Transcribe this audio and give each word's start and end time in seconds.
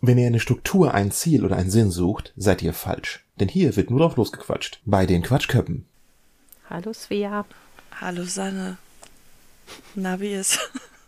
Wenn 0.00 0.16
ihr 0.16 0.28
eine 0.28 0.38
Struktur, 0.38 0.94
ein 0.94 1.10
Ziel 1.10 1.44
oder 1.44 1.56
einen 1.56 1.70
Sinn 1.70 1.90
sucht, 1.90 2.32
seid 2.36 2.62
ihr 2.62 2.72
falsch. 2.72 3.24
Denn 3.40 3.48
hier 3.48 3.74
wird 3.74 3.90
nur 3.90 3.98
drauf 3.98 4.16
losgequatscht. 4.16 4.80
Bei 4.84 5.06
den 5.06 5.22
Quatschköppen. 5.22 5.86
Hallo 6.70 6.92
Svea. 6.92 7.44
Hallo 8.00 8.22
Sanne. 8.22 8.76
Na, 9.96 10.20
wie 10.20 10.34
ist? 10.34 10.60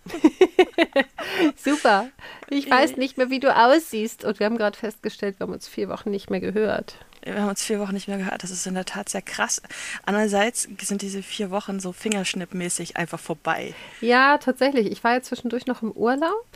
Super. 1.65 2.09
Ich 2.49 2.69
weiß 2.69 2.97
nicht 2.97 3.17
mehr, 3.17 3.31
wie 3.31 3.39
du 3.39 3.55
aussiehst. 3.57 4.25
Und 4.25 4.41
wir 4.41 4.47
haben 4.47 4.59
gerade 4.59 4.77
festgestellt, 4.77 5.39
wir 5.39 5.47
haben 5.47 5.53
uns 5.53 5.69
vier 5.69 5.89
Wochen 5.89 6.11
nicht 6.11 6.29
mehr 6.29 6.41
gehört. 6.41 6.97
Wir 7.23 7.41
haben 7.41 7.49
uns 7.51 7.63
vier 7.63 7.79
Wochen 7.79 7.95
nicht 7.95 8.09
mehr 8.09 8.19
gehört. 8.19 8.43
Das 8.43 8.51
ist 8.51 8.67
in 8.67 8.75
der 8.75 8.87
Tat 8.87 9.09
sehr 9.09 9.23
krass. 9.23 9.63
Andererseits 10.05 10.69
sind 10.81 11.03
diese 11.03 11.23
vier 11.23 11.53
Wochen 11.53 11.79
so 11.79 11.93
fingerschnippmäßig 11.93 12.97
einfach 12.97 13.21
vorbei. 13.21 13.73
Ja, 14.01 14.39
tatsächlich. 14.39 14.91
Ich 14.91 15.05
war 15.05 15.13
ja 15.13 15.23
zwischendurch 15.23 15.67
noch 15.67 15.83
im 15.83 15.93
Urlaub. 15.93 16.47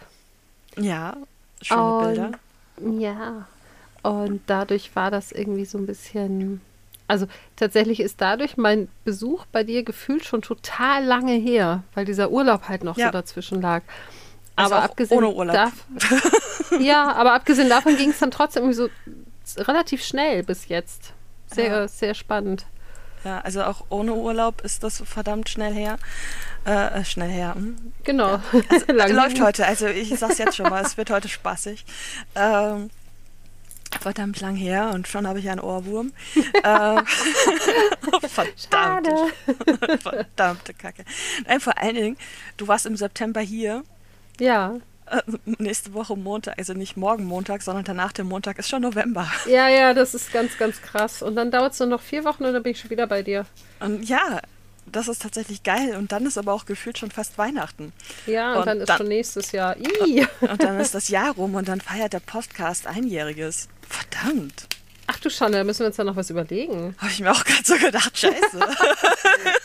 Ja, 0.76 1.16
schöne 1.62 1.82
Und- 1.82 2.04
Bilder. 2.06 2.30
Ja. 3.00 3.46
Und 4.02 4.42
dadurch 4.46 4.94
war 4.96 5.10
das 5.10 5.32
irgendwie 5.32 5.64
so 5.64 5.78
ein 5.78 5.86
bisschen. 5.86 6.60
Also 7.06 7.26
tatsächlich 7.56 8.00
ist 8.00 8.20
dadurch 8.20 8.56
mein 8.56 8.88
Besuch 9.04 9.44
bei 9.52 9.62
dir 9.62 9.82
gefühlt 9.82 10.24
schon 10.24 10.40
total 10.42 11.04
lange 11.04 11.32
her, 11.34 11.82
weil 11.94 12.04
dieser 12.06 12.30
Urlaub 12.30 12.68
halt 12.68 12.82
noch 12.84 12.96
Ja. 12.96 13.06
so 13.06 13.12
dazwischen 13.12 13.60
lag. 13.60 13.82
Also 14.56 14.74
aber 14.74 14.84
abgesehen 14.84 15.18
ohne 15.18 15.30
Urlaub. 15.34 15.54
Dav 15.54 15.72
ja, 16.80 17.12
aber 17.12 17.32
abgesehen 17.34 17.68
davon 17.68 17.96
ging 17.96 18.10
es 18.10 18.18
dann 18.20 18.30
trotzdem 18.30 18.64
irgendwie 18.64 18.88
so 19.44 19.62
relativ 19.62 20.02
schnell 20.04 20.42
bis 20.42 20.68
jetzt. 20.68 21.12
Sehr, 21.52 21.66
Ja. 21.80 21.88
sehr 21.88 22.14
spannend. 22.14 22.64
Ja, 23.24 23.40
also 23.40 23.64
auch 23.64 23.86
ohne 23.88 24.12
Urlaub 24.12 24.60
ist 24.60 24.82
das 24.82 25.02
verdammt 25.04 25.48
schnell 25.48 25.72
her. 25.72 25.96
Äh, 26.66 27.00
äh, 27.00 27.04
schnell 27.04 27.30
her. 27.30 27.54
Hm? 27.54 27.76
Genau. 28.04 28.40
Also, 28.98 29.14
läuft 29.14 29.40
heute. 29.40 29.66
Also 29.66 29.86
ich 29.86 30.16
sag's 30.18 30.38
jetzt 30.38 30.56
schon 30.56 30.68
mal, 30.68 30.84
es 30.84 30.96
wird 30.96 31.10
heute 31.10 31.28
spaßig. 31.28 31.84
Ähm, 32.34 32.90
verdammt 34.00 34.40
lang 34.40 34.56
her 34.56 34.90
und 34.92 35.08
schon 35.08 35.26
habe 35.26 35.38
ich 35.38 35.48
einen 35.48 35.60
Ohrwurm. 35.60 36.12
ähm, 36.64 37.06
verdammt. 38.28 38.68
Schade. 38.70 39.14
Verdammte 40.02 40.74
Kacke. 40.74 41.04
Nein, 41.46 41.60
vor 41.60 41.78
allen 41.78 41.94
Dingen, 41.94 42.16
du 42.56 42.68
warst 42.68 42.86
im 42.86 42.96
September 42.96 43.40
hier. 43.40 43.84
Ja. 44.38 44.74
Äh, 45.06 45.20
nächste 45.58 45.92
Woche 45.94 46.16
Montag, 46.16 46.56
also 46.58 46.72
nicht 46.72 46.96
morgen 46.96 47.24
Montag, 47.24 47.62
sondern 47.62 47.84
danach 47.84 48.12
der 48.12 48.24
Montag 48.24 48.58
ist 48.58 48.68
schon 48.68 48.82
November. 48.82 49.30
Ja, 49.46 49.68
ja, 49.68 49.92
das 49.94 50.14
ist 50.14 50.32
ganz, 50.32 50.56
ganz 50.58 50.80
krass. 50.80 51.22
Und 51.22 51.36
dann 51.36 51.50
dauert 51.50 51.72
es 51.74 51.78
nur 51.80 51.88
noch 51.88 52.00
vier 52.00 52.24
Wochen 52.24 52.44
und 52.44 52.52
dann 52.54 52.62
bin 52.62 52.72
ich 52.72 52.80
schon 52.80 52.90
wieder 52.90 53.06
bei 53.06 53.22
dir. 53.22 53.44
Und 53.80 54.02
ja, 54.08 54.40
das 54.86 55.08
ist 55.08 55.22
tatsächlich 55.22 55.62
geil. 55.62 55.96
Und 55.96 56.12
dann 56.12 56.24
ist 56.26 56.38
aber 56.38 56.52
auch 56.52 56.64
gefühlt 56.66 56.96
schon 56.98 57.10
fast 57.10 57.36
Weihnachten. 57.38 57.92
Ja, 58.26 58.52
und, 58.54 58.58
Und 58.60 58.66
dann 58.66 58.78
ist 58.80 58.88
dann- 58.88 58.98
schon 58.98 59.08
nächstes 59.08 59.52
Jahr. 59.52 59.76
Ih. 59.76 60.26
Und 60.40 60.62
dann 60.62 60.78
ist 60.80 60.94
das 60.94 61.08
Jahr 61.08 61.34
rum 61.34 61.54
und 61.54 61.68
dann 61.68 61.80
feiert 61.80 62.12
der 62.12 62.20
Podcast 62.20 62.86
einjähriges. 62.86 63.68
Verdammt. 63.88 64.66
Ach 65.06 65.18
du 65.20 65.28
Schande, 65.30 65.58
da 65.58 65.64
müssen 65.64 65.80
wir 65.80 65.86
uns 65.88 65.96
ja 65.98 66.04
noch 66.04 66.16
was 66.16 66.30
überlegen. 66.30 66.94
Habe 66.98 67.10
ich 67.10 67.20
mir 67.20 67.30
auch 67.30 67.44
gerade 67.44 67.64
so 67.64 67.76
gedacht, 67.76 68.16
scheiße. 68.18 68.58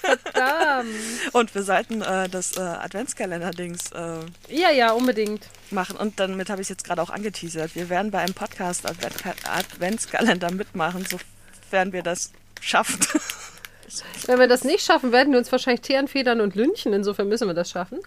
Verdammt. 0.02 0.90
und 1.34 1.56
wir 1.56 1.64
sollten 1.64 2.02
äh, 2.02 2.28
das 2.30 2.58
äh, 2.58 2.62
Adventskalender-Dings 2.62 3.92
äh, 3.94 4.20
Ja, 4.56 4.72
ja, 4.72 4.92
unbedingt. 4.92 5.48
machen. 5.72 5.96
Und 5.98 6.20
damit 6.20 6.50
habe 6.50 6.62
ich 6.62 6.66
es 6.66 6.70
jetzt 6.70 6.84
gerade 6.86 7.02
auch 7.02 7.10
angeteasert. 7.10 7.76
Wir 7.76 7.90
werden 7.90 8.12
bei 8.12 8.20
einem 8.20 8.34
Podcast 8.34 8.86
Adventka 8.90 9.34
Adventskalender 9.50 10.52
mitmachen, 10.52 11.06
sofern 11.06 11.94
wir 11.94 12.04
das 12.04 12.32
schaffen. 12.62 13.00
Wenn 14.28 14.40
wir 14.40 14.48
das 14.48 14.64
nicht 14.64 14.86
schaffen, 14.86 15.12
werden 15.12 15.32
wir 15.32 15.40
uns 15.40 15.52
wahrscheinlich 15.52 15.82
Teeren, 15.82 16.08
Federn 16.08 16.42
und 16.42 16.56
Lünchen. 16.56 16.94
Insofern 16.94 17.28
müssen 17.28 17.48
wir 17.48 17.54
das 17.56 17.72
schaffen. 17.72 18.00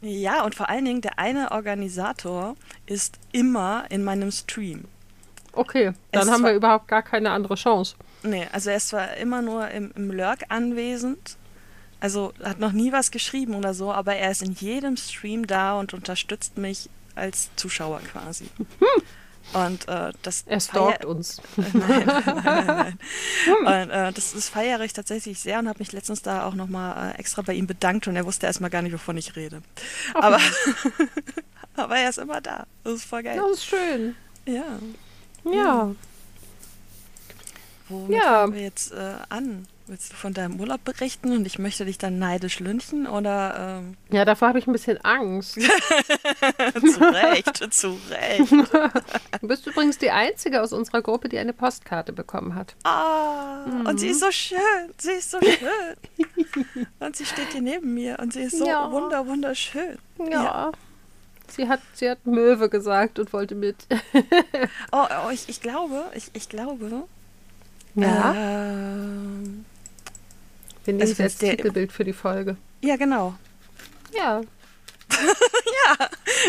ja, 0.00 0.44
und 0.44 0.54
vor 0.54 0.68
allen 0.68 0.84
Dingen, 0.84 1.00
der 1.00 1.18
eine 1.18 1.50
Organisator 1.50 2.56
ist 2.86 3.18
immer 3.32 3.84
in 3.90 4.04
meinem 4.04 4.30
Stream. 4.30 4.84
Okay, 5.54 5.92
dann 6.12 6.30
haben 6.30 6.44
wir 6.44 6.52
überhaupt 6.52 6.88
gar 6.88 7.02
keine 7.02 7.30
andere 7.30 7.54
Chance. 7.54 7.96
Nee, 8.22 8.46
also 8.52 8.70
er 8.70 8.76
ist 8.76 8.88
zwar 8.88 9.16
immer 9.16 9.42
nur 9.42 9.68
im, 9.68 9.92
im 9.94 10.10
Lurk 10.10 10.44
anwesend, 10.48 11.36
also 12.00 12.32
hat 12.42 12.58
noch 12.58 12.72
nie 12.72 12.92
was 12.92 13.10
geschrieben 13.10 13.54
oder 13.54 13.74
so, 13.74 13.92
aber 13.92 14.14
er 14.16 14.30
ist 14.30 14.42
in 14.42 14.52
jedem 14.52 14.96
Stream 14.96 15.46
da 15.46 15.78
und 15.78 15.94
unterstützt 15.94 16.58
mich 16.58 16.88
als 17.14 17.50
Zuschauer 17.56 18.00
quasi. 18.00 18.46
Und 19.52 19.86
äh, 19.88 20.12
das 20.22 20.44
Er 20.46 20.58
stalkt 20.58 21.04
uns. 21.04 21.40
nein, 21.56 21.70
nein, 21.74 22.42
nein, 22.44 22.66
nein. 22.66 22.98
Und 23.60 23.90
äh, 23.90 24.12
das, 24.12 24.32
das 24.32 24.48
feiere 24.48 24.80
ich 24.80 24.94
tatsächlich 24.94 25.38
sehr 25.38 25.58
und 25.58 25.68
habe 25.68 25.78
mich 25.78 25.92
letztens 25.92 26.22
da 26.22 26.46
auch 26.46 26.54
nochmal 26.54 27.12
äh, 27.12 27.18
extra 27.18 27.42
bei 27.42 27.52
ihm 27.52 27.66
bedankt 27.66 28.08
und 28.08 28.16
er 28.16 28.24
wusste 28.24 28.46
erstmal 28.46 28.70
gar 28.70 28.82
nicht, 28.82 28.94
wovon 28.94 29.16
ich 29.16 29.36
rede. 29.36 29.62
Aber, 30.14 30.40
aber 31.76 31.96
er 31.96 32.08
ist 32.08 32.18
immer 32.18 32.40
da. 32.40 32.66
Das 32.84 32.94
ist 32.94 33.04
voll 33.04 33.22
geil. 33.22 33.36
Das 33.36 33.58
ist 33.58 33.66
schön. 33.66 34.16
Ja. 34.46 34.78
Ja. 35.44 35.94
Womit 37.88 38.16
Ja. 38.16 38.22
fangen 38.40 38.54
wir 38.54 38.62
jetzt 38.62 38.92
äh, 38.92 39.14
an? 39.28 39.66
Willst 39.86 40.12
du 40.12 40.16
von 40.16 40.32
deinem 40.32 40.58
Urlaub 40.58 40.82
berichten 40.82 41.30
und 41.32 41.46
ich 41.46 41.58
möchte 41.58 41.84
dich 41.84 41.98
dann 41.98 42.18
neidisch 42.18 42.58
lünchen 42.58 43.06
oder 43.06 43.80
ähm, 43.82 43.98
Ja, 44.10 44.24
davor 44.24 44.48
habe 44.48 44.58
ich 44.58 44.66
ein 44.66 44.72
bisschen 44.72 44.96
Angst. 45.04 45.60
zu 45.60 47.00
Recht, 47.12 47.74
zu 47.74 47.98
Recht. 48.08 48.50
Du 49.42 49.48
bist 49.48 49.66
übrigens 49.66 49.98
die 49.98 50.10
Einzige 50.10 50.62
aus 50.62 50.72
unserer 50.72 51.02
Gruppe, 51.02 51.28
die 51.28 51.36
eine 51.38 51.52
Postkarte 51.52 52.14
bekommen 52.14 52.54
hat. 52.54 52.74
Ah, 52.84 53.64
und 53.86 54.00
sie 54.00 54.08
ist 54.08 54.20
so 54.20 54.30
schön, 54.30 54.58
sie 54.96 55.10
ist 55.12 55.30
so 55.32 55.38
schön. 55.42 56.86
und 57.00 57.14
sie 57.16 57.26
steht 57.26 57.52
hier 57.52 57.60
neben 57.60 57.92
mir 57.92 58.18
und 58.20 58.32
sie 58.32 58.40
ist 58.44 58.56
so 58.56 58.66
Ja. 58.66 58.90
wunder, 58.90 59.26
wunderschön. 59.26 59.98
Ja. 60.30 60.72
Sie 61.56 61.68
hat, 61.68 61.80
sie 61.94 62.10
hat 62.10 62.26
Möwe 62.26 62.68
gesagt 62.68 63.18
und 63.18 63.32
wollte 63.32 63.54
mit. 63.54 63.76
Oh, 64.92 65.06
oh 65.26 65.30
ich, 65.30 65.48
ich 65.48 65.60
glaube, 65.60 66.04
ich, 66.14 66.30
ich 66.32 66.48
glaube, 66.48 67.04
Ja. 67.94 68.32
ähm, 68.34 69.64
Wir 70.84 70.94
nehmen 70.94 71.00
also 71.02 71.14
der- 71.14 71.30
Titelbild 71.56 71.92
für 71.92 72.04
die 72.04 72.12
Folge. 72.12 72.56
ja 72.80 72.96
genau, 72.96 73.34
Ja. 74.12 74.40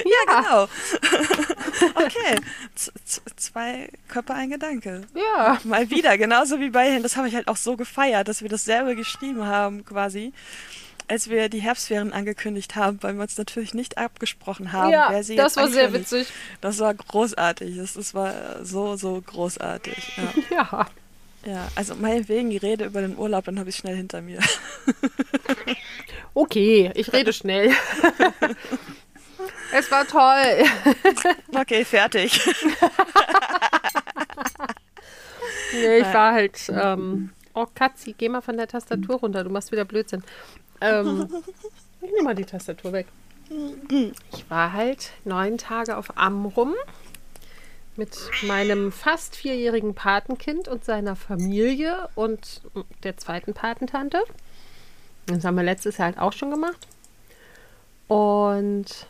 ja 0.06 0.42
genau. 0.42 0.64
okay, 1.96 2.40
z- 2.74 2.92
zwei 3.36 3.90
Köpfe, 4.08 4.34
ein 4.34 4.50
Gedanke. 4.50 5.02
Ja. 5.14 5.60
Mal 5.66 5.90
wieder, 5.90 6.18
genauso 6.18 6.60
wie 6.60 6.70
bei, 6.70 7.00
das 7.00 7.16
habe 7.18 7.28
ich 7.28 7.36
halt 7.36 7.48
auch 7.48 7.58
so 7.58 7.76
gefeiert, 7.76 8.28
dass 8.28 8.42
wir 8.42 8.50
dasselbe 8.50 8.96
geschrieben 8.96 9.46
haben, 9.46 9.86
quasi, 9.86 10.34
als 11.08 11.30
wir 11.30 11.50
die 11.50 11.60
Herbstferien 11.60 12.14
angekündigt 12.14 12.76
haben, 12.76 13.02
weil 13.02 13.16
wir 13.16 13.22
uns 13.22 13.38
natürlich 13.38 13.74
nicht 13.74 13.98
abgesprochen 13.98 14.72
haben, 14.72 14.92
ja, 14.92 15.08
wer 15.10 15.24
sie 15.24 15.36
das 15.36 15.56
jetzt 15.56 15.58
war 15.58 15.68
sehr 15.70 15.94
witzig. 15.94 16.28
Das 16.62 16.80
war 16.80 16.94
großartig, 16.94 17.78
das, 17.78 17.94
das 17.94 18.14
war 18.14 18.64
so, 18.64 18.96
so 18.96 19.22
großartig. 19.26 20.18
Ja. 20.18 20.34
Ja. 20.56 20.88
ja, 21.46 21.68
also 21.76 21.96
meinetwegen 21.96 22.50
die 22.50 22.58
Rede 22.58 22.86
über 22.86 23.02
den 23.02 23.18
Urlaub, 23.18 23.46
dann 23.46 23.60
habe 23.60 23.70
ich 23.70 23.76
schnell 23.76 23.96
hinter 23.96 24.22
mir. 24.22 24.40
Okay, 26.38 26.92
ich 26.96 27.14
rede 27.14 27.32
schnell. 27.32 27.72
es 29.72 29.90
war 29.90 30.06
toll. 30.06 30.66
Okay, 31.56 31.86
fertig. 31.86 32.42
Nee, 35.72 36.00
ich 36.00 36.14
war 36.14 36.34
halt. 36.34 36.60
Ähm, 36.70 37.32
oh, 37.56 37.66
Katzi, 37.74 38.14
geh 38.18 38.30
mal 38.30 38.42
von 38.42 38.58
der 38.58 38.68
Tastatur 38.68 39.16
runter. 39.16 39.44
Du 39.44 39.50
machst 39.50 39.72
wieder 39.72 39.86
Blödsinn. 39.86 40.24
Ähm, 40.82 41.28
ich 42.02 42.12
nehme 42.12 42.24
mal 42.24 42.36
die 42.36 42.46
Tastatur 42.46 42.94
weg. 42.94 43.08
Ich 43.50 44.50
war 44.50 44.74
halt 44.74 45.12
neun 45.24 45.58
Tage 45.58 45.98
auf 45.98 46.18
Amrum 46.18 46.74
mit 47.96 48.18
meinem 48.44 48.92
fast 48.92 49.36
vierjährigen 49.36 49.96
Patenkind 49.96 50.68
und 50.68 50.84
seiner 50.84 51.16
Familie 51.16 52.10
und 52.16 52.62
der 53.04 53.18
zweiten 53.18 53.54
Patentante. 53.54 54.22
Das 55.28 55.46
haben 55.46 55.56
wir 55.56 55.64
letztes 55.64 55.98
Jahr 55.98 56.08
halt 56.08 56.20
auch 56.20 56.34
schon 56.34 56.52
gemacht. 56.52 56.88
Und 58.08 59.08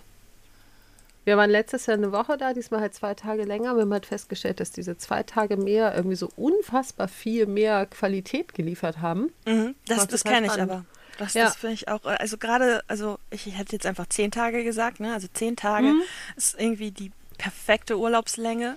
wir 1.25 1.37
waren 1.37 1.49
letztes 1.49 1.85
Jahr 1.87 1.97
eine 1.97 2.11
Woche 2.11 2.37
da, 2.37 2.53
diesmal 2.53 2.79
halt 2.81 2.93
zwei 2.93 3.13
Tage 3.15 3.43
länger. 3.43 3.75
Wir 3.75 3.81
haben 3.81 3.91
halt 3.93 4.05
festgestellt, 4.05 4.59
dass 4.59 4.71
diese 4.71 4.97
zwei 4.97 5.23
Tage 5.23 5.57
mehr 5.57 5.93
irgendwie 5.95 6.15
so 6.15 6.29
unfassbar 6.37 7.07
viel 7.07 7.45
mehr 7.47 7.85
Qualität 7.87 8.53
geliefert 8.53 8.99
haben. 9.01 9.31
Mhm, 9.45 9.75
das 9.87 10.07
das 10.07 10.21
total 10.23 10.33
kenne 10.41 10.47
ich 10.55 10.61
aber. 10.61 10.85
Das, 11.17 11.33
Ja. 11.33 11.45
das 11.45 11.55
finde 11.55 11.73
ich 11.75 11.87
auch, 11.87 12.05
äh, 12.05 12.09
also 12.19 12.37
gerade, 12.37 12.83
also 12.87 13.17
ich 13.31 13.45
hätte 13.57 13.73
jetzt 13.73 13.85
einfach 13.85 14.07
zehn 14.07 14.31
Tage 14.31 14.63
gesagt, 14.63 14.99
ne? 14.99 15.13
Also 15.13 15.27
zehn 15.33 15.55
Tage 15.55 15.87
Mhm. 15.87 16.01
ist 16.35 16.59
irgendwie 16.59 16.91
die 16.91 17.11
perfekte 17.37 17.97
Urlaubslänge, 17.97 18.75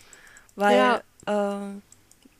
weil 0.56 1.02
Ja. 1.26 1.60
äh, 1.68 1.72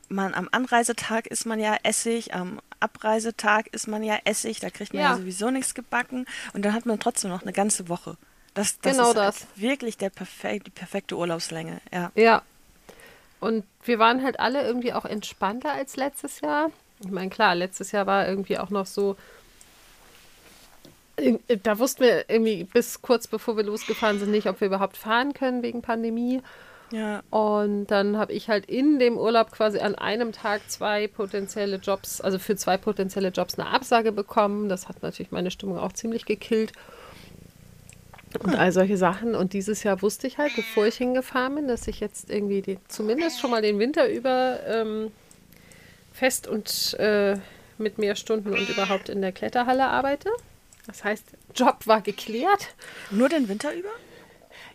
man 0.09 0.35
am 0.35 0.49
Anreisetag 0.53 1.27
ist 1.27 1.45
man 1.47 1.59
ja 1.61 1.77
Essig, 1.83 2.33
am 2.35 2.61
Abreisetag 2.81 3.67
ist 3.75 3.89
man 3.89 4.03
ja 4.03 4.17
Essig, 4.25 4.61
da 4.61 4.71
kriegt 4.71 4.95
man 4.95 5.03
ja, 5.03 5.11
Ja. 5.11 5.17
sowieso 5.17 5.51
nichts 5.51 5.75
gebacken 5.75 6.27
und 6.55 6.65
dann 6.65 6.73
hat 6.75 6.87
man 6.87 6.99
trotzdem 7.01 7.31
noch 7.31 7.43
eine 7.43 7.53
ganze 7.53 7.89
Woche. 7.89 8.17
Das, 8.59 8.81
das 8.81 8.97
Genau 8.97 9.11
ist 9.11 9.17
das. 9.17 9.47
wirklich 9.55 9.99
der 9.99 10.11
perfek 10.11 10.65
die 10.65 10.71
perfekte 10.73 11.17
Urlaubslänge, 11.17 11.81
ja. 11.93 12.11
Ja. 12.17 12.43
Und 13.39 13.65
wir 13.85 14.01
waren 14.01 14.25
halt 14.25 14.41
alle 14.41 14.67
irgendwie 14.67 14.93
auch 14.93 15.05
entspannter 15.05 15.73
als 15.73 15.95
letztes 15.95 16.41
Jahr. 16.41 16.73
Ich 16.99 17.11
meine, 17.13 17.31
klar, 17.31 17.55
letztes 17.55 17.93
Jahr 17.93 18.09
war 18.09 18.27
irgendwie 18.27 18.59
auch 18.59 18.71
noch 18.71 18.87
so. 18.87 19.17
Da 21.63 21.79
wussten 21.79 22.03
wir 22.03 22.29
irgendwie 22.29 22.65
bis 22.65 23.01
kurz 23.01 23.29
bevor 23.29 23.57
wir 23.57 23.63
losgefahren 23.63 24.19
sind 24.19 24.33
nicht, 24.33 24.49
ob 24.49 24.61
wir 24.61 24.67
überhaupt 24.67 24.97
fahren 24.97 25.35
können 25.35 25.63
wegen 25.63 25.81
Pandemie. 25.81 26.43
Ja. 26.91 27.23
Und 27.31 27.87
dann 27.87 28.17
habe 28.17 28.33
ich 28.33 28.49
halt 28.49 28.67
in 28.67 28.99
dem 28.99 29.19
Urlaub 29.19 29.53
quasi 29.53 29.79
an 29.79 29.95
einem 29.95 30.33
Tag 30.33 30.63
zwei 30.69 31.07
potenzielle 31.07 31.77
Jobs, 31.77 32.21
also 32.21 32.41
für 32.41 32.57
zwei 32.57 32.77
potenzielle 32.77 33.29
Jobs 33.29 33.57
eine 33.57 33.69
Absage 33.69 34.11
bekommen. 34.11 34.69
Das 34.69 34.89
hat 34.89 35.01
natürlich 35.03 35.31
meine 35.31 35.53
Stimmung 35.53 35.79
auch 35.79 35.93
ziemlich 35.93 36.25
gekillt. 36.25 36.73
Und 38.41 38.55
all 38.57 38.73
solche 38.73 38.97
Sachen. 38.97 39.35
Und 39.35 39.53
dieses 39.53 39.83
Jahr 39.83 40.03
wusste 40.03 40.27
ich 40.27 40.39
halt, 40.39 40.55
bevor 40.55 40.87
ich 40.87 40.97
hingefahren 40.97 41.55
bin, 41.55 41.69
dass 41.69 41.89
ich 41.89 42.01
jetzt 42.01 42.31
irgendwie 42.31 42.63
die, 42.63 42.79
zumindest 42.89 43.41
schon 43.41 43.51
mal 43.51 43.63
den 43.63 43.79
Winter 43.79 44.09
über 44.09 44.61
ähm, 44.67 45.11
fest 46.13 46.47
und 46.47 46.95
äh, 46.99 47.37
mit 47.79 47.99
mehr 47.99 48.17
Stunden 48.17 48.53
und 48.53 48.69
überhaupt 48.69 49.09
in 49.09 49.23
der 49.23 49.33
Kletterhalle 49.33 49.87
arbeite. 49.87 50.31
Das 50.87 51.05
heißt, 51.05 51.25
Job 51.55 51.87
war 51.87 52.01
geklärt. 52.01 52.75
Nur 53.11 53.29
den 53.29 53.49
Winter 53.49 53.75
über? 53.75 53.91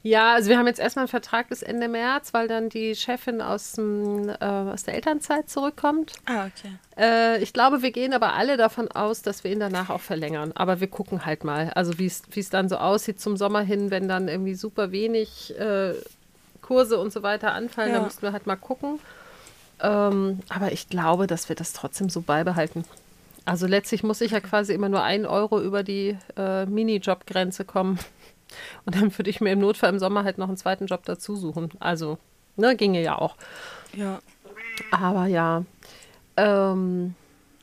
Ja, 0.05 0.33
also 0.33 0.49
wir 0.49 0.57
haben 0.57 0.67
jetzt 0.67 0.81
erstmal 0.81 1.03
einen 1.03 1.09
Vertrag 1.09 1.47
bis 1.47 1.61
Ende 1.63 1.87
März, 1.87 2.33
weil 2.33 2.49
dann 2.49 2.67
die 2.67 2.93
Chefin 2.93 3.41
aus, 3.41 3.71
dem, 3.71 4.27
äh, 4.27 4.35
aus 4.43 4.83
der 4.83 4.95
Elternzeit 4.95 5.49
zurückkommt. 5.49 6.11
Ah, 6.25 6.45
okay. 6.47 6.73
Äh, 6.97 7.41
ich 7.41 7.53
glaube, 7.53 7.81
wir 7.81 7.91
gehen 7.91 8.11
aber 8.13 8.33
alle 8.33 8.57
davon 8.57 8.91
aus, 8.91 9.21
dass 9.21 9.45
wir 9.45 9.51
ihn 9.51 9.61
danach 9.61 9.89
auch 9.89 10.01
verlängern. 10.01 10.51
Aber 10.55 10.81
wir 10.81 10.87
gucken 10.87 11.25
halt 11.25 11.45
mal, 11.45 11.69
also 11.75 11.97
wie 11.99 12.05
es 12.07 12.49
dann 12.49 12.67
so 12.67 12.75
aussieht 12.77 13.21
zum 13.21 13.37
Sommer 13.37 13.61
hin, 13.61 13.91
wenn 13.91 14.09
dann 14.09 14.27
irgendwie 14.27 14.55
super 14.55 14.91
wenig 14.91 15.57
äh, 15.57 15.93
Kurse 16.61 16.99
und 16.99 17.13
so 17.13 17.23
weiter 17.23 17.53
anfallen, 17.53 17.91
Ja. 17.91 17.95
dann 17.95 18.05
müssen 18.05 18.21
wir 18.23 18.33
halt 18.33 18.45
mal 18.45 18.57
gucken. 18.57 18.99
Ähm, 19.81 20.39
aber 20.49 20.73
ich 20.73 20.89
glaube, 20.89 21.27
dass 21.27 21.47
wir 21.47 21.55
das 21.55 21.71
trotzdem 21.71 22.09
so 22.09 22.19
beibehalten. 22.21 22.83
Also 23.45 23.67
letztlich 23.67 24.03
muss 24.03 24.19
ich 24.19 24.31
ja 24.31 24.41
quasi 24.41 24.73
immer 24.73 24.89
nur 24.89 25.03
ein 25.03 25.25
Euro 25.25 25.61
über 25.61 25.83
die 25.83 26.17
äh, 26.35 26.65
Minijob-Grenze 26.65 27.63
kommen. 27.63 27.99
Und 28.85 28.95
dann 28.95 29.17
würde 29.17 29.29
ich 29.29 29.41
mir 29.41 29.51
im 29.51 29.59
Notfall 29.59 29.89
im 29.89 29.99
Sommer 29.99 30.23
halt 30.23 30.37
noch 30.37 30.47
einen 30.47 30.57
zweiten 30.57 30.87
Job 30.87 31.03
dazu 31.05 31.35
suchen. 31.35 31.69
Also, 31.79 32.17
ne, 32.55 32.75
ginge 32.75 33.01
ja 33.01 33.17
auch. 33.17 33.35
Ja. 33.95 34.19
Aber 34.91 35.25
ja. 35.27 35.63
Ähm, 36.37 37.15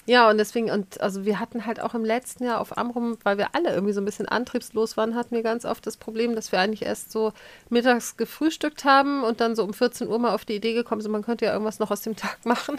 ja, 0.07 0.29
und 0.29 0.39
deswegen, 0.39 0.71
und 0.71 1.01
also 1.01 1.25
wir 1.25 1.39
hatten 1.39 1.67
halt 1.67 1.79
auch 1.81 1.95
im 1.95 2.05
letzten 2.05 2.45
Jahr 2.45 2.61
auf 2.61 2.77
Amrum, 2.77 3.17
weil 3.23 3.39
wir 3.39 3.55
alle 3.55 3.73
irgendwie 3.73 3.93
so 3.93 4.01
ein 4.01 4.05
bisschen 4.05 4.27
antriebslos 4.27 4.97
waren, 4.97 5.15
hatten 5.15 5.35
wir 5.35 5.43
ganz 5.43 5.65
oft 5.65 5.87
das 5.87 5.97
Problem, 5.97 6.35
dass 6.35 6.51
wir 6.51 6.59
eigentlich 6.59 6.83
erst 6.83 7.13
so 7.13 7.33
mittags 7.69 8.17
gefrühstückt 8.17 8.85
haben 8.85 9.23
und 9.23 9.41
dann 9.41 9.55
so 9.55 9.63
um 9.63 9.73
14 9.73 10.09
Uhr 10.09 10.19
mal 10.19 10.35
auf 10.35 10.45
die 10.45 10.57
Idee 10.57 10.75
gekommen 10.75 11.01
sind, 11.01 11.13
man 11.13 11.23
könnte 11.23 11.45
ja 11.45 11.53
irgendwas 11.53 11.79
noch 11.79 11.93
aus 11.93 12.03
dem 12.03 12.17
Tag 12.17 12.45
machen. 12.45 12.77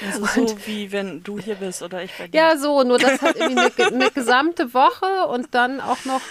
Das 0.00 0.18
ist 0.18 0.34
so 0.34 0.66
wie 0.66 0.92
wenn 0.92 1.22
du 1.22 1.38
hier 1.38 1.56
bist 1.56 1.82
oder 1.82 2.02
ich 2.02 2.12
bei 2.16 2.28
dir. 2.28 2.38
Ja, 2.38 2.56
so, 2.56 2.82
nur 2.82 2.98
das 2.98 3.20
halt 3.22 3.36
irgendwie 3.36 3.70
eine, 3.82 3.94
eine 3.94 4.10
gesamte 4.10 4.74
Woche 4.74 5.26
und 5.28 5.54
dann 5.54 5.80
auch 5.80 6.04
noch 6.04 6.22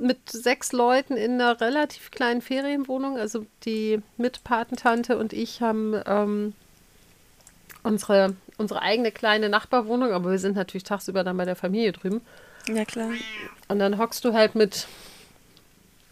mit 0.00 0.30
sechs 0.30 0.72
Leuten 0.72 1.16
in 1.16 1.34
einer 1.34 1.60
relativ 1.60 2.10
kleinen 2.10 2.42
Ferienwohnung. 2.42 3.18
Also 3.18 3.46
die 3.64 4.02
Mitpatentante 4.16 5.18
und 5.18 5.32
ich 5.32 5.60
haben 5.60 6.00
ähm, 6.06 6.54
unsere, 7.82 8.34
unsere 8.58 8.82
eigene 8.82 9.12
kleine 9.12 9.48
Nachbarwohnung, 9.48 10.12
aber 10.12 10.30
wir 10.30 10.38
sind 10.38 10.56
natürlich 10.56 10.84
tagsüber 10.84 11.24
dann 11.24 11.36
bei 11.36 11.44
der 11.44 11.56
Familie 11.56 11.92
drüben. 11.92 12.20
Ja, 12.68 12.84
klar. 12.84 13.10
Und 13.68 13.78
dann 13.78 13.98
hockst 13.98 14.24
du 14.24 14.32
halt 14.32 14.54
mit 14.54 14.86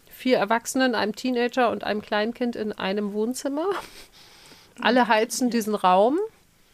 vier 0.09 0.37
Erwachsenen, 0.37 0.95
einem 0.95 1.15
Teenager 1.15 1.69
und 1.69 1.83
einem 1.83 2.01
Kleinkind 2.01 2.55
in 2.55 2.71
einem 2.71 3.13
Wohnzimmer. 3.13 3.67
Alle 4.81 5.07
heizen 5.07 5.49
diesen 5.49 5.75
Raum. 5.75 6.17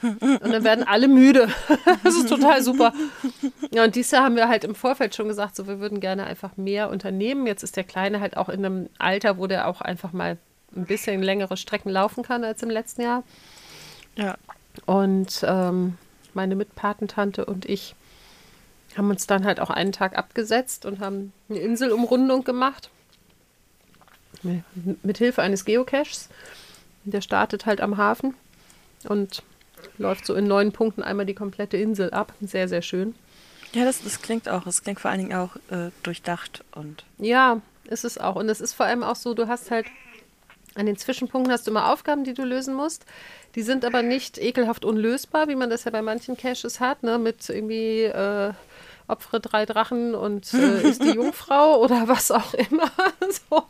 Und 0.01 0.51
dann 0.51 0.63
werden 0.63 0.87
alle 0.87 1.07
müde. 1.07 1.47
Das 2.03 2.15
ist 2.15 2.29
total 2.29 2.61
super. 2.63 2.93
Ja, 3.73 3.85
und 3.85 3.95
dieses 3.95 4.11
Jahr 4.11 4.25
haben 4.25 4.35
wir 4.35 4.49
halt 4.49 4.65
im 4.65 4.75
Vorfeld 4.75 5.15
schon 5.15 5.29
gesagt, 5.29 5.55
so 5.55 5.65
wir 5.65 5.79
würden 5.79 6.01
gerne 6.01 6.25
einfach 6.25 6.57
mehr 6.57 6.89
unternehmen. 6.89 7.47
Jetzt 7.47 7.63
ist 7.63 7.77
der 7.77 7.85
Kleine 7.85 8.19
halt 8.19 8.35
auch 8.35 8.49
in 8.49 8.65
einem 8.65 8.89
Alter, 8.97 9.37
wo 9.37 9.47
der 9.47 9.67
auch 9.67 9.79
einfach 9.79 10.11
mal 10.11 10.37
ein 10.75 10.85
bisschen 10.85 11.21
längere 11.23 11.55
Strecken 11.55 11.89
laufen 11.89 12.23
kann 12.23 12.43
als 12.43 12.61
im 12.63 12.69
letzten 12.69 13.03
Jahr. 13.03 13.23
Ja. 14.17 14.35
Und 14.85 15.45
ähm, 15.47 15.97
meine 16.33 16.55
Mitpatentante 16.55 17.45
und 17.45 17.65
ich 17.65 17.95
haben 18.97 19.09
uns 19.09 19.25
dann 19.25 19.45
halt 19.45 19.59
auch 19.59 19.69
einen 19.69 19.93
Tag 19.93 20.17
abgesetzt 20.17 20.85
und 20.85 20.99
haben 20.99 21.31
eine 21.49 21.59
Inselumrundung 21.59 22.43
gemacht. 22.43 22.89
Mit, 24.43 24.63
mit 25.03 25.17
Hilfe 25.17 25.41
eines 25.41 25.65
Geocaches. 25.65 26.29
Der 27.03 27.21
startet 27.21 27.65
halt 27.65 27.79
am 27.79 27.97
Hafen 27.97 28.33
und 29.07 29.43
läuft 29.97 30.25
so 30.25 30.35
in 30.35 30.47
neun 30.47 30.71
Punkten 30.71 31.03
einmal 31.03 31.25
die 31.25 31.33
komplette 31.33 31.77
Insel 31.77 32.11
ab. 32.11 32.33
Sehr, 32.41 32.67
sehr 32.67 32.81
schön. 32.81 33.15
Ja, 33.73 33.85
das, 33.85 34.03
das 34.03 34.21
klingt 34.21 34.49
auch. 34.49 34.65
Es 34.67 34.83
klingt 34.83 34.99
vor 34.99 35.11
allen 35.11 35.19
Dingen 35.19 35.33
auch 35.33 35.55
äh, 35.69 35.91
durchdacht 36.03 36.63
und 36.75 37.05
Ja, 37.17 37.61
ist 37.85 38.03
es 38.05 38.17
auch. 38.17 38.35
Und 38.35 38.49
es 38.49 38.61
ist 38.61 38.73
vor 38.73 38.85
allem 38.85 39.03
auch 39.03 39.15
so, 39.15 39.33
du 39.33 39.47
hast 39.47 39.71
halt 39.71 39.85
an 40.75 40.85
den 40.85 40.97
Zwischenpunkten 40.97 41.51
hast 41.51 41.67
du 41.67 41.71
immer 41.71 41.91
Aufgaben, 41.91 42.23
die 42.23 42.33
du 42.33 42.43
lösen 42.43 42.73
musst. 42.73 43.05
Die 43.55 43.61
sind 43.61 43.83
aber 43.83 44.01
nicht 44.01 44.37
ekelhaft 44.37 44.85
unlösbar, 44.85 45.49
wie 45.49 45.55
man 45.55 45.69
das 45.69 45.83
ja 45.83 45.91
bei 45.91 46.01
manchen 46.01 46.37
Caches 46.37 46.79
hat, 46.79 47.03
ne? 47.03 47.17
Mit 47.17 47.49
irgendwie 47.49 48.03
äh, 48.03 48.53
opfere 49.07 49.39
drei 49.39 49.65
Drachen 49.65 50.15
und 50.15 50.53
äh, 50.53 50.81
ist 50.81 51.03
die 51.03 51.11
Jungfrau 51.15 51.79
oder 51.79 52.07
was 52.07 52.31
auch 52.31 52.53
immer. 52.53 52.91
so. 53.49 53.63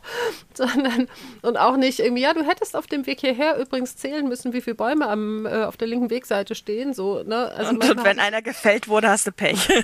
Sondern, 0.54 1.08
und 1.42 1.56
auch 1.56 1.76
nicht 1.76 2.00
irgendwie, 2.00 2.22
ja, 2.22 2.34
du 2.34 2.42
hättest 2.42 2.76
auf 2.76 2.86
dem 2.86 3.06
Weg 3.06 3.20
hierher 3.20 3.58
übrigens 3.58 3.96
zählen 3.96 4.28
müssen, 4.28 4.52
wie 4.52 4.60
viele 4.60 4.76
Bäume 4.76 5.08
am, 5.08 5.46
äh, 5.46 5.64
auf 5.64 5.76
der 5.76 5.88
linken 5.88 6.10
Wegseite 6.10 6.54
stehen. 6.54 6.94
So, 6.94 7.22
ne? 7.22 7.52
Also 7.56 7.70
und, 7.70 7.88
und 7.88 8.04
wenn 8.04 8.18
einer 8.18 8.42
gefällt 8.42 8.88
wurde, 8.88 9.08
hast 9.08 9.26
du 9.26 9.32
Pech. 9.32 9.68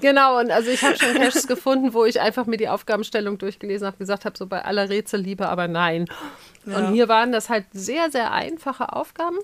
Genau, 0.00 0.38
und 0.40 0.50
also 0.50 0.70
ich 0.70 0.82
habe 0.82 0.96
schon 0.96 1.14
Caches 1.14 1.46
gefunden, 1.46 1.92
wo 1.92 2.04
ich 2.04 2.20
einfach 2.20 2.46
mir 2.46 2.56
die 2.56 2.68
Aufgabenstellung 2.68 3.38
durchgelesen 3.38 3.86
habe, 3.86 3.98
gesagt 3.98 4.24
habe, 4.24 4.36
so 4.36 4.46
bei 4.46 4.64
aller 4.64 4.88
Rätselliebe, 4.88 5.48
aber 5.48 5.68
nein. 5.68 6.06
Ja. 6.64 6.78
Und 6.78 6.92
hier 6.92 7.08
waren 7.08 7.32
das 7.32 7.48
halt 7.48 7.66
sehr, 7.72 8.10
sehr 8.10 8.32
einfache 8.32 8.92
Aufgaben, 8.94 9.36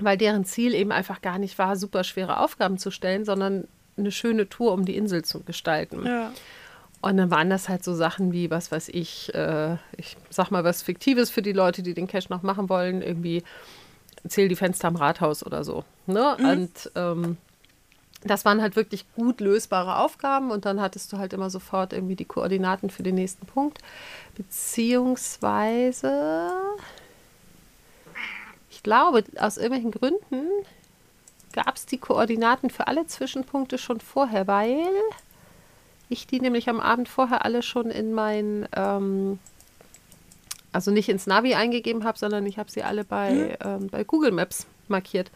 weil 0.00 0.16
deren 0.16 0.44
Ziel 0.44 0.74
eben 0.74 0.92
einfach 0.92 1.20
gar 1.20 1.38
nicht 1.38 1.58
war, 1.58 1.76
super 1.76 2.04
schwere 2.04 2.40
Aufgaben 2.40 2.78
zu 2.78 2.90
stellen, 2.90 3.24
sondern 3.24 3.68
eine 3.98 4.12
schöne 4.12 4.48
Tour 4.48 4.72
um 4.72 4.84
die 4.84 4.96
Insel 4.96 5.24
zu 5.24 5.40
gestalten. 5.40 6.06
ja. 6.06 6.32
Und 7.00 7.16
dann 7.16 7.30
waren 7.30 7.48
das 7.48 7.68
halt 7.68 7.84
so 7.84 7.94
Sachen 7.94 8.32
wie, 8.32 8.50
was 8.50 8.72
weiß 8.72 8.88
ich, 8.88 9.32
äh, 9.32 9.74
ich 9.96 10.16
sag 10.30 10.50
mal 10.50 10.64
was 10.64 10.82
Fiktives 10.82 11.30
für 11.30 11.42
die 11.42 11.52
Leute, 11.52 11.84
die 11.84 11.94
den 11.94 12.08
Cache 12.08 12.26
noch 12.28 12.42
machen 12.42 12.68
wollen, 12.68 13.02
irgendwie 13.02 13.44
zähl 14.26 14.48
die 14.48 14.56
Fenster 14.56 14.88
am 14.88 14.96
Rathaus 14.96 15.46
oder 15.46 15.62
so. 15.62 15.84
Ne? 16.06 16.36
Und 16.36 16.90
ähm, 16.96 17.36
das 18.24 18.44
waren 18.44 18.60
halt 18.60 18.74
wirklich 18.74 19.04
gut 19.14 19.40
lösbare 19.40 19.98
Aufgaben 19.98 20.50
und 20.50 20.64
dann 20.64 20.80
hattest 20.80 21.12
du 21.12 21.18
halt 21.18 21.32
immer 21.32 21.50
sofort 21.50 21.92
irgendwie 21.92 22.16
die 22.16 22.24
Koordinaten 22.24 22.90
für 22.90 23.04
den 23.04 23.14
nächsten 23.14 23.46
Punkt. 23.46 23.78
Beziehungsweise, 24.36 26.50
ich 28.70 28.82
glaube, 28.82 29.22
aus 29.38 29.56
irgendwelchen 29.56 29.92
Gründen 29.92 30.48
gab 31.52 31.76
es 31.76 31.86
die 31.86 31.98
Koordinaten 31.98 32.70
für 32.70 32.86
alle 32.86 33.06
Zwischenpunkte 33.06 33.78
schon 33.78 34.00
vorher, 34.00 34.46
weil 34.46 34.86
ich 36.08 36.26
die 36.26 36.40
nämlich 36.40 36.68
am 36.68 36.80
Abend 36.80 37.08
vorher 37.08 37.44
alle 37.44 37.62
schon 37.62 37.90
in 37.90 38.12
mein, 38.12 38.68
ähm, 38.74 39.38
also 40.72 40.90
nicht 40.90 41.08
ins 41.08 41.26
Navi 41.26 41.54
eingegeben 41.54 42.04
habe, 42.04 42.18
sondern 42.18 42.46
ich 42.46 42.58
habe 42.58 42.70
sie 42.70 42.82
alle 42.82 43.04
bei, 43.04 43.58
ähm, 43.62 43.88
bei 43.88 44.04
Google 44.04 44.32
Maps 44.32 44.66
markiert. 44.88 45.30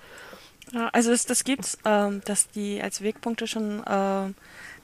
Ja, 0.73 0.88
also 0.92 1.11
das, 1.11 1.26
das 1.26 1.45
gibt's, 1.45 1.76
ähm, 1.85 2.23
dass 2.25 2.49
die 2.49 2.81
als 2.81 3.02
Wegpunkte 3.02 3.47
schon 3.47 3.83
ähm, 3.87 4.35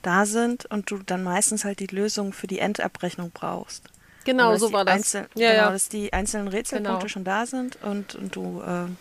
da 0.02 0.26
sind 0.26 0.66
und 0.66 0.90
du 0.90 0.98
dann 0.98 1.24
meistens 1.24 1.64
halt 1.64 1.80
die 1.80 1.86
Lösung 1.86 2.32
für 2.32 2.46
die 2.46 2.58
Endabrechnung 2.58 3.30
brauchst. 3.32 3.84
Genau, 4.24 4.56
so 4.56 4.72
war 4.72 4.84
das. 4.84 4.94
Einzel 4.94 5.28
ja, 5.34 5.52
genau, 5.52 5.62
ja. 5.64 5.70
dass 5.70 5.88
die 5.88 6.12
einzelnen 6.12 6.48
Rätselpunkte 6.48 6.98
Genau. 6.98 7.08
schon 7.08 7.24
da 7.24 7.46
sind 7.46 7.78
und, 7.82 8.14
und 8.14 8.36
du 8.36 8.62
ähm, 8.66 8.96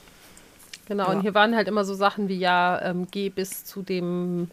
Genau, 0.88 1.06
Ja. 1.06 1.12
und 1.12 1.22
hier 1.22 1.34
waren 1.34 1.56
halt 1.56 1.68
immer 1.68 1.84
so 1.86 1.94
Sachen 1.94 2.30
wie, 2.30 2.38
ja, 2.38 2.82
ähm, 2.82 3.08
geh 3.12 3.30
bis 3.30 3.66
zu 3.66 3.82
dem, 3.82 4.50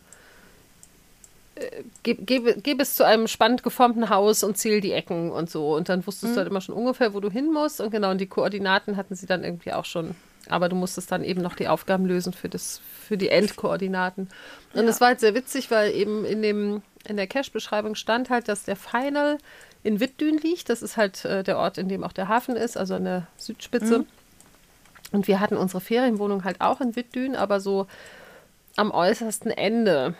äh, 1.54 1.82
geh, 2.02 2.14
geh, 2.14 2.54
geh 2.60 2.74
bis 2.74 2.94
zu 2.96 3.04
einem 3.06 3.28
spannend 3.28 3.62
geformten 3.62 4.10
Haus 4.10 4.42
und 4.42 4.58
zähl 4.58 4.80
die 4.80 4.92
Ecken 4.92 5.30
und 5.30 5.48
so. 5.48 5.74
Und 5.76 5.88
dann 5.88 6.04
wusstest 6.06 6.34
du 6.34 6.38
halt 6.38 6.48
immer 6.48 6.60
schon 6.60 6.74
ungefähr, 6.74 7.14
wo 7.14 7.20
du 7.20 7.30
hin 7.30 7.52
musst. 7.52 7.80
Und 7.80 7.90
genau, 7.90 8.10
und 8.10 8.20
die 8.20 8.26
Koordinaten 8.26 8.96
hatten 8.96 9.14
sie 9.14 9.26
dann 9.26 9.44
irgendwie 9.44 9.72
auch 9.72 9.84
schon. 9.84 10.14
Aber 10.48 10.68
du 10.68 10.76
musstest 10.76 11.10
dann 11.12 11.24
eben 11.24 11.40
noch 11.40 11.54
die 11.54 11.68
Aufgaben 11.68 12.04
lösen 12.04 12.32
für, 12.32 12.48
das, 12.48 12.80
für 13.06 13.16
die 13.16 13.28
Endkoordinaten. 13.28 14.28
Und 14.74 14.80
Ja. 14.80 14.86
das 14.86 15.00
war 15.00 15.08
halt 15.08 15.20
sehr 15.20 15.34
witzig, 15.34 15.70
weil 15.70 15.92
eben 15.92 16.24
in, 16.24 16.42
dem, 16.42 16.82
in 17.08 17.16
der 17.16 17.26
Cache-Beschreibung 17.28 17.94
stand 17.94 18.28
halt, 18.28 18.48
dass 18.48 18.64
der 18.64 18.76
Final 18.76 19.38
in 19.84 20.00
Wittdün 20.00 20.38
liegt. 20.38 20.68
Das 20.68 20.82
ist 20.82 20.96
halt 20.96 21.24
äh, 21.24 21.44
der 21.44 21.58
Ort, 21.58 21.78
in 21.78 21.88
dem 21.88 22.02
auch 22.04 22.12
der 22.12 22.28
Hafen 22.28 22.56
ist, 22.56 22.76
also 22.76 22.94
an 22.94 23.04
der 23.04 23.26
Südspitze. 23.36 24.04
Und 25.14 25.28
wir 25.28 25.38
hatten 25.38 25.56
unsere 25.56 25.80
Ferienwohnung 25.80 26.44
halt 26.44 26.60
auch 26.60 26.80
in 26.80 26.96
Wittdün, 26.96 27.36
aber 27.36 27.60
so 27.60 27.86
am 28.74 28.90
äußersten 28.90 29.52
Ende. 29.52 30.14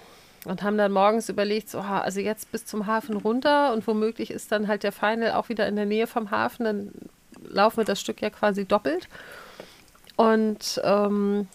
Und 0.44 0.62
haben 0.62 0.78
dann 0.78 0.92
morgens 0.92 1.28
überlegt, 1.28 1.68
so, 1.68 1.80
also 1.80 2.20
jetzt 2.20 2.52
bis 2.52 2.64
zum 2.64 2.86
Hafen 2.86 3.16
runter 3.16 3.72
und 3.72 3.86
womöglich 3.88 4.30
ist 4.30 4.52
dann 4.52 4.68
halt 4.68 4.84
der 4.84 4.92
Final 4.92 5.32
auch 5.32 5.48
wieder 5.48 5.66
in 5.66 5.74
der 5.74 5.86
Nähe 5.86 6.06
vom 6.06 6.30
Hafen, 6.30 6.64
dann 6.64 6.92
laufen 7.48 7.78
wir 7.78 7.84
das 7.84 8.00
Stück 8.00 8.22
ja 8.22 8.30
quasi 8.30 8.66
doppelt. 8.66 9.08
Und 10.16 10.80
ähm, 10.84 11.48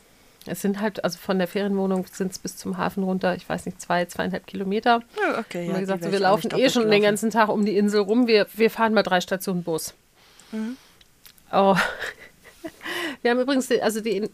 es 0.45 0.61
sind 0.61 0.81
halt, 0.81 1.03
also 1.05 1.17
von 1.17 1.37
der 1.37 1.47
Ferienwohnung 1.47 2.07
sind 2.11 2.33
es 2.33 2.39
bis 2.39 2.57
zum 2.57 2.77
Hafen 2.77 3.03
runter, 3.03 3.35
ich 3.35 3.47
weiß 3.47 3.67
nicht, 3.67 3.79
zwei, 3.79 4.03
zweieinhalb 4.05 4.47
Kilometer. 4.47 5.01
ja, 5.21 5.39
okay, 5.39 5.67
haben 5.67 5.75
ja, 5.75 5.79
gesagt, 5.79 6.03
so, 6.03 6.11
wir 6.11 6.19
laufen 6.19 6.51
eh 6.57 6.69
schon 6.69 6.83
den 6.83 6.89
gelaufen. 6.91 7.03
ganzen 7.03 7.29
Tag 7.29 7.47
um 7.47 7.63
die 7.63 7.77
Insel 7.77 8.01
rum, 8.01 8.27
wir, 8.27 8.47
wir 8.55 8.69
fahren 8.69 8.93
mal 8.93 9.03
drei 9.03 9.21
Stationen 9.21 9.63
Bus. 9.63 9.93
Oh. 11.53 11.77
Wir 13.21 13.31
haben 13.31 13.39
übrigens, 13.39 13.67
die, 13.67 13.81
also 13.81 14.01
die, 14.01 14.29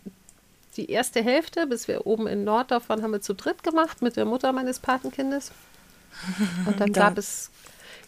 die 0.78 0.90
erste 0.90 1.24
Hälfte, 1.24 1.68
bis 1.68 1.88
wir 1.88 2.06
oben 2.06 2.28
in 2.28 2.44
Norddorf 2.44 2.90
waren, 2.90 3.02
haben 3.02 3.12
wir 3.12 3.22
zu 3.22 3.34
dritt 3.34 3.64
gemacht 3.64 4.02
mit 4.02 4.16
der 4.16 4.26
Mutter 4.26 4.52
meines 4.52 4.80
Patenkindes. 4.80 5.52
Und 6.66 6.80
dann 6.80 6.94
gab 6.94 7.18
es, 7.18 7.50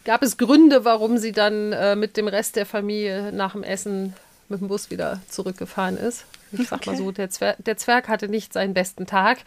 gab 0.04 0.22
es 0.22 0.36
Gründe, 0.36 0.84
warum 0.84 1.18
sie 1.18 1.32
dann 1.32 1.72
äh, 1.72 1.96
mit 1.96 2.16
dem 2.16 2.28
Rest 2.28 2.56
der 2.56 2.66
Familie 2.66 3.32
nach 3.32 3.52
dem 3.52 3.62
Essen 3.62 4.14
mit 4.48 4.60
dem 4.60 4.68
Bus 4.68 4.90
wieder 4.90 5.20
zurückgefahren 5.28 5.98
ist. 5.98 6.24
Ich 6.52 6.68
sag 6.68 6.86
mal 6.86 6.96
so, 6.96 7.12
der 7.12 7.28
Zwerg, 7.28 7.62
der 7.62 7.76
Zwerg 7.76 8.08
hatte 8.08 8.28
nicht 8.28 8.54
seinen 8.54 8.72
besten 8.72 9.06
Tag. 9.06 9.38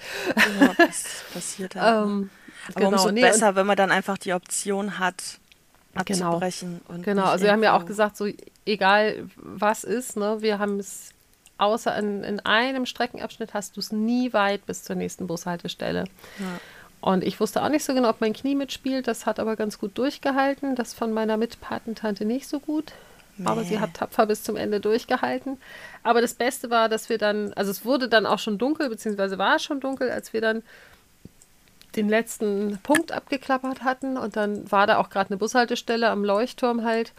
Ja, 0.60 0.74
das 0.78 1.24
passiert 1.34 1.76
halt. 1.76 2.06
Ähm, 2.06 2.30
Aber 2.76 2.86
genau, 2.86 2.98
umso 2.98 3.12
nee, 3.12 3.22
besser, 3.22 3.56
wenn 3.56 3.66
man 3.66 3.76
dann 3.76 3.92
einfach 3.92 4.20
die 4.20 4.34
Option 4.34 5.00
hat, 5.00 5.40
Genau. 6.06 6.28
abzubrechen. 6.28 6.82
Und 6.88 7.04
Genau, 7.04 7.26
also 7.26 7.44
wir 7.44 7.52
haben 7.52 7.64
ja 7.64 7.76
auch 7.76 7.86
gesagt, 7.86 8.16
so 8.16 8.28
egal 8.66 9.28
was 9.36 9.84
ist, 9.84 10.16
ne, 10.16 10.38
wir 10.42 10.60
haben 10.60 10.80
es 10.80 11.10
außer 11.62 11.96
in, 11.98 12.24
in 12.24 12.40
einem 12.40 12.86
Streckenabschnitt 12.86 13.54
hast 13.54 13.76
du 13.76 13.80
es 13.80 13.92
nie 13.92 14.34
weit 14.34 14.66
bis 14.66 14.84
zur 14.84 14.96
nächsten 14.96 15.28
Bushaltestelle. 15.28 16.06
Ja. 16.40 16.46
Und 17.02 17.24
ich 17.24 17.40
wusste 17.40 17.64
auch 17.64 17.70
nicht 17.70 17.84
so 17.84 17.94
genau, 17.94 18.10
ob 18.10 18.22
mein 18.22 18.34
Knie 18.34 18.56
mitspielt. 18.56 19.08
Das 19.08 19.26
hat 19.26 19.40
aber 19.40 19.56
ganz 19.56 19.80
gut 19.80 19.98
durchgehalten. 19.98 20.76
Das 20.76 20.94
von 20.94 21.12
meiner 21.14 21.38
Mitpatentante 21.38 22.26
nicht 22.26 22.48
so 22.48 22.60
gut. 22.60 22.94
Aber 23.44 23.64
sie 23.64 23.76
Nee. 23.76 23.80
hat 23.80 23.96
tapfer 23.96 24.28
bis 24.28 24.44
zum 24.44 24.56
Ende 24.56 24.80
durchgehalten. 24.80 25.58
Aber 26.04 26.22
das 26.22 26.36
Beste 26.36 26.70
war, 26.70 26.90
dass 26.90 27.10
wir 27.10 27.18
dann, 27.18 27.54
also 27.54 27.72
es 27.72 27.86
wurde 27.86 28.08
dann 28.08 28.26
auch 28.28 28.38
schon 28.40 28.58
dunkel, 28.60 28.90
beziehungsweise 28.90 29.38
war 29.40 29.56
es 29.56 29.64
schon 29.64 29.80
dunkel, 29.80 30.12
als 30.12 30.34
wir 30.34 30.42
dann 30.42 30.62
den 31.96 32.08
letzten 32.08 32.80
Punkt 32.84 33.12
abgeklappert 33.12 33.84
hatten. 33.84 34.18
Und 34.18 34.36
dann 34.36 34.72
war 34.72 34.86
da 34.86 34.98
auch 34.98 35.10
gerade 35.10 35.32
eine 35.32 35.38
Bushaltestelle 35.38 36.10
am 36.10 36.24
Leuchtturm 36.24 36.84
halt. 36.84 37.14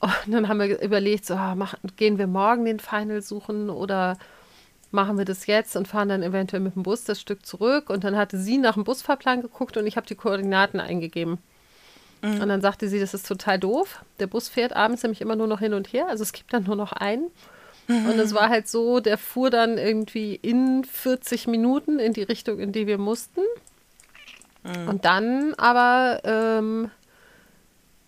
Und 0.00 0.32
dann 0.32 0.48
haben 0.48 0.60
wir 0.60 0.80
überlegt, 0.82 1.26
so, 1.26 1.34
ah, 1.34 1.54
machen, 1.54 1.78
gehen 1.96 2.18
wir 2.18 2.26
morgen 2.26 2.64
den 2.64 2.80
Final 2.80 3.22
suchen 3.22 3.70
oder 3.70 4.18
machen 4.90 5.18
wir 5.18 5.24
das 5.24 5.46
jetzt 5.46 5.76
und 5.76 5.88
fahren 5.88 6.08
dann 6.08 6.22
eventuell 6.22 6.60
mit 6.60 6.74
dem 6.74 6.82
Bus 6.82 7.04
das 7.04 7.20
Stück 7.20 7.44
zurück. 7.46 7.90
Und 7.90 8.04
dann 8.04 8.16
hatte 8.16 8.38
sie 8.38 8.58
nach 8.58 8.74
dem 8.74 8.84
Busfahrplan 8.84 9.42
geguckt 9.42 9.76
und 9.76 9.86
ich 9.86 9.96
habe 9.96 10.06
die 10.06 10.14
Koordinaten 10.14 10.80
eingegeben. 10.80 11.38
Und 12.40 12.48
dann 12.48 12.60
sagte 12.60 12.88
sie, 12.88 12.98
das 12.98 13.14
ist 13.14 13.28
total 13.28 13.58
doof. 13.58 14.02
Der 14.18 14.26
Bus 14.26 14.48
fährt 14.48 14.74
abends 14.74 15.02
nämlich 15.02 15.20
immer 15.20 15.36
nur 15.36 15.46
noch 15.46 15.60
hin 15.60 15.74
und 15.74 15.92
her. 15.92 16.08
Also 16.08 16.22
es 16.22 16.32
gibt 16.32 16.52
dann 16.52 16.64
nur 16.64 16.76
noch 16.76 16.92
einen. 16.92 17.30
Und 17.88 18.18
es 18.18 18.34
war 18.34 18.48
halt 18.48 18.66
so, 18.68 18.98
der 18.98 19.16
fuhr 19.16 19.48
dann 19.48 19.78
irgendwie 19.78 20.34
in 20.34 20.82
40 20.82 21.46
Minuten 21.46 22.00
in 22.00 22.12
die 22.12 22.24
Richtung, 22.24 22.58
in 22.58 22.72
die 22.72 22.88
wir 22.88 22.98
mussten. 22.98 23.42
Und 24.88 25.04
dann 25.04 25.54
aber, 25.54 26.20
ähm, 26.24 26.90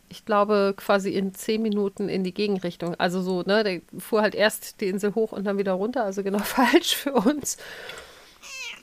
ich 0.09 0.25
glaube, 0.25 0.75
quasi 0.77 1.11
in 1.11 1.35
10 1.35 1.61
Minuten 1.61 2.09
in 2.09 2.25
die 2.25 2.33
Gegenrichtung. 2.33 2.95
Also 2.99 3.21
so, 3.23 3.43
ne, 3.43 3.65
der 3.65 3.81
fuhr 3.99 4.23
halt 4.23 4.35
erst 4.35 4.81
die 4.81 4.89
Insel 4.89 5.15
hoch 5.15 5.33
und 5.33 5.45
dann 5.45 5.59
wieder 5.59 5.73
runter. 5.73 6.05
Also 6.05 6.23
genau 6.23 6.39
falsch 6.45 6.97
für 6.97 7.13
uns. 7.13 7.59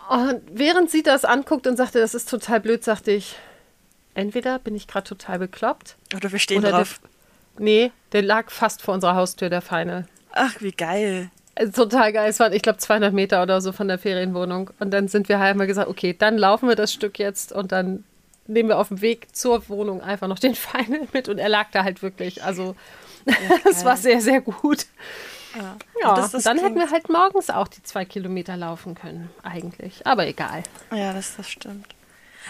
Und 0.10 0.42
während 0.52 0.92
sie 0.92 1.04
das 1.04 1.26
anguckt 1.26 1.66
und 1.68 1.78
sagte, 1.78 2.00
das 2.00 2.14
ist 2.14 2.30
total 2.30 2.60
blöd, 2.60 2.84
sagte 2.84 3.12
ich, 3.12 3.36
entweder 4.14 4.60
bin 4.60 4.76
ich 4.76 4.88
gerade 4.88 5.08
total 5.08 5.40
bekloppt. 5.40 5.96
Oder 6.16 6.32
wir 6.32 6.40
stehen 6.40 6.60
oder 6.60 6.72
drauf. 6.72 7.00
Der, 7.58 7.64
nee, 7.64 7.92
der 8.12 8.22
lag 8.22 8.52
fast 8.52 8.82
vor 8.82 8.94
unserer 8.94 9.16
Haustür, 9.16 9.50
der 9.50 9.62
Final. 9.62 10.08
Ach, 10.32 10.56
wie 10.60 10.72
geil. 10.72 11.32
Also 11.56 11.86
Total 11.86 12.12
geil. 12.12 12.30
Es 12.30 12.40
waren, 12.40 12.54
ich 12.54 12.62
glaube, 12.62 12.78
200 12.78 13.14
Meter 13.14 13.42
oder 13.42 13.62
so 13.62 13.72
von 13.72 13.88
der 13.88 13.98
Ferienwohnung. 13.98 14.70
Und 14.80 14.92
dann 14.92 15.08
sind 15.08 15.30
wir 15.30 15.40
halt 15.40 15.52
einmal 15.52 15.68
gesagt, 15.68 15.90
okay, 15.90 16.14
dann 16.18 16.38
laufen 16.38 16.68
wir 16.68 16.76
das 16.76 16.94
Stück 16.94 17.18
jetzt 17.18 17.52
und 17.52 17.72
dann 17.72 18.04
nehmen 18.48 18.70
wir 18.70 18.78
auf 18.80 18.90
dem 18.90 19.02
Weg 19.02 19.36
zur 19.36 19.68
Wohnung 19.70 20.02
einfach 20.02 20.28
noch 20.28 20.40
den 20.40 20.56
Final 20.56 21.08
mit. 21.14 21.30
Und 21.30 21.38
er 21.38 21.50
lag 21.50 21.68
da 21.72 21.84
halt 21.84 22.02
wirklich. 22.02 22.44
Also, 22.44 22.76
das 23.26 23.76
geil. 23.78 23.86
war 23.86 23.98
sehr, 23.98 24.22
sehr 24.22 24.42
gut. 24.42 24.86
Ja, 25.56 25.78
Ja, 26.02 26.10
Und 26.10 26.18
das, 26.18 26.32
das 26.32 26.44
dann 26.44 26.58
hätten 26.58 26.74
klingt- 26.76 26.88
wir 26.88 26.92
halt 26.92 27.10
morgens 27.10 27.50
auch 27.50 27.68
die 27.68 27.82
zwei 27.84 28.04
Kilometer 28.06 28.58
laufen 28.58 28.94
können, 28.96 29.30
eigentlich. 29.44 30.06
Aber 30.06 30.28
egal. 30.28 30.64
Ja, 30.94 31.14
das, 31.14 31.36
das 31.38 31.50
stimmt. 31.50 31.88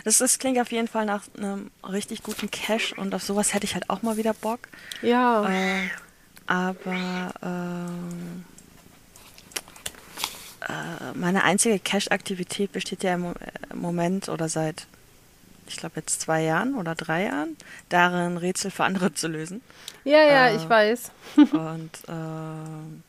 Das, 0.03 0.17
das 0.17 0.39
klingt 0.39 0.59
auf 0.59 0.71
jeden 0.71 0.87
Fall 0.89 1.05
nach 1.05 1.23
einem 1.37 1.71
richtig 1.87 2.21
guten 2.23 2.51
Cash 2.51 2.93
und 2.93 3.15
auf 3.15 3.23
sowas 3.23 3.53
hätte 3.53 3.63
ich 3.65 3.75
halt 3.75 3.89
auch 3.89 4.01
mal 4.01 4.17
wieder 4.17 4.33
Bock. 4.33 4.59
Ja. 5.01 5.47
Äh, 5.49 5.87
aber 6.47 7.31
ähm, 7.41 8.43
äh, 10.67 11.13
meine 11.13 11.43
einzige 11.43 11.79
Cash-Aktivität 11.79 12.71
besteht 12.71 13.03
ja 13.03 13.13
im 13.13 13.25
äh, 13.25 13.33
im 13.71 13.79
Moment 13.79 14.29
oder 14.29 14.49
seit, 14.49 14.87
ich 15.67 15.77
glaube 15.77 15.95
jetzt 15.98 16.22
zwei 16.22 16.41
Jahren 16.43 16.75
oder 16.75 16.95
drei 16.95 17.24
Jahren, 17.25 17.57
darin 17.89 18.38
Rätsel 18.38 18.72
für 18.72 18.84
andere 18.84 19.13
zu 19.13 19.27
lösen. 19.27 19.62
Ja, 20.03 20.22
ja, 20.24 20.48
äh, 20.50 20.55
ich 20.55 20.67
weiß. 20.69 21.12
Und 21.38 21.89
ähm, 22.07 23.03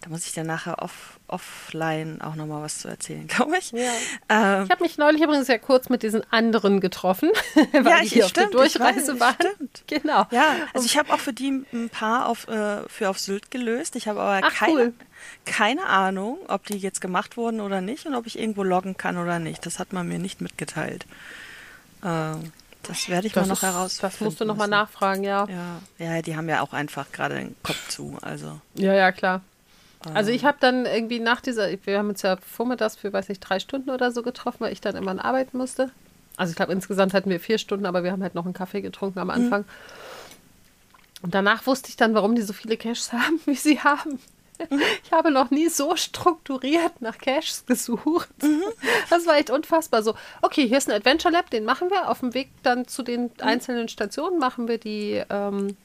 da 0.00 0.08
muss 0.10 0.26
ich 0.26 0.32
dann 0.32 0.46
nachher 0.46 0.82
off, 0.82 1.18
offline 1.28 2.20
auch 2.22 2.34
nochmal 2.34 2.62
was 2.62 2.78
zu 2.80 2.88
erzählen, 2.88 3.26
glaube 3.28 3.56
ich. 3.58 3.70
Ja. 3.72 3.90
Ähm, 4.28 4.64
Ich 4.64 4.70
habe 4.70 4.82
mich 4.82 4.98
neulich 4.98 5.22
übrigens 5.22 5.48
ja 5.48 5.58
kurz 5.58 5.88
mit 5.88 6.02
diesen 6.02 6.22
anderen 6.32 6.80
getroffen, 6.80 7.30
weil 7.72 7.84
Ja, 7.86 7.98
die 8.00 8.06
ich- 8.06 8.12
hier 8.12 8.24
auf 8.26 8.32
der 8.32 8.42
stimmt, 8.42 8.54
Durchreise 8.54 9.18
waren. 9.20 9.34
stimmt. 9.34 9.84
Genau. 9.86 10.26
Ja, 10.30 10.56
also 10.74 10.86
ich 10.86 10.96
habe 10.98 11.12
auch 11.12 11.18
für 11.20 11.32
die 11.32 11.64
ein 11.72 11.88
paar 11.90 12.26
auf, 12.28 12.48
äh, 12.48 12.88
für 12.88 13.10
auf 13.10 13.18
Sylt 13.18 13.50
gelöst. 13.50 13.96
Ich 13.96 14.08
habe 14.08 14.20
aber 14.20 14.46
Ach, 14.46 14.54
keine, 14.54 14.72
cool. 14.74 14.92
keine 15.44 15.86
Ahnung, 15.86 16.38
ob 16.48 16.66
die 16.66 16.78
jetzt 16.78 17.00
gemacht 17.00 17.36
wurden 17.36 17.60
oder 17.60 17.80
nicht 17.80 18.06
und 18.06 18.14
ob 18.14 18.26
ich 18.26 18.38
irgendwo 18.38 18.62
loggen 18.62 18.96
kann 18.96 19.18
oder 19.18 19.38
nicht. 19.38 19.64
Das 19.66 19.78
hat 19.78 19.92
man 19.92 20.08
mir 20.08 20.18
nicht 20.18 20.40
mitgeteilt. 20.40 21.06
Ähm, 22.04 22.52
das 22.82 23.08
werde 23.08 23.28
ich 23.28 23.32
Das, 23.32 23.46
mal 23.46 23.54
noch 23.54 23.62
herausfinden. 23.62 24.12
das 24.12 24.20
musst 24.20 24.40
du 24.40 24.44
nochmal 24.44 24.68
nachfragen, 24.68 25.22
ja. 25.22 25.46
Ja, 25.48 25.80
ja, 25.98 26.22
die 26.22 26.36
haben 26.36 26.48
ja 26.48 26.62
auch 26.62 26.72
einfach 26.72 27.12
gerade 27.12 27.36
den 27.36 27.54
Kopf 27.62 27.88
zu. 27.88 28.18
Also 28.22 28.60
Ja, 28.74 28.92
ja, 28.92 29.12
klar. 29.12 29.40
Also 30.14 30.30
Ähm. 30.30 30.36
ich 30.36 30.44
habe 30.44 30.56
dann 30.58 30.84
irgendwie 30.84 31.20
nach 31.20 31.40
dieser, 31.40 31.68
wir 31.84 31.98
haben 31.98 32.08
uns 32.08 32.22
ja 32.22 32.36
vormittags 32.38 32.96
für, 32.96 33.12
weiß 33.12 33.28
nicht, 33.28 33.38
drei 33.40 33.60
Stunden 33.60 33.90
oder 33.90 34.10
so 34.10 34.22
getroffen, 34.22 34.58
weil 34.60 34.72
ich 34.72 34.80
dann 34.80 34.96
immer 34.96 35.24
arbeiten 35.24 35.56
musste. 35.58 35.90
Also 36.36 36.50
ich 36.50 36.56
glaube, 36.56 36.72
insgesamt 36.72 37.14
hatten 37.14 37.30
wir 37.30 37.38
vier 37.38 37.58
Stunden, 37.58 37.86
aber 37.86 38.02
wir 38.02 38.10
haben 38.10 38.22
halt 38.22 38.34
noch 38.34 38.44
einen 38.46 38.54
Kaffee 38.54 38.80
getrunken 38.80 39.20
am 39.20 39.30
Anfang. 39.30 39.64
Und 41.22 41.34
danach 41.34 41.66
wusste 41.66 41.88
ich 41.88 41.96
dann, 41.96 42.14
warum 42.14 42.34
die 42.34 42.42
so 42.42 42.52
viele 42.52 42.76
Caches 42.76 43.12
haben, 43.12 43.38
wie 43.44 43.54
sie 43.54 43.78
haben. 43.78 44.18
Ich 45.04 45.10
habe 45.12 45.30
noch 45.30 45.50
nie 45.50 45.68
so 45.68 45.96
strukturiert 45.96 47.00
nach 47.00 47.18
Caches 47.18 47.64
gesucht. 47.66 48.28
Das 49.10 49.26
war 49.26 49.36
echt 49.36 49.50
unfassbar. 49.50 50.02
So, 50.02 50.14
okay, 50.42 50.68
hier 50.68 50.78
ist 50.78 50.88
ein 50.88 50.94
Adventure 50.94 51.32
Lab, 51.32 51.50
den 51.50 51.64
machen 51.64 51.90
wir. 51.90 52.08
Auf 52.08 52.20
dem 52.20 52.32
Weg 52.34 52.50
dann 52.62 52.86
zu 52.86 53.02
den 53.02 53.30
einzelnen 53.40 53.88
Stationen 53.88 54.38
machen 54.38 54.68
wir 54.68 54.78
die, 54.78 55.22
ähm, 55.30 55.76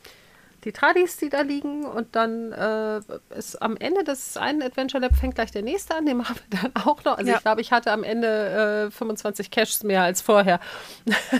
die 0.63 0.71
Tradis, 0.71 1.17
die 1.17 1.29
da 1.29 1.41
liegen. 1.41 1.85
Und 1.85 2.15
dann 2.15 2.51
äh, 2.51 3.01
ist 3.35 3.59
am 3.61 3.77
Ende 3.77 4.03
des 4.03 4.37
einen 4.37 4.61
Adventure 4.61 5.01
Lab 5.01 5.15
fängt 5.15 5.35
gleich 5.35 5.51
der 5.51 5.63
nächste 5.63 5.95
an. 5.95 6.05
Den 6.05 6.17
machen 6.17 6.35
wir 6.49 6.59
dann 6.61 6.71
auch 6.75 7.03
noch. 7.03 7.17
Also 7.17 7.31
Ja. 7.31 7.37
ich 7.37 7.41
glaube, 7.41 7.61
ich 7.61 7.71
hatte 7.71 7.91
am 7.91 8.03
Ende 8.03 8.87
äh, 8.89 8.91
25 8.91 9.49
Caches 9.49 9.83
mehr 9.83 10.03
als 10.03 10.21
vorher. 10.21 10.59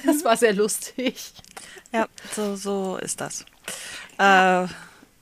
Das 0.05 0.23
war 0.23 0.37
sehr 0.37 0.53
lustig. 0.53 1.33
ja, 1.91 2.07
so, 2.35 2.55
so 2.55 2.97
ist 2.97 3.21
das. 3.21 3.45
Äh, 4.17 4.67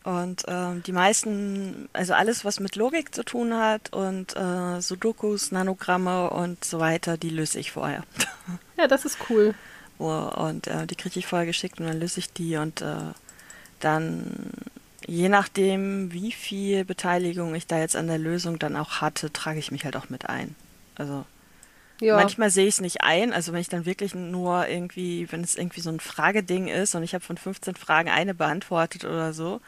und 0.05 0.43
ähm, 0.47 0.83
die 0.83 0.91
meisten, 0.91 1.89
also 1.93 2.13
alles, 2.13 2.45
was 2.45 2.59
mit 2.59 2.75
Logik 2.75 3.13
zu 3.13 3.23
tun 3.25 3.55
hat 3.55 3.91
und 3.91 4.35
äh, 4.35 4.79
Sudokus, 4.81 5.51
Nanogramme 5.51 6.29
und 6.29 6.63
so 6.63 6.79
weiter, 6.79 7.17
die 7.17 7.29
löse 7.31 7.59
ich 7.59 7.71
vorher. 7.71 8.03
Ja, 8.77 8.87
das 8.87 9.05
ist 9.05 9.17
cool. 9.29 9.55
Oh, 9.97 10.29
Und 10.35 10.67
äh, 10.67 10.85
die 10.87 10.95
kriege 10.95 11.19
ich 11.19 11.25
vorher 11.27 11.45
geschickt 11.45 11.79
und 11.79 11.87
dann 11.87 11.99
löse 11.99 12.19
ich 12.19 12.31
die 12.33 12.57
und 12.57 12.81
äh, 12.81 13.13
dann, 13.79 14.51
je 15.05 15.29
nachdem, 15.29 16.11
wie 16.13 16.31
viel 16.31 16.85
Beteiligung 16.85 17.55
ich 17.55 17.67
da 17.67 17.79
jetzt 17.79 17.95
an 17.95 18.07
der 18.07 18.17
Lösung 18.17 18.59
dann 18.59 18.75
auch 18.75 19.01
hatte, 19.01 19.31
trage 19.33 19.59
ich 19.59 19.71
mich 19.71 19.85
halt 19.85 19.95
auch 19.95 20.09
mit 20.09 20.29
ein. 20.29 20.55
Also 20.95 21.25
Ja. 22.01 22.15
manchmal 22.17 22.49
sehe 22.49 22.67
ich 22.67 22.75
es 22.75 22.81
nicht 22.81 23.01
ein, 23.03 23.33
also 23.33 23.53
wenn 23.53 23.61
ich 23.61 23.69
dann 23.69 23.85
wirklich 23.85 24.15
nur 24.15 24.67
irgendwie, 24.67 25.31
wenn 25.31 25.43
es 25.43 25.55
irgendwie 25.55 25.81
so 25.81 25.89
ein 25.89 25.99
Frageding 25.99 26.67
ist 26.67 26.95
und 26.95 27.03
ich 27.03 27.13
habe 27.13 27.23
von 27.23 27.37
15 27.37 27.75
Fragen 27.75 28.09
eine 28.09 28.33
beantwortet 28.33 29.05
oder 29.05 29.33
so, 29.33 29.61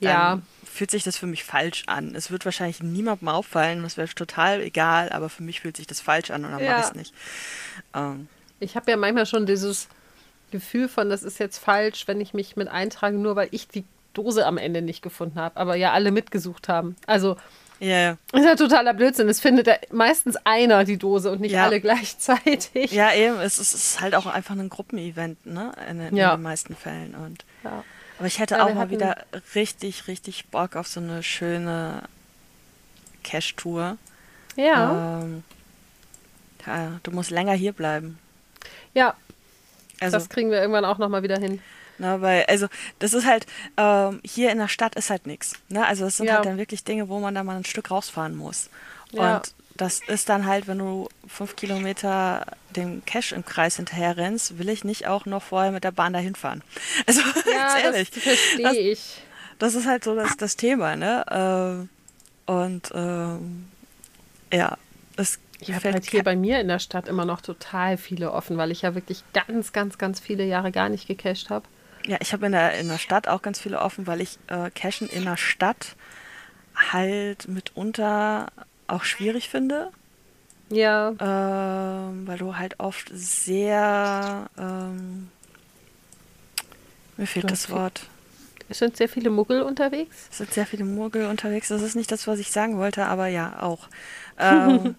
dann 0.00 0.10
Ja. 0.12 0.40
fühlt 0.64 0.90
sich 0.90 1.02
das 1.04 1.16
für 1.16 1.26
mich 1.26 1.44
falsch 1.44 1.84
an. 1.86 2.14
Es 2.14 2.30
wird 2.30 2.44
wahrscheinlich 2.44 2.82
niemandem 2.82 3.28
auffallen, 3.28 3.82
das 3.82 3.96
wäre 3.96 4.08
total 4.08 4.60
egal, 4.60 5.10
aber 5.10 5.28
für 5.28 5.42
mich 5.42 5.60
fühlt 5.60 5.76
sich 5.76 5.86
das 5.86 6.00
falsch 6.00 6.30
an 6.30 6.44
und 6.44 6.52
dann 6.52 6.60
Ja. 6.62 6.70
mache 6.72 6.80
ich 6.80 6.86
es 6.86 6.94
nicht. 6.94 7.14
Ähm, 7.94 8.28
Ich 8.60 8.74
habe 8.76 8.90
ja 8.90 8.96
manchmal 8.96 9.26
schon 9.26 9.46
dieses 9.46 9.88
Gefühl 10.50 10.88
von, 10.88 11.10
das 11.10 11.22
ist 11.22 11.38
jetzt 11.38 11.58
falsch, 11.58 12.08
wenn 12.08 12.20
ich 12.20 12.34
mich 12.34 12.56
mit 12.56 12.68
eintrage, 12.68 13.16
nur 13.16 13.36
weil 13.36 13.48
ich 13.52 13.68
die 13.68 13.84
Dose 14.14 14.46
am 14.46 14.58
Ende 14.58 14.82
nicht 14.82 15.02
gefunden 15.02 15.38
habe, 15.38 15.56
aber 15.56 15.76
ja 15.76 15.92
alle 15.92 16.10
mitgesucht 16.10 16.68
haben. 16.68 16.96
Also 17.06 17.36
ja, 17.80 17.96
ja. 17.96 18.16
ist 18.32 18.44
ja 18.44 18.56
totaler 18.56 18.94
Blödsinn. 18.94 19.28
Es 19.28 19.38
findet 19.38 19.68
ja 19.68 19.76
meistens 19.92 20.34
einer 20.44 20.82
die 20.84 20.96
Dose 20.96 21.30
und 21.30 21.40
nicht 21.40 21.52
Ja. 21.52 21.64
alle 21.66 21.80
gleichzeitig. 21.80 22.90
Ja, 22.90 23.12
eben, 23.14 23.38
es 23.38 23.60
ist, 23.60 23.74
es 23.74 23.92
ist 23.92 24.00
halt 24.00 24.16
auch 24.16 24.26
einfach 24.26 24.56
ein 24.56 24.68
Gruppenevent, 24.68 25.46
ne? 25.46 25.70
In, 25.88 26.00
in 26.00 26.16
Ja. 26.16 26.34
den 26.36 26.42
meisten 26.42 26.74
Fällen. 26.74 27.14
Und, 27.14 27.44
Ja. 27.62 27.84
Aber 28.18 28.26
ich 28.26 28.38
hätte 28.38 28.62
auch 28.64 28.74
mal 28.74 28.90
wieder 28.90 29.24
richtig, 29.54 30.06
richtig 30.08 30.46
Bock 30.46 30.76
auf 30.76 30.86
so 30.88 31.00
eine 31.00 31.22
schöne 31.22 32.02
Cash-Tour. 33.24 33.96
Ja, 34.56 35.20
Ähm, 35.22 35.44
ja, 36.66 37.00
du 37.02 37.10
musst 37.12 37.30
länger 37.30 37.52
hier 37.54 37.72
bleiben. 37.72 38.18
ja 38.94 39.14
Also, 40.00 40.16
das 40.18 40.28
kriegen 40.28 40.50
wir 40.50 40.60
irgendwann 40.60 40.84
auch 40.84 40.98
nochmal 40.98 41.22
wieder 41.22 41.38
hin. 41.38 41.60
Ne, 41.98 42.20
weil, 42.20 42.44
also, 42.46 42.68
das 43.00 43.12
ist 43.12 43.26
halt, 43.26 43.46
ähm, 43.76 44.20
hier 44.24 44.52
in 44.52 44.58
der 44.58 44.68
Stadt 44.68 44.94
ist 44.94 45.10
halt 45.10 45.26
nichts. 45.26 45.54
Ne? 45.68 45.84
Also, 45.84 46.04
das 46.04 46.16
sind 46.16 46.26
Ja. 46.26 46.34
halt 46.36 46.46
dann 46.46 46.56
wirklich 46.58 46.84
Dinge, 46.84 47.08
wo 47.08 47.18
man 47.18 47.34
dann 47.34 47.44
mal 47.46 47.56
ein 47.56 47.64
Stück 47.64 47.90
rausfahren 47.90 48.36
muss. 48.36 48.70
Ja. 49.10 49.36
Und 49.38 49.54
das 49.74 50.00
ist 50.06 50.28
dann 50.28 50.46
halt, 50.46 50.66
wenn 50.68 50.78
du 50.78 51.08
fünf 51.26 51.56
Kilometer 51.56 52.46
dem 52.76 53.04
Cash 53.04 53.32
im 53.32 53.44
Kreis 53.44 53.76
hinterher 53.76 54.16
rennst, 54.16 54.58
will 54.58 54.68
ich 54.68 54.84
nicht 54.84 55.06
auch 55.06 55.26
noch 55.26 55.42
vorher 55.42 55.72
mit 55.72 55.84
der 55.84 55.92
Bahn 55.92 56.12
dahin 56.12 56.34
fahren. 56.34 56.62
Also, 57.06 57.20
Ja, 57.20 57.72
ganz 57.82 57.84
ehrlich. 57.84 58.10
das 58.10 58.22
verstehe 58.22 58.62
Das- 58.62 58.76
ich. 58.76 59.22
Das 59.58 59.74
ist 59.74 59.86
halt 59.88 60.04
so 60.04 60.14
das, 60.14 60.36
das 60.36 60.56
Thema, 60.56 60.94
ne? 60.94 61.24
Ähm, 61.30 61.88
und 62.46 62.92
ähm, 62.94 63.66
ja, 64.52 64.78
es 65.16 65.40
Ich 65.58 65.72
habe 65.74 65.92
halt 65.92 66.08
hier 66.08 66.22
bei 66.22 66.36
mir 66.36 66.60
in 66.60 66.68
der 66.68 66.78
Stadt 66.78 67.08
immer 67.08 67.24
noch 67.24 67.40
total 67.40 67.96
viele 67.96 68.30
offen, 68.32 68.56
weil 68.56 68.70
ich 68.70 68.82
ja 68.82 68.94
wirklich 68.94 69.24
ganz, 69.34 69.72
ganz, 69.72 69.98
ganz 69.98 70.20
viele 70.20 70.44
Jahre 70.44 70.70
gar 70.70 70.88
nicht 70.88 71.08
gecached 71.08 71.50
habe. 71.50 71.66
Ja, 72.06 72.18
ich 72.20 72.32
habe 72.32 72.46
in 72.46 72.52
der, 72.52 72.78
in 72.78 72.86
der 72.88 72.98
Stadt 72.98 73.26
auch 73.26 73.42
ganz 73.42 73.58
viele 73.60 73.80
offen, 73.80 74.06
weil 74.06 74.20
ich 74.20 74.38
äh, 74.46 74.70
Cashen 74.70 75.08
in 75.08 75.24
der 75.24 75.36
Stadt 75.36 75.96
halt 76.92 77.48
mitunter 77.48 78.52
auch 78.86 79.02
schwierig 79.02 79.48
finde, 79.48 79.90
Ja, 80.70 81.14
ähm, 81.18 82.26
weil 82.26 82.38
du 82.38 82.56
halt 82.56 82.78
oft 82.78 83.10
sehr, 83.12 84.50
ähm, 84.58 85.28
mir 87.16 87.26
fehlt 87.26 87.50
das 87.50 87.70
Wort. 87.70 88.02
es 88.68 88.78
sind 88.78 88.96
sehr 88.96 89.08
viele 89.08 89.30
Muggel 89.30 89.62
unterwegs. 89.62 90.28
Es 90.30 90.38
sind 90.38 90.52
sehr 90.52 90.66
viele 90.66 90.84
Murgel 90.84 91.26
unterwegs. 91.26 91.68
Das 91.68 91.82
ist 91.82 91.96
nicht 91.96 92.12
das, 92.12 92.26
was 92.26 92.38
ich 92.38 92.50
sagen 92.52 92.76
wollte, 92.78 93.06
aber 93.06 93.26
ja, 93.28 93.62
auch. 93.62 93.88
Ähm, 94.40 94.94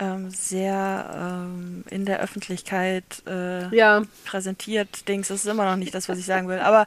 ähm, 0.00 0.30
sehr 0.30 1.10
ähm, 1.14 1.84
in 1.90 2.06
der 2.06 2.20
Öffentlichkeit 2.20 3.22
äh, 3.26 3.68
Ja, 3.74 4.02
präsentiert 4.24 5.06
Dings. 5.08 5.28
Das 5.28 5.44
ist 5.44 5.46
immer 5.50 5.66
noch 5.66 5.76
nicht 5.76 5.94
das, 5.94 6.08
was 6.08 6.18
ich 6.18 6.24
sagen 6.24 6.48
will. 6.48 6.58
Aber 6.58 6.86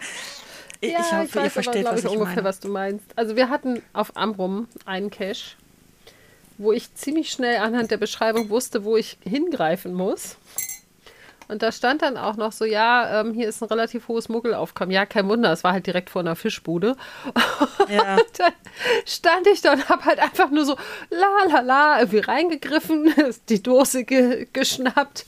ich, 0.82 0.92
ja, 0.92 1.00
ich 1.00 1.12
hoffe, 1.12 1.40
ihr 1.40 1.46
weiß 1.46 1.54
versteht, 1.54 1.86
aber, 1.86 1.96
was 1.96 2.02
glaub 2.02 2.14
ich 2.14 2.20
ungefähr, 2.20 2.36
meine. 2.38 2.48
was 2.48 2.60
du 2.60 2.70
meinst. 2.70 3.06
Also 3.16 3.36
wir 3.36 3.50
hatten 3.50 3.82
auf 3.94 4.18
Amrum 4.18 4.68
einen 4.86 5.10
Cache, 5.10 5.56
wo 6.58 6.72
ich 6.72 6.94
ziemlich 6.96 7.32
schnell 7.32 7.58
anhand 7.58 7.92
der 7.92 7.98
Beschreibung 7.98 8.50
wusste, 8.50 8.84
wo 8.84 8.98
ich 8.98 9.18
hingreifen 9.24 9.94
muss. 9.94 10.38
Und 11.48 11.62
da 11.62 11.72
stand 11.72 12.02
dann 12.02 12.18
auch 12.18 12.38
noch 12.38 12.52
so, 12.52 12.66
ja, 12.66 13.22
ähm, 13.22 13.34
hier 13.34 13.48
ist 13.48 13.62
ein 13.62 13.70
relativ 13.70 14.08
hohes 14.08 14.30
Muggelaufkommen. 14.30 14.92
Ja, 14.92 15.06
kein 15.06 15.28
Wunder, 15.28 15.52
es 15.52 15.64
war 15.64 15.74
halt 15.74 15.86
direkt 15.86 16.10
vor 16.10 16.22
einer 16.22 16.36
Fischbude. 16.36 16.96
Ja. 17.88 18.16
Und 18.16 18.40
dann 18.40 18.54
stand 19.06 19.48
ich 19.48 19.62
da 19.62 19.74
und 19.74 19.90
habe 19.90 20.06
halt 20.06 20.20
einfach 20.20 20.50
nur 20.50 20.66
so 20.66 20.76
la 21.12 21.46
la 21.48 21.60
la 21.60 22.00
irgendwie 22.00 22.20
reingegriffen, 22.20 23.14
die 23.50 23.62
Dose 23.62 24.06
ge 24.06 24.48
geschnappt. 24.52 25.26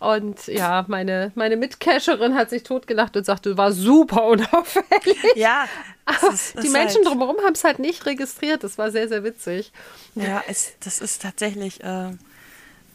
Und 0.00 0.46
ja, 0.48 0.84
meine, 0.88 1.30
meine 1.36 1.56
Mitcacherin 1.56 2.34
hat 2.34 2.50
sich 2.50 2.62
totgelacht 2.64 3.16
und 3.16 3.24
sagte, 3.26 3.56
war 3.58 3.70
super 3.70 4.24
unauffällig. 4.24 5.16
Ja, 5.36 5.66
Aber 6.06 6.32
ist- 6.32 6.54
die 6.62 6.68
Menschen 6.70 7.04
halt, 7.04 7.06
drumherum 7.06 7.36
haben 7.44 7.52
es 7.52 7.62
halt 7.64 7.78
nicht 7.78 8.04
registriert. 8.06 8.64
Das 8.64 8.78
war 8.78 8.90
sehr, 8.90 9.08
sehr 9.08 9.22
witzig. 9.24 9.72
Ja, 10.14 10.42
es, 10.48 10.72
das 10.80 11.00
ist 11.00 11.20
tatsächlich 11.22 11.80
ähm, 11.84 12.18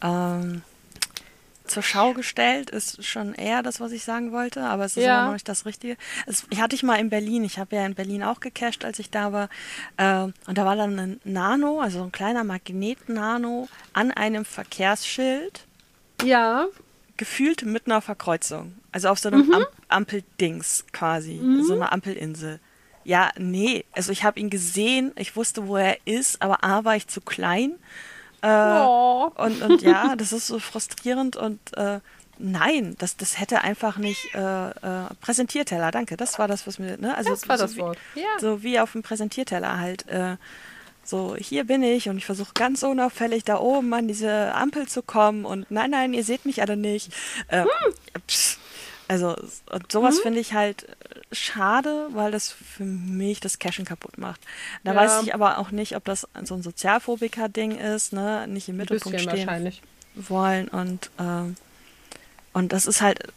ähm, 0.01 0.63
zur 1.67 1.81
Schau 1.83 2.13
gestellt, 2.13 2.69
ist 2.71 3.03
schon 3.05 3.33
eher 3.33 3.63
das, 3.63 3.79
was 3.79 3.91
ich 3.91 4.03
sagen 4.03 4.31
wollte, 4.31 4.63
aber 4.63 4.85
es 4.85 4.97
ist 4.97 5.03
Ja. 5.03 5.17
immer 5.19 5.25
noch 5.27 5.33
nicht 5.33 5.47
das 5.50 5.65
Richtige. 5.65 5.97
Es, 6.27 6.45
ich 6.50 6.59
hatte 6.62 6.75
ich 6.75 6.83
mal 6.83 6.95
in 7.00 7.09
Berlin, 7.09 7.43
ich 7.43 7.57
habe 7.59 7.75
ja 7.75 7.85
in 7.85 7.95
Berlin 7.95 8.24
auch 8.24 8.39
gecached, 8.39 8.83
als 8.85 9.00
ich 9.00 9.09
da 9.09 9.31
war, 9.31 9.50
ähm, 9.97 10.33
und 10.47 10.57
da 10.57 10.65
war 10.65 10.75
dann 10.75 10.97
ein 11.00 11.19
Nano, 11.24 11.79
also 11.81 12.03
ein 12.03 12.12
kleiner 12.12 12.43
Magnet-Nano 12.43 13.67
an 13.93 14.12
einem 14.12 14.45
Verkehrsschild, 14.45 15.65
Ja, 16.24 16.67
gefühlt 17.17 17.63
mitten 17.63 17.91
auf 17.91 18.05
der 18.07 18.15
Kreuzung. 18.15 18.75
Also 18.91 19.10
auf 19.10 19.19
so 19.19 19.29
einem 19.29 19.45
Mhm. 19.48 19.53
Am 19.53 19.65
Ampeldings 19.89 20.86
quasi. 20.91 21.39
So 21.65 21.74
eine 21.74 21.91
Ampelinsel. 21.91 22.60
Ja, 23.03 23.29
nee. 23.38 23.86
Also 23.91 24.12
ich 24.12 24.24
habe 24.24 24.39
ihn 24.39 24.50
gesehen, 24.50 25.12
ich 25.15 25.36
wusste, 25.36 25.67
wo 25.67 25.77
er 25.77 25.98
ist, 26.05 26.41
aber 26.41 26.63
A 26.63 26.84
war 26.86 26.95
ich 26.95 27.07
zu 27.07 27.22
klein. 27.22 27.74
Äh, 28.42 28.48
Oh. 28.48 29.31
und, 29.35 29.61
und 29.61 29.81
ja, 29.81 30.16
das 30.18 30.31
ist 30.33 30.48
so 30.48 30.59
frustrierend 30.59 31.35
und 31.35 31.59
äh, 31.77 32.00
nein, 32.37 32.96
das, 33.00 33.16
das 33.18 33.40
hätte 33.40 33.61
einfach 33.61 33.98
nicht 33.98 34.33
äh, 34.35 34.70
äh, 34.70 34.74
Präsentierteller, 35.22 35.92
danke, 35.92 36.18
das 36.18 36.37
war 36.37 36.48
das, 36.48 36.68
was 36.68 36.77
mir, 36.79 36.98
ne? 36.98 37.16
Also 37.16 37.29
Das 37.31 37.48
war 37.48 37.57
so 37.57 37.63
das 37.63 37.75
wie, 37.75 37.79
Wort. 37.79 37.98
Ja. 38.16 38.24
So 38.40 38.61
wie 38.63 38.79
auf 38.79 38.92
dem 38.92 39.03
Präsentierteller 39.03 39.79
halt. 39.79 40.07
Äh, 40.09 40.37
so, 41.05 41.35
hier 41.35 41.63
bin 41.65 41.83
ich 41.83 42.09
und 42.09 42.18
ich 42.18 42.25
versuche 42.25 42.53
ganz 42.53 42.83
unauffällig 42.83 43.44
da 43.44 43.59
oben 43.59 43.94
an 43.94 44.07
diese 44.07 44.53
Ampel 44.53 44.87
zu 44.87 45.01
kommen 45.01 45.46
und 45.46 45.70
nein, 45.70 45.91
nein, 45.91 46.13
ihr 46.13 46.24
seht 46.24 46.46
mich 46.46 46.61
alle 46.61 46.77
nicht. 46.77 47.11
Äh, 47.48 47.61
Hm. 47.63 47.94
pss. 48.27 48.57
Also, 49.07 49.35
sowas 49.91 50.18
finde 50.20 50.39
ich 50.39 50.53
halt 50.53 50.83
äh, 50.89 50.96
schade, 51.31 52.07
weil 52.13 52.31
das 52.31 52.51
für 52.51 52.85
mich 52.85 53.39
das 53.39 53.59
Cashen 53.59 53.85
kaputt 53.85 54.18
macht. 54.18 54.41
Da 54.83 54.94
Ja. 54.94 54.98
weiß 55.00 55.22
ich 55.24 55.35
aber 55.35 55.59
auch 55.59 55.70
nicht, 55.70 55.96
ob 55.96 56.03
das 56.05 56.27
so 56.44 56.55
ein 56.55 56.63
Sozialphobiker-Ding 56.63 57.77
ist, 57.77 58.13
ne? 58.13 58.48
Nicht 58.48 58.68
im 58.68 58.77
Mittelpunkt 58.77 59.20
stehen 59.22 59.72
wollen 60.15 60.68
und 60.70 61.11
ähm, 61.20 61.55
und 62.53 62.72
das 62.74 62.87
ist 62.87 63.01
halt 63.01 63.20
äh, 63.24 63.29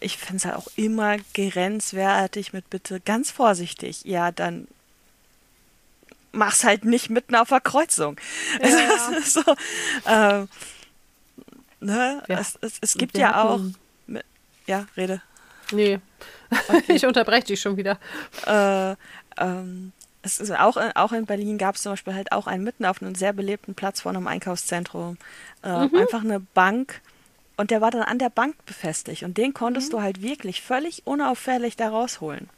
ich 0.00 0.16
finde 0.18 0.38
es 0.38 0.44
halt 0.46 0.56
auch 0.56 0.66
immer 0.74 1.16
grenzwertig 1.34 2.52
mit 2.52 2.68
bitte 2.70 2.98
ganz 3.00 3.30
vorsichtig 3.30 4.02
ja 4.04 4.32
dann 4.32 4.66
mach's 6.32 6.64
halt 6.64 6.84
nicht 6.84 7.10
mitten 7.10 7.34
auf 7.36 7.48
der 7.48 7.60
Kreuzung 7.60 8.16
also, 8.62 8.76
das 8.78 9.18
ist 9.18 9.32
so 9.34 9.54
ähm, 10.06 10.48
ne 11.80 12.22
Ja. 12.28 12.38
es, 12.40 12.58
es, 12.60 12.78
es 12.80 12.94
gibt 12.94 13.16
ja 13.18 13.42
auch 13.44 13.60
ja 14.66 14.86
rede 14.96 15.20
Nee. 15.72 16.00
ich 16.88 17.06
unterbreche 17.06 17.46
dich 17.46 17.60
schon 17.60 17.78
wieder. 17.78 17.98
äh, 18.46 18.94
ähm, 19.42 19.92
es 20.20 20.38
ist 20.38 20.50
auch, 20.52 20.76
auch 20.94 21.12
in 21.12 21.24
Berlin 21.24 21.56
gab 21.56 21.76
es 21.76 21.82
zum 21.82 21.92
Beispiel 21.92 22.14
halt 22.14 22.30
auch 22.30 22.46
einen 22.46 22.62
mitten 22.62 22.84
auf 22.84 23.00
einem 23.00 23.14
sehr 23.14 23.32
belebten 23.32 23.74
Platz 23.74 24.02
vor 24.02 24.12
einem 24.12 24.26
Einkaufszentrum. 24.26 25.16
Äh, 25.64 25.86
Mhm. 25.86 25.96
Einfach 25.96 26.20
eine 26.22 26.40
Bank. 26.40 27.00
Und 27.56 27.70
der 27.70 27.80
war 27.80 27.90
dann 27.90 28.02
an 28.02 28.18
der 28.18 28.28
Bank 28.28 28.54
befestigt. 28.66 29.22
Und 29.22 29.38
den 29.38 29.54
konntest 29.54 29.88
Mhm. 29.88 29.92
du 29.96 30.02
halt 30.02 30.20
wirklich 30.22 30.60
völlig 30.60 31.06
unauffällig 31.06 31.76
da 31.76 31.88
rausholen. 31.88 32.50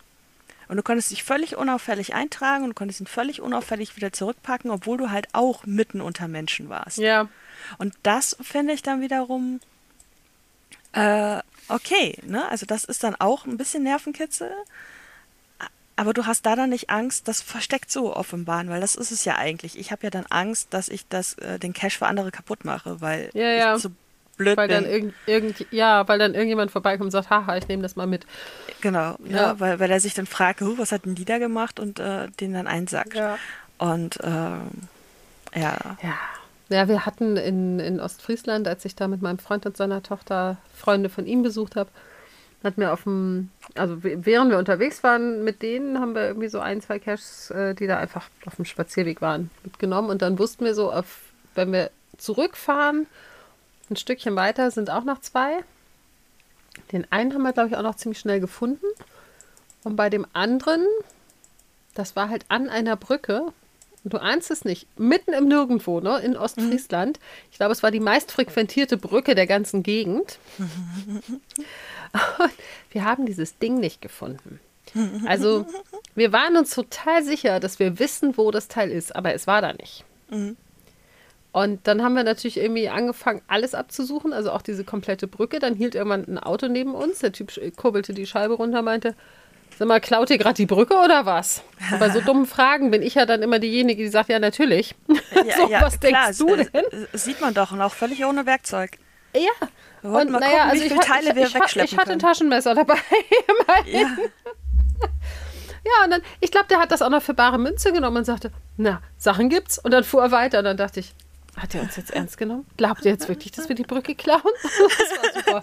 Und 0.69 0.77
du 0.77 0.83
konntest 0.83 1.11
dich 1.11 1.25
völlig 1.25 1.57
unauffällig 1.57 2.15
eintragen 2.15 2.65
und 2.65 2.71
du 2.71 2.75
konntest 2.75 3.01
ihn 3.01 3.07
völlig 3.07 3.41
unauffällig 3.41 3.97
wieder 3.97 4.13
zurückpacken, 4.13 4.71
obwohl 4.71 4.97
du 4.97 5.11
halt 5.11 5.29
auch 5.33 5.67
mitten 5.67 6.01
unter 6.01 6.29
Menschen 6.29 6.69
warst. 6.69 6.99
Ja. 6.99 7.29
Und 7.79 7.95
das 8.03 8.37
finde 8.43 8.73
ich 8.73 8.83
dann 8.83 9.01
wiederum 9.01 9.61
äh, 10.93 11.41
okay, 11.69 12.19
ne? 12.23 12.49
Also 12.51 12.67
das 12.67 12.85
ist 12.85 13.03
dann 13.05 13.17
auch 13.17 13.47
ein 13.47 13.57
bisschen 13.57 13.83
Nervenkitzel. 13.83 14.53
Aber 15.97 16.13
du 16.13 16.27
hast 16.27 16.45
da 16.45 16.57
dann 16.57 16.71
nicht 16.71 16.91
Angst, 16.91 17.29
das 17.29 17.41
versteckt 17.41 17.91
so 17.91 18.17
offenbaren, 18.17 18.69
weil 18.69 18.81
das 18.81 18.97
ist 18.97 19.13
es 19.13 19.25
ja 19.25 19.37
eigentlich. 19.37 19.79
Ich 19.79 19.93
habe 19.93 20.03
ja 20.03 20.11
dann 20.11 20.27
Angst, 20.27 20.69
dass 20.75 20.89
ich 20.89 21.07
das, 21.09 21.35
äh, 21.35 21.59
den 21.61 21.73
Cash 21.73 21.99
für 21.99 22.07
andere 22.07 22.33
kaputt 22.33 22.65
mache, 22.65 23.01
weil 23.01 23.31
Ja, 23.33 23.47
ja. 23.47 23.77
ich 23.77 23.83
so 23.83 23.91
blöd 24.37 24.57
Weil 24.57 24.69
bin. 24.69 24.83
dann, 24.83 24.87
irgend, 24.87 25.15
irgend, 25.27 25.67
ja, 25.71 26.07
weil 26.09 26.19
dann 26.19 26.35
irgendjemand 26.35 26.71
vorbeikommt 26.71 27.07
und 27.07 27.11
sagt, 27.11 27.31
haha, 27.31 27.57
ich 27.57 27.69
nehme 27.69 27.83
das 27.83 27.97
mal 27.97 28.07
mit. 28.07 28.27
genau, 28.81 29.17
Ja. 29.25 29.37
ja. 29.37 29.61
weil, 29.61 29.81
weil 29.81 29.91
er 29.91 30.01
sich 30.01 30.15
dann 30.15 30.27
fragt, 30.27 30.61
"Huh, 30.61 30.75
was 30.77 30.93
hat 30.93 31.05
denn 31.07 31.15
die 31.15 31.25
da 31.25 31.39
gemacht 31.39 31.79
und 31.81 31.99
äh, 32.01 32.29
den 32.41 32.53
dann 32.55 32.67
einsackt. 32.67 33.15
Ja. 33.15 33.39
Und 33.79 34.19
ähm, 34.23 34.71
ja, 35.55 35.77
Ja. 36.03 36.15
Ja, 36.71 36.89
wir 36.89 37.05
hatten 37.05 37.37
in, 37.37 37.79
in 37.79 38.01
Ostfriesland, 38.01 38.67
als 38.67 38.85
ich 38.87 38.97
da 38.97 39.07
mit 39.07 39.21
meinem 39.21 39.39
Freund 39.39 39.67
und 39.67 39.77
seiner 39.77 40.03
Tochter 40.03 40.57
Freunde 40.75 41.11
von 41.11 41.27
ihm 41.27 41.43
besucht 41.43 41.77
habe, 41.77 41.91
hatten 42.65 42.81
wir 42.81 42.95
auf 42.95 43.03
dem, 43.03 43.51
also 43.75 43.99
während 44.03 44.51
wir 44.51 44.57
unterwegs 44.57 45.03
waren 45.03 45.45
mit 45.45 45.61
denen, 45.61 46.01
haben 46.01 46.15
wir 46.15 46.23
irgendwie 46.27 46.49
so 46.49 46.61
ein, 46.61 46.81
zwei 46.81 46.99
Caches, 46.99 47.51
äh, 47.51 47.75
die 47.75 47.87
da 47.87 47.99
einfach 47.99 48.25
auf 48.47 48.57
dem 48.57 48.65
Spazierweg 48.65 49.21
waren, 49.21 49.51
mitgenommen. 49.63 50.09
Und 50.09 50.23
dann 50.23 50.39
wussten 50.39 50.65
wir 50.65 50.75
so, 50.75 50.91
auf, 50.91 51.21
wenn 51.55 51.71
wir 51.71 51.91
zurückfahren, 52.17 53.07
ein 53.91 53.97
Stückchen 53.97 54.37
weiter 54.37 54.71
sind 54.71 54.91
auch 54.91 55.05
noch 55.05 55.21
zwei. 55.21 55.63
Den 56.93 57.11
einen 57.11 57.35
haben 57.35 57.43
wir, 57.43 57.53
glaube 57.53 57.69
ich, 57.71 57.77
auch 57.77 57.83
noch 57.83 57.97
ziemlich 57.97 58.19
schnell 58.19 58.41
gefunden. 58.41 58.87
Und 59.85 59.97
bei 59.97 60.11
dem 60.11 60.27
anderen, 60.33 60.85
das 61.95 62.17
war 62.17 62.29
halt 62.29 62.45
an 62.49 62.69
einer 62.69 62.97
Brücke. 62.97 63.53
Du 64.05 64.19
ahnst 64.19 64.51
es 64.51 64.65
nicht, 64.65 64.87
mitten 64.99 65.33
im 65.33 65.49
Nirgendwo, 65.49 66.01
ne, 66.01 66.19
in 66.19 66.37
Ostfriesland. 66.37 67.19
Ich 67.51 67.57
glaube, 67.57 67.73
es 67.73 67.83
war 67.83 67.91
die 67.91 68.01
meistfrequentierte 68.01 68.97
Brücke 68.99 69.35
der 69.35 69.47
ganzen 69.47 69.83
Gegend. 69.83 70.39
Und 70.59 72.51
wir 72.91 73.05
haben 73.05 73.27
dieses 73.27 73.59
Ding 73.59 73.81
nicht 73.81 74.01
gefunden. 74.01 74.61
Also, 75.27 75.67
wir 76.15 76.31
waren 76.33 76.57
uns 76.57 76.71
total 76.73 77.25
sicher, 77.25 77.59
dass 77.59 77.81
wir 77.81 77.99
wissen, 77.99 78.37
wo 78.37 78.53
das 78.53 78.69
Teil 78.69 78.93
ist, 78.93 79.17
aber 79.17 79.35
es 79.35 79.49
war 79.49 79.61
da 79.61 79.73
nicht. 79.73 80.05
Und 81.55 81.87
dann 81.87 82.03
haben 82.03 82.15
wir 82.15 82.25
natürlich 82.25 82.57
irgendwie 82.57 82.89
angefangen, 82.89 83.41
alles 83.47 83.77
abzusuchen, 83.77 84.33
also 84.33 84.51
auch 84.51 84.61
diese 84.61 84.83
komplette 84.83 85.29
Brücke. 85.29 85.61
Dann 85.61 85.75
hielt 85.77 85.95
irgendwann 85.95 86.25
ein 86.27 86.39
Auto 86.41 86.67
neben 86.67 86.97
uns. 86.97 87.21
Der 87.21 87.31
Typ 87.31 87.51
sch- 87.51 87.77
kurbelte 87.77 88.13
die 88.13 88.27
Scheibe 88.27 88.55
runter, 88.55 88.83
meinte, 88.83 89.15
sag 89.79 89.87
mal, 89.87 90.01
klaut 90.01 90.31
ihr 90.31 90.39
gerade 90.39 90.57
die 90.57 90.67
Brücke 90.67 90.95
oder 90.97 91.27
was? 91.27 91.63
Und 91.93 92.01
bei 92.01 92.11
so 92.11 92.21
dummen 92.27 92.47
Fragen 92.47 92.91
bin 92.91 93.03
ich 93.03 93.15
ja 93.15 93.25
dann 93.25 93.41
immer 93.41 93.61
diejenige, 93.61 94.03
die 94.03 94.09
sagt, 94.09 94.31
ja, 94.31 94.41
natürlich. 94.41 94.97
so, 95.07 95.71
was 95.71 96.01
denkst 96.01 96.21
es- 96.31 96.39
du 96.39 96.57
denn? 96.57 96.69
sieht 97.13 97.41
man 97.41 97.55
doch 97.55 97.71
und 97.71 97.81
auch 97.81 97.93
völlig 97.95 98.25
ohne 98.25 98.47
Werkzeug. 98.47 98.91
Ja. 99.33 99.69
Wir 100.03 100.11
wollten 100.11 100.27
Und 100.27 100.33
mal 100.33 100.41
naja, 100.41 100.53
gucken, 100.65 100.71
also 100.71 100.85
wie 100.85 100.89
viele 100.89 101.01
Teile 101.01 101.29
ich, 101.31 101.37
wir 101.37 101.47
ich, 101.47 101.55
wegschleppen 101.55 101.93
ich 101.93 101.97
hatte 101.99 102.13
ein. 102.13 102.19
Taschenmesser 102.19 102.75
dabei. 102.75 102.97
Ja. 103.87 104.09
Ja, 105.87 106.05
und 106.05 106.11
dann, 106.11 106.23
ich 106.41 106.51
glaube, 106.51 106.67
der 106.69 106.79
hat 106.81 106.91
das 106.91 107.03
auch 107.03 107.11
noch 107.11 107.23
für 107.23 107.35
bare 107.35 107.59
Münze 107.59 107.93
genommen 107.93 108.17
und 108.19 108.25
sagte, 108.25 108.51
na, 108.77 109.03
Sachen 109.19 109.51
gibt's. 109.51 109.79
Und 109.79 109.91
dann 109.93 110.03
fuhr 110.03 110.23
er 110.23 110.31
weiter 110.31 110.59
und 110.59 110.65
dann 110.65 110.77
dachte 110.79 111.01
ich, 111.01 111.15
hat 111.57 111.75
er 111.75 111.83
uns 111.83 111.97
jetzt 111.97 112.11
ernst 112.11 112.37
genommen? 112.37 112.67
Glaubt 112.77 113.05
ihr 113.05 113.13
jetzt 113.13 113.29
wirklich, 113.29 113.53
dass 113.53 113.69
wir 113.69 113.77
die 113.77 113.85
Brücke 113.85 114.15
klauen? 114.15 114.43
Das 114.63 115.53
war 115.53 115.63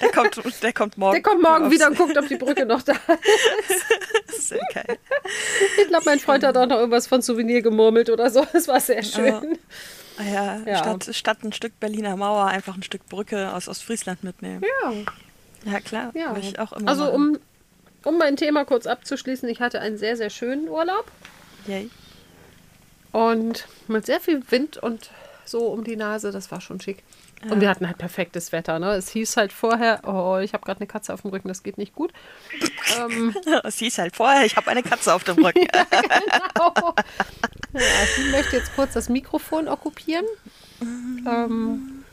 Der 0.00 0.10
kommt, 0.12 0.62
der 0.62 0.72
kommt 0.72 0.98
morgen. 0.98 1.12
Der 1.14 1.22
kommt 1.22 1.42
morgen 1.42 1.70
wieder 1.70 1.88
und 1.88 1.96
guckt, 1.98 2.16
ob 2.16 2.28
die 2.28 2.36
Brücke 2.36 2.66
noch 2.66 2.82
da 2.82 2.92
ist. 4.28 4.48
Sehr 4.48 4.60
geil. 4.72 4.98
Ich 5.80 5.88
glaube, 5.88 6.04
mein 6.06 6.18
Freund 6.20 6.44
hat 6.44 6.56
auch 6.56 6.66
noch 6.66 6.76
irgendwas 6.76 7.06
von 7.06 7.20
Souvenir 7.22 7.62
gemurmelt 7.62 8.10
oder 8.10 8.30
so. 8.30 8.46
Es 8.52 8.68
war 8.68 8.80
sehr 8.80 9.02
schön. 9.02 9.58
Ah 10.18 10.22
Ja, 10.22 10.58
Ja. 10.66 10.78
Statt, 10.78 11.08
statt 11.14 11.38
ein 11.42 11.52
Stück 11.52 11.78
Berliner 11.80 12.16
Mauer 12.16 12.46
einfach 12.46 12.76
ein 12.76 12.82
Stück 12.82 13.06
Brücke 13.08 13.52
aus 13.52 13.68
Ostfriesland 13.68 14.22
mitnehmen. 14.22 14.62
Ja. 14.84 14.92
Ja, 15.72 15.80
klar. 15.80 16.12
ja. 16.14 16.36
Ich 16.36 16.58
auch 16.58 16.72
immer 16.74 16.88
Also, 16.88 17.10
um, 17.10 17.38
um 18.04 18.18
mein 18.18 18.36
Thema 18.36 18.64
kurz 18.64 18.86
abzuschließen, 18.86 19.48
ich 19.48 19.60
hatte 19.60 19.80
einen 19.80 19.96
sehr, 19.98 20.16
sehr 20.16 20.30
schönen 20.30 20.68
Urlaub 20.68 21.10
Yay. 21.66 21.90
und 23.12 23.66
mit 23.88 24.06
sehr 24.06 24.20
viel 24.20 24.42
Wind 24.50 24.76
und 24.76 25.10
so 25.44 25.66
um 25.66 25.84
die 25.84 25.96
Nase. 25.96 26.32
Das 26.32 26.50
war 26.50 26.60
schon 26.60 26.80
schick. 26.80 27.02
Und 27.50 27.60
wir 27.60 27.68
hatten 27.68 27.86
halt 27.86 27.98
perfektes 27.98 28.52
Wetter. 28.52 28.78
Ne? 28.78 28.92
Es 28.92 29.10
hieß 29.10 29.36
halt 29.36 29.52
vorher, 29.52 30.00
oh, 30.06 30.38
ich 30.38 30.54
habe 30.54 30.64
gerade 30.64 30.80
eine 30.80 30.86
Katze 30.86 31.12
auf 31.12 31.22
dem 31.22 31.30
Rücken, 31.30 31.48
das 31.48 31.62
geht 31.62 31.78
nicht 31.78 31.94
gut. 31.94 32.12
ähm, 32.98 33.34
Es 33.64 33.78
hieß 33.78 33.98
halt 33.98 34.16
vorher, 34.16 34.46
ich 34.46 34.56
habe 34.56 34.70
eine 34.70 34.82
Katze 34.82 35.12
auf 35.12 35.24
dem 35.24 35.44
Rücken. 35.44 35.66
genau. 35.90 36.94
Ja, 37.74 37.80
die 38.16 38.30
möchte 38.30 38.56
jetzt 38.56 38.74
kurz 38.74 38.94
das 38.94 39.08
Mikrofon 39.08 39.68
okkupieren. 39.68 40.24
Ähm, 40.80 42.04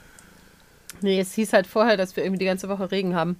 nee, 1.01 1.19
es 1.19 1.33
hieß 1.33 1.53
halt 1.53 1.67
vorher, 1.67 1.97
dass 1.97 2.15
wir 2.15 2.23
irgendwie 2.23 2.39
die 2.39 2.45
ganze 2.45 2.67
Woche 2.67 2.91
Regen 2.91 3.15
haben. 3.15 3.39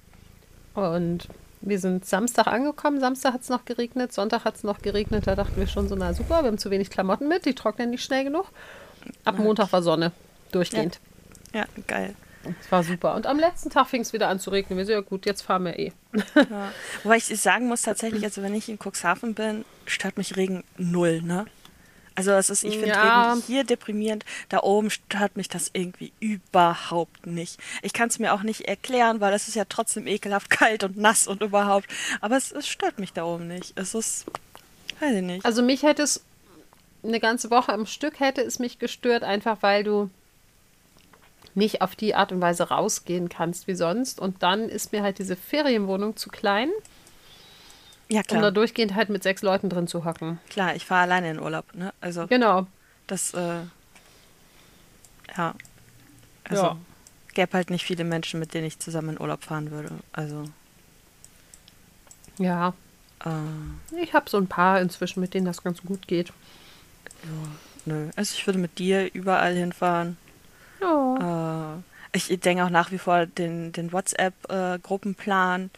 Und 0.74 1.28
wir 1.60 1.78
sind 1.78 2.04
Samstag 2.04 2.46
angekommen. 2.46 3.00
Samstag 3.00 3.34
hat 3.34 3.42
es 3.42 3.48
noch 3.48 3.64
geregnet, 3.64 4.12
Sonntag 4.12 4.44
hat 4.44 4.56
es 4.56 4.64
noch 4.64 4.80
geregnet. 4.80 5.26
Da 5.26 5.34
dachten 5.34 5.56
wir 5.56 5.66
schon 5.66 5.88
so, 5.88 5.94
na 5.94 6.14
super, 6.14 6.42
wir 6.42 6.48
haben 6.48 6.58
zu 6.58 6.70
wenig 6.70 6.90
Klamotten 6.90 7.28
mit, 7.28 7.44
die 7.44 7.54
trocknen 7.54 7.90
nicht 7.90 8.04
schnell 8.04 8.24
genug. 8.24 8.46
Ab 9.24 9.38
Montag 9.38 9.72
war 9.72 9.82
Sonne, 9.82 10.12
durchgehend. 10.50 11.00
Ja, 11.52 11.66
geil. 11.86 12.14
Es 12.60 12.72
war 12.72 12.82
super. 12.82 13.14
Und 13.14 13.26
am 13.26 13.38
letzten 13.38 13.70
Tag 13.70 13.88
fing 13.88 14.02
es 14.02 14.12
wieder 14.12 14.28
an 14.28 14.40
zu 14.40 14.50
regnen. 14.50 14.76
Wir 14.76 14.84
so, 14.86 14.92
ja 14.92 15.00
gut, 15.00 15.26
jetzt 15.26 15.42
fahren 15.42 15.64
wir 15.64 15.78
eh. 15.78 15.92
Ja. 16.34 16.72
Wobei 17.02 17.16
ich 17.16 17.26
sagen 17.40 17.68
muss 17.68 17.82
tatsächlich, 17.82 18.24
also 18.24 18.42
wenn 18.42 18.54
ich 18.54 18.68
in 18.68 18.78
Cuxhaven 18.78 19.34
bin, 19.34 19.64
stört 19.86 20.16
mich 20.16 20.36
Regen 20.36 20.64
null, 20.76 21.22
ne? 21.22 21.46
Also 22.14 22.32
es 22.32 22.50
ist, 22.50 22.64
ich 22.64 22.74
finde 22.74 22.88
Ja. 22.88 23.32
Regen 23.32 23.42
hier 23.46 23.64
deprimierend. 23.64 24.24
Da 24.48 24.60
oben 24.60 24.90
stört 24.90 25.36
mich 25.36 25.48
das 25.48 25.70
irgendwie 25.72 26.12
überhaupt 26.20 27.26
nicht. 27.26 27.58
Ich 27.82 27.92
kann 27.92 28.08
es 28.08 28.18
mir 28.18 28.34
auch 28.34 28.42
nicht 28.42 28.62
erklären, 28.62 29.20
weil 29.20 29.32
es 29.32 29.48
ist 29.48 29.54
ja 29.54 29.64
trotzdem 29.66 30.06
ekelhaft 30.06 30.50
kalt 30.50 30.84
und 30.84 30.96
nass 30.96 31.26
und 31.26 31.42
überhaupt. 31.42 31.86
Aber 32.20 32.36
es, 32.36 32.52
es 32.52 32.66
stört 32.66 32.98
mich 32.98 33.12
da 33.12 33.24
oben 33.24 33.48
nicht. 33.48 33.72
Es 33.76 33.94
ist, 33.94 34.26
weiß 35.00 35.14
ich 35.14 35.22
nicht. 35.22 35.44
Also 35.46 35.62
mich 35.62 35.84
hätte 35.84 36.02
es 36.02 36.22
eine 37.04 37.20
ganze 37.20 37.50
Woche 37.50 37.72
am 37.72 37.86
Stück 37.86 38.20
hätte 38.20 38.42
es 38.42 38.58
mich 38.58 38.78
gestört, 38.78 39.24
einfach 39.24 39.58
weil 39.62 39.84
du 39.84 40.10
nicht 41.54 41.82
auf 41.82 41.94
die 41.96 42.14
Art 42.14 42.32
und 42.32 42.40
Weise 42.40 42.68
rausgehen 42.68 43.28
kannst 43.28 43.66
wie 43.66 43.74
sonst. 43.74 44.20
Und 44.20 44.42
dann 44.42 44.68
ist 44.68 44.92
mir 44.92 45.02
halt 45.02 45.18
diese 45.18 45.36
Ferienwohnung 45.36 46.16
zu 46.16 46.30
klein, 46.30 46.70
Ja 48.08 48.20
um 48.20 48.24
da 48.26 48.38
klar, 48.38 48.52
durchgehend 48.52 48.94
halt 48.94 49.08
mit 49.10 49.22
sechs 49.22 49.42
Leuten 49.42 49.68
drin 49.68 49.86
zu 49.86 50.04
hocken. 50.04 50.38
klar, 50.48 50.74
ich 50.74 50.86
fahre 50.86 51.02
alleine 51.02 51.30
in 51.30 51.40
Urlaub, 51.40 51.74
ne? 51.74 51.92
Also 52.00 52.26
Genau. 52.26 52.66
das, 53.06 53.34
äh, 53.34 53.60
ja. 55.36 55.54
Also 56.44 56.62
Ja. 56.62 56.76
gäbe 57.34 57.52
halt 57.52 57.70
nicht 57.70 57.84
viele 57.84 58.04
Menschen, 58.04 58.40
mit 58.40 58.54
denen 58.54 58.66
ich 58.66 58.78
zusammen 58.78 59.10
in 59.10 59.20
Urlaub 59.20 59.44
fahren 59.44 59.70
würde. 59.70 59.90
Also, 60.12 60.44
Ja. 62.38 62.72
äh, 63.24 64.00
Ich 64.02 64.14
habe 64.14 64.28
so 64.30 64.38
ein 64.38 64.46
paar 64.48 64.80
inzwischen, 64.80 65.20
mit 65.20 65.34
denen 65.34 65.46
das 65.46 65.62
ganz 65.62 65.82
gut 65.82 66.08
geht. 66.08 66.32
Nö. 67.84 68.10
Also 68.16 68.34
ich 68.36 68.46
würde 68.46 68.58
mit 68.58 68.78
dir 68.78 69.12
überall 69.12 69.54
hinfahren. 69.54 70.16
Ja. 70.80 71.76
Äh, 71.76 72.16
ich 72.16 72.28
denke 72.40 72.64
auch 72.64 72.70
nach 72.70 72.90
wie 72.92 72.98
vor 72.98 73.26
den, 73.26 73.72
den 73.72 73.92
WhatsApp-Gruppenplan. 73.92 75.70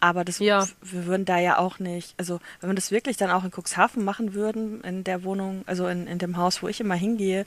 aber 0.00 0.24
das 0.24 0.40
Ja. 0.40 0.66
wir 0.80 1.06
würden 1.06 1.24
da 1.24 1.38
ja 1.38 1.58
auch 1.58 1.78
nicht, 1.78 2.14
also 2.18 2.40
wenn 2.60 2.70
wir 2.70 2.74
das 2.74 2.90
wirklich 2.90 3.16
dann 3.16 3.30
auch 3.30 3.44
in 3.44 3.52
Cuxhaven 3.52 4.04
machen 4.04 4.34
würden, 4.34 4.82
in 4.82 5.04
der 5.04 5.22
Wohnung, 5.22 5.62
also 5.66 5.86
in, 5.86 6.08
in 6.08 6.18
dem 6.18 6.36
Haus, 6.36 6.60
wo 6.62 6.66
ich 6.68 6.80
immer 6.80 6.96
hingehe, 6.96 7.44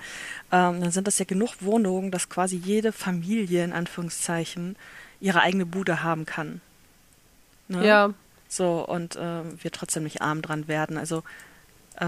ähm, 0.54 0.80
dann 0.80 0.91
sind 0.91 1.06
das 1.08 1.19
ja 1.19 1.26
genug 1.26 1.56
Wohnungen, 1.60 2.12
dass 2.12 2.30
quasi 2.30 2.56
jede 2.56 2.93
Familie 2.93 3.63
in 3.65 3.74
Anführungszeichen 3.74 4.78
ihre 5.19 5.41
eigene 5.41 5.65
Bude 5.65 6.02
haben 6.04 6.26
kann. 6.26 6.62
Ne? 7.67 7.86
Ja. 7.86 8.13
So, 8.48 8.88
und 8.88 9.17
äh, 9.17 9.41
wir 9.62 9.71
trotzdem 9.71 10.04
nicht 10.04 10.21
arm 10.21 10.41
dran 10.41 10.67
werden. 10.69 10.98
Also, 10.98 11.24
äh, 12.00 12.06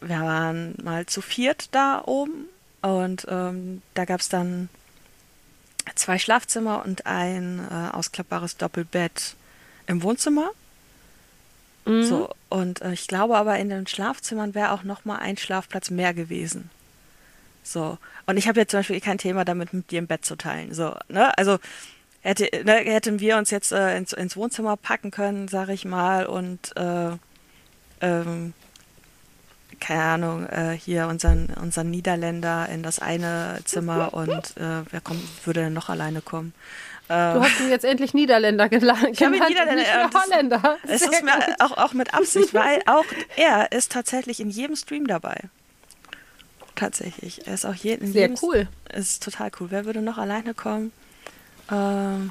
wir 0.00 0.20
waren 0.20 0.74
mal 0.82 1.06
zu 1.06 1.20
viert 1.20 1.74
da 1.74 2.02
oben 2.04 2.48
und 2.82 3.26
ähm, 3.28 3.82
da 3.94 4.04
gab 4.04 4.20
es 4.20 4.28
dann 4.28 4.68
zwei 5.94 6.18
Schlafzimmer 6.18 6.84
und 6.84 7.06
ein 7.06 7.66
äh, 7.70 7.96
ausklappbares 7.96 8.56
Doppelbett 8.56 9.34
im 9.86 10.02
Wohnzimmer. 10.02 10.50
Mhm. 11.84 12.04
So, 12.04 12.30
und 12.48 12.82
äh, 12.82 12.92
ich 12.92 13.06
glaube 13.08 13.36
aber 13.36 13.58
in 13.58 13.68
den 13.68 13.86
Schlafzimmern 13.86 14.54
wäre 14.54 14.72
auch 14.72 14.82
noch 14.82 15.04
mal 15.04 15.16
ein 15.16 15.36
Schlafplatz 15.36 15.90
mehr 15.90 16.14
gewesen. 16.14 16.70
So, 17.62 17.98
und 18.26 18.36
ich 18.36 18.48
habe 18.48 18.60
jetzt 18.60 18.70
zum 18.70 18.80
Beispiel 18.80 19.00
kein 19.00 19.18
Thema 19.18 19.44
damit, 19.44 19.72
mit 19.72 19.90
dir 19.90 19.98
im 19.98 20.06
Bett 20.06 20.24
zu 20.24 20.36
teilen. 20.36 20.72
So, 20.72 20.96
ne? 21.08 21.36
Also 21.36 21.58
hätte, 22.22 22.48
ne, 22.64 22.76
hätten 22.78 23.20
wir 23.20 23.36
uns 23.36 23.50
jetzt 23.50 23.72
äh, 23.72 23.96
ins, 23.96 24.12
ins 24.12 24.36
Wohnzimmer 24.36 24.76
packen 24.76 25.10
können, 25.10 25.48
sage 25.48 25.72
ich 25.72 25.84
mal, 25.84 26.26
und 26.26 26.74
äh, 26.76 27.12
ähm, 28.00 28.54
keine 29.80 30.02
Ahnung, 30.02 30.46
äh, 30.46 30.76
hier 30.78 31.08
unseren, 31.08 31.46
unseren 31.60 31.90
Niederländer 31.90 32.68
in 32.68 32.82
das 32.82 32.98
eine 32.98 33.60
Zimmer 33.64 34.12
und 34.14 34.56
äh, 34.56 34.82
wer 34.90 35.00
kommt, 35.02 35.22
würde 35.46 35.60
denn 35.64 35.72
noch 35.72 35.88
alleine 35.88 36.20
kommen? 36.20 36.52
Äh, 37.08 37.34
Du 37.34 37.42
hast 37.42 37.58
ihn 37.60 37.70
jetzt 37.70 37.84
endlich 37.84 38.14
Niederländer 38.14 38.68
gelernt. 38.68 39.08
Ich 39.12 39.22
habe 39.22 39.32
Niederländer, 39.32 39.74
Nicht 39.74 39.92
mehr 39.94 40.08
das- 40.12 40.22
Holländer. 40.22 40.76
es 40.86 41.02
ist 41.02 41.22
mir 41.24 41.32
auch, 41.58 41.76
auch 41.78 41.92
mit 41.94 42.14
Absicht, 42.14 42.54
weil 42.54 42.80
auch 42.86 43.04
er 43.36 43.72
ist 43.72 43.90
tatsächlich 43.92 44.38
in 44.40 44.50
jedem 44.50 44.76
Stream 44.76 45.06
dabei. 45.06 45.40
Tatsächlich. 46.76 47.46
Er 47.46 47.54
ist 47.54 47.66
auch 47.66 47.74
je, 47.74 47.94
in 47.94 48.12
Sehr 48.12 48.22
jedem 48.22 48.36
cool. 48.42 48.68
Ist 48.94 49.22
total 49.22 49.50
cool. 49.60 49.66
Wer 49.70 49.84
würde 49.86 50.00
noch 50.02 50.18
alleine 50.18 50.54
kommen? 50.54 50.92
Ähm, 51.70 52.30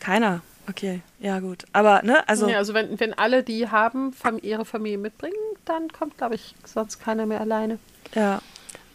keiner. 0.00 0.40
Okay, 0.68 1.00
ja 1.20 1.40
gut. 1.40 1.64
Aber, 1.72 2.02
ne, 2.02 2.26
also, 2.28 2.48
ja, 2.48 2.58
also 2.58 2.74
wenn, 2.74 2.98
wenn 3.00 3.14
alle 3.14 3.42
die 3.42 3.68
haben, 3.68 4.12
Fam 4.12 4.38
ihre 4.42 4.64
Familie 4.64 4.98
mitbringen, 4.98 5.36
dann 5.64 5.88
kommt, 5.92 6.16
glaube 6.18 6.34
ich, 6.36 6.54
sonst 6.64 7.00
keiner 7.00 7.26
mehr 7.26 7.40
alleine. 7.40 7.78
ja. 8.14 8.40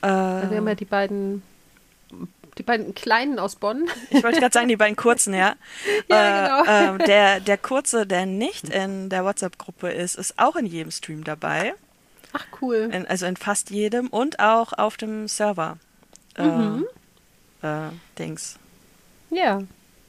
Also 0.01 0.49
wir 0.51 0.57
haben 0.57 0.65
ja 0.67 0.73
Äh, 0.73 0.75
die 0.75 0.85
beiden, 0.85 1.43
die 2.57 2.63
beiden 2.63 2.93
Kleinen 2.93 3.39
aus 3.39 3.55
Bonn. 3.55 3.87
ich 4.09 4.21
wollte 4.23 4.39
gerade 4.41 4.51
sagen, 4.53 4.67
die 4.67 4.75
beiden 4.75 4.95
kurzen, 4.97 5.33
ja. 5.33 5.55
Ja, 6.09 6.63
genau. 6.65 6.95
Äh, 6.95 6.97
der, 7.07 7.39
der 7.39 7.57
kurze, 7.57 8.05
der 8.05 8.25
nicht 8.25 8.67
in 8.69 9.09
der 9.09 9.23
WhatsApp-Gruppe 9.23 9.91
ist, 9.91 10.15
ist 10.15 10.37
auch 10.37 10.57
in 10.57 10.65
jedem 10.65 10.91
Stream 10.91 11.23
dabei. 11.23 11.73
Ach 12.33 12.45
cool. 12.61 12.89
In, 12.91 13.07
also 13.07 13.25
in 13.25 13.37
fast 13.37 13.69
jedem 13.69 14.07
und 14.07 14.39
auch 14.39 14.73
auf 14.73 14.97
dem 14.97 15.27
Server. 15.29 15.77
Äh, 16.35 16.43
Mhm. 16.43 16.85
äh, 17.61 17.89
Dings. 18.19 18.57
Ja. 19.29 19.61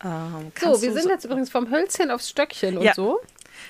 Ähm, 0.05 0.53
So, 0.61 0.81
wir 0.83 0.93
sind 0.93 1.09
jetzt 1.09 1.25
übrigens 1.25 1.51
vom 1.51 1.71
Hölzchen 1.71 2.11
aufs 2.11 2.29
Stöckchen 2.29 2.81
Ja. 2.81 2.90
und 2.90 2.95
so. 2.95 3.21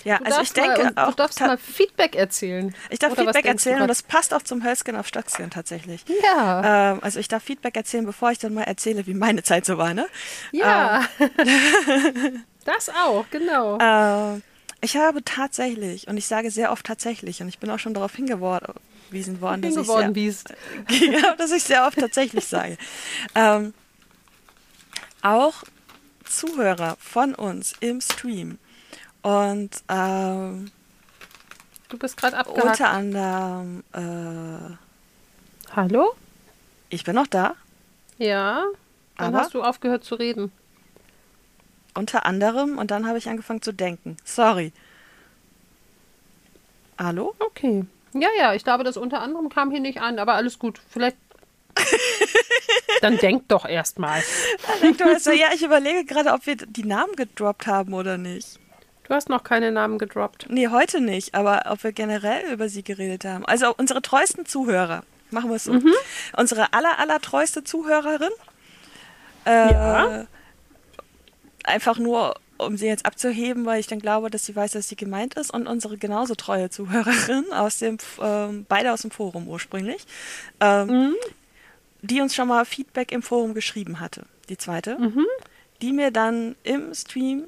Ja, 0.03 0.19
Du 0.19 0.25
also 0.25 0.41
ich 0.43 0.57
mal, 0.57 0.63
denke 0.75 0.83
und 0.91 0.99
auch. 0.99 1.11
du 1.11 1.15
darfst 1.17 1.41
mal 1.41 1.57
Feedback 1.57 2.17
erzählen. 2.17 2.75
ich 2.91 2.99
darf 2.99 3.15
Feedback 3.15 3.45
erzählen 3.45 3.81
und 3.83 3.89
das 3.89 4.03
passt 4.03 4.35
auch 4.35 4.43
zum 4.43 4.65
Hölzgen 4.65 4.97
auf 4.97 5.07
Stöckskin 5.07 5.51
tatsächlich. 5.51 6.05
Ja. 6.23 6.93
Ähm, 6.93 6.99
also 7.03 7.21
ich 7.21 7.29
darf 7.29 7.43
Feedback 7.43 7.77
erzählen, 7.77 8.05
bevor 8.05 8.31
ich 8.31 8.39
dann 8.39 8.55
mal 8.55 8.63
erzähle, 8.65 9.07
wie 9.07 9.15
meine 9.15 9.43
Zeit 9.43 9.65
so 9.67 9.79
war, 9.79 9.95
ne? 9.95 10.07
Ja. 10.53 11.05
das 12.65 12.89
auch, 12.91 13.25
genau. 13.31 13.79
Äh, 13.79 14.41
ich 14.81 14.97
habe 14.97 15.25
tatsächlich, 15.25 16.09
und 16.09 16.17
ich 16.17 16.27
sage 16.27 16.51
sehr 16.51 16.73
oft 16.73 16.85
tatsächlich, 16.85 17.41
und 17.41 17.49
ich 17.49 17.59
bin 17.59 17.71
auch 17.71 17.79
schon 17.79 17.95
darauf 17.95 18.15
hingewiesen 18.15 19.41
worden, 19.41 19.63
dass 19.63 19.77
ich, 19.77 19.87
sehr, 19.87 20.13
ja, 21.21 21.35
dass 21.37 21.53
ich 21.53 21.63
sehr 21.63 21.87
oft 21.87 21.99
tatsächlich 21.99 22.45
sage. 22.47 22.77
Ähm, 23.35 23.73
auch 25.23 25.63
Zuhörer 26.39 26.97
von 26.99 27.35
uns 27.35 27.75
im 27.81 28.01
Stream 28.01 28.59
und 29.23 29.71
ähm, 29.89 30.71
Du 31.89 31.99
bist 31.99 32.17
gerade 32.17 32.37
abgehakt. 32.39 32.65
unter 32.81 32.91
anderem, 32.91 33.85
äh, 33.93 34.77
Hallo? 35.77 36.15
ich 36.91 37.05
bin 37.05 37.15
noch 37.15 37.27
da, 37.29 37.55
Ja. 38.19 38.65
Dann 39.17 39.35
hast 39.37 39.55
du 39.55 39.63
aufgehört 39.63 40.03
zu 40.05 40.17
reden. 40.17 40.51
unter 41.95 42.27
anderem, 42.27 42.79
und 42.79 42.91
dann 42.91 43.07
habe 43.07 43.19
ich 43.19 43.29
angefangen 43.29 43.63
zu 43.63 43.71
denken. 43.73 44.17
Sorry. 44.25 44.73
Hallo? 46.99 47.35
Okay. 47.39 47.85
Ja, 48.13 48.29
ja, 48.39 48.55
ich 48.55 48.65
glaube, 48.65 48.85
das 48.85 48.97
unter 48.97 49.21
anderem 49.21 49.49
kam 49.49 49.71
hier 49.71 49.81
nicht 49.81 50.01
an, 50.01 50.19
aber 50.19 50.35
alles 50.35 50.59
gut. 50.59 50.81
Vielleicht. 50.89 51.17
Dann 53.01 53.19
denk 53.19 53.49
doch 53.49 53.65
erstmal. 53.67 54.23
Denk 54.83 54.99
doch 54.99 55.07
erst 55.07 55.27
mal, 55.27 55.37
ja, 55.37 55.49
ich 55.55 55.63
überlege 55.63 56.05
gerade, 56.05 56.33
ob 56.33 56.47
wir 56.47 56.57
die 56.57 56.85
Namen 56.85 57.15
gedroppt 57.17 57.67
haben 57.67 57.93
oder 57.95 58.17
nicht. 58.19 58.59
Du 59.07 59.15
hast 59.15 59.29
noch 59.29 59.45
keine 59.45 59.71
Namen 59.71 59.99
gedroppt. 59.99 60.47
Nee, 60.49 60.69
heute 60.69 61.01
nicht, 61.01 61.35
aber 61.35 61.65
ob 61.69 61.85
wir 61.85 61.93
generell 61.93 62.51
über 62.53 62.69
sie 62.71 62.83
geredet 62.83 63.25
haben. 63.27 63.45
Also 63.45 63.75
unsere 63.77 64.01
treuesten 64.01 64.47
Zuhörer, 64.47 65.03
machen 65.31 65.51
wir 65.51 65.57
es 65.57 65.65
so. 65.65 65.79
Unsere 66.37 66.73
aller, 66.73 66.99
aller 66.99 67.21
treueste 67.21 67.63
Zuhörerin. 67.65 68.31
Äh, 69.45 69.73
Ja. 69.73 70.27
Einfach 71.65 71.99
nur, 71.99 72.35
um 72.59 72.77
sie 72.77 72.87
jetzt 72.87 73.07
abzuheben, 73.07 73.65
weil 73.65 73.81
ich 73.81 73.87
dann 73.87 73.99
glaube, 73.99 74.29
dass 74.31 74.45
sie 74.45 74.55
weiß, 74.55 74.73
dass 74.73 74.89
sie 74.89 74.97
gemeint 74.97 75.35
ist. 75.35 75.51
Und 75.51 75.67
unsere 75.67 75.97
genauso 75.99 76.35
treue 76.35 76.69
Zuhörerin, 76.71 77.53
aus 77.53 77.79
dem, 77.79 77.99
ähm, 78.23 78.65
beide 78.69 78.93
aus 78.93 79.03
dem 79.03 79.11
Forum 79.11 79.49
ursprünglich, 79.49 80.05
ähm, 80.61 81.15
die 82.11 82.21
uns 82.21 82.35
schon 82.35 82.49
mal 82.49 82.65
Feedback 82.65 83.13
im 83.13 83.23
Forum 83.23 83.55
geschrieben 83.55 84.01
hatte. 84.01 84.25
Die 84.49 84.59
zweite. 84.59 84.99
Die 85.83 85.93
mir 85.93 86.11
dann 86.11 86.55
im 86.63 86.95
Stream, 86.95 87.45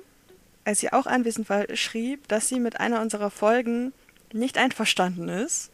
als 0.65 0.81
sie 0.81 0.93
auch 0.93 1.07
anwesend 1.07 1.49
war, 1.51 1.65
schrieb, 1.77 2.27
dass 2.29 2.49
sie 2.49 2.59
mit 2.61 2.81
einer 2.81 3.01
unserer 3.03 3.31
Folgen 3.31 3.93
nicht 4.33 4.59
einverstanden 4.59 5.29
ist. 5.29 5.71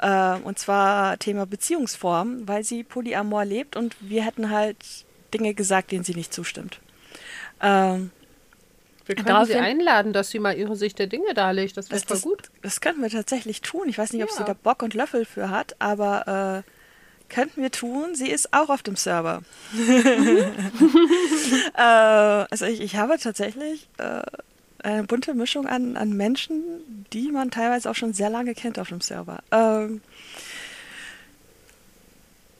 Äh, 0.00 0.34
und 0.44 0.58
zwar 0.58 1.18
Thema 1.18 1.46
Beziehungsform, 1.46 2.46
weil 2.46 2.62
sie 2.64 2.82
Polyamor 2.84 3.44
lebt 3.44 3.76
und 3.76 3.96
wir 4.00 4.24
hätten 4.24 4.50
halt 4.50 4.76
Dinge 5.34 5.54
gesagt, 5.54 5.90
denen 5.92 6.04
sie 6.04 6.14
nicht 6.14 6.32
zustimmt. 6.32 6.80
Ähm, 7.60 8.10
Wir 9.06 9.14
können 9.16 9.26
Daraufhin- 9.28 9.46
sie 9.46 9.58
einladen, 9.58 10.12
dass 10.12 10.30
sie 10.30 10.38
mal 10.38 10.56
ihre 10.56 10.76
Sicht 10.76 10.98
der 10.98 11.06
Dinge 11.06 11.32
darlegt. 11.34 11.76
Das 11.76 11.90
wäre 11.90 12.00
voll 12.00 12.08
das, 12.16 12.22
gut. 12.22 12.50
das 12.62 12.80
könnten 12.80 13.02
wir 13.02 13.08
tatsächlich 13.10 13.62
tun. 13.62 13.88
Ich 13.88 13.98
weiß 13.98 14.12
nicht, 14.12 14.22
ob 14.22 14.30
sie 14.30 14.40
Ja. 14.40 14.44
da 14.46 14.52
Bock 14.52 14.82
und 14.82 14.94
Löffel 14.94 15.24
für 15.24 15.48
hat, 15.50 15.74
aber 15.80 16.64
äh, 16.66 16.70
könnten 17.28 17.62
wir 17.62 17.70
tun. 17.70 18.14
Sie 18.14 18.30
ist 18.30 18.52
auch 18.52 18.68
auf 18.68 18.82
dem 18.82 18.96
Server. 18.96 19.42
äh, 21.76 21.80
also 21.80 22.64
ich, 22.66 22.80
ich 22.80 22.96
habe 22.96 23.18
tatsächlich 23.18 23.88
äh, 23.98 24.22
eine 24.82 25.04
bunte 25.04 25.34
Mischung 25.34 25.66
an, 25.66 25.96
an 25.96 26.12
Menschen, 26.12 27.06
die 27.12 27.30
man 27.32 27.50
teilweise 27.50 27.90
auch 27.90 27.94
schon 27.94 28.12
sehr 28.12 28.30
lange 28.30 28.54
kennt 28.54 28.78
auf 28.78 28.88
dem 28.88 29.00
Server. 29.00 29.40
Ähm, 29.50 30.00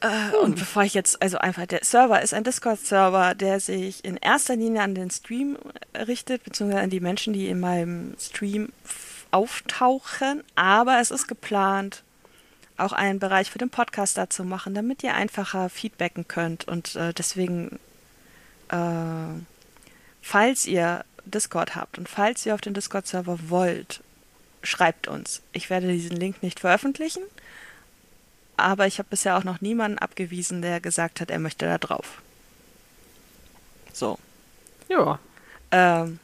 äh, 0.01 0.37
Und 0.37 0.57
bevor 0.57 0.85
ich 0.85 0.95
jetzt, 0.95 1.21
also 1.23 1.39
einfach, 1.39 1.67
der 1.67 1.81
Server 1.83 2.23
ist 2.23 2.35
ein 2.35 2.45
Discord-Server, 2.45 3.35
der 3.35 3.61
sich 3.61 4.05
in 4.05 4.17
erster 4.17 4.57
Linie 4.57 4.83
an 4.83 4.95
den 4.95 5.11
Stream 5.11 5.57
richtet, 5.95 6.45
beziehungsweise 6.45 6.83
an 6.83 6.91
die 6.91 7.01
Menschen, 7.01 7.33
die 7.33 7.49
in 7.49 7.61
meinem 7.61 8.15
Stream 8.19 8.71
auftauchen. 9.31 10.43
Aber 10.55 11.01
es 11.01 11.11
ist 11.11 11.27
geplant, 11.27 12.03
auch 12.79 12.93
einen 12.93 13.19
Bereich 13.19 13.51
für 13.51 13.59
den 13.59 13.71
Podcast 13.71 14.17
dazu 14.17 14.45
machen, 14.45 14.75
damit 14.75 15.03
ihr 15.03 15.14
einfacher 15.14 15.69
feedbacken 15.69 16.29
könnt. 16.29 16.67
Und 16.67 16.97
äh, 16.97 17.12
deswegen, 17.12 17.79
äh, 18.69 19.41
falls 20.23 20.67
ihr 20.67 21.05
Discord 21.25 21.75
habt 21.75 21.99
und 21.99 22.09
falls 22.09 22.47
ihr 22.47 22.55
auf 22.55 22.61
den 22.61 22.75
Discord-Server 22.75 23.38
wollt, 23.49 24.03
schreibt 24.62 25.09
uns. 25.09 25.43
Ich 25.53 25.71
werde 25.71 25.88
diesen 25.88 26.17
Link 26.17 26.43
nicht 26.43 26.61
veröffentlichen, 26.61 27.23
aber 28.57 28.87
ich 28.87 28.99
habe 28.99 29.09
bisher 29.11 29.37
auch 29.37 29.45
noch 29.45 29.61
niemanden 29.61 29.99
abgewiesen, 29.99 30.62
der 30.62 30.81
gesagt 30.81 31.21
hat, 31.21 31.31
er 31.31 31.38
möchte 31.38 31.67
da 31.67 31.79
drauf. 31.79 32.23
So. 33.93 34.19
Ja. 34.88 35.19
Ähm, 35.71 36.19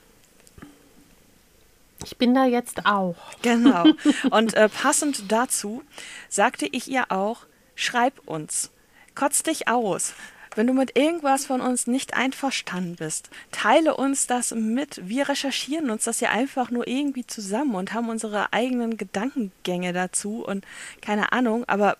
Ich 2.04 2.16
bin 2.16 2.34
da 2.34 2.44
jetzt 2.46 2.86
auch. 2.86 3.16
Genau. 3.42 3.84
Und 4.30 4.54
äh, 4.54 4.68
passend 4.68 5.30
dazu 5.32 5.82
sagte 6.28 6.66
ich 6.66 6.88
ihr 6.88 7.10
auch, 7.10 7.46
schreib 7.74 8.20
uns, 8.26 8.70
kotz 9.14 9.42
dich 9.42 9.68
aus. 9.68 10.14
Wenn 10.56 10.68
du 10.68 10.72
mit 10.72 10.96
irgendwas 10.96 11.46
von 11.46 11.60
uns 11.60 11.88
nicht 11.88 12.14
einverstanden 12.14 12.94
bist, 12.94 13.28
teile 13.50 13.96
uns 13.96 14.28
das 14.28 14.52
mit. 14.52 15.00
Wir 15.02 15.28
recherchieren 15.28 15.90
uns 15.90 16.04
das 16.04 16.20
ja 16.20 16.30
einfach 16.30 16.70
nur 16.70 16.86
irgendwie 16.86 17.26
zusammen 17.26 17.74
und 17.74 17.92
haben 17.92 18.08
unsere 18.08 18.52
eigenen 18.52 18.96
Gedankengänge 18.96 19.92
dazu 19.92 20.44
und 20.46 20.64
keine 21.00 21.32
Ahnung, 21.32 21.64
aber 21.66 21.96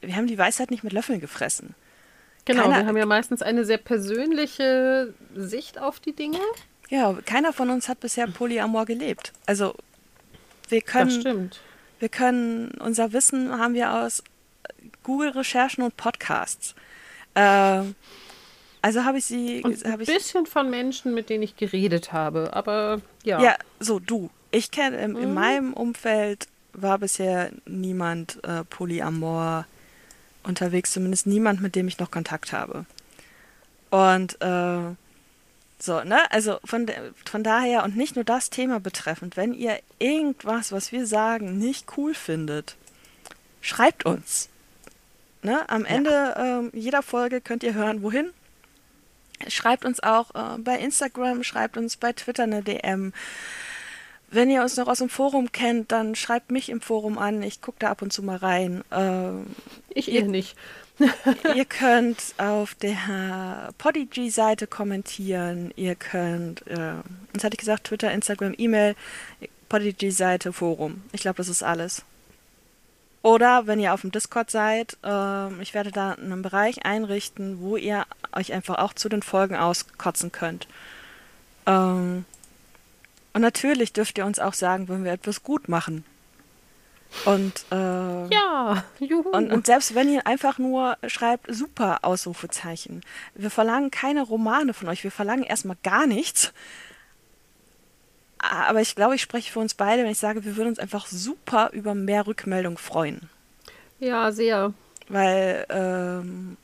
wir 0.00 0.16
haben 0.16 0.26
die 0.26 0.36
Weisheit 0.38 0.72
nicht 0.72 0.82
mit 0.82 0.92
Löffeln 0.92 1.20
gefressen. 1.20 1.76
Genau, 2.44 2.62
Keiner- 2.62 2.78
wir 2.78 2.86
haben 2.86 2.96
ja 2.96 3.06
meistens 3.06 3.40
eine 3.40 3.64
sehr 3.64 3.78
persönliche 3.78 5.14
Sicht 5.36 5.78
auf 5.80 6.00
die 6.00 6.12
Dinge. 6.12 6.40
Ja, 6.92 7.16
keiner 7.24 7.54
von 7.54 7.70
uns 7.70 7.88
hat 7.88 8.00
bisher 8.00 8.26
Polyamor 8.26 8.84
gelebt. 8.84 9.32
Also 9.46 9.74
wir 10.68 10.82
Das 10.82 10.90
können 10.92 11.10
stimmt. 11.10 11.60
Wir 11.98 12.10
können, 12.10 12.72
unser 12.80 13.14
Wissen 13.14 13.50
haben 13.58 13.72
wir 13.72 13.94
aus 13.94 14.22
Google-Recherchen 15.02 15.82
und 15.84 15.96
Podcasts. 15.96 16.74
Ähm, 17.34 17.94
also 18.82 19.06
habe 19.06 19.16
ich 19.16 19.24
sie, 19.24 19.62
Und 19.64 19.82
ein 19.86 20.00
ich, 20.02 20.06
bisschen 20.06 20.44
von 20.44 20.68
Menschen, 20.68 21.14
mit 21.14 21.30
denen 21.30 21.42
ich 21.42 21.56
geredet 21.56 22.12
habe. 22.12 22.50
Aber 22.52 23.00
ja. 23.24 23.40
ja, 23.40 23.56
so 23.80 23.98
du. 23.98 24.28
Ich 24.50 24.70
kenne, 24.70 24.98
in, 24.98 25.16
in 25.16 25.32
meinem 25.32 25.72
Umfeld 25.72 26.46
war 26.74 26.98
bisher 26.98 27.52
niemand 27.64 28.38
äh, 28.44 28.64
Polyamor 28.64 29.64
unterwegs, 30.42 30.92
zumindest 30.92 31.26
niemand, 31.26 31.62
mit 31.62 31.74
dem 31.74 31.88
ich 31.88 31.98
noch 31.98 32.10
Kontakt 32.10 32.52
habe. 32.52 32.84
Und 33.88 34.36
äh, 34.42 34.94
so, 35.82 36.04
ne? 36.04 36.30
Also 36.30 36.60
von, 36.64 36.88
von 37.24 37.42
daher 37.42 37.82
und 37.82 37.96
nicht 37.96 38.14
nur 38.14 38.24
das 38.24 38.50
Thema 38.50 38.78
betreffend, 38.78 39.36
wenn 39.36 39.52
ihr 39.52 39.80
irgendwas, 39.98 40.70
was 40.70 40.92
wir 40.92 41.06
sagen, 41.06 41.58
nicht 41.58 41.96
cool 41.96 42.14
findet, 42.14 42.76
schreibt 43.60 44.06
uns. 44.06 44.48
Ne? 45.42 45.68
Am 45.68 45.84
Ende 45.84 46.36
ähm, 46.38 46.70
jeder 46.72 47.02
Folge 47.02 47.40
könnt 47.40 47.64
ihr 47.64 47.74
hören, 47.74 48.04
wohin. 48.04 48.30
Schreibt 49.48 49.84
uns 49.84 50.00
auch 50.00 50.30
äh, 50.36 50.58
bei 50.58 50.78
Instagram, 50.78 51.42
schreibt 51.42 51.76
uns 51.76 51.96
bei 51.96 52.12
Twitter 52.12 52.44
eine 52.44 52.62
DM. 52.62 53.12
Wenn 54.30 54.50
ihr 54.50 54.62
uns 54.62 54.76
noch 54.76 54.86
aus 54.86 54.98
dem 54.98 55.08
Forum 55.08 55.50
kennt, 55.50 55.90
dann 55.90 56.14
schreibt 56.14 56.52
mich 56.52 56.68
im 56.68 56.80
Forum 56.80 57.18
an. 57.18 57.42
Ich 57.42 57.60
gucke 57.60 57.78
da 57.80 57.90
ab 57.90 58.02
und 58.02 58.12
zu 58.12 58.22
mal 58.22 58.36
rein. 58.36 58.84
Ähm, 58.92 59.46
Ich 59.88 60.06
ihr 60.06 60.22
nicht. 60.22 60.56
ihr 61.54 61.64
könnt 61.64 62.34
auf 62.38 62.74
der 62.74 63.72
Podigy-Seite 63.78 64.66
kommentieren. 64.66 65.72
Ihr 65.76 65.94
könnt, 65.94 66.66
äh, 66.66 66.94
jetzt 67.32 67.44
hatte 67.44 67.54
ich 67.54 67.60
gesagt, 67.60 67.84
Twitter, 67.84 68.12
Instagram, 68.12 68.54
E-Mail, 68.56 68.94
Podigy-Seite, 69.68 70.52
Forum. 70.52 71.02
Ich 71.12 71.22
glaube, 71.22 71.36
das 71.36 71.48
ist 71.48 71.62
alles. 71.62 72.04
Oder 73.22 73.66
wenn 73.66 73.78
ihr 73.78 73.94
auf 73.94 74.00
dem 74.00 74.10
Discord 74.10 74.50
seid, 74.50 74.96
ähm, 75.04 75.60
ich 75.60 75.74
werde 75.74 75.92
da 75.92 76.12
einen 76.12 76.42
Bereich 76.42 76.84
einrichten, 76.84 77.60
wo 77.60 77.76
ihr 77.76 78.04
euch 78.32 78.52
einfach 78.52 78.78
auch 78.78 78.92
zu 78.92 79.08
den 79.08 79.22
Folgen 79.22 79.56
auskotzen 79.56 80.32
könnt. 80.32 80.66
Ähm, 81.66 82.24
und 83.32 83.40
natürlich 83.40 83.92
dürft 83.92 84.18
ihr 84.18 84.26
uns 84.26 84.38
auch 84.38 84.54
sagen, 84.54 84.88
wenn 84.88 85.04
wir 85.04 85.12
etwas 85.12 85.42
gut 85.42 85.68
machen. 85.68 86.04
Und 87.24 87.52
äh, 87.70 87.74
Ja, 88.32 88.84
juhu. 89.00 89.28
und, 89.30 89.52
und 89.52 89.66
selbst 89.66 89.94
wenn 89.94 90.12
ihr 90.12 90.26
einfach 90.26 90.58
nur 90.58 90.96
schreibt, 91.06 91.54
super 91.54 92.00
Ausrufezeichen. 92.02 93.02
Wir 93.34 93.50
verlangen 93.50 93.90
keine 93.90 94.22
Romane 94.22 94.74
von 94.74 94.88
euch, 94.88 95.04
wir 95.04 95.10
verlangen 95.10 95.44
erstmal 95.44 95.76
gar 95.82 96.06
nichts. 96.06 96.52
Aber 98.38 98.80
ich 98.80 98.96
glaube, 98.96 99.14
ich 99.14 99.22
spreche 99.22 99.52
für 99.52 99.60
uns 99.60 99.74
beide, 99.74 100.02
wenn 100.02 100.10
ich 100.10 100.18
sage, 100.18 100.44
wir 100.44 100.56
würden 100.56 100.70
uns 100.70 100.78
einfach 100.80 101.06
super 101.06 101.70
über 101.72 101.94
mehr 101.94 102.26
Rückmeldung 102.26 102.76
freuen. 102.78 103.28
ja, 104.00 104.32
sehr. 104.32 104.72
Weil, 105.08 105.66
ähm, 105.68 106.56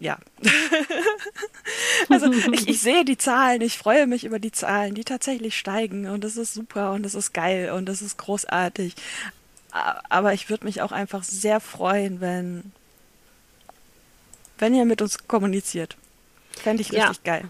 ja. 0.00 0.18
also 2.08 2.32
ich, 2.32 2.68
ich 2.68 2.80
sehe 2.80 3.04
die 3.04 3.16
Zahlen, 3.18 3.60
ich 3.60 3.78
freue 3.78 4.06
mich 4.06 4.24
über 4.24 4.38
die 4.40 4.50
Zahlen, 4.50 4.94
die 4.94 5.04
tatsächlich 5.04 5.56
steigen 5.56 6.08
und 6.08 6.24
das 6.24 6.36
ist 6.36 6.52
super 6.54 6.92
und 6.92 7.02
das 7.04 7.14
ist 7.14 7.32
geil 7.32 7.70
und 7.70 7.86
das 7.86 8.02
ist 8.02 8.18
großartig. 8.18 8.94
Aber 9.72 10.34
ich 10.34 10.50
würde 10.50 10.64
mich 10.64 10.82
auch 10.82 10.92
einfach 10.92 11.24
sehr 11.24 11.58
freuen, 11.58 12.20
wenn, 12.20 12.72
wenn 14.58 14.74
ihr 14.74 14.84
mit 14.84 15.00
uns 15.00 15.26
kommuniziert. 15.26 15.96
Fände 16.62 16.82
ich 16.82 16.90
Ja. 16.90 17.08
richtig 17.08 17.24
geil. 17.24 17.44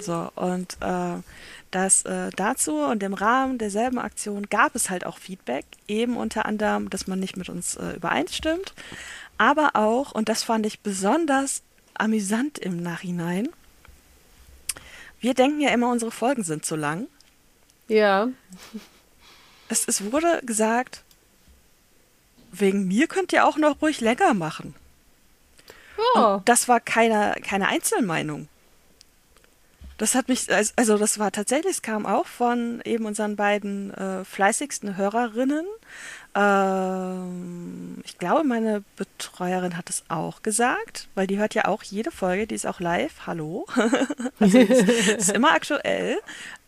So, 0.00 0.30
und 0.36 0.76
äh, 0.80 1.16
das 1.72 2.04
äh, 2.04 2.30
dazu 2.36 2.76
und 2.76 3.02
im 3.02 3.14
Rahmen 3.14 3.58
derselben 3.58 3.98
Aktion 3.98 4.48
gab 4.48 4.76
es 4.76 4.90
halt 4.90 5.04
auch 5.04 5.18
Feedback, 5.18 5.64
eben 5.88 6.16
unter 6.16 6.46
anderem, 6.46 6.88
dass 6.88 7.08
man 7.08 7.18
nicht 7.18 7.36
mit 7.36 7.48
uns 7.48 7.74
äh, 7.74 7.96
übereinstimmt, 7.96 8.74
aber 9.36 9.70
auch, 9.74 10.12
und 10.12 10.28
das 10.28 10.44
fand 10.44 10.64
ich 10.66 10.80
besonders 10.80 11.62
amüsant 11.94 12.58
im 12.58 12.80
Nachhinein, 12.80 13.48
wir 15.20 15.34
denken 15.34 15.60
ja 15.60 15.70
immer, 15.70 15.90
unsere 15.90 16.12
Folgen 16.12 16.44
sind 16.44 16.64
zu 16.64 16.76
lang. 16.76 17.08
Ja. 17.88 18.28
Es, 19.68 19.88
es 19.88 20.12
wurde 20.12 20.40
gesagt, 20.46 21.02
wegen 22.52 22.86
mir 22.86 23.06
könnt 23.06 23.32
ihr 23.32 23.46
auch 23.46 23.56
noch 23.56 23.80
ruhig 23.82 24.00
länger 24.00 24.34
machen. 24.34 24.74
Ja. 26.14 26.34
Und 26.34 26.48
das 26.48 26.68
war 26.68 26.80
keine, 26.80 27.34
keine 27.42 27.68
Einzelmeinung. 27.68 28.48
Das 29.98 30.14
hat 30.14 30.28
mich, 30.28 30.46
also 30.76 30.96
das 30.96 31.18
war 31.18 31.32
tatsächlich, 31.32 31.72
es 31.72 31.82
kam 31.82 32.06
auch 32.06 32.26
von 32.26 32.80
eben 32.84 33.04
unseren 33.04 33.34
beiden 33.34 33.92
äh, 33.92 34.24
fleißigsten 34.24 34.96
Hörerinnen. 34.96 35.66
Ähm, 36.34 38.02
ich 38.04 38.18
glaube, 38.18 38.44
meine 38.44 38.84
Betreuerin 38.96 39.76
hat 39.76 39.90
es 39.90 40.04
auch 40.08 40.42
gesagt, 40.42 41.08
weil 41.14 41.26
die 41.26 41.38
hört 41.38 41.54
ja 41.54 41.64
auch 41.64 41.82
jede 41.82 42.10
Folge, 42.10 42.46
die 42.46 42.54
ist 42.54 42.66
auch 42.66 42.80
live. 42.80 43.26
Hallo. 43.26 43.66
also 44.40 44.58
ist, 44.58 44.88
ist 44.88 45.30
immer 45.32 45.52
aktuell. 45.52 46.18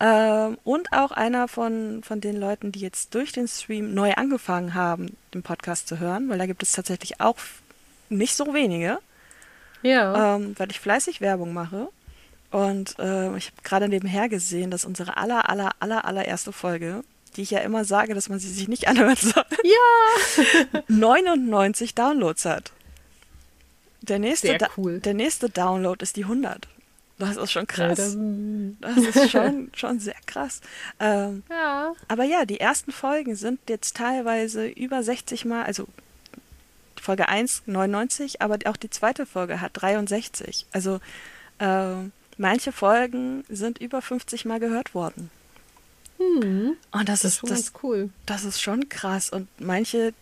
Ähm, 0.00 0.58
und 0.64 0.92
auch 0.92 1.12
einer 1.12 1.46
von, 1.46 2.02
von 2.02 2.20
den 2.20 2.36
Leuten, 2.36 2.72
die 2.72 2.80
jetzt 2.80 3.14
durch 3.14 3.32
den 3.32 3.48
Stream 3.48 3.94
neu 3.94 4.12
angefangen 4.14 4.74
haben, 4.74 5.16
den 5.34 5.42
Podcast 5.42 5.88
zu 5.88 5.98
hören, 5.98 6.28
weil 6.28 6.38
da 6.38 6.46
gibt 6.46 6.62
es 6.62 6.72
tatsächlich 6.72 7.20
auch 7.20 7.36
nicht 8.08 8.34
so 8.34 8.54
wenige. 8.54 8.98
Ja. 9.82 10.36
Ähm, 10.36 10.54
weil 10.58 10.70
ich 10.70 10.80
fleißig 10.80 11.20
Werbung 11.20 11.52
mache. 11.52 11.88
Und 12.50 12.98
äh, 12.98 13.36
ich 13.36 13.46
habe 13.46 13.62
gerade 13.62 13.88
nebenher 13.88 14.28
gesehen, 14.28 14.70
dass 14.70 14.84
unsere 14.84 15.16
aller, 15.16 15.48
aller, 15.48 15.70
aller, 15.78 16.04
allererste 16.04 16.52
Folge, 16.52 17.04
die 17.36 17.42
ich 17.42 17.50
ja 17.50 17.60
immer 17.60 17.84
sage, 17.84 18.14
dass 18.14 18.28
man 18.28 18.38
sie 18.38 18.48
sich 18.50 18.68
nicht 18.68 18.88
anhören 18.88 19.16
soll, 19.16 19.44
Ja. 19.62 20.82
99 20.88 21.94
Downloads 21.94 22.44
hat. 22.44 22.72
Der 24.02 24.18
nächste, 24.18 24.56
cool. 24.76 25.00
der 25.00 25.14
nächste 25.14 25.50
Download 25.50 26.02
ist 26.02 26.16
die 26.16 26.24
100. 26.24 26.66
Das 27.18 27.36
ist 27.36 27.52
schon 27.52 27.66
krass. 27.66 27.98
Das 28.80 28.96
ist 28.96 29.30
schon, 29.30 29.70
schon 29.76 30.00
sehr 30.00 30.14
krass. 30.24 30.62
Ähm, 30.98 31.42
Ja. 31.50 31.92
aber 32.08 32.24
ja, 32.24 32.46
die 32.46 32.60
ersten 32.60 32.92
Folgen 32.92 33.36
sind 33.36 33.60
jetzt 33.68 33.96
teilweise 33.96 34.66
über 34.66 35.02
60 35.02 35.44
Mal, 35.44 35.64
also 35.64 35.86
Folge 36.98 37.28
1 37.28 37.64
99, 37.66 38.40
aber 38.40 38.58
auch 38.64 38.76
die 38.78 38.88
zweite 38.90 39.26
Folge 39.26 39.60
hat 39.60 39.72
63. 39.74 40.64
Also 40.72 41.00
ähm, 41.58 42.12
manche 42.38 42.72
Folgen 42.72 43.44
sind 43.50 43.78
über 43.78 44.00
50 44.00 44.46
Mal 44.46 44.58
gehört 44.60 44.94
worden. 44.94 45.30
Hm. 46.20 46.76
Und 46.92 47.08
das, 47.08 47.22
Das 47.22 47.24
ist 47.24 47.34
ist 47.34 47.38
schon 47.40 47.48
das, 47.48 47.72
cool. 47.82 48.10
das 48.26 48.44
ist 48.44 48.60
schon 48.60 48.88
krass. 48.90 49.30
Und 49.30 49.48
manche, 49.58 50.12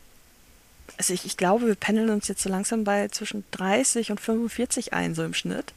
also 0.96 1.12
ich, 1.12 1.24
ich 1.26 1.36
glaube, 1.36 1.66
wir 1.66 1.74
pendeln 1.74 2.10
uns 2.10 2.28
jetzt 2.28 2.42
so 2.42 2.48
langsam 2.48 2.84
bei 2.84 3.08
zwischen 3.08 3.44
30 3.50 4.10
und 4.12 4.20
45 4.20 4.92
ein, 4.92 5.14
so 5.14 5.24
im 5.24 5.34
Schnitt. 5.34 5.72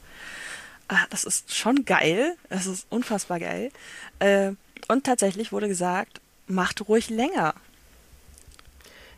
Ah, 0.88 1.04
Das 1.10 1.24
ist 1.24 1.54
schon 1.54 1.84
geil. 1.84 2.36
Das 2.50 2.66
ist 2.66 2.86
unfassbar 2.90 3.40
geil. 3.40 3.70
Äh, 4.20 4.52
und 4.88 5.04
tatsächlich 5.04 5.50
wurde 5.52 5.68
gesagt, 5.68 6.20
macht 6.46 6.86
ruhig 6.88 7.10
länger. 7.10 7.54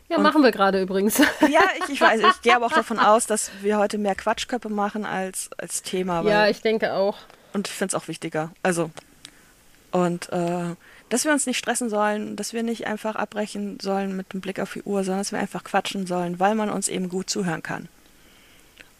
Ja, 0.09 0.17
Und- 0.17 0.23
machen 0.23 0.43
wir 0.43 0.51
gerade 0.51 0.81
übrigens. 0.81 1.17
Ja, 1.49 1.61
ich, 1.83 1.93
ich 1.93 2.01
weiß, 2.01 2.21
ich 2.21 2.41
gehe 2.41 2.55
aber 2.55 2.65
auch 2.67 2.71
davon 2.73 2.99
aus, 2.99 3.25
dass 3.27 3.49
wir 3.61 3.77
heute 3.77 3.97
mehr 3.97 4.15
Quatschköppe 4.15 4.69
machen 4.69 5.05
als, 5.05 5.49
als 5.57 5.81
Thema. 5.83 6.21
Ja, 6.23 6.47
ich 6.47 6.61
denke 6.61 6.93
auch. 6.93 7.17
und 7.53 7.67
ich 7.67 7.73
finde 7.73 7.95
es 7.95 8.01
auch 8.03 8.07
wichtiger. 8.07 8.51
Also, 8.63 8.91
und 9.95 10.29
äh, 10.33 10.75
dass 11.07 11.23
wir 11.23 11.31
uns 11.31 11.45
nicht 11.45 11.57
stressen 11.57 11.89
sollen, 11.89 12.35
dass 12.35 12.51
wir 12.51 12.63
nicht 12.63 12.85
einfach 12.85 13.15
abbrechen 13.15 13.79
sollen 13.81 14.17
mit 14.17 14.33
dem 14.33 14.41
Blick 14.41 14.59
auf 14.59 14.73
die 14.73 14.83
Uhr, 14.83 15.05
sondern 15.05 15.21
dass 15.21 15.31
wir 15.31 15.39
einfach 15.39 15.63
quatschen 15.63 16.05
sollen, 16.05 16.37
weil 16.37 16.53
man 16.53 16.69
uns 16.69 16.89
eben 16.89 17.07
gut 17.07 17.29
zuhören 17.29 17.63
kann. 17.63 17.87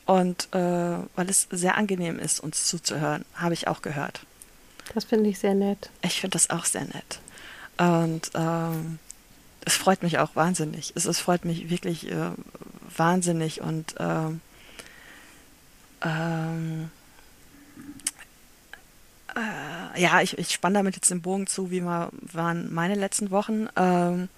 Und 0.05 0.47
äh, 0.53 0.58
weil 0.58 1.29
es 1.29 1.49
sehr 1.51 1.75
angenehm 1.75 2.17
ist, 2.17 2.39
uns 2.39 2.65
zuzuhören, 2.65 3.25
habe 3.36 3.53
ich 3.53 3.67
auch 3.67 3.81
gehört. 3.81 4.21
Das 4.93 5.03
finde 5.03 5.29
ich 5.29 5.38
sehr 5.38 5.53
nett. 5.53 5.89
Ich 6.01 6.21
finde 6.21 6.36
das 6.36 6.49
auch 6.49 6.63
sehr 6.63 6.86
nett. 6.86 7.19
Und 7.77 8.31
ähm, 8.34 8.99
es 9.65 9.75
freut 9.75 10.01
mich 10.01 10.17
auch 10.19 10.34
wahnsinnig. 10.38 10.93
Es, 10.95 11.03
es 11.03 11.19
freut 11.19 11.43
mich 11.43 11.69
wirklich 11.69 12.10
äh, 12.10 12.29
wahnsinnig 12.95 13.60
und 13.60 13.95
ähm, 13.99 14.39
ähm, 16.01 16.89
äh, 19.36 20.02
ja, 20.02 20.21
ich, 20.21 20.38
ich 20.38 20.52
spanne 20.52 20.80
damit 20.80 20.95
jetzt 20.95 21.12
den 21.12 21.21
Bogen 21.21 21.48
zu, 21.48 21.71
wie 21.71 21.84
war, 21.84 22.10
waren 22.21 22.74
meine 22.74 22.95
letzten 22.95 23.32
Wochen. 23.32 23.67
Ähm, 23.76 24.30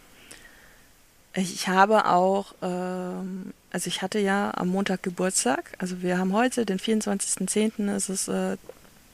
ich, 1.34 1.68
habe 1.68 2.06
auch, 2.06 2.56
ähm, 2.62 3.54
also 3.72 3.88
ich 3.88 4.02
hatte 4.02 4.20
ja 4.20 4.52
am 4.56 4.70
Montag 4.70 5.04
Geburtstag. 5.04 5.74
Also 5.78 6.02
wir 6.02 6.18
haben 6.18 6.34
heute 6.34 6.66
den 6.66 6.80
24.10., 6.80 7.92
es 7.92 8.10
ist 8.10 8.28
äh, 8.28 8.58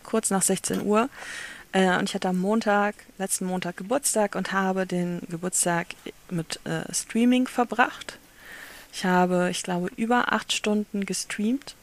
kurz 0.04 0.30
nach 0.30 0.42
16 0.42 0.86
Uhr. 0.86 1.10
Äh, 1.74 1.98
und 1.98 2.08
ich 2.10 2.16
hatte 2.16 2.30
am 2.30 2.40
Montag, 2.40 2.96
letzten 3.18 3.46
Montag 3.46 3.78
Geburtstag 3.78 4.36
und 4.36 4.54
habe 4.54 4.86
den 4.86 5.22
Geburtstag 5.30 5.88
mit 6.30 6.60
äh, 6.66 6.94
Streaming 6.94 7.48
verbracht. 7.48 8.20
Ich 8.94 9.06
habe, 9.06 9.50
ich 9.50 9.64
glaube, 9.64 9.90
über 9.98 10.32
acht 10.32 10.54
Stunden 10.54 11.06
gestreamt, 11.06 11.76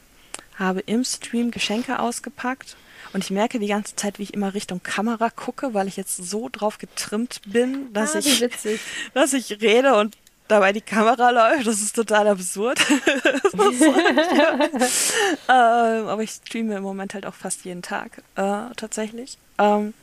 habe 0.61 0.81
im 0.81 1.03
Stream 1.03 1.51
Geschenke 1.51 1.99
ausgepackt 1.99 2.77
und 3.13 3.23
ich 3.23 3.31
merke 3.31 3.59
die 3.59 3.67
ganze 3.67 3.95
Zeit, 3.95 4.19
wie 4.19 4.23
ich 4.23 4.33
immer 4.33 4.53
Richtung 4.53 4.81
Kamera 4.83 5.29
gucke, 5.29 5.73
weil 5.73 5.87
ich 5.87 5.97
jetzt 5.97 6.17
so 6.17 6.47
drauf 6.49 6.77
getrimmt 6.77 7.41
bin, 7.45 7.91
dass 7.93 8.15
ah, 8.15 8.19
ich 8.19 8.39
witzig. 8.39 8.79
dass 9.13 9.33
ich 9.33 9.61
rede 9.61 9.95
und 9.95 10.15
dabei 10.47 10.71
die 10.73 10.81
Kamera 10.81 11.29
läuft. 11.29 11.67
Das 11.67 11.81
ist 11.81 11.95
total 11.95 12.27
absurd. 12.27 12.79
ist 12.89 13.53
ähm, 15.49 16.07
aber 16.07 16.23
ich 16.23 16.31
streame 16.31 16.75
im 16.77 16.83
Moment 16.83 17.13
halt 17.13 17.25
auch 17.25 17.33
fast 17.33 17.65
jeden 17.65 17.81
Tag, 17.81 18.21
äh, 18.35 18.73
tatsächlich. 18.75 19.37
Ähm, 19.57 19.93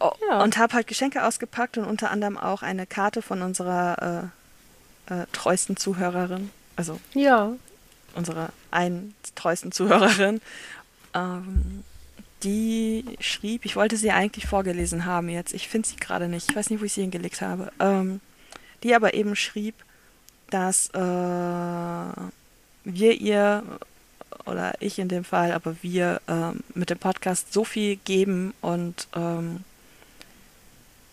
oh, 0.00 0.12
Ja. 0.28 0.42
Und 0.42 0.58
habe 0.58 0.74
halt 0.74 0.86
Geschenke 0.86 1.24
ausgepackt 1.24 1.78
und 1.78 1.84
unter 1.84 2.10
anderem 2.10 2.36
auch 2.36 2.62
eine 2.62 2.86
Karte 2.86 3.22
von 3.22 3.40
unserer 3.42 4.30
äh, 5.08 5.14
äh, 5.14 5.26
treuesten 5.32 5.76
Zuhörerin, 5.76 6.50
also 6.76 7.00
Ja. 7.14 7.52
Unserer 8.14 8.50
einen 8.70 9.14
treuesten 9.34 9.72
Zuhörerin, 9.72 10.40
ähm, 11.14 11.84
die 12.42 13.04
schrieb, 13.20 13.64
ich 13.64 13.76
wollte 13.76 13.96
sie 13.96 14.10
eigentlich 14.10 14.46
vorgelesen 14.46 15.04
haben 15.04 15.28
jetzt, 15.28 15.52
ich 15.52 15.68
finde 15.68 15.88
sie 15.88 15.96
gerade 15.96 16.28
nicht, 16.28 16.50
ich 16.50 16.56
weiß 16.56 16.70
nicht, 16.70 16.80
wo 16.80 16.84
ich 16.84 16.92
sie 16.92 17.02
hingelegt 17.02 17.42
habe, 17.42 17.70
ähm, 17.80 18.20
die 18.82 18.94
aber 18.94 19.14
eben 19.14 19.36
schrieb, 19.36 19.74
dass 20.48 20.88
äh, 20.90 20.98
wir 22.84 23.20
ihr, 23.20 23.62
oder 24.46 24.74
ich 24.80 24.98
in 24.98 25.08
dem 25.08 25.24
Fall, 25.24 25.52
aber 25.52 25.76
wir 25.82 26.20
ähm, 26.28 26.60
mit 26.74 26.90
dem 26.90 26.98
Podcast 26.98 27.52
so 27.52 27.64
viel 27.64 27.96
geben 27.96 28.54
und 28.62 29.06
ähm, 29.14 29.64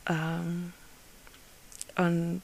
ähm, 0.10 0.74
und 1.98 2.42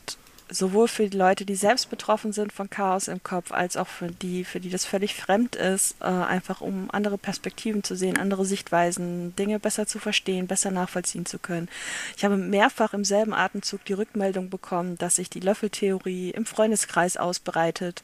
sowohl 0.50 0.88
für 0.88 1.10
die 1.10 1.18
Leute, 1.18 1.46
die 1.46 1.56
selbst 1.56 1.90
betroffen 1.90 2.34
sind 2.34 2.54
von 2.54 2.70
Chaos 2.70 3.08
im 3.08 3.24
Kopf, 3.24 3.52
als 3.52 3.78
auch 3.78 3.88
für 3.88 4.08
die, 4.08 4.44
für 4.44 4.60
die 4.60 4.70
das 4.70 4.86
völlig 4.86 5.16
fremd 5.16 5.56
ist, 5.56 5.96
äh, 6.02 6.06
einfach 6.06 6.62
um 6.62 6.90
andere 6.92 7.18
Perspektiven 7.18 7.84
zu 7.84 7.96
sehen, 7.96 8.18
andere 8.18 8.46
Sichtweisen, 8.46 9.36
Dinge 9.36 9.60
besser 9.60 9.88
zu 9.88 10.00
verstehen, 10.00 10.48
besser 10.48 10.72
nachvollziehen 10.72 11.26
zu 11.26 11.40
können. 11.40 11.70
Ich 12.18 12.26
habe 12.26 12.38
mehrfach 12.38 12.94
im 12.94 13.04
selben 13.06 13.34
Atemzug 13.34 13.84
die 13.86 13.94
Rückmeldung 13.94 14.50
bekommen, 14.50 14.98
dass 14.98 15.16
sich 15.16 15.30
die 15.30 15.40
Löffeltheorie 15.40 16.32
im 16.32 16.46
Freundeskreis 16.46 17.18
ausbreitet. 17.18 18.04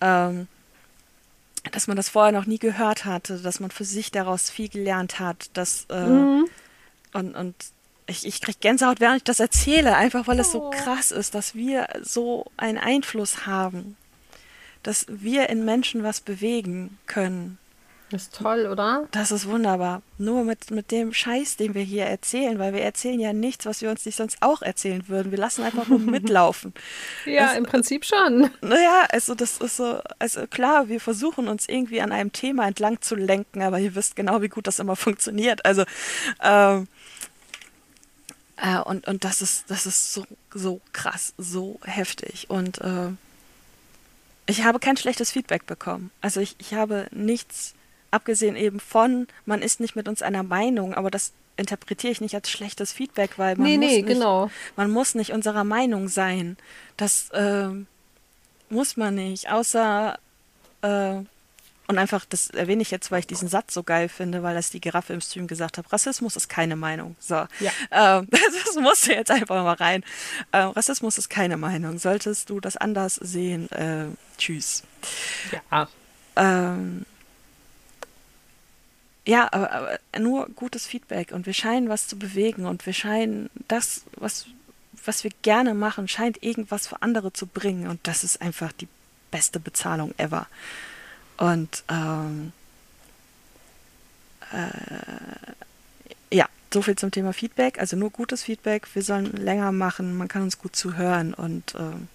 Ähm, 0.00 0.48
dass 1.70 1.86
man 1.86 1.96
das 1.96 2.08
vorher 2.08 2.32
noch 2.32 2.46
nie 2.46 2.58
gehört 2.58 3.04
hatte, 3.04 3.38
dass 3.38 3.60
man 3.60 3.70
für 3.70 3.84
sich 3.84 4.10
daraus 4.10 4.50
viel 4.50 4.68
gelernt 4.68 5.20
hat, 5.20 5.50
dass 5.52 5.86
äh, 5.90 6.06
Mhm. 6.08 6.48
und, 7.12 7.34
und 7.36 7.54
ich, 8.12 8.26
ich 8.26 8.40
kriege 8.40 8.58
Gänsehaut, 8.60 9.00
während 9.00 9.16
ich 9.18 9.24
das 9.24 9.40
erzähle, 9.40 9.96
einfach 9.96 10.26
weil 10.28 10.38
es 10.38 10.52
so 10.52 10.62
Oh. 10.66 10.70
krass 10.70 11.10
ist, 11.10 11.34
dass 11.34 11.54
wir 11.54 11.88
so 12.02 12.46
einen 12.56 12.78
Einfluss 12.78 13.46
haben, 13.46 13.96
dass 14.82 15.06
wir 15.08 15.48
in 15.48 15.64
Menschen 15.64 16.02
was 16.02 16.20
bewegen 16.20 16.98
können. 17.06 17.58
Das 18.10 18.24
ist 18.24 18.34
toll, 18.34 18.66
oder? 18.70 19.08
Das 19.12 19.30
ist 19.32 19.48
wunderbar. 19.48 20.02
Nur 20.18 20.44
mit, 20.44 20.70
mit 20.70 20.90
dem 20.90 21.14
Scheiß, 21.14 21.56
den 21.56 21.72
wir 21.72 21.80
hier 21.82 22.04
erzählen, 22.04 22.58
weil 22.58 22.74
wir 22.74 22.82
erzählen 22.82 23.18
ja 23.18 23.32
nichts, 23.32 23.64
was 23.64 23.80
wir 23.80 23.88
uns 23.88 24.04
nicht 24.04 24.16
sonst 24.16 24.36
auch 24.42 24.60
erzählen 24.60 25.08
würden. 25.08 25.30
Wir 25.32 25.38
lassen 25.38 25.62
einfach 25.62 25.88
nur 25.88 25.98
mitlaufen. 26.16 26.74
Ja, 27.24 27.52
Es- 27.52 27.56
im 27.56 27.64
Prinzip 27.64 28.04
schon. 28.04 28.50
Naja, 28.60 29.06
also 29.08 29.34
das 29.34 29.56
ist 29.56 29.78
so, 29.78 30.00
also 30.18 30.46
klar, 30.46 30.88
wir 30.90 31.00
versuchen 31.00 31.48
uns 31.48 31.66
irgendwie 31.70 32.02
an 32.02 32.12
einem 32.12 32.32
Thema 32.32 32.68
entlang 32.68 33.00
zu 33.00 33.14
lenken, 33.14 33.62
aber 33.62 33.78
ihr 33.78 33.94
wisst 33.94 34.14
genau, 34.14 34.42
wie 34.42 34.48
gut 34.50 34.66
das 34.66 34.78
immer 34.78 34.94
funktioniert. 34.96 35.64
Also, 35.64 35.84
ähm, 36.42 36.88
äh, 38.62 38.78
und, 38.78 39.08
und 39.08 39.24
das 39.24 39.42
ist, 39.42 39.70
das 39.70 39.86
ist 39.86 40.14
so, 40.14 40.24
so 40.54 40.80
krass, 40.92 41.34
so 41.36 41.80
heftig. 41.84 42.48
Und 42.48 42.80
äh, 42.80 43.10
ich 44.46 44.62
habe 44.64 44.78
kein 44.78 44.96
schlechtes 44.96 45.32
Feedback 45.32 45.66
bekommen. 45.66 46.12
Also 46.20 46.40
ich, 46.40 46.54
ich 46.58 46.72
habe 46.72 47.08
nichts, 47.10 47.74
abgesehen 48.12 48.54
eben 48.54 48.78
von, 48.78 49.26
man 49.46 49.62
ist 49.62 49.80
nicht 49.80 49.96
mit 49.96 50.08
uns 50.08 50.22
einer 50.22 50.44
Meinung, 50.44 50.94
aber 50.94 51.10
das 51.10 51.32
interpretiere 51.56 52.12
ich 52.12 52.20
nicht 52.20 52.36
als 52.36 52.50
schlechtes 52.50 52.92
Feedback, 52.92 53.36
weil 53.36 53.56
man 53.56 53.66
nee, 53.66 53.76
muss 53.78 53.86
nee, 53.86 53.96
nicht, 53.96 54.06
genau. 54.06 54.50
man 54.76 54.90
muss 54.90 55.16
nicht 55.16 55.32
unserer 55.32 55.64
Meinung 55.64 56.08
sein. 56.08 56.56
Das 56.96 57.30
ähm, 57.34 57.88
muss 58.70 58.96
man 58.96 59.16
nicht, 59.16 59.50
außer 59.50 60.18
äh, 60.82 61.14
und 61.92 61.98
einfach, 61.98 62.24
das 62.24 62.48
erwähne 62.48 62.80
ich 62.80 62.90
jetzt, 62.90 63.10
weil 63.10 63.20
ich 63.20 63.26
diesen 63.26 63.48
Satz 63.48 63.74
so 63.74 63.82
geil 63.82 64.08
finde, 64.08 64.42
weil 64.42 64.54
das 64.54 64.70
die 64.70 64.80
Giraffe 64.80 65.12
im 65.12 65.20
Stream 65.20 65.46
gesagt 65.46 65.76
hat. 65.76 65.92
Rassismus 65.92 66.36
ist 66.36 66.48
keine 66.48 66.74
Meinung. 66.74 67.16
So. 67.20 67.34
Ja. 67.60 67.70
Ähm, 67.90 68.28
das 68.64 68.76
musste 68.76 69.12
jetzt 69.12 69.30
einfach 69.30 69.62
mal 69.62 69.74
rein. 69.74 70.02
Ähm, 70.54 70.70
Rassismus 70.70 71.18
ist 71.18 71.28
keine 71.28 71.58
Meinung. 71.58 71.98
Solltest 71.98 72.48
du 72.48 72.60
das 72.60 72.78
anders 72.78 73.16
sehen, 73.16 73.70
äh, 73.72 74.06
tschüss. 74.38 74.84
Ja. 75.70 75.86
Ähm, 76.36 77.04
ja, 79.26 79.52
aber, 79.52 79.70
aber 79.70 79.98
nur 80.18 80.48
gutes 80.48 80.86
Feedback 80.86 81.32
und 81.32 81.44
wir 81.44 81.52
scheinen 81.52 81.90
was 81.90 82.08
zu 82.08 82.18
bewegen 82.18 82.64
und 82.64 82.86
wir 82.86 82.94
scheinen 82.94 83.50
das, 83.68 84.04
was, 84.16 84.46
was 85.04 85.24
wir 85.24 85.30
gerne 85.42 85.74
machen, 85.74 86.08
scheint 86.08 86.42
irgendwas 86.42 86.86
für 86.86 87.02
andere 87.02 87.34
zu 87.34 87.46
bringen 87.46 87.86
und 87.86 88.00
das 88.04 88.24
ist 88.24 88.40
einfach 88.40 88.72
die 88.72 88.88
beste 89.30 89.60
Bezahlung 89.60 90.14
ever. 90.16 90.46
Und 91.42 91.82
ähm, 91.88 92.52
äh, 94.52 96.36
ja, 96.36 96.46
so 96.72 96.82
viel 96.82 96.94
zum 96.94 97.10
Thema 97.10 97.32
Feedback. 97.32 97.80
Also 97.80 97.96
nur 97.96 98.10
gutes 98.10 98.44
Feedback. 98.44 98.86
Wir 98.94 99.02
sollen 99.02 99.32
länger 99.32 99.72
machen. 99.72 100.16
Man 100.16 100.28
kann 100.28 100.42
uns 100.42 100.58
gut 100.58 100.76
zuhören 100.76 101.34
und 101.34 101.74
ähm, 101.76 102.06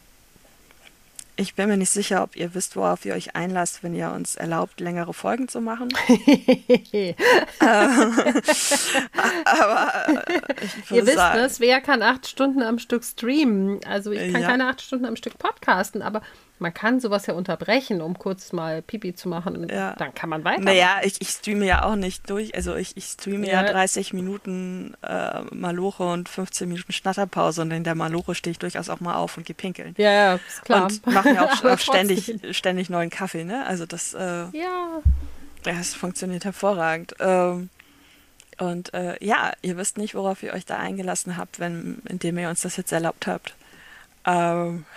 ich 1.35 1.55
bin 1.55 1.67
mir 1.67 1.75
nicht 1.75 1.89
sicher, 1.89 2.23
ob 2.23 2.37
ihr 2.37 2.55
wisst, 2.55 2.77
worauf 2.77 3.03
ihr 3.03 3.15
euch 3.15 3.35
einlasst, 3.35 3.83
wenn 3.83 3.93
ihr 3.93 4.11
uns 4.13 4.37
erlaubt, 4.37 4.79
längere 4.79 5.13
Folgen 5.13 5.49
zu 5.49 5.59
machen. 5.59 5.89
äh, 6.07 7.13
aber 9.45 10.07
äh, 10.07 10.41
ihr 10.95 11.05
wisst 11.05 11.15
sagen, 11.15 11.39
es, 11.39 11.59
wer 11.59 11.81
kann 11.81 12.01
acht 12.01 12.27
Stunden 12.27 12.63
am 12.63 12.79
Stück 12.79 13.03
streamen? 13.03 13.83
Also 13.85 14.11
ich 14.13 14.31
kann 14.31 14.41
ja. 14.41 14.47
keine 14.47 14.69
acht 14.69 14.81
Stunden 14.81 15.05
am 15.05 15.17
Stück 15.17 15.37
podcasten, 15.37 16.01
aber 16.01 16.21
man 16.59 16.73
kann 16.73 16.99
sowas 16.99 17.27
ja 17.27 17.35
unterbrechen, 17.35 18.01
um 18.01 18.17
kurz 18.17 18.51
mal 18.51 18.81
Pipi 18.81 19.13
zu 19.13 19.29
machen. 19.29 19.67
Ja. 19.69 19.93
Dann 19.93 20.13
kann 20.13 20.29
man 20.29 20.43
weiter. 20.43 20.61
Naja, 20.61 20.99
ich, 21.03 21.21
ich 21.21 21.29
streame 21.29 21.65
ja 21.65 21.83
auch 21.83 21.95
nicht 21.95 22.29
durch. 22.29 22.55
Also 22.55 22.75
ich, 22.75 22.97
ich 22.97 23.05
streame 23.05 23.47
ja, 23.47 23.63
ja 23.63 23.71
30 23.71 24.13
Minuten 24.13 24.95
äh, 25.03 25.41
Maloche 25.51 26.03
und 26.03 26.29
15 26.29 26.67
Minuten 26.67 26.91
Schnatterpause 26.91 27.61
und 27.61 27.71
in 27.71 27.83
der 27.83 27.95
Maloche 27.95 28.33
stehe 28.33 28.51
ich 28.51 28.59
durchaus 28.59 28.89
auch 28.89 28.99
mal 28.99 29.15
auf 29.15 29.37
und 29.37 29.45
gehe 29.45 29.55
pinkeln. 29.55 29.93
Ja, 29.97 30.11
ja, 30.11 30.35
ist 30.35 30.65
klar. 30.65 30.85
Und 30.85 31.05
mache 31.05 31.31
mir 31.31 31.43
auch, 31.43 31.63
auch 31.63 31.79
ständig, 31.79 32.39
ständig 32.51 32.89
neuen 32.89 33.11
Kaffee, 33.11 33.43
ne? 33.43 33.65
Also 33.67 33.85
das, 33.85 34.15
äh, 34.15 34.19
ja. 34.51 35.01
das 35.63 35.93
funktioniert 35.93 36.43
hervorragend. 36.43 37.15
Ähm, 37.19 37.69
und 38.57 38.93
äh, 38.95 39.23
ja, 39.23 39.51
ihr 39.61 39.77
wisst 39.77 39.99
nicht, 39.99 40.15
worauf 40.15 40.41
ihr 40.41 40.53
euch 40.53 40.65
da 40.65 40.77
eingelassen 40.77 41.37
habt, 41.37 41.59
wenn, 41.59 42.01
indem 42.09 42.39
ihr 42.39 42.49
uns 42.49 42.61
das 42.61 42.77
jetzt 42.77 42.91
erlaubt 42.91 43.27
habt. 43.27 43.55
Ähm 44.25 44.85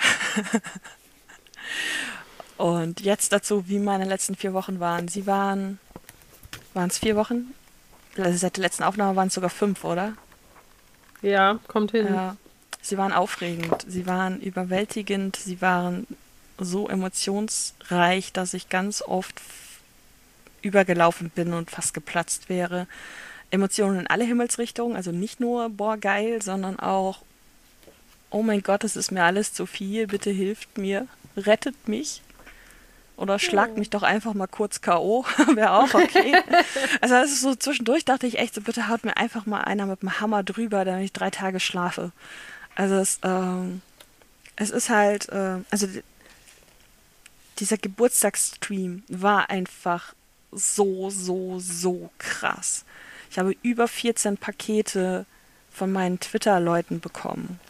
Und 2.56 3.00
jetzt 3.00 3.32
dazu, 3.32 3.68
wie 3.68 3.78
meine 3.78 4.04
letzten 4.04 4.34
vier 4.34 4.52
Wochen 4.52 4.80
waren. 4.80 5.08
Sie 5.08 5.26
waren, 5.26 5.78
waren 6.74 6.90
es 6.90 6.98
vier 6.98 7.16
Wochen? 7.16 7.54
Also 8.18 8.36
seit 8.36 8.56
der 8.58 8.62
letzten 8.62 8.82
Aufnahme 8.82 9.16
waren 9.16 9.28
es 9.28 9.34
sogar 9.34 9.48
fünf, 9.48 9.82
oder? 9.84 10.12
Ja, 11.22 11.58
kommt 11.68 11.92
hin. 11.92 12.06
Ja. 12.06 12.36
Sie 12.82 12.98
waren 12.98 13.12
aufregend, 13.12 13.84
sie 13.86 14.06
waren 14.06 14.40
überwältigend, 14.40 15.36
sie 15.36 15.60
waren 15.60 16.06
so 16.58 16.88
emotionsreich, 16.88 18.32
dass 18.32 18.54
ich 18.54 18.68
ganz 18.68 19.02
oft 19.02 19.40
übergelaufen 20.62 21.30
bin 21.30 21.52
und 21.52 21.70
fast 21.70 21.94
geplatzt 21.94 22.48
wäre. 22.48 22.86
Emotionen 23.50 24.00
in 24.00 24.06
alle 24.06 24.24
Himmelsrichtungen, 24.24 24.96
also 24.96 25.12
nicht 25.12 25.40
nur, 25.40 25.70
boah, 25.70 25.96
geil, 25.96 26.42
sondern 26.42 26.78
auch, 26.78 27.22
oh 28.30 28.42
mein 28.42 28.62
Gott, 28.62 28.84
es 28.84 28.96
ist 28.96 29.10
mir 29.10 29.24
alles 29.24 29.52
zu 29.52 29.66
viel, 29.66 30.06
bitte 30.06 30.30
hilft 30.30 30.78
mir 30.78 31.06
rettet 31.46 31.88
mich. 31.88 32.22
Oder 33.16 33.38
schlagt 33.38 33.76
mich 33.76 33.90
doch 33.90 34.02
einfach 34.02 34.32
mal 34.32 34.46
kurz 34.46 34.80
K.O. 34.80 35.26
Wäre 35.54 35.72
auch 35.72 35.92
okay. 35.92 36.34
also 37.02 37.14
das 37.14 37.30
ist 37.30 37.42
so 37.42 37.54
zwischendurch 37.54 38.06
dachte 38.06 38.26
ich 38.26 38.38
echt 38.38 38.54
so, 38.54 38.62
bitte 38.62 38.88
haut 38.88 39.04
mir 39.04 39.18
einfach 39.18 39.44
mal 39.44 39.60
einer 39.60 39.84
mit 39.84 40.00
dem 40.00 40.20
Hammer 40.20 40.42
drüber, 40.42 40.86
damit 40.86 41.04
ich 41.04 41.12
drei 41.12 41.28
Tage 41.28 41.60
schlafe. 41.60 42.12
Also 42.76 42.94
es, 42.94 43.20
ähm, 43.22 43.82
es 44.56 44.70
ist 44.70 44.88
halt, 44.88 45.28
äh, 45.28 45.58
also 45.70 45.86
dieser 47.58 47.76
Geburtstagsstream 47.76 49.02
war 49.08 49.50
einfach 49.50 50.14
so, 50.50 51.10
so, 51.10 51.58
so 51.58 52.10
krass. 52.16 52.86
Ich 53.30 53.38
habe 53.38 53.54
über 53.62 53.86
14 53.86 54.38
Pakete 54.38 55.26
von 55.70 55.92
meinen 55.92 56.20
Twitter-Leuten 56.20 57.00
bekommen. 57.00 57.60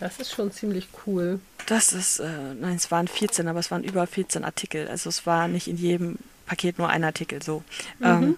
Das 0.00 0.18
ist 0.18 0.32
schon 0.32 0.50
ziemlich 0.50 0.88
cool. 1.06 1.40
Das 1.66 1.92
ist, 1.92 2.20
äh, 2.20 2.54
nein, 2.58 2.76
es 2.76 2.90
waren 2.90 3.06
14, 3.06 3.46
aber 3.46 3.60
es 3.60 3.70
waren 3.70 3.84
über 3.84 4.06
14 4.06 4.44
Artikel. 4.44 4.88
Also 4.88 5.10
es 5.10 5.26
war 5.26 5.46
nicht 5.46 5.68
in 5.68 5.76
jedem 5.76 6.16
Paket 6.46 6.78
nur 6.78 6.88
ein 6.88 7.04
Artikel 7.04 7.42
so. 7.42 7.62
Mhm. 7.98 8.06
Ähm, 8.06 8.36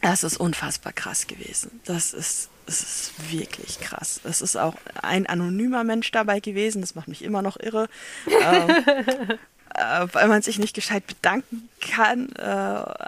das 0.00 0.24
ist 0.24 0.38
unfassbar 0.38 0.92
krass 0.92 1.26
gewesen. 1.26 1.80
Das 1.84 2.14
ist, 2.14 2.48
es 2.66 2.80
ist 2.80 3.30
wirklich 3.30 3.78
krass. 3.80 4.20
Es 4.24 4.40
ist 4.40 4.56
auch 4.56 4.74
ein 5.02 5.26
anonymer 5.26 5.84
Mensch 5.84 6.10
dabei 6.12 6.40
gewesen. 6.40 6.80
Das 6.80 6.94
macht 6.94 7.08
mich 7.08 7.22
immer 7.22 7.42
noch 7.42 7.58
irre. 7.60 7.88
ähm, 8.26 8.70
äh, 9.74 10.06
weil 10.12 10.28
man 10.28 10.40
sich 10.40 10.58
nicht 10.58 10.74
gescheit 10.74 11.06
bedanken 11.06 11.68
kann. 11.80 12.30
Äh, 12.36 12.42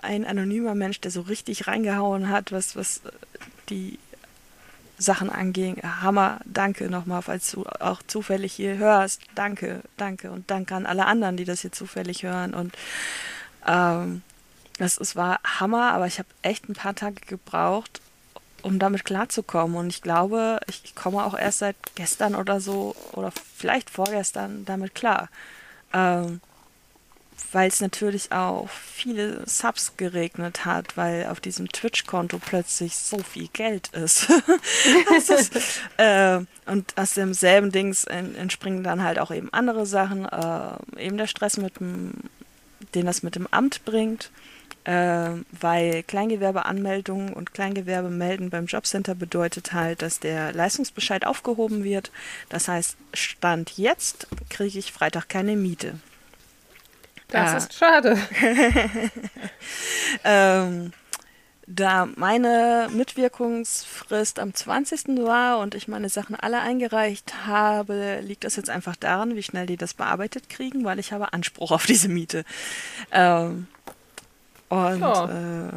ein 0.02 0.26
anonymer 0.26 0.74
Mensch, 0.74 1.00
der 1.00 1.10
so 1.10 1.22
richtig 1.22 1.66
reingehauen 1.66 2.28
hat, 2.28 2.52
was, 2.52 2.76
was 2.76 3.00
die 3.70 3.98
Sachen 5.00 5.30
anging. 5.30 5.80
Hammer, 5.82 6.40
danke 6.44 6.90
nochmal, 6.90 7.22
falls 7.22 7.50
du 7.50 7.64
auch 7.80 8.02
zufällig 8.06 8.52
hier 8.52 8.76
hörst. 8.76 9.22
Danke, 9.34 9.80
danke 9.96 10.30
und 10.30 10.50
danke 10.50 10.74
an 10.74 10.86
alle 10.86 11.06
anderen, 11.06 11.36
die 11.36 11.46
das 11.46 11.62
hier 11.62 11.72
zufällig 11.72 12.22
hören. 12.22 12.52
Und 12.52 12.74
ähm, 13.66 14.22
das, 14.78 14.98
es 14.98 15.16
war 15.16 15.40
Hammer, 15.42 15.92
aber 15.92 16.06
ich 16.06 16.18
habe 16.18 16.28
echt 16.42 16.68
ein 16.68 16.74
paar 16.74 16.94
Tage 16.94 17.20
gebraucht, 17.26 18.02
um 18.62 18.78
damit 18.78 19.06
klarzukommen. 19.06 19.76
Und 19.76 19.88
ich 19.88 20.02
glaube, 20.02 20.60
ich 20.68 20.94
komme 20.94 21.24
auch 21.24 21.36
erst 21.36 21.60
seit 21.60 21.76
gestern 21.94 22.34
oder 22.34 22.60
so 22.60 22.94
oder 23.12 23.32
vielleicht 23.32 23.88
vorgestern 23.88 24.66
damit 24.66 24.94
klar. 24.94 25.30
Ähm, 25.94 26.42
weil 27.52 27.68
es 27.68 27.80
natürlich 27.80 28.32
auch 28.32 28.68
viele 28.68 29.46
Subs 29.46 29.96
geregnet 29.96 30.64
hat, 30.64 30.96
weil 30.96 31.26
auf 31.26 31.40
diesem 31.40 31.68
Twitch-Konto 31.68 32.38
plötzlich 32.38 32.96
so 32.96 33.18
viel 33.18 33.48
Geld 33.52 33.88
ist. 33.88 34.28
ist 35.28 35.80
äh, 35.96 36.40
und 36.66 36.96
aus 36.96 37.14
demselben 37.14 37.72
Dings 37.72 38.04
entspringen 38.04 38.84
dann 38.84 39.02
halt 39.02 39.18
auch 39.18 39.30
eben 39.30 39.52
andere 39.52 39.86
Sachen, 39.86 40.24
äh, 40.26 41.04
eben 41.04 41.16
der 41.16 41.26
Stress, 41.26 41.56
mit 41.56 41.80
dem, 41.80 42.12
den 42.94 43.06
das 43.06 43.22
mit 43.22 43.34
dem 43.34 43.46
Amt 43.50 43.84
bringt. 43.84 44.30
Äh, 44.84 45.32
weil 45.60 46.02
Kleingewerbeanmeldungen 46.04 47.34
und 47.34 47.52
Kleingewerbe 47.52 48.08
melden 48.08 48.48
beim 48.48 48.64
Jobcenter 48.64 49.14
bedeutet 49.14 49.74
halt, 49.74 50.00
dass 50.00 50.20
der 50.20 50.54
Leistungsbescheid 50.54 51.26
aufgehoben 51.26 51.84
wird. 51.84 52.10
Das 52.48 52.66
heißt, 52.66 52.96
Stand 53.12 53.76
jetzt 53.76 54.26
kriege 54.48 54.78
ich 54.78 54.92
Freitag 54.92 55.28
keine 55.28 55.54
Miete. 55.54 55.96
Das 57.30 57.52
äh, 57.52 57.56
ist 57.56 57.74
schade. 57.74 58.18
ähm, 60.24 60.92
da 61.66 62.08
meine 62.16 62.88
Mitwirkungsfrist 62.92 64.40
am 64.40 64.52
20. 64.52 65.22
war 65.24 65.58
und 65.58 65.74
ich 65.74 65.86
meine 65.86 66.08
Sachen 66.08 66.34
alle 66.34 66.60
eingereicht 66.60 67.46
habe, 67.46 68.20
liegt 68.22 68.44
das 68.44 68.56
jetzt 68.56 68.70
einfach 68.70 68.96
daran, 68.96 69.36
wie 69.36 69.42
schnell 69.42 69.66
die 69.66 69.76
das 69.76 69.94
bearbeitet 69.94 70.48
kriegen, 70.48 70.84
weil 70.84 70.98
ich 70.98 71.12
habe 71.12 71.32
Anspruch 71.32 71.70
auf 71.70 71.86
diese 71.86 72.08
Miete. 72.08 72.44
Ähm, 73.12 73.68
und 74.68 75.00
ja. 75.00 75.68
äh, 75.68 75.72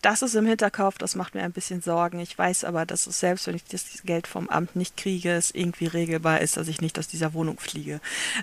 das 0.00 0.22
ist 0.22 0.34
im 0.34 0.46
Hinterkopf, 0.46 0.98
das 0.98 1.14
macht 1.14 1.34
mir 1.34 1.42
ein 1.42 1.52
bisschen 1.52 1.80
Sorgen. 1.80 2.20
Ich 2.20 2.36
weiß 2.36 2.64
aber, 2.64 2.86
dass 2.86 3.06
es 3.06 3.20
selbst, 3.20 3.46
wenn 3.46 3.56
ich 3.56 3.64
das 3.64 4.02
Geld 4.04 4.26
vom 4.26 4.48
Amt 4.48 4.76
nicht 4.76 4.96
kriege, 4.96 5.32
es 5.32 5.52
irgendwie 5.52 5.86
regelbar 5.86 6.40
ist, 6.40 6.56
dass 6.56 6.68
ich 6.68 6.80
nicht 6.80 6.98
aus 6.98 7.08
dieser 7.08 7.34
Wohnung 7.34 7.58
fliege. 7.58 8.00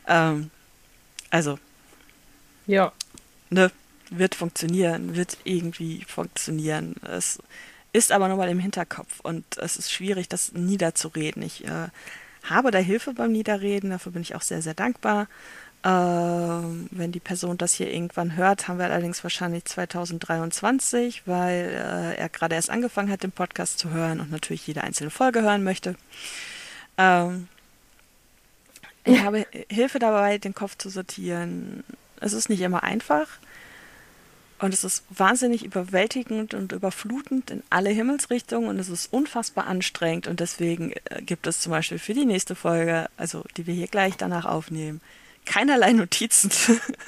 Ähm, 0.07 0.51
also 1.29 1.59
ja. 2.69 2.91
Ne, 3.49 3.71
wird 4.11 4.35
funktionieren, 4.35 5.15
wird 5.15 5.37
irgendwie 5.43 6.05
funktionieren. 6.07 6.95
Es 7.01 7.39
ist 7.93 8.11
aber 8.11 8.27
nur 8.27 8.37
mal 8.37 8.49
im 8.49 8.59
Hinterkopf 8.59 9.19
und 9.21 9.43
es 9.57 9.77
ist 9.77 9.91
schwierig, 9.91 10.29
das 10.29 10.51
niederzureden. 10.53 11.41
Ich 11.41 11.65
äh, 11.65 11.87
habe 12.43 12.69
da 12.69 12.77
Hilfe 12.77 13.13
beim 13.13 13.31
Niederreden, 13.31 13.89
dafür 13.89 14.11
bin 14.11 14.21
ich 14.21 14.35
auch 14.35 14.43
sehr, 14.43 14.61
sehr 14.61 14.75
dankbar. 14.75 15.27
Äh, 15.81 15.87
wenn 15.87 17.11
die 17.11 17.19
Person 17.19 17.57
das 17.57 17.73
hier 17.73 17.91
irgendwann 17.91 18.35
hört, 18.35 18.67
haben 18.67 18.77
wir 18.77 18.85
allerdings 18.85 19.23
wahrscheinlich 19.23 19.65
2023, 19.65 21.23
weil 21.25 21.69
äh, 21.73 22.17
er 22.17 22.29
gerade 22.29 22.53
erst 22.53 22.69
angefangen 22.69 23.09
hat, 23.09 23.23
den 23.23 23.31
Podcast 23.31 23.79
zu 23.79 23.89
hören 23.89 24.19
und 24.19 24.29
natürlich 24.29 24.67
jede 24.67 24.83
einzelne 24.83 25.09
Folge 25.09 25.41
hören 25.41 25.63
möchte. 25.63 25.95
Ähm, 26.99 27.47
ich 29.05 29.23
habe 29.23 29.47
Hilfe 29.69 29.97
dabei, 29.97 30.37
den 30.37 30.53
Kopf 30.53 30.77
zu 30.77 30.89
sortieren, 30.89 31.83
es 32.21 32.33
ist 32.33 32.49
nicht 32.49 32.61
immer 32.61 32.83
einfach. 32.83 33.27
Und 34.59 34.73
es 34.73 34.83
ist 34.83 35.05
wahnsinnig 35.09 35.63
überwältigend 35.63 36.53
und 36.53 36.73
überflutend 36.73 37.49
in 37.49 37.63
alle 37.69 37.91
Himmelsrichtungen 37.91 38.67
und 38.69 38.77
es 38.77 38.89
ist 38.89 39.11
unfassbar 39.13 39.67
anstrengend. 39.67 40.27
Und 40.27 40.41
deswegen 40.41 40.91
äh, 41.05 41.21
gibt 41.21 41.47
es 41.47 41.61
zum 41.61 41.71
Beispiel 41.71 41.97
für 41.97 42.13
die 42.13 42.25
nächste 42.25 42.55
Folge, 42.55 43.09
also 43.15 43.45
die 43.55 43.67
wir 43.67 43.73
hier 43.73 43.87
gleich 43.87 44.17
danach 44.17 44.45
aufnehmen, 44.45 44.99
keinerlei 45.49 45.93
Notizen. 45.93 46.51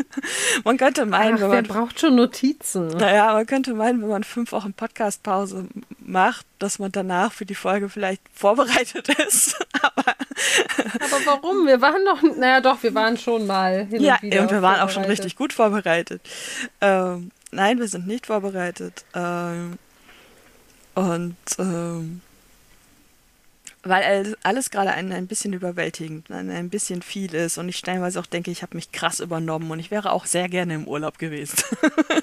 man 0.63 0.77
könnte 0.77 1.05
meinen, 1.05 1.35
Ach, 1.35 1.41
wenn 1.41 1.49
man. 1.49 1.63
braucht 1.65 1.99
schon 1.99 2.15
Notizen? 2.15 2.87
Naja, 2.87 3.33
man 3.33 3.45
könnte 3.45 3.73
meinen, 3.75 4.01
wenn 4.01 4.09
man 4.09 4.23
fünf 4.23 4.51
Wochen 4.51 4.73
Podcastpause 4.73 5.67
macht, 5.99 6.45
dass 6.57 6.79
man 6.79 6.91
danach 6.91 7.31
für 7.31 7.45
die 7.45 7.55
Folge 7.55 7.87
vielleicht 7.87 8.21
vorbereitet 8.33 9.09
ist. 9.27 9.63
Aber, 9.81 10.15
Aber 10.95 11.25
warum? 11.25 11.67
Wir 11.67 11.81
waren 11.81 12.03
doch, 12.03 12.21
naja 12.35 12.61
doch, 12.61 12.81
wir 12.81 12.95
waren 12.95 13.15
schon 13.15 13.45
mal 13.45 13.85
hin 13.85 14.01
Ja, 14.01 14.17
und, 14.23 14.35
und 14.35 14.51
wir 14.51 14.61
waren 14.63 14.81
auch 14.81 14.89
schon 14.89 15.05
richtig 15.05 15.35
gut 15.35 15.53
vorbereitet. 15.53 16.21
Ähm, 16.81 17.29
nein, 17.51 17.79
wir 17.79 17.87
sind 17.87 18.07
nicht 18.07 18.25
vorbereitet. 18.25 19.05
Ähm, 19.13 19.77
und 20.95 21.35
ähm, 21.59 22.21
weil 23.83 24.35
alles, 24.43 24.69
gerade 24.69 24.91
ein, 24.91 25.11
ein 25.11 25.27
bisschen 25.27 25.53
überwältigend, 25.53 26.29
ein, 26.29 26.49
ein 26.49 26.69
bisschen 26.69 27.01
viel 27.01 27.33
ist 27.33 27.57
und 27.57 27.67
ich 27.69 27.77
stellenweise 27.77 28.19
auch 28.19 28.25
denke, 28.25 28.51
ich 28.51 28.61
habe 28.61 28.75
mich 28.75 28.91
krass 28.91 29.19
übernommen 29.19 29.71
und 29.71 29.79
ich 29.79 29.91
wäre 29.91 30.11
auch 30.11 30.25
sehr 30.25 30.49
gerne 30.49 30.75
im 30.75 30.87
Urlaub 30.87 31.17
gewesen. 31.17 31.57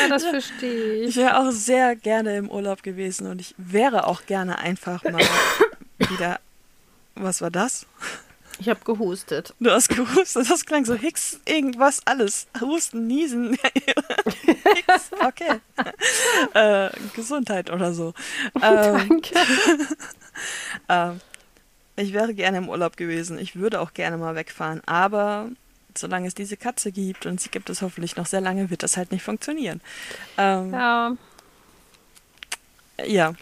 Ja, 0.00 0.08
das 0.08 0.24
verstehe 0.24 0.94
ich. 0.94 1.10
Ich 1.10 1.16
wäre 1.16 1.38
auch 1.38 1.50
sehr 1.52 1.94
gerne 1.94 2.36
im 2.36 2.50
Urlaub 2.50 2.82
gewesen 2.82 3.28
und 3.28 3.40
ich 3.40 3.54
wäre 3.56 4.06
auch 4.06 4.26
gerne 4.26 4.58
einfach 4.58 5.04
mal 5.04 5.22
wieder. 5.98 6.40
Was 7.14 7.40
war 7.42 7.50
das? 7.50 7.86
Ich 8.58 8.68
habe 8.68 8.80
gehustet. 8.84 9.54
Du 9.60 9.70
hast 9.70 9.88
gehustet, 9.88 10.48
das 10.50 10.66
klang 10.66 10.84
so 10.84 10.94
Hicks, 10.94 11.40
irgendwas, 11.46 12.00
alles. 12.06 12.46
Husten, 12.60 13.06
Niesen. 13.06 13.56
Hicks, 13.64 15.10
okay. 15.20 15.60
Äh, 16.54 16.90
Gesundheit 17.14 17.70
oder 17.70 17.92
so. 17.94 18.14
Ähm, 18.60 19.08
Danke. 19.08 19.34
ähm, 20.88 21.20
ich 21.96 22.12
wäre 22.12 22.34
gerne 22.34 22.58
im 22.58 22.68
Urlaub 22.68 22.96
gewesen. 22.96 23.38
Ich 23.38 23.56
würde 23.56 23.80
auch 23.80 23.92
gerne 23.94 24.16
mal 24.16 24.34
wegfahren. 24.34 24.80
Aber 24.86 25.50
solange 25.96 26.26
es 26.26 26.34
diese 26.34 26.56
Katze 26.56 26.92
gibt, 26.92 27.26
und 27.26 27.40
sie 27.40 27.50
gibt 27.50 27.68
es 27.70 27.82
hoffentlich 27.82 28.16
noch 28.16 28.26
sehr 28.26 28.40
lange, 28.40 28.70
wird 28.70 28.82
das 28.82 28.96
halt 28.96 29.12
nicht 29.12 29.22
funktionieren. 29.22 29.80
Ähm, 30.38 30.72
Ja, 30.72 31.16
ja. 33.04 33.34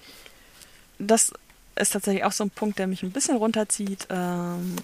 Das 0.98 1.32
ist 1.76 1.92
tatsächlich 1.92 2.24
auch 2.24 2.32
so 2.32 2.44
ein 2.44 2.50
Punkt, 2.50 2.78
der 2.78 2.86
mich 2.86 3.02
ein 3.02 3.12
bisschen 3.12 3.36
runterzieht. 3.36 4.06
Ähm, 4.10 4.76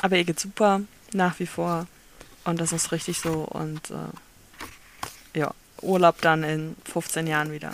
aber 0.00 0.16
ihr 0.16 0.24
geht 0.24 0.40
super, 0.40 0.80
nach 1.12 1.38
wie 1.38 1.46
vor. 1.46 1.86
Und 2.44 2.60
das 2.60 2.72
ist 2.72 2.92
richtig 2.92 3.20
so. 3.20 3.32
Und 3.32 3.90
äh, 3.90 5.38
ja, 5.38 5.52
Urlaub 5.82 6.20
dann 6.22 6.44
in 6.44 6.76
15 6.84 7.26
Jahren 7.26 7.52
wieder. 7.52 7.72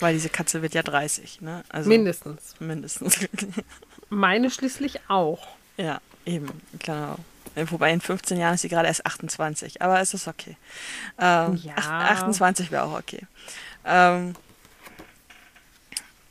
Weil 0.00 0.14
diese 0.14 0.28
Katze 0.30 0.62
wird 0.62 0.74
ja 0.74 0.82
30, 0.82 1.40
ne? 1.42 1.62
Also 1.68 1.88
mindestens. 1.88 2.54
mindestens. 2.58 3.18
Meine 4.08 4.50
schließlich 4.50 5.00
auch. 5.08 5.46
ja, 5.76 6.00
eben, 6.24 6.48
genau. 6.78 7.16
Wobei 7.54 7.92
in 7.92 8.00
15 8.00 8.38
Jahren 8.38 8.54
ist 8.54 8.62
sie 8.62 8.68
gerade 8.68 8.86
erst 8.88 9.04
28, 9.06 9.82
aber 9.82 10.00
es 10.00 10.14
ist 10.14 10.28
okay. 10.28 10.56
Ähm, 11.18 11.56
Ja. 11.62 11.74
ach- 11.76 12.10
28 12.22 12.70
wäre 12.70 12.84
auch 12.84 12.98
okay. 12.98 13.26
Ähm, 13.84 14.34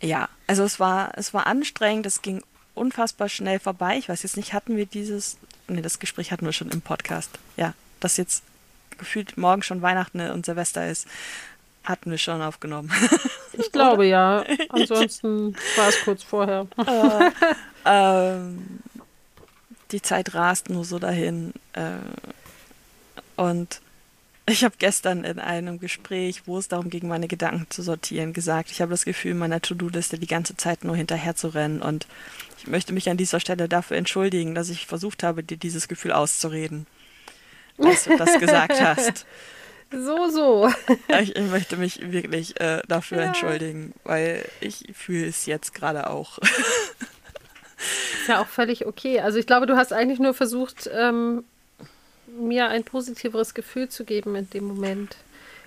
ja, 0.01 0.29
also 0.47 0.63
es 0.63 0.79
war, 0.79 1.11
es 1.17 1.33
war 1.33 1.45
anstrengend, 1.45 2.05
es 2.05 2.21
ging 2.21 2.41
unfassbar 2.73 3.27
schnell 3.29 3.59
vorbei. 3.59 3.97
Ich 3.97 4.07
weiß 4.09 4.23
jetzt 4.23 4.37
nicht, 4.37 4.53
hatten 4.53 4.77
wir 4.77 4.85
dieses, 4.85 5.37
nee, 5.67 5.81
das 5.81 5.99
Gespräch 5.99 6.31
hatten 6.31 6.45
wir 6.45 6.53
schon 6.53 6.69
im 6.69 6.81
Podcast. 6.81 7.31
Ja, 7.57 7.73
dass 7.99 8.15
jetzt 8.17 8.43
gefühlt 8.97 9.37
morgen 9.37 9.61
schon 9.61 9.81
Weihnachten 9.81 10.21
und 10.31 10.45
Silvester 10.45 10.87
ist, 10.89 11.05
hatten 11.83 12.11
wir 12.11 12.17
schon 12.17 12.41
aufgenommen. 12.41 12.91
Ich 13.59 13.71
glaube 13.71 14.05
ja. 14.05 14.43
Ansonsten 14.69 15.55
war 15.75 15.89
es 15.89 16.01
kurz 16.01 16.23
vorher. 16.23 16.67
ähm, 17.85 18.79
die 19.91 20.01
Zeit 20.01 20.33
rast 20.33 20.69
nur 20.69 20.85
so 20.85 20.99
dahin. 20.99 21.53
Äh, 21.73 21.97
und 23.35 23.81
ich 24.45 24.63
habe 24.63 24.75
gestern 24.79 25.23
in 25.23 25.39
einem 25.39 25.79
Gespräch, 25.79 26.43
wo 26.47 26.57
es 26.57 26.67
darum 26.67 26.89
ging, 26.89 27.07
meine 27.07 27.27
Gedanken 27.27 27.67
zu 27.69 27.83
sortieren, 27.83 28.33
gesagt, 28.33 28.71
ich 28.71 28.81
habe 28.81 28.91
das 28.91 29.05
Gefühl, 29.05 29.35
meiner 29.35 29.61
To-Do-Liste 29.61 30.17
die 30.17 30.27
ganze 30.27 30.57
Zeit 30.57 30.83
nur 30.83 30.95
hinterher 30.95 31.35
zu 31.35 31.49
rennen. 31.49 31.81
Und 31.81 32.07
ich 32.57 32.67
möchte 32.67 32.93
mich 32.93 33.09
an 33.09 33.17
dieser 33.17 33.39
Stelle 33.39 33.69
dafür 33.69 33.97
entschuldigen, 33.97 34.55
dass 34.55 34.69
ich 34.69 34.87
versucht 34.87 35.23
habe, 35.23 35.43
dir 35.43 35.57
dieses 35.57 35.87
Gefühl 35.87 36.13
auszureden, 36.13 36.87
als 37.77 38.05
du 38.05 38.17
das 38.17 38.39
gesagt 38.39 38.81
hast. 38.81 39.25
So, 39.91 40.29
so. 40.29 40.71
Ich, 41.19 41.35
ich 41.35 41.49
möchte 41.49 41.75
mich 41.77 42.11
wirklich 42.11 42.59
äh, 42.61 42.81
dafür 42.87 43.19
Ja. 43.19 43.23
entschuldigen, 43.27 43.93
weil 44.03 44.45
ich 44.61 44.85
fühle 44.93 45.27
es 45.27 45.45
jetzt 45.45 45.73
gerade 45.73 46.09
auch. 46.09 46.37
Ist 46.39 48.27
ja 48.27 48.41
auch 48.41 48.47
völlig 48.47 48.85
okay. 48.85 49.19
Also 49.21 49.39
ich 49.39 49.47
glaube, 49.47 49.65
du 49.65 49.75
hast 49.77 49.93
eigentlich 49.93 50.19
nur 50.19 50.33
versucht, 50.33 50.89
ähm, 50.93 51.43
mir 52.27 52.67
ein 52.67 52.83
positiveres 52.83 53.53
Gefühl 53.53 53.89
zu 53.89 54.03
geben 54.05 54.35
in 54.35 54.49
dem 54.49 54.65
Moment. 54.65 55.15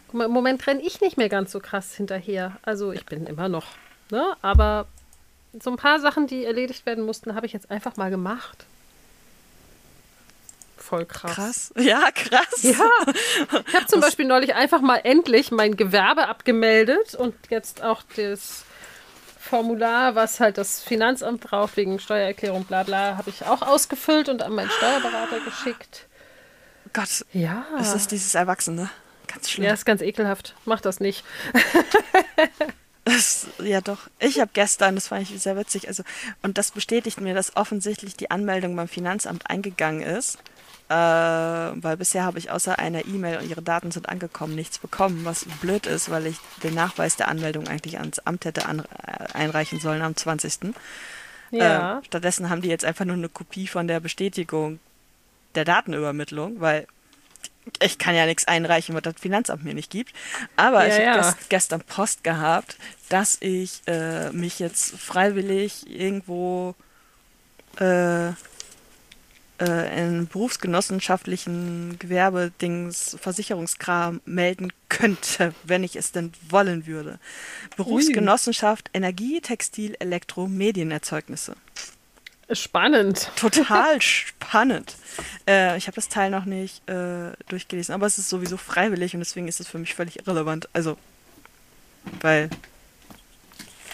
Guck 0.06 0.14
mal, 0.18 0.24
im 0.26 0.30
Moment 0.30 0.66
renne 0.66 0.82
ich 0.82 1.00
nicht 1.00 1.16
mehr 1.16 1.28
ganz 1.28 1.50
so 1.52 1.58
krass 1.58 1.94
hinterher. 1.94 2.56
Also 2.62 2.92
ich 2.92 3.06
bin 3.06 3.26
immer 3.26 3.48
noch, 3.48 3.66
ne? 4.10 4.36
Aber 4.42 4.86
so 5.60 5.70
ein 5.70 5.76
paar 5.76 5.98
Sachen, 6.00 6.26
die 6.26 6.44
erledigt 6.44 6.86
werden 6.86 7.04
mussten, 7.04 7.34
habe 7.34 7.46
ich 7.46 7.52
jetzt 7.52 7.70
einfach 7.70 7.96
mal 7.96 8.10
gemacht. 8.10 8.66
Voll 10.92 11.06
krass. 11.06 11.34
Krass. 11.34 11.72
Ja, 11.82 12.10
krass. 12.14 12.62
Ja, 12.62 12.74
ich 13.66 13.74
habe 13.74 13.86
zum 13.86 14.02
Beispiel 14.02 14.26
neulich 14.26 14.54
einfach 14.54 14.82
mal 14.82 14.98
endlich 14.98 15.50
mein 15.50 15.74
Gewerbe 15.74 16.28
abgemeldet 16.28 17.14
und 17.14 17.34
jetzt 17.48 17.82
auch 17.82 18.02
das 18.14 18.64
Formular, 19.40 20.14
was 20.16 20.38
halt 20.38 20.58
das 20.58 20.82
Finanzamt 20.82 21.40
braucht, 21.40 21.78
wegen 21.78 21.98
Steuererklärung, 21.98 22.64
bla 22.64 22.82
bla, 22.82 23.16
habe 23.16 23.30
ich 23.30 23.46
auch 23.46 23.62
ausgefüllt 23.62 24.28
und 24.28 24.42
an 24.42 24.52
meinen 24.52 24.68
Steuerberater 24.68 25.40
geschickt. 25.40 26.08
Gott, 26.92 27.24
Ja. 27.32 27.64
es 27.80 27.94
ist 27.94 28.10
dieses 28.10 28.34
Erwachsene. 28.34 28.90
Ganz 29.28 29.48
schlimm. 29.48 29.64
Ja, 29.68 29.72
ist 29.72 29.86
ganz 29.86 30.02
ekelhaft. 30.02 30.54
Mach 30.66 30.82
das 30.82 31.00
nicht. 31.00 31.24
Das, 33.04 33.48
ja, 33.60 33.80
doch. 33.80 33.98
Ich 34.20 34.38
habe 34.38 34.50
gestern, 34.54 34.94
das 34.94 35.08
fand 35.08 35.22
ich 35.28 35.42
sehr 35.42 35.56
witzig, 35.56 35.88
also, 35.88 36.04
und 36.42 36.56
das 36.56 36.70
bestätigt 36.70 37.20
mir, 37.20 37.34
dass 37.34 37.56
offensichtlich 37.56 38.14
die 38.14 38.30
Anmeldung 38.30 38.76
beim 38.76 38.86
Finanzamt 38.86 39.50
eingegangen 39.50 40.02
ist. 40.02 40.38
Äh, 40.92 41.82
weil 41.82 41.96
bisher 41.96 42.24
habe 42.24 42.38
ich 42.38 42.50
außer 42.50 42.78
einer 42.78 43.06
E-Mail 43.06 43.38
und 43.38 43.48
ihre 43.48 43.62
Daten 43.62 43.90
sind 43.92 44.10
angekommen 44.10 44.54
nichts 44.54 44.78
bekommen, 44.78 45.24
was 45.24 45.46
blöd 45.62 45.86
ist, 45.86 46.10
weil 46.10 46.26
ich 46.26 46.36
den 46.62 46.74
Nachweis 46.74 47.16
der 47.16 47.28
Anmeldung 47.28 47.66
eigentlich 47.66 47.98
ans 47.98 48.18
Amt 48.18 48.44
hätte 48.44 48.66
an, 48.66 48.80
äh, 48.80 49.32
einreichen 49.32 49.80
sollen 49.80 50.02
am 50.02 50.14
20. 50.14 50.74
Ja. 51.50 52.00
Äh, 52.00 52.04
stattdessen 52.04 52.50
haben 52.50 52.60
die 52.60 52.68
jetzt 52.68 52.84
einfach 52.84 53.06
nur 53.06 53.16
eine 53.16 53.30
Kopie 53.30 53.68
von 53.68 53.88
der 53.88 54.00
Bestätigung 54.00 54.80
der 55.54 55.64
Datenübermittlung, 55.64 56.60
weil 56.60 56.86
ich 57.80 57.96
kann 57.96 58.14
ja 58.14 58.26
nichts 58.26 58.46
einreichen, 58.46 58.94
was 58.94 59.02
das 59.02 59.14
Finanzamt 59.18 59.64
mir 59.64 59.72
nicht 59.72 59.90
gibt. 59.90 60.12
Aber 60.56 60.86
Ja, 60.86 60.88
ich 60.88 60.94
habe 60.94 61.04
ja. 61.04 61.16
gest 61.16 61.48
gestern 61.48 61.80
Post 61.80 62.22
gehabt, 62.22 62.76
dass 63.08 63.38
ich 63.40 63.80
äh, 63.86 64.30
mich 64.32 64.58
jetzt 64.58 64.98
freiwillig 65.00 65.88
irgendwo 65.88 66.74
äh, 67.78 68.32
äh, 69.62 69.98
in 69.98 70.26
berufsgenossenschaftlichen 70.26 71.96
Gewerbedings, 71.98 73.16
Versicherungskram 73.20 74.20
melden 74.24 74.72
könnte, 74.88 75.54
wenn 75.64 75.84
ich 75.84 75.96
es 75.96 76.12
denn 76.12 76.32
wollen 76.48 76.86
würde. 76.86 77.18
Berufsgenossenschaft 77.76 78.90
Energie, 78.92 79.40
Textil, 79.40 79.96
Elektro, 80.00 80.48
Medienerzeugnisse. 80.48 81.54
Spannend. 82.50 83.30
Total 83.36 84.02
spannend. 84.02 84.96
Äh, 85.48 85.76
ich 85.78 85.86
habe 85.86 85.94
das 85.94 86.08
Teil 86.08 86.30
noch 86.30 86.44
nicht 86.44 86.86
äh, 86.88 87.32
durchgelesen, 87.48 87.94
aber 87.94 88.06
es 88.06 88.18
ist 88.18 88.28
sowieso 88.28 88.56
freiwillig 88.56 89.14
und 89.14 89.20
deswegen 89.20 89.48
ist 89.48 89.60
es 89.60 89.68
für 89.68 89.78
mich 89.78 89.94
völlig 89.94 90.18
irrelevant. 90.18 90.68
Also, 90.72 90.98
weil 92.20 92.50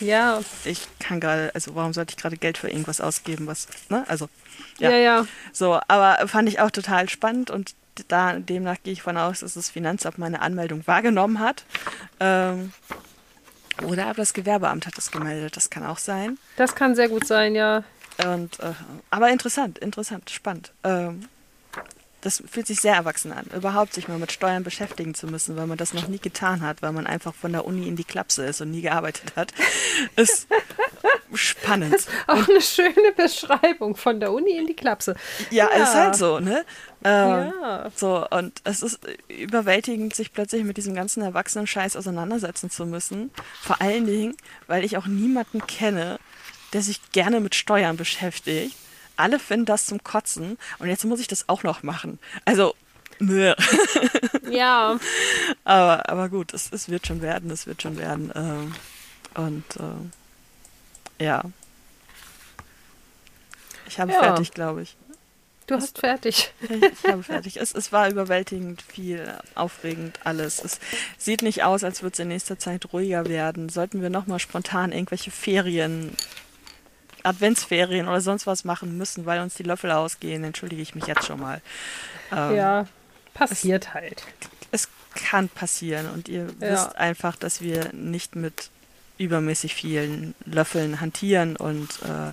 Ja, 0.00 0.40
ich 0.64 0.86
kann 1.00 1.20
gerade, 1.20 1.50
also 1.54 1.74
warum 1.74 1.92
sollte 1.92 2.12
ich 2.12 2.16
gerade 2.16 2.36
Geld 2.36 2.58
für 2.58 2.68
irgendwas 2.68 3.00
ausgeben, 3.00 3.46
was, 3.46 3.66
ne? 3.88 4.04
Also, 4.08 4.28
ja, 4.78 4.90
ja. 4.90 4.96
ja. 4.96 5.26
So, 5.52 5.80
aber 5.88 6.28
fand 6.28 6.48
ich 6.48 6.60
auch 6.60 6.70
total 6.70 7.08
spannend 7.08 7.50
und 7.50 7.74
da 8.06 8.34
demnach 8.34 8.76
gehe 8.82 8.92
ich 8.92 9.02
von 9.02 9.16
aus, 9.16 9.40
dass 9.40 9.54
das 9.54 9.70
Finanzamt 9.70 10.18
meine 10.18 10.40
Anmeldung 10.40 10.86
wahrgenommen 10.86 11.40
hat. 11.40 11.64
Ähm, 12.20 12.72
oder 13.82 14.06
aber 14.06 14.14
das 14.14 14.32
Gewerbeamt 14.32 14.86
hat 14.86 14.98
es 14.98 15.10
gemeldet, 15.10 15.56
das 15.56 15.70
kann 15.70 15.84
auch 15.84 15.98
sein. 15.98 16.38
Das 16.56 16.74
kann 16.74 16.94
sehr 16.94 17.08
gut 17.08 17.26
sein, 17.26 17.54
ja. 17.54 17.84
Und, 18.24 18.58
äh, 18.60 18.72
aber 19.10 19.30
interessant, 19.30 19.78
interessant, 19.78 20.30
spannend. 20.30 20.72
Ähm, 20.84 21.28
das 22.20 22.42
fühlt 22.50 22.66
sich 22.66 22.80
sehr 22.80 22.94
erwachsen 22.94 23.32
an, 23.32 23.46
überhaupt 23.54 23.94
sich 23.94 24.08
mal 24.08 24.18
mit 24.18 24.32
Steuern 24.32 24.64
beschäftigen 24.64 25.14
zu 25.14 25.26
müssen, 25.26 25.56
weil 25.56 25.66
man 25.66 25.78
das 25.78 25.94
noch 25.94 26.08
nie 26.08 26.18
getan 26.18 26.62
hat, 26.62 26.82
weil 26.82 26.92
man 26.92 27.06
einfach 27.06 27.34
von 27.34 27.52
der 27.52 27.64
Uni 27.64 27.86
in 27.86 27.96
die 27.96 28.04
Klapse 28.04 28.44
ist 28.44 28.60
und 28.60 28.70
nie 28.72 28.80
gearbeitet 28.82 29.32
hat. 29.36 29.52
Ist 30.16 30.48
spannend. 31.34 31.94
Auch 32.26 32.48
eine 32.48 32.60
schöne 32.60 33.12
Beschreibung 33.16 33.96
von 33.96 34.18
der 34.20 34.32
Uni 34.32 34.56
in 34.56 34.66
die 34.66 34.74
Klapse. 34.74 35.14
Ja, 35.50 35.68
Ja. 35.72 35.82
ist 35.84 35.94
halt 35.94 36.16
so, 36.16 36.40
ne? 36.40 36.64
Ähm, 37.04 37.52
Ja. 37.62 37.90
So, 37.94 38.26
und 38.30 38.60
es 38.64 38.82
ist 38.82 38.98
überwältigend, 39.28 40.14
sich 40.14 40.32
plötzlich 40.32 40.64
mit 40.64 40.76
diesem 40.76 40.94
ganzen 40.94 41.22
Erwachsenen-Scheiß 41.22 41.96
auseinandersetzen 41.96 42.70
zu 42.70 42.86
müssen. 42.86 43.30
Vor 43.62 43.80
allen 43.80 44.06
Dingen, 44.06 44.36
weil 44.66 44.84
ich 44.84 44.96
auch 44.96 45.06
niemanden 45.06 45.66
kenne, 45.66 46.18
der 46.72 46.82
sich 46.82 47.00
gerne 47.12 47.40
mit 47.40 47.54
Steuern 47.54 47.96
beschäftigt. 47.96 48.74
Alle 49.18 49.38
finden 49.38 49.66
das 49.66 49.86
zum 49.86 50.02
Kotzen 50.02 50.56
und 50.78 50.88
jetzt 50.88 51.04
muss 51.04 51.20
ich 51.20 51.28
das 51.28 51.48
auch 51.48 51.62
noch 51.62 51.82
machen. 51.82 52.18
Also, 52.44 52.74
nö. 53.18 53.54
Ja, 54.50 54.98
aber, 55.64 56.08
aber 56.08 56.28
gut, 56.30 56.54
es, 56.54 56.72
es 56.72 56.88
wird 56.88 57.06
schon 57.06 57.20
werden, 57.20 57.50
es 57.50 57.66
wird 57.66 57.82
schon 57.82 57.98
werden. 57.98 58.32
Ähm, 58.34 58.74
und 59.34 59.64
ähm, 59.78 60.10
ja. 61.20 61.42
Ich 63.86 64.00
habe 64.00 64.12
Ja. 64.12 64.20
fertig, 64.20 64.52
glaube 64.52 64.82
ich. 64.82 64.96
Du 65.66 65.74
hast 65.74 65.98
fertig. 65.98 66.52
Ich 66.70 67.10
habe 67.10 67.22
fertig. 67.22 67.56
Es, 67.60 67.72
es 67.74 67.92
war 67.92 68.08
überwältigend 68.08 68.80
viel, 68.82 69.34
aufregend 69.54 70.18
alles. 70.24 70.64
Es 70.64 70.80
sieht 71.18 71.42
nicht 71.42 71.62
aus, 71.64 71.84
als 71.84 72.02
würde 72.02 72.14
es 72.14 72.18
in 72.20 72.28
nächster 72.28 72.58
Zeit 72.58 72.90
ruhiger 72.92 73.26
werden. 73.26 73.68
Sollten 73.68 74.00
wir 74.00 74.08
nochmal 74.10 74.38
spontan 74.38 74.92
irgendwelche 74.92 75.30
Ferien, 75.30 76.16
Adventsferien 77.28 78.08
oder 78.08 78.20
sonst 78.20 78.46
was 78.46 78.64
machen 78.64 78.96
müssen, 78.96 79.26
weil 79.26 79.40
uns 79.40 79.54
die 79.54 79.62
Löffel 79.62 79.90
ausgehen, 79.90 80.44
entschuldige 80.44 80.82
ich 80.82 80.94
mich 80.94 81.06
jetzt 81.06 81.26
schon 81.26 81.40
mal. 81.40 81.60
Ähm, 82.32 82.56
ja, 82.56 82.86
passiert 83.34 83.88
es, 83.88 83.94
halt. 83.94 84.22
Es 84.70 84.88
kann 85.14 85.48
passieren 85.48 86.08
und 86.10 86.28
ihr 86.28 86.46
ja. 86.60 86.72
wisst 86.72 86.96
einfach, 86.96 87.36
dass 87.36 87.60
wir 87.60 87.92
nicht 87.92 88.36
mit 88.36 88.70
übermäßig 89.18 89.74
vielen 89.74 90.34
Löffeln 90.44 91.00
hantieren 91.00 91.56
und 91.56 91.88
äh, 92.02 92.32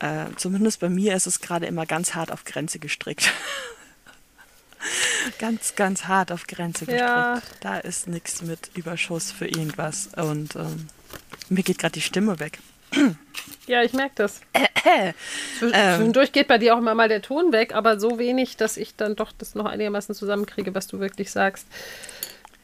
äh, 0.00 0.26
zumindest 0.36 0.80
bei 0.80 0.88
mir 0.88 1.14
ist 1.14 1.26
es 1.26 1.40
gerade 1.40 1.66
immer 1.66 1.86
ganz 1.86 2.14
hart 2.14 2.32
auf 2.32 2.44
Grenze 2.44 2.78
gestrickt. 2.78 3.32
ganz, 5.38 5.74
ganz 5.76 6.06
hart 6.06 6.32
auf 6.32 6.46
Grenze 6.46 6.86
gestrickt. 6.86 7.00
Ja. 7.00 7.40
Da 7.60 7.78
ist 7.78 8.08
nichts 8.08 8.42
mit 8.42 8.70
Überschuss 8.74 9.30
für 9.30 9.46
irgendwas. 9.46 10.08
Und 10.16 10.56
ähm, 10.56 10.88
mir 11.48 11.62
geht 11.62 11.78
gerade 11.78 11.92
die 11.92 12.00
Stimme 12.00 12.40
weg. 12.40 12.58
Ja, 13.66 13.82
ich 13.82 13.92
merke 13.92 14.14
das. 14.16 14.40
Äh, 14.82 15.10
äh. 15.10 15.12
Zwischendurch 15.58 16.32
geht 16.32 16.48
bei 16.48 16.56
dir 16.56 16.74
auch 16.74 16.78
immer 16.78 16.94
mal 16.94 17.08
der 17.08 17.20
Ton 17.20 17.52
weg, 17.52 17.74
aber 17.74 18.00
so 18.00 18.18
wenig, 18.18 18.56
dass 18.56 18.78
ich 18.78 18.96
dann 18.96 19.14
doch 19.14 19.30
das 19.36 19.54
noch 19.54 19.66
einigermaßen 19.66 20.14
zusammenkriege, 20.14 20.74
was 20.74 20.86
du 20.86 21.00
wirklich 21.00 21.30
sagst. 21.30 21.66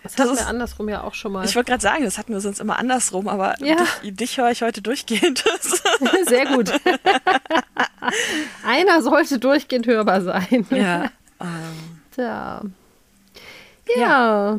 Das, 0.03 0.15
das 0.15 0.27
hatten 0.27 0.39
wir 0.39 0.47
andersrum 0.47 0.89
ja 0.89 1.03
auch 1.03 1.15
schon 1.15 1.33
mal. 1.33 1.45
Ich 1.45 1.55
wollte 1.57 1.71
gerade 1.71 1.83
sagen, 1.83 2.05
das 2.05 2.17
hatten 2.17 2.33
wir 2.33 2.41
sonst 2.41 2.61
immer 2.61 2.79
andersrum, 2.79 3.29
aber 3.29 3.55
ja. 3.63 3.77
dich, 4.03 4.17
dich 4.17 4.39
höre 4.39 4.51
ich 4.51 4.63
heute 4.63 4.81
durchgehend. 4.81 5.45
Sehr 6.27 6.47
gut. 6.47 6.73
Einer 8.65 9.03
sollte 9.03 9.39
durchgehend 9.39 9.87
hörbar 9.87 10.23
sein. 10.23 10.67
Ja. 10.71 11.11
Ähm. 11.39 12.01
Ja. 12.17 12.63
ja. 13.95 14.59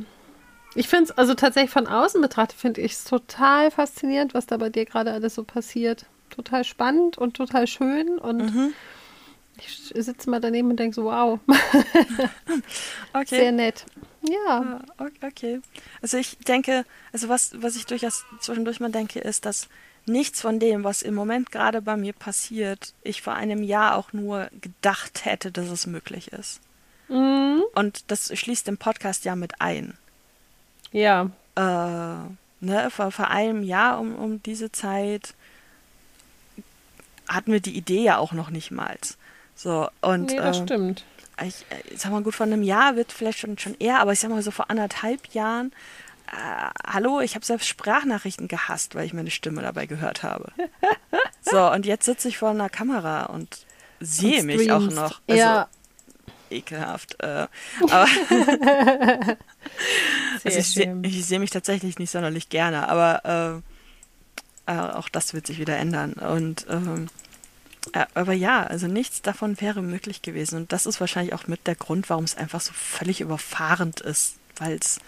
Ich 0.75 0.87
finde 0.87 1.05
es, 1.05 1.17
also 1.17 1.33
tatsächlich 1.33 1.71
von 1.71 1.87
außen 1.87 2.21
betrachtet, 2.21 2.59
finde 2.59 2.81
ich 2.81 2.91
es 2.91 3.03
total 3.03 3.71
faszinierend, 3.71 4.35
was 4.35 4.45
da 4.45 4.57
bei 4.57 4.69
dir 4.69 4.85
gerade 4.85 5.11
alles 5.11 5.33
so 5.33 5.43
passiert. 5.43 6.05
Total 6.29 6.63
spannend 6.63 7.17
und 7.17 7.35
total 7.35 7.67
schön 7.67 8.19
und 8.19 8.37
mhm. 8.37 8.73
ich 9.57 9.93
sitze 9.95 10.29
mal 10.29 10.39
daneben 10.39 10.69
und 10.69 10.77
denke 10.77 10.95
so, 10.95 11.05
wow. 11.05 11.39
okay. 13.13 13.25
Sehr 13.39 13.51
nett. 13.51 13.85
Ja. 14.21 14.81
Ah, 14.97 15.05
okay. 15.25 15.61
Also 16.01 16.17
ich 16.17 16.37
denke, 16.39 16.85
also 17.11 17.29
was, 17.29 17.51
was 17.61 17.75
ich 17.75 17.85
durchaus 17.85 18.25
zwischendurch 18.39 18.79
mal 18.79 18.91
denke, 18.91 19.19
ist, 19.19 19.45
dass 19.45 19.67
nichts 20.05 20.41
von 20.41 20.59
dem, 20.59 20.83
was 20.83 21.01
im 21.01 21.15
Moment 21.15 21.51
gerade 21.51 21.81
bei 21.81 21.97
mir 21.97 22.13
passiert, 22.13 22.93
ich 23.03 23.21
vor 23.21 23.33
einem 23.33 23.63
Jahr 23.63 23.95
auch 23.95 24.13
nur 24.13 24.49
gedacht 24.61 25.25
hätte, 25.25 25.51
dass 25.51 25.69
es 25.69 25.87
möglich 25.87 26.31
ist. 26.31 26.61
Mhm. 27.09 27.63
Und 27.75 28.09
das 28.11 28.37
schließt 28.37 28.67
den 28.67 28.77
Podcast 28.77 29.25
ja 29.25 29.35
mit 29.35 29.61
ein. 29.61 29.97
Ja. 30.91 31.29
Äh, 31.55 32.35
ne, 32.65 32.89
vor, 32.89 33.11
vor 33.11 33.29
einem 33.29 33.63
Jahr 33.63 33.99
um, 33.99 34.15
um 34.15 34.43
diese 34.43 34.71
Zeit 34.71 35.33
hatten 37.27 37.51
wir 37.51 37.59
die 37.59 37.77
Idee 37.77 38.03
ja 38.03 38.17
auch 38.17 38.31
noch 38.31 38.49
nicht 38.49 38.71
mal. 38.71 38.97
So, 39.55 39.89
und, 40.01 40.31
nee, 40.31 40.37
das 40.37 40.59
äh, 40.59 40.63
stimmt 40.63 41.03
ich, 41.45 41.65
ich 41.85 41.93
äh, 41.93 41.97
sag 41.97 42.11
mal 42.11 42.23
gut, 42.23 42.35
von 42.35 42.51
einem 42.51 42.63
Jahr 42.63 42.95
wird 42.95 43.11
vielleicht 43.11 43.39
schon, 43.39 43.57
schon 43.57 43.75
eher, 43.79 43.99
aber 43.99 44.13
ich 44.13 44.19
sag 44.19 44.29
mal 44.29 44.41
so 44.41 44.51
vor 44.51 44.69
anderthalb 44.69 45.27
Jahren, 45.33 45.71
äh, 46.27 46.69
hallo, 46.85 47.19
ich 47.21 47.35
habe 47.35 47.45
selbst 47.45 47.67
Sprachnachrichten 47.67 48.47
gehasst, 48.47 48.95
weil 48.95 49.05
ich 49.05 49.13
meine 49.13 49.31
Stimme 49.31 49.61
dabei 49.61 49.85
gehört 49.85 50.23
habe. 50.23 50.51
so, 51.41 51.71
und 51.71 51.85
jetzt 51.85 52.05
sitze 52.05 52.29
ich 52.29 52.37
vor 52.37 52.49
einer 52.49 52.69
Kamera 52.69 53.25
und 53.25 53.65
sehe 53.99 54.41
und 54.41 54.47
mich 54.47 54.71
auch 54.71 54.79
noch. 54.79 55.21
Also, 55.27 55.41
ja. 55.41 55.69
Ekelhaft. 56.49 57.21
Äh, 57.21 57.47
aber 57.83 58.07
also 60.43 60.59
ich 60.59 60.67
sehe 60.73 61.01
seh 61.21 61.39
mich 61.39 61.49
tatsächlich 61.49 61.99
nicht 61.99 62.09
sonderlich 62.09 62.49
gerne, 62.49 62.87
aber 62.87 63.61
äh, 63.61 63.76
äh, 64.67 64.77
auch 64.77 65.09
das 65.09 65.33
wird 65.33 65.47
sich 65.47 65.59
wieder 65.59 65.77
ändern. 65.77 66.13
Und 66.13 66.65
ähm, 66.69 67.09
äh, 67.93 68.05
aber 68.13 68.33
ja, 68.33 68.63
also 68.63 68.87
nichts 68.87 69.21
davon 69.21 69.59
wäre 69.61 69.81
möglich 69.81 70.21
gewesen. 70.21 70.57
Und 70.57 70.71
das 70.71 70.85
ist 70.85 70.99
wahrscheinlich 70.99 71.33
auch 71.33 71.47
mit 71.47 71.67
der 71.67 71.75
Grund, 71.75 72.09
warum 72.09 72.23
es 72.23 72.37
einfach 72.37 72.61
so 72.61 72.73
völlig 72.73 73.21
überfahrend 73.21 74.01
ist, 74.01 74.35
weil 74.57 74.77
es 74.77 74.99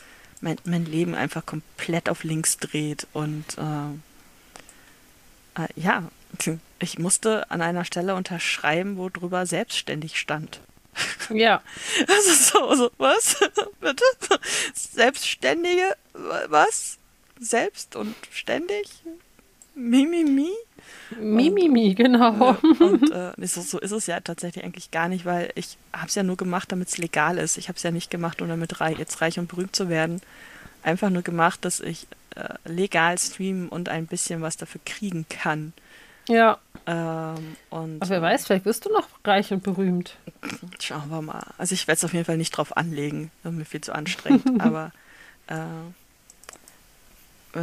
mein, 0.41 0.57
mein 0.63 0.85
Leben 0.85 1.15
einfach 1.15 1.45
komplett 1.45 2.09
auf 2.09 2.23
links 2.23 2.57
dreht. 2.57 3.07
Und 3.13 3.45
äh, 3.57 5.61
äh, 5.61 5.67
ja, 5.75 6.03
ich 6.79 6.99
musste 6.99 7.49
an 7.51 7.61
einer 7.61 7.85
Stelle 7.85 8.15
unterschreiben, 8.15 8.97
wo 8.97 9.09
drüber 9.09 9.45
selbstständig 9.45 10.19
stand. 10.19 10.61
Ja. 11.31 11.61
Also 12.07 12.33
so, 12.33 12.75
so 12.75 12.91
was? 12.97 13.37
Bitte? 13.79 14.03
Selbstständige? 14.73 15.95
Was? 16.47 16.97
Selbst 17.39 17.95
und 17.95 18.15
ständig? 18.31 18.89
Mimimi? 19.79 20.49
Mi, 21.19 21.49
mi? 21.49 21.49
Mimimi, 21.49 21.95
genau. 21.95 22.57
und 22.79 23.11
äh, 23.11 23.33
so, 23.47 23.61
so, 23.61 23.79
ist 23.79 23.91
es 23.91 24.07
ja 24.07 24.19
tatsächlich 24.19 24.63
eigentlich 24.63 24.91
gar 24.91 25.07
nicht, 25.07 25.25
weil 25.25 25.51
ich 25.55 25.77
habe 25.93 26.07
es 26.07 26.15
ja 26.15 26.23
nur 26.23 26.37
gemacht, 26.37 26.71
damit 26.71 26.89
es 26.89 26.97
legal 26.97 27.37
ist. 27.37 27.57
Ich 27.57 27.67
habe 27.67 27.77
es 27.77 27.83
ja 27.83 27.91
nicht 27.91 28.11
gemacht, 28.11 28.41
um 28.41 28.47
damit 28.47 28.79
reich, 28.81 28.97
jetzt 28.99 29.21
reich 29.21 29.39
und 29.39 29.47
berühmt 29.47 29.75
zu 29.75 29.89
werden. 29.89 30.21
Einfach 30.83 31.09
nur 31.09 31.23
gemacht, 31.23 31.65
dass 31.65 31.79
ich 31.79 32.07
äh, 32.35 32.53
legal 32.65 33.17
streamen 33.17 33.69
und 33.69 33.89
ein 33.89 34.05
bisschen 34.05 34.41
was 34.41 34.57
dafür 34.57 34.81
kriegen 34.85 35.25
kann. 35.29 35.73
Ja. 36.27 36.59
Ähm, 36.85 37.55
und, 37.69 38.01
Aber 38.01 38.09
wer 38.09 38.21
weiß, 38.21 38.45
vielleicht 38.45 38.65
wirst 38.65 38.85
du 38.85 38.91
noch 38.91 39.07
reich 39.25 39.51
und 39.51 39.63
berühmt. 39.63 40.15
Schauen 40.79 41.09
wir 41.09 41.21
mal. 41.21 41.43
Also 41.57 41.73
ich 41.73 41.87
werde 41.87 41.97
es 41.97 42.05
auf 42.05 42.13
jeden 42.13 42.25
Fall 42.25 42.37
nicht 42.37 42.51
drauf 42.51 42.77
anlegen. 42.77 43.31
Das 43.43 43.51
ist 43.51 43.57
mir 43.57 43.65
viel 43.65 43.81
zu 43.81 43.93
anstrengend. 43.93 44.45
Aber 44.61 44.91
äh, 45.47 45.55
äh, 45.55 45.57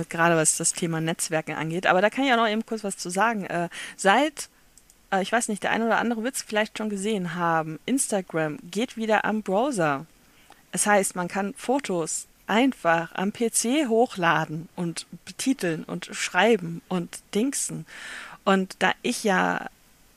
gerade 0.08 0.36
was 0.36 0.56
das 0.56 0.72
Thema 0.72 1.00
Netzwerken 1.00 1.54
angeht. 1.54 1.86
Aber 1.86 2.00
da 2.00 2.10
kann 2.10 2.24
ich 2.24 2.32
auch 2.32 2.36
noch 2.36 2.48
eben 2.48 2.66
kurz 2.66 2.84
was 2.84 2.96
zu 2.96 3.10
sagen. 3.10 3.44
Äh, 3.44 3.68
seit, 3.96 4.48
äh, 5.10 5.22
ich 5.22 5.32
weiß 5.32 5.48
nicht, 5.48 5.62
der 5.62 5.70
eine 5.70 5.86
oder 5.86 5.98
andere 5.98 6.22
wird 6.22 6.34
es 6.34 6.42
vielleicht 6.42 6.78
schon 6.78 6.90
gesehen 6.90 7.34
haben, 7.34 7.78
Instagram 7.86 8.58
geht 8.70 8.96
wieder 8.96 9.24
am 9.24 9.42
Browser. 9.42 10.06
Das 10.72 10.86
heißt, 10.86 11.16
man 11.16 11.28
kann 11.28 11.54
Fotos 11.54 12.26
einfach 12.46 13.14
am 13.14 13.32
PC 13.32 13.88
hochladen 13.88 14.68
und 14.76 15.06
betiteln 15.24 15.84
und 15.84 16.06
schreiben 16.12 16.82
und 16.88 17.20
dingsen. 17.34 17.86
Und 18.44 18.76
da 18.78 18.92
ich 19.02 19.24
ja 19.24 19.66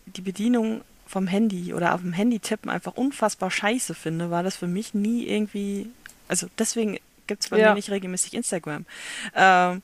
die 0.06 0.22
Bedienung 0.22 0.82
vom 1.08 1.26
Handy 1.26 1.74
oder 1.74 1.96
auf 1.96 2.02
dem 2.02 2.14
Handy 2.14 2.40
tippen 2.40 2.70
einfach 2.70 2.96
unfassbar 2.96 3.50
scheiße 3.50 3.96
finde, 3.96 4.30
war 4.30 4.44
das 4.44 4.58
für 4.58 4.68
mich 4.68 4.94
nie 4.94 5.26
irgendwie, 5.26 5.90
also 6.28 6.48
deswegen 6.60 7.00
gibt 7.30 7.44
es 7.44 7.50
bei 7.50 7.60
ja. 7.60 7.70
mir 7.70 7.76
nicht 7.76 7.90
regelmäßig 7.90 8.34
Instagram. 8.34 8.86
Ähm, 9.34 9.82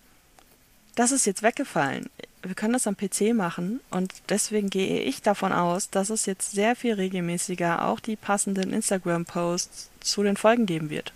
das 0.95 1.13
ist 1.13 1.25
jetzt 1.25 1.43
weggefallen. 1.43 2.09
Wir 2.41 2.55
können 2.55 2.73
das 2.73 2.87
am 2.87 2.97
PC 2.97 3.33
machen 3.33 3.79
und 3.89 4.11
deswegen 4.29 4.69
gehe 4.69 5.01
ich 5.01 5.21
davon 5.21 5.53
aus, 5.53 5.89
dass 5.89 6.09
es 6.09 6.25
jetzt 6.25 6.51
sehr 6.51 6.75
viel 6.75 6.93
regelmäßiger 6.93 7.87
auch 7.87 7.99
die 7.99 8.15
passenden 8.15 8.73
Instagram-Posts 8.73 9.89
zu 10.01 10.23
den 10.23 10.37
Folgen 10.37 10.65
geben 10.65 10.89
wird. 10.89 11.13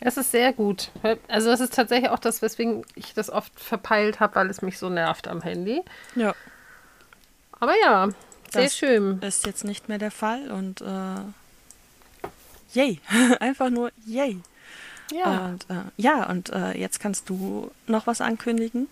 Es 0.00 0.16
ist 0.16 0.32
sehr 0.32 0.52
gut. 0.52 0.90
Also 1.28 1.50
das 1.50 1.60
ist 1.60 1.74
tatsächlich 1.74 2.10
auch 2.10 2.18
das, 2.18 2.42
weswegen 2.42 2.84
ich 2.96 3.14
das 3.14 3.30
oft 3.30 3.52
verpeilt 3.58 4.18
habe, 4.18 4.34
weil 4.34 4.50
es 4.50 4.60
mich 4.60 4.78
so 4.78 4.88
nervt 4.88 5.28
am 5.28 5.42
Handy. 5.42 5.82
Ja. 6.16 6.34
Aber 7.60 7.74
ja, 7.80 8.08
sehr 8.50 8.64
das 8.64 8.76
schön. 8.76 9.22
Ist 9.22 9.46
jetzt 9.46 9.64
nicht 9.64 9.88
mehr 9.88 9.98
der 9.98 10.10
Fall 10.10 10.50
und 10.50 10.80
äh, 10.80 11.20
yay. 12.74 13.00
Einfach 13.40 13.70
nur 13.70 13.92
yay. 14.04 14.40
Ja. 15.12 15.46
Und, 15.46 15.66
äh, 15.70 15.74
ja, 15.96 16.28
und 16.28 16.50
äh, 16.50 16.78
jetzt 16.78 17.00
kannst 17.00 17.28
du 17.28 17.70
noch 17.86 18.06
was 18.06 18.20
ankündigen. 18.20 18.88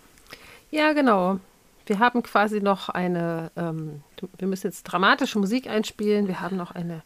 Ja, 0.70 0.92
genau. 0.92 1.40
Wir 1.86 1.98
haben 1.98 2.22
quasi 2.22 2.60
noch 2.60 2.88
eine, 2.88 3.50
ähm, 3.56 4.02
wir 4.38 4.46
müssen 4.46 4.68
jetzt 4.68 4.84
dramatische 4.84 5.38
Musik 5.38 5.68
einspielen. 5.68 6.28
Wir 6.28 6.40
haben 6.40 6.56
noch 6.56 6.72
eine 6.72 7.02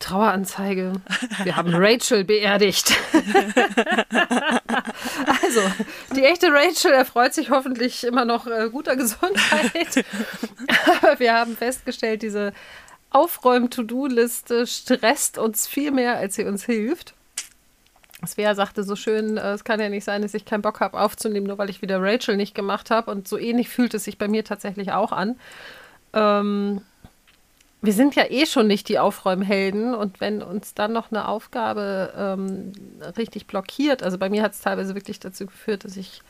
Traueranzeige. 0.00 0.92
Wir 1.44 1.56
haben 1.56 1.74
Rachel 1.74 2.24
beerdigt. 2.24 2.92
also, 5.42 5.60
die 6.14 6.24
echte 6.24 6.48
Rachel 6.52 6.92
erfreut 6.92 7.32
sich 7.34 7.50
hoffentlich 7.50 8.04
immer 8.04 8.24
noch 8.24 8.46
äh, 8.46 8.68
guter 8.70 8.96
Gesundheit. 8.96 10.04
Aber 11.02 11.18
wir 11.20 11.34
haben 11.34 11.56
festgestellt, 11.56 12.22
diese 12.22 12.52
Aufräum-To-Do-Liste 13.10 14.66
stresst 14.66 15.38
uns 15.38 15.66
viel 15.66 15.90
mehr, 15.90 16.16
als 16.16 16.34
sie 16.34 16.44
uns 16.44 16.64
hilft. 16.64 17.14
Svea 18.26 18.54
sagte 18.54 18.84
so 18.84 18.96
schön, 18.96 19.36
äh, 19.36 19.52
es 19.52 19.64
kann 19.64 19.80
ja 19.80 19.88
nicht 19.88 20.04
sein, 20.04 20.22
dass 20.22 20.34
ich 20.34 20.44
keinen 20.44 20.62
Bock 20.62 20.80
habe 20.80 20.98
aufzunehmen, 20.98 21.46
nur 21.46 21.58
weil 21.58 21.70
ich 21.70 21.82
wieder 21.82 22.00
Rachel 22.00 22.36
nicht 22.36 22.54
gemacht 22.54 22.90
habe. 22.90 23.10
Und 23.10 23.28
so 23.28 23.38
ähnlich 23.38 23.68
fühlt 23.68 23.94
es 23.94 24.04
sich 24.04 24.18
bei 24.18 24.28
mir 24.28 24.44
tatsächlich 24.44 24.92
auch 24.92 25.12
an. 25.12 25.36
Ähm, 26.12 26.82
wir 27.82 27.92
sind 27.92 28.14
ja 28.14 28.24
eh 28.30 28.46
schon 28.46 28.66
nicht 28.66 28.88
die 28.88 28.98
Aufräumhelden 28.98 29.94
und 29.94 30.20
wenn 30.20 30.42
uns 30.42 30.72
dann 30.72 30.92
noch 30.92 31.10
eine 31.10 31.28
Aufgabe 31.28 32.12
ähm, 32.16 32.72
richtig 33.18 33.46
blockiert, 33.46 34.02
also 34.02 34.16
bei 34.16 34.30
mir 34.30 34.42
hat 34.42 34.52
es 34.52 34.60
teilweise 34.60 34.94
wirklich 34.94 35.20
dazu 35.20 35.44
geführt, 35.44 35.84
dass 35.84 35.98
ich 35.98 36.22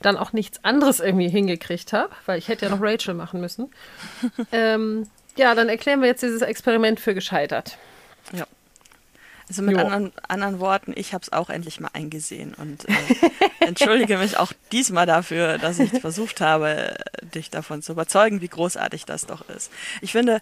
dann 0.00 0.16
auch 0.16 0.32
nichts 0.32 0.64
anderes 0.64 1.00
irgendwie 1.00 1.28
hingekriegt 1.28 1.92
habe, 1.92 2.10
weil 2.24 2.38
ich 2.38 2.48
hätte 2.48 2.66
ja 2.66 2.70
noch 2.70 2.80
Rachel 2.80 3.14
machen 3.14 3.40
müssen. 3.40 3.70
ähm, 4.52 5.06
Ja, 5.36 5.54
dann 5.54 5.68
erklären 5.68 6.00
wir 6.00 6.08
jetzt 6.08 6.22
dieses 6.22 6.42
Experiment 6.42 6.98
für 6.98 7.14
gescheitert. 7.14 7.78
Ja. 8.32 8.46
Also 9.48 9.62
mit 9.62 9.78
anderen, 9.78 10.12
anderen 10.28 10.60
Worten, 10.60 10.92
ich 10.94 11.14
habe 11.14 11.22
es 11.22 11.32
auch 11.32 11.48
endlich 11.48 11.80
mal 11.80 11.90
eingesehen 11.94 12.54
und 12.54 12.86
äh, 12.88 12.92
entschuldige 13.60 14.18
mich 14.18 14.36
auch 14.36 14.52
diesmal 14.72 15.06
dafür, 15.06 15.56
dass 15.58 15.78
ich 15.78 15.90
versucht 16.00 16.40
habe, 16.42 16.96
dich 17.34 17.50
davon 17.50 17.80
zu 17.82 17.92
überzeugen, 17.92 18.40
wie 18.42 18.48
großartig 18.48 19.06
das 19.06 19.24
doch 19.26 19.48
ist. 19.48 19.70
Ich 20.02 20.12
finde 20.12 20.40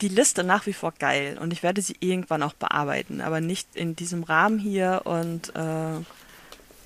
die 0.00 0.08
Liste 0.08 0.42
nach 0.44 0.66
wie 0.66 0.72
vor 0.72 0.92
geil 0.98 1.38
und 1.40 1.52
ich 1.52 1.62
werde 1.62 1.82
sie 1.82 1.96
irgendwann 2.00 2.42
auch 2.42 2.52
bearbeiten, 2.52 3.20
aber 3.20 3.40
nicht 3.40 3.68
in 3.74 3.94
diesem 3.96 4.22
Rahmen 4.24 4.58
hier 4.58 5.02
und 5.04 5.54
äh, 5.54 6.00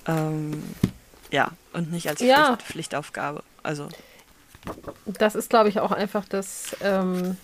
ähm, 0.07 0.63
ja, 1.31 1.51
und 1.73 1.91
nicht 1.91 2.07
als 2.07 2.21
Ja. 2.21 2.55
Pflicht, 2.55 2.61
Pflichtaufgabe. 2.71 3.43
Also 3.63 3.89
Das 5.05 5.35
ist, 5.35 5.49
glaube 5.49 5.69
ich, 5.69 5.79
auch 5.79 5.91
einfach 5.91 6.25
das, 6.27 6.75
ähm, 6.81 7.37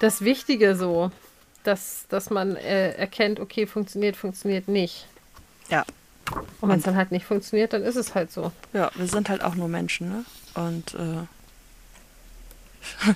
das 0.00 0.22
Wichtige 0.22 0.76
so, 0.76 1.10
dass, 1.68 2.06
dass 2.08 2.30
man 2.30 2.56
äh, 2.56 2.92
erkennt, 2.92 3.38
okay, 3.40 3.66
funktioniert, 3.66 4.16
funktioniert 4.16 4.68
nicht. 4.68 5.06
ja, 5.68 5.84
Und 6.60 6.70
wenn 6.70 6.78
es 6.78 6.84
dann 6.84 6.96
halt 6.96 7.12
nicht 7.12 7.26
funktioniert, 7.26 7.74
dann 7.74 7.82
ist 7.82 7.96
es 7.96 8.14
halt 8.14 8.32
so. 8.32 8.52
ja, 8.72 8.90
wir 8.94 9.06
sind 9.06 9.28
halt 9.28 9.44
auch 9.44 9.54
nur 9.54 9.68
Menschen, 9.68 10.08
ne? 10.08 10.24
Und 10.54 10.94
äh, 10.94 11.26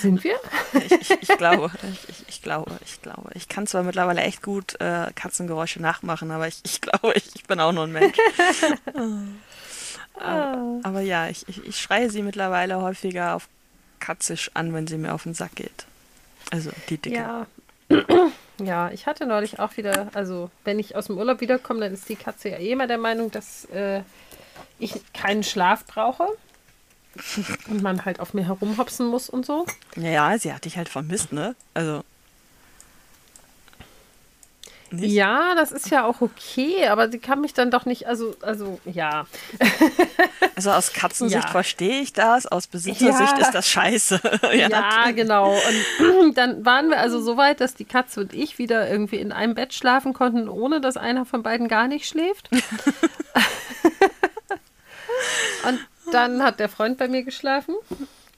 Sind 0.00 0.24
wir? 0.24 0.36
ich, 0.72 0.92
ich, 0.92 1.10
ich 1.22 1.38
glaube, 1.38 1.70
ich, 2.08 2.24
ich, 2.28 2.42
glaube, 2.42 2.72
ich 2.84 3.00
glaube. 3.02 3.30
Ich 3.34 3.48
kann 3.48 3.66
zwar 3.66 3.84
mittlerweile 3.84 4.22
echt 4.22 4.42
gut 4.42 4.80
äh, 4.80 5.12
Katzengeräusche 5.14 5.80
nachmachen, 5.80 6.30
aber 6.32 6.48
ich, 6.48 6.60
ich 6.64 6.80
glaube, 6.82 7.12
ich, 7.14 7.44
bin 7.44 7.60
auch 7.60 7.72
nur 7.72 7.84
ein 7.84 7.92
Mensch. 7.92 8.16
aber, 10.14 10.80
aber 10.82 11.00
ja, 11.02 11.28
ich, 11.28 11.48
ich, 11.48 11.64
ich 11.64 11.80
schreie 11.80 12.10
sie 12.10 12.22
mittlerweile 12.22 12.80
häufiger 12.80 13.36
auf 13.36 13.48
Katzisch 14.00 14.50
an, 14.54 14.74
wenn 14.74 14.88
sie 14.88 14.98
mir 14.98 15.14
auf 15.14 15.22
den 15.22 15.34
Sack 15.34 15.54
geht. 15.54 15.86
Also 16.54 16.70
die 16.88 16.98
Dicke. 16.98 17.16
Ja. 17.16 17.46
Ja, 18.62 18.88
ich 18.92 19.06
hatte 19.06 19.26
neulich 19.26 19.58
auch 19.58 19.76
wieder, 19.76 20.10
also 20.14 20.48
wenn 20.62 20.78
ich 20.78 20.94
aus 20.94 21.06
dem 21.06 21.18
Urlaub 21.18 21.40
wiederkomme, 21.40 21.80
dann 21.80 21.92
ist 21.92 22.08
die 22.08 22.14
Katze 22.14 22.50
ja 22.50 22.58
eh 22.58 22.70
immer 22.70 22.86
der 22.86 22.98
Meinung, 22.98 23.32
dass 23.32 23.64
äh, 23.64 24.02
ich 24.78 24.94
keinen 25.12 25.42
Schlaf 25.42 25.84
brauche 25.86 26.28
und 27.66 27.82
man 27.82 28.04
halt 28.04 28.20
auf 28.20 28.32
mir 28.32 28.46
herumhopsen 28.46 29.08
muss 29.08 29.28
und 29.28 29.44
so. 29.44 29.66
Ja, 29.96 30.38
sie 30.38 30.52
hat 30.52 30.66
dich 30.66 30.76
halt 30.76 30.88
vermisst, 30.88 31.32
ne? 31.32 31.56
Also. 31.74 32.04
Nicht? 34.96 35.12
Ja, 35.12 35.54
das 35.54 35.72
ist 35.72 35.90
ja 35.90 36.04
auch 36.04 36.20
okay, 36.20 36.86
aber 36.88 37.10
sie 37.10 37.18
kann 37.18 37.40
mich 37.40 37.54
dann 37.54 37.70
doch 37.70 37.86
nicht, 37.86 38.06
also, 38.06 38.34
also 38.42 38.78
ja. 38.84 39.26
Also 40.56 40.70
aus 40.70 40.92
Katzensicht 40.92 41.44
Ja. 41.44 41.50
verstehe 41.50 42.00
ich 42.00 42.12
das, 42.12 42.46
aus 42.46 42.68
Besitzersicht 42.68 43.32
Ja. 43.38 43.46
ist 43.46 43.54
das 43.54 43.68
scheiße. 43.68 44.20
Ja, 44.54 44.68
natürlich. 44.68 45.16
genau. 45.16 45.56
Und 45.98 46.34
dann 46.38 46.64
waren 46.64 46.90
wir 46.90 47.00
also 47.00 47.20
so 47.20 47.36
weit, 47.36 47.60
dass 47.60 47.74
die 47.74 47.84
Katze 47.84 48.20
und 48.20 48.32
ich 48.32 48.58
wieder 48.58 48.88
irgendwie 48.88 49.16
in 49.16 49.32
einem 49.32 49.54
Bett 49.54 49.74
schlafen 49.74 50.12
konnten, 50.12 50.48
ohne 50.48 50.80
dass 50.80 50.96
einer 50.96 51.24
von 51.26 51.42
beiden 51.42 51.66
gar 51.66 51.88
nicht 51.88 52.06
schläft. 52.06 52.48
und 55.66 55.80
dann 56.12 56.42
hat 56.42 56.60
der 56.60 56.68
Freund 56.68 56.98
bei 56.98 57.08
mir 57.08 57.24
geschlafen. 57.24 57.74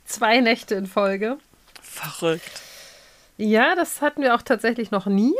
Zwei 0.07 0.41
Nächte 0.41 0.75
in 0.77 0.87
Folge. 0.87 1.37
Verrückt. 1.83 2.63
Ja, 3.39 3.75
das 3.75 4.01
hatten 4.01 4.23
wir 4.23 4.35
auch 4.35 4.43
tatsächlich 4.43 4.91
noch 4.91 5.07
nie. 5.07 5.35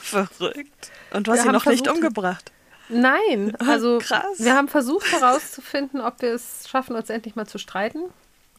Verrückt. 0.00 0.90
Und 1.12 1.26
du 1.26 1.32
hast 1.32 1.40
haben 1.40 1.52
noch 1.52 1.64
nicht 1.66 1.84
versucht- 1.86 1.96
umgebracht. 1.96 2.52
Nein, 2.88 3.56
also 3.66 3.98
Krass. 3.98 4.24
wir 4.38 4.54
haben 4.54 4.68
versucht 4.68 5.10
herauszufinden, 5.12 6.00
ob 6.00 6.20
wir 6.20 6.34
es 6.34 6.68
schaffen, 6.68 6.94
uns 6.96 7.08
endlich 7.10 7.36
mal 7.36 7.46
zu 7.46 7.58
streiten. 7.58 8.00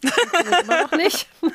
Immer 0.64 0.82
noch 0.84 0.92
nicht. 0.92 1.28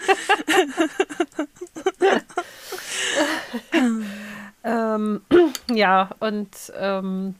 ähm, 4.65 5.21
ja, 5.71 6.11
und 6.21 6.49
ähm, 6.77 7.35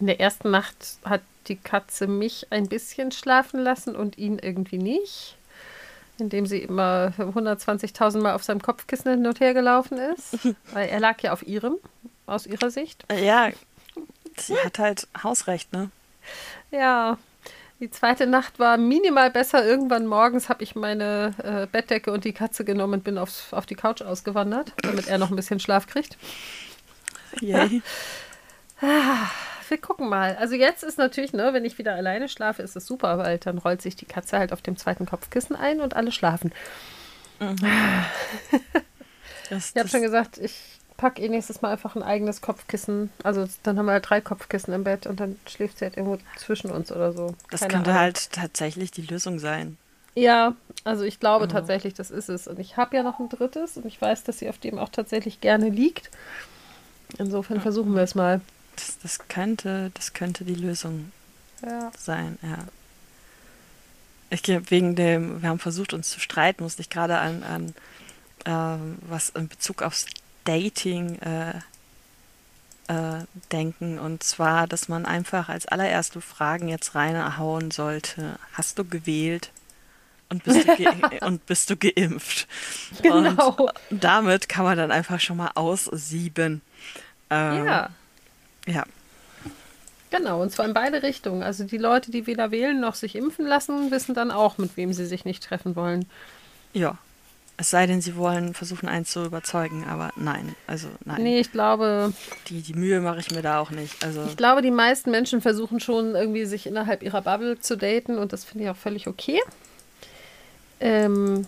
in 0.00 0.06
der 0.06 0.20
ersten 0.20 0.50
Nacht 0.50 0.76
hat 1.04 1.22
die 1.48 1.56
Katze 1.56 2.06
mich 2.06 2.46
ein 2.50 2.68
bisschen 2.68 3.12
schlafen 3.12 3.60
lassen 3.60 3.96
und 3.96 4.16
ihn 4.18 4.38
irgendwie 4.38 4.78
nicht, 4.78 5.36
indem 6.22 6.46
sie 6.46 6.58
immer 6.58 7.12
120.000 7.18 8.20
Mal 8.20 8.34
auf 8.34 8.44
seinem 8.44 8.62
Kopfkissen 8.62 9.10
hin 9.10 9.26
und 9.26 9.40
her 9.40 9.54
gelaufen 9.54 9.98
ist, 9.98 10.38
weil 10.72 10.88
er 10.88 11.00
lag 11.00 11.20
ja 11.22 11.32
auf 11.32 11.46
ihrem, 11.46 11.76
aus 12.26 12.46
ihrer 12.46 12.70
Sicht. 12.70 13.04
Ja, 13.12 13.50
sie 14.36 14.56
hat 14.58 14.78
halt 14.78 15.08
Hausrecht, 15.22 15.72
ne? 15.72 15.90
Ja, 16.70 17.18
die 17.80 17.90
zweite 17.90 18.28
Nacht 18.28 18.60
war 18.60 18.76
minimal 18.76 19.30
besser. 19.30 19.66
Irgendwann 19.66 20.06
morgens 20.06 20.48
habe 20.48 20.62
ich 20.62 20.76
meine 20.76 21.34
äh, 21.42 21.66
Bettdecke 21.66 22.12
und 22.12 22.24
die 22.24 22.32
Katze 22.32 22.64
genommen 22.64 22.94
und 22.94 23.04
bin 23.04 23.18
aufs, 23.18 23.52
auf 23.52 23.66
die 23.66 23.74
Couch 23.74 24.02
ausgewandert, 24.02 24.72
damit 24.82 25.08
er 25.08 25.18
noch 25.18 25.30
ein 25.30 25.36
bisschen 25.36 25.58
Schlaf 25.58 25.88
kriegt. 25.88 26.16
Yay. 27.40 27.82
Wir 29.72 29.80
gucken 29.80 30.10
mal. 30.10 30.36
Also 30.36 30.54
jetzt 30.54 30.84
ist 30.84 30.98
natürlich, 30.98 31.32
ne, 31.32 31.54
wenn 31.54 31.64
ich 31.64 31.78
wieder 31.78 31.94
alleine 31.94 32.28
schlafe, 32.28 32.60
ist 32.60 32.76
es 32.76 32.84
super, 32.84 33.16
weil 33.16 33.38
dann 33.38 33.56
rollt 33.56 33.80
sich 33.80 33.96
die 33.96 34.04
Katze 34.04 34.36
halt 34.38 34.52
auf 34.52 34.60
dem 34.60 34.76
zweiten 34.76 35.06
Kopfkissen 35.06 35.56
ein 35.56 35.80
und 35.80 35.96
alle 35.96 36.12
schlafen. 36.12 36.52
Das, 39.48 39.70
Ich 39.70 39.78
habe 39.78 39.88
schon 39.88 40.02
gesagt, 40.02 40.36
ich 40.36 40.78
packe 40.98 41.22
eh 41.22 41.28
nächstes 41.30 41.62
Mal 41.62 41.72
einfach 41.72 41.96
ein 41.96 42.02
eigenes 42.02 42.42
Kopfkissen. 42.42 43.08
Also 43.22 43.48
dann 43.62 43.78
haben 43.78 43.86
wir 43.86 43.92
halt 43.92 44.08
drei 44.10 44.20
Kopfkissen 44.20 44.74
im 44.74 44.84
Bett 44.84 45.06
und 45.06 45.20
dann 45.20 45.38
schläft 45.46 45.78
sie 45.78 45.86
halt 45.86 45.96
irgendwo 45.96 46.18
zwischen 46.36 46.70
uns 46.70 46.92
oder 46.92 47.12
so. 47.14 47.34
das 47.50 47.60
Keine 47.60 47.72
könnte 47.72 47.90
Ahnung. 47.92 48.02
halt 48.02 48.30
tatsächlich 48.32 48.90
die 48.90 49.02
Lösung 49.02 49.38
sein. 49.38 49.78
Ja, 50.14 50.54
also 50.84 51.04
ich 51.04 51.18
glaube 51.18 51.48
tatsächlich, 51.48 51.94
das 51.94 52.10
ist 52.10 52.28
es. 52.28 52.46
Und 52.46 52.58
ich 52.58 52.76
habe 52.76 52.94
ja 52.94 53.02
noch 53.02 53.20
ein 53.20 53.30
drittes 53.30 53.78
und 53.78 53.86
ich 53.86 54.00
weiß, 54.00 54.24
dass 54.24 54.38
sie 54.38 54.50
auf 54.50 54.58
dem 54.58 54.78
auch 54.78 54.90
tatsächlich 54.90 55.40
gerne 55.40 55.70
liegt. 55.70 56.10
Insofern 57.18 57.60
versuchen 57.62 57.94
wir 57.94 58.02
es 58.02 58.14
mal. 58.14 58.42
Das, 58.76 58.98
das, 59.02 59.28
könnte, 59.28 59.90
das 59.94 60.12
könnte 60.12 60.44
die 60.44 60.54
Lösung 60.54 61.12
Ja. 61.64 61.90
sein, 61.98 62.38
ja. 62.42 62.58
Ich 64.30 64.42
gehe 64.42 64.62
wegen 64.70 64.96
dem, 64.96 65.42
wir 65.42 65.50
haben 65.50 65.58
versucht, 65.58 65.92
uns 65.92 66.10
zu 66.10 66.18
streiten, 66.18 66.62
musste 66.62 66.80
ich 66.80 66.88
gerade 66.88 67.18
an, 67.18 67.42
an 67.42 67.74
ähm, 68.46 68.98
was 69.02 69.28
in 69.30 69.48
Bezug 69.48 69.82
aufs 69.82 70.06
Dating 70.44 71.18
äh, 71.18 71.58
äh, 72.88 73.24
denken. 73.52 73.98
Und 73.98 74.22
zwar, 74.22 74.66
dass 74.66 74.88
man 74.88 75.04
einfach 75.04 75.48
als 75.50 75.66
allererste 75.66 76.20
Fragen 76.22 76.68
jetzt 76.68 76.94
reinhauen 76.94 77.70
sollte. 77.70 78.38
Hast 78.54 78.78
du 78.78 78.84
gewählt? 78.84 79.50
Und 80.30 80.44
bist 80.44 80.66
du, 80.66 80.72
und 81.26 81.44
bist 81.44 81.68
du 81.68 81.76
geimpft? 81.76 82.48
Genau. 83.02 83.50
Und 83.90 84.02
damit 84.02 84.48
kann 84.48 84.64
man 84.64 84.78
dann 84.78 84.90
einfach 84.90 85.20
schon 85.20 85.36
mal 85.36 85.50
aussieben. 85.54 86.62
Ähm, 87.28 87.66
Ja, 87.66 87.90
Ja. 88.66 88.84
genau. 90.10 90.40
Und 90.42 90.50
zwar 90.52 90.66
in 90.66 90.74
beide 90.74 91.02
Richtungen. 91.02 91.42
Also 91.42 91.64
die 91.64 91.78
Leute, 91.78 92.10
die 92.10 92.26
weder 92.26 92.50
wählen 92.50 92.80
noch 92.80 92.94
sich 92.94 93.16
impfen 93.16 93.46
lassen, 93.46 93.90
wissen 93.90 94.14
dann 94.14 94.30
auch, 94.30 94.58
mit 94.58 94.76
wem 94.76 94.92
sie 94.92 95.06
sich 95.06 95.24
nicht 95.24 95.42
treffen 95.42 95.76
wollen. 95.76 96.06
Ja. 96.72 96.98
Es 97.58 97.70
sei 97.70 97.86
denn, 97.86 98.00
sie 98.00 98.16
wollen 98.16 98.54
versuchen, 98.54 98.88
einen 98.88 99.04
zu 99.04 99.24
überzeugen, 99.24 99.84
aber 99.88 100.10
nein. 100.16 100.56
Also 100.66 100.88
nein. 101.04 101.22
Nee, 101.22 101.38
ich 101.38 101.52
glaube, 101.52 102.12
Die, 102.48 102.62
die 102.62 102.72
Mühe 102.72 103.00
mache 103.00 103.20
ich 103.20 103.30
mir 103.30 103.42
da 103.42 103.60
auch 103.60 103.70
nicht. 103.70 104.02
Also 104.04 104.24
ich 104.24 104.36
glaube, 104.38 104.62
die 104.62 104.70
meisten 104.70 105.10
Menschen 105.10 105.42
versuchen 105.42 105.78
schon 105.78 106.14
irgendwie 106.14 106.46
sich 106.46 106.66
innerhalb 106.66 107.02
ihrer 107.02 107.20
Bubble 107.20 107.60
zu 107.60 107.76
daten 107.76 108.16
und 108.18 108.32
das 108.32 108.44
finde 108.44 108.64
ich 108.64 108.70
auch 108.70 108.76
völlig 108.76 109.06
okay. 109.06 109.38
Ähm, 110.80 111.46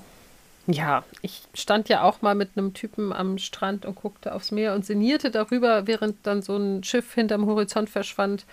ja, 0.67 1.05
ich 1.23 1.43
stand 1.55 1.89
ja 1.89 2.03
auch 2.03 2.23
mal 2.23 2.35
mit 2.35 2.51
einem 2.57 2.75
Typen 2.75 3.13
am 3.13 3.39
Strand 3.39 3.85
und 3.85 3.97
guckte 3.97 4.35
aufs 4.35 4.51
Meer 4.51 4.75
und 4.75 4.85
sinnierte 4.85 5.31
darüber, 5.31 5.87
während 5.87 6.27
dann 6.27 6.43
so 6.43 6.57
ein 6.57 6.83
Schiff 6.85 7.15
hinterm 7.15 7.47
Horizont 7.47 7.91
verschwand, 7.91 8.47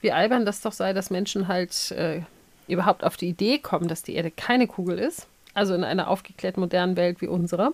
wie 0.00 0.12
albern 0.12 0.46
das 0.46 0.60
doch 0.60 0.72
sei, 0.72 0.92
dass 0.92 1.10
Menschen 1.10 1.48
halt 1.48 1.90
äh, 1.92 2.22
überhaupt 2.68 3.04
auf 3.04 3.16
die 3.16 3.28
Idee 3.28 3.58
kommen, 3.58 3.88
dass 3.88 4.02
die 4.02 4.14
Erde 4.14 4.30
keine 4.30 4.66
Kugel 4.66 4.98
ist. 4.98 5.26
Also 5.54 5.74
in 5.74 5.84
einer 5.84 6.08
aufgeklärten 6.08 6.60
modernen 6.60 6.96
Welt 6.96 7.20
wie 7.20 7.26
unserer. 7.26 7.72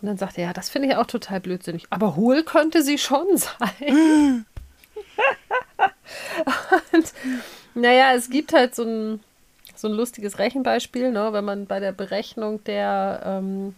Und 0.00 0.08
dann 0.08 0.16
sagte 0.16 0.40
er, 0.40 0.48
ja, 0.48 0.52
das 0.54 0.70
finde 0.70 0.88
ich 0.88 0.96
auch 0.96 1.06
total 1.06 1.40
blödsinnig. 1.40 1.84
Aber 1.90 2.16
hohl 2.16 2.42
könnte 2.42 2.82
sie 2.82 2.96
schon 2.96 3.36
sein. 3.36 4.46
und 6.92 7.12
naja, 7.74 8.14
es 8.14 8.30
gibt 8.30 8.52
halt 8.52 8.74
so 8.74 8.84
ein, 8.84 9.20
so 9.82 9.88
ein 9.88 9.94
lustiges 9.94 10.38
Rechenbeispiel, 10.38 11.12
ne? 11.12 11.32
wenn 11.32 11.44
man 11.44 11.66
bei 11.66 11.80
der 11.80 11.92
Berechnung 11.92 12.64
der, 12.64 13.20
ähm, 13.24 13.74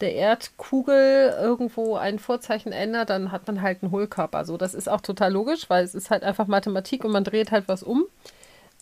der 0.00 0.14
Erdkugel 0.14 1.34
irgendwo 1.38 1.96
ein 1.96 2.18
Vorzeichen 2.18 2.72
ändert, 2.72 3.10
dann 3.10 3.30
hat 3.30 3.46
man 3.46 3.60
halt 3.60 3.82
einen 3.82 3.92
Hohlkörper. 3.92 4.44
So, 4.44 4.56
das 4.56 4.74
ist 4.74 4.88
auch 4.88 5.00
total 5.00 5.32
logisch, 5.32 5.68
weil 5.68 5.84
es 5.84 5.94
ist 5.94 6.10
halt 6.10 6.22
einfach 6.22 6.46
Mathematik 6.46 7.04
und 7.04 7.12
man 7.12 7.24
dreht 7.24 7.50
halt 7.50 7.64
was 7.66 7.82
um. 7.82 8.06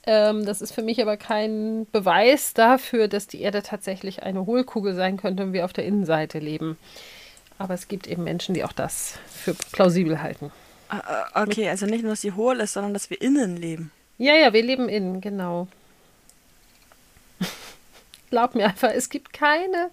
Ähm, 0.06 0.46
das 0.46 0.62
ist 0.62 0.72
für 0.72 0.82
mich 0.82 1.00
aber 1.02 1.16
kein 1.16 1.86
Beweis 1.90 2.54
dafür, 2.54 3.08
dass 3.08 3.26
die 3.26 3.40
Erde 3.40 3.62
tatsächlich 3.62 4.22
eine 4.22 4.46
Hohlkugel 4.46 4.94
sein 4.94 5.16
könnte 5.16 5.42
und 5.42 5.52
wir 5.52 5.64
auf 5.64 5.72
der 5.72 5.84
Innenseite 5.84 6.38
leben. 6.38 6.78
Aber 7.58 7.74
es 7.74 7.88
gibt 7.88 8.06
eben 8.06 8.24
Menschen, 8.24 8.54
die 8.54 8.64
auch 8.64 8.72
das 8.72 9.18
für 9.28 9.54
plausibel 9.72 10.22
halten. 10.22 10.50
äh, 10.90 10.96
äh, 10.96 11.42
okay, 11.42 11.68
also 11.68 11.86
nicht 11.86 12.02
nur, 12.02 12.12
dass 12.12 12.22
sie 12.22 12.32
hohl 12.32 12.60
ist, 12.60 12.74
sondern 12.74 12.94
dass 12.94 13.10
wir 13.10 13.20
innen 13.20 13.56
leben. 13.56 13.90
Ja, 14.16 14.34
ja, 14.34 14.52
wir 14.52 14.62
leben 14.62 14.88
innen, 14.88 15.20
genau. 15.20 15.66
Glaub 18.30 18.54
mir 18.54 18.66
einfach, 18.66 18.90
es 18.90 19.08
gibt 19.08 19.32
keine 19.32 19.90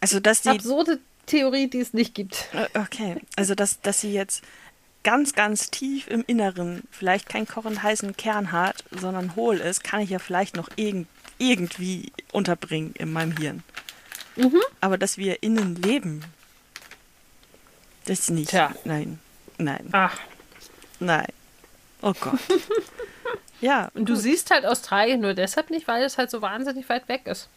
Also, 0.00 0.20
dass 0.20 0.42
die. 0.42 0.48
absurde 0.48 0.98
Theorie, 1.26 1.68
die 1.68 1.80
es 1.80 1.92
nicht 1.92 2.14
gibt. 2.14 2.48
Äh, 2.52 2.66
Okay, 2.78 3.16
also 3.36 3.54
dass, 3.54 3.80
dass 3.80 4.00
sie 4.00 4.12
jetzt 4.12 4.42
ganz, 5.02 5.34
ganz 5.34 5.70
tief 5.70 6.08
im 6.08 6.24
Inneren 6.26 6.82
vielleicht 6.90 7.28
keinen 7.28 7.46
kochend 7.46 7.82
heißen 7.82 8.16
Kern 8.16 8.52
hat, 8.52 8.84
sondern 8.90 9.36
hohl 9.36 9.56
ist, 9.58 9.84
kann 9.84 10.00
ich 10.00 10.10
ja 10.10 10.18
vielleicht 10.18 10.56
noch 10.56 10.68
irgend, 10.76 11.08
irgendwie 11.38 12.12
unterbringen 12.32 12.94
in 12.98 13.12
meinem 13.12 13.36
Hirn. 13.36 13.62
Aber 14.80 14.98
dass 14.98 15.18
wir 15.18 15.42
innen 15.42 15.76
leben, 15.76 16.24
das 18.06 18.30
nicht. 18.30 18.50
Tja. 18.50 18.74
Nein, 18.84 19.18
nein, 19.58 19.88
Ach, 19.92 20.18
nein. 20.98 21.28
Oh 22.02 22.14
Gott. 22.18 22.40
ja, 23.60 23.90
und 23.94 24.08
du 24.08 24.16
siehst 24.16 24.50
halt 24.50 24.64
Australien 24.64 25.20
nur 25.20 25.34
deshalb 25.34 25.70
nicht, 25.70 25.86
weil 25.88 26.02
es 26.02 26.18
halt 26.18 26.30
so 26.30 26.42
wahnsinnig 26.42 26.88
weit 26.88 27.08
weg 27.08 27.22
ist. 27.26 27.48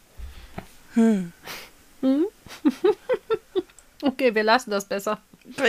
Hm. 0.93 1.31
okay, 4.01 4.35
wir 4.35 4.43
lassen 4.43 4.71
das 4.71 4.85
besser. 4.85 5.19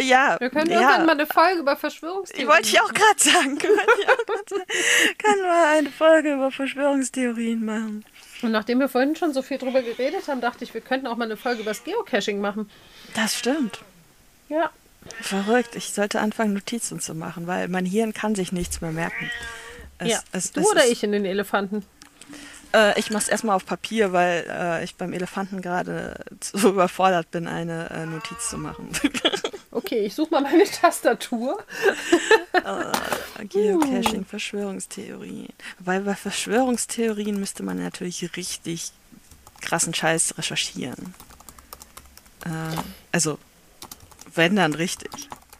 ja, 0.03 0.37
Wir 0.41 0.51
können 0.51 0.71
ja. 0.71 0.81
irgendwann 0.81 1.07
mal 1.07 1.13
eine 1.13 1.27
Folge 1.27 1.61
über 1.61 1.77
Verschwörungstheorien 1.77 2.49
wollte 2.49 2.69
ich 2.69 2.81
auch 2.81 2.93
gerade 2.93 3.19
sagen. 3.19 3.59
Können 3.59 5.43
wir 5.43 5.69
eine 5.69 5.91
Folge 5.91 6.35
über 6.35 6.51
Verschwörungstheorien 6.51 7.65
machen? 7.65 8.05
Und 8.43 8.53
nachdem 8.53 8.81
wir 8.81 8.89
vorhin 8.89 9.17
schon 9.17 9.33
so 9.33 9.43
viel 9.43 9.59
drüber 9.59 9.83
geredet 9.83 10.29
haben, 10.29 10.41
dachte 10.41 10.65
ich, 10.65 10.75
wir 10.75 10.81
könnten 10.81 11.07
auch 11.07 11.17
mal 11.17 11.25
eine 11.25 11.37
Folge 11.37 11.63
über 11.63 11.71
das 11.71 11.83
Geocaching 11.85 12.41
machen. 12.41 12.71
Das 13.15 13.39
stimmt. 13.39 13.81
Ja. 14.49 14.71
Verrückt. 15.21 15.77
Ich 15.77 15.93
sollte 15.93 16.21
anfangen, 16.21 16.55
Notizen 16.55 17.01
zu 17.01 17.15
machen, 17.15 17.47
weil 17.47 17.69
mein 17.69 17.87
Hirn 17.87 18.13
kann 18.13 18.35
sich 18.35 18.53
nichts 18.53 18.81
mehr 18.81 18.93
merken. 18.93 19.31
Es, 19.99 20.09
ja. 20.09 20.21
es, 20.33 20.53
du 20.53 20.61
es 20.61 20.67
oder 20.71 20.87
ich 20.87 21.03
in 21.03 21.13
den 21.13 21.25
Elefanten? 21.25 21.85
Äh, 22.75 22.99
ich 22.99 23.11
mach's 23.11 23.29
erstmal 23.29 23.55
auf 23.57 23.65
Papier, 23.65 24.13
weil 24.13 24.45
äh, 24.49 24.85
ich 24.85 24.97
beim 24.97 25.13
Elefanten 25.13 25.63
gerade 25.63 26.25
zu 26.41 26.57
überfordert 26.69 27.31
bin, 27.31 27.47
eine 27.47 27.91
äh, 27.91 28.07
Notiz 28.07 28.51
zu 28.51 28.59
machen. 28.59 28.91
Okay, 29.75 30.07
ich 30.07 30.15
suche 30.15 30.31
mal 30.31 30.41
meine 30.41 30.63
Tastatur. 30.63 31.59
Geocaching, 33.49 34.25
Verschwörungstheorien. 34.25 35.49
Weil 35.81 36.03
bei 36.03 36.15
Verschwörungstheorien 36.15 37.41
müsste 37.41 37.65
man 37.65 37.83
natürlich 37.83 38.37
richtig 38.37 38.93
krassen 39.61 39.93
Scheiß 39.93 40.39
recherchieren. 40.39 41.13
Äh, 42.45 42.51
also, 43.11 43.39
wenn 44.37 44.55
dann 44.55 44.75
richtig. 44.75 45.11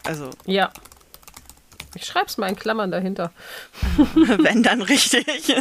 Also, 0.05 0.29
Ja. 0.45 0.71
Ich 1.95 2.05
schreib's 2.05 2.37
mal 2.37 2.47
in 2.49 2.55
Klammern 2.55 2.91
dahinter. 2.91 3.31
wenn 4.15 4.61
dann 4.63 4.81
richtig. 4.81 5.25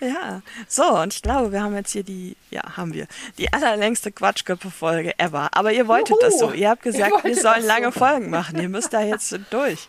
ja, 0.00 0.42
so, 0.68 0.84
und 0.98 1.12
ich 1.14 1.22
glaube, 1.22 1.52
wir 1.52 1.62
haben 1.62 1.74
jetzt 1.74 1.92
hier 1.92 2.02
die, 2.04 2.36
ja, 2.50 2.62
haben 2.76 2.94
wir, 2.94 3.06
die 3.38 3.52
allerlängste 3.52 4.12
Quatschköpfe-Folge 4.12 5.18
ever. 5.18 5.48
Aber 5.52 5.72
ihr 5.72 5.88
wolltet 5.88 6.10
Juhu. 6.10 6.20
das 6.20 6.38
so. 6.38 6.52
Ihr 6.52 6.70
habt 6.70 6.82
gesagt, 6.88 7.24
wir 7.24 7.36
sollen 7.36 7.64
lange 7.64 7.86
so. 7.92 7.98
Folgen 7.98 8.30
machen. 8.30 8.58
Ihr 8.60 8.68
müsst 8.68 8.92
da 8.92 9.02
jetzt 9.02 9.36
durch. 9.50 9.80
So, 9.80 9.88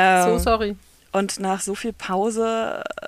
Ähm, 0.00 0.38
sorry. 0.38 0.76
und 1.12 1.40
nach 1.40 1.60
so 1.60 1.74
viel 1.74 1.92
Pause, 1.92 2.84
äh, 3.00 3.06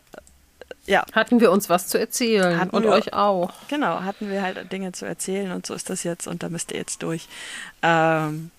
ja, 0.89 1.05
Hatten 1.13 1.41
wir 1.41 1.51
uns 1.51 1.69
was 1.69 1.89
zu 1.89 1.99
erzählen. 1.99 2.61
Hatten 2.61 2.75
und 2.77 2.85
wir- 2.85 2.91
euch 2.93 3.13
auch. 3.13 3.53
genau, 3.69 4.03
hatten 4.05 4.31
wir 4.31 4.41
halt 4.43 4.71
Dinge 4.71 4.93
zu 4.93 5.05
erzählen 5.05 5.51
und 5.51 5.67
so 5.67 5.75
ist 5.75 5.91
das 5.91 6.05
jetzt 6.05 6.29
und 6.29 6.45
da 6.45 6.49
müsst 6.49 6.71
ihr 6.71 6.79
jetzt 6.79 7.03
durch. 7.03 7.27
Ähm, 7.83 8.51
äh, 8.53 8.56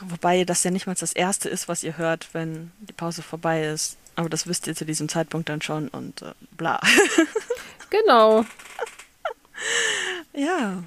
wobei 0.00 0.44
das 0.44 0.64
ja 0.64 0.70
nicht 0.70 0.86
mal 0.86 0.94
das 0.94 1.12
Erste 1.12 1.48
ist, 1.48 1.68
was 1.68 1.82
ihr 1.82 1.96
hört, 1.98 2.28
wenn 2.32 2.72
die 2.80 2.92
Pause 2.92 3.22
vorbei 3.22 3.64
ist. 3.64 3.96
Aber 4.16 4.28
das 4.28 4.46
wisst 4.46 4.66
ihr 4.66 4.76
zu 4.76 4.84
diesem 4.84 5.08
Zeitpunkt 5.08 5.48
dann 5.48 5.62
schon 5.62 5.88
und 5.88 6.22
äh, 6.22 6.32
bla. 6.52 6.80
Genau. 7.90 8.44
ja. 10.32 10.82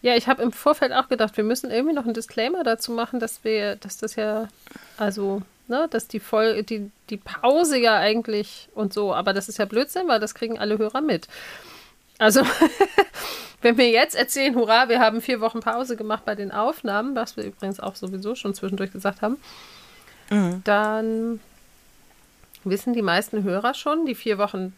Ja, 0.00 0.14
ich 0.14 0.28
habe 0.28 0.42
im 0.42 0.52
Vorfeld 0.52 0.92
auch 0.92 1.08
gedacht, 1.08 1.36
wir 1.36 1.42
müssen 1.42 1.72
irgendwie 1.72 1.94
noch 1.94 2.04
einen 2.04 2.14
Disclaimer 2.14 2.62
dazu 2.62 2.92
machen, 2.92 3.18
dass 3.18 3.42
wir, 3.42 3.74
dass 3.74 3.96
das 3.96 4.14
ja, 4.14 4.48
also, 4.96 5.42
ne, 5.66 5.88
dass 5.90 6.06
die 6.06 6.20
Folge, 6.20 6.62
die, 6.62 6.92
die 7.10 7.16
Pause 7.16 7.78
ja 7.78 7.96
eigentlich 7.96 8.68
und 8.76 8.92
so, 8.92 9.12
aber 9.12 9.32
das 9.32 9.48
ist 9.48 9.58
ja 9.58 9.64
Blödsinn, 9.64 10.06
weil 10.06 10.20
das 10.20 10.36
kriegen 10.36 10.56
alle 10.56 10.78
Hörer 10.78 11.00
mit. 11.00 11.26
Also, 12.18 12.42
wenn 13.62 13.76
wir 13.78 13.90
jetzt 13.90 14.14
erzählen, 14.16 14.54
hurra, 14.54 14.88
wir 14.88 15.00
haben 15.00 15.20
vier 15.20 15.40
Wochen 15.40 15.60
Pause 15.60 15.96
gemacht 15.96 16.24
bei 16.24 16.34
den 16.34 16.50
Aufnahmen, 16.52 17.14
was 17.16 17.36
wir 17.36 17.44
übrigens 17.44 17.80
auch 17.80 17.94
sowieso 17.96 18.34
schon 18.34 18.54
zwischendurch 18.54 18.92
gesagt 18.92 19.22
haben, 19.22 19.36
Mhm. 20.28 20.62
dann 20.64 21.40
wissen 22.64 22.94
die 22.94 23.02
meisten 23.02 23.44
Hörer 23.44 23.74
schon, 23.74 24.06
die 24.06 24.16
vier 24.16 24.38
Wochen 24.38 24.74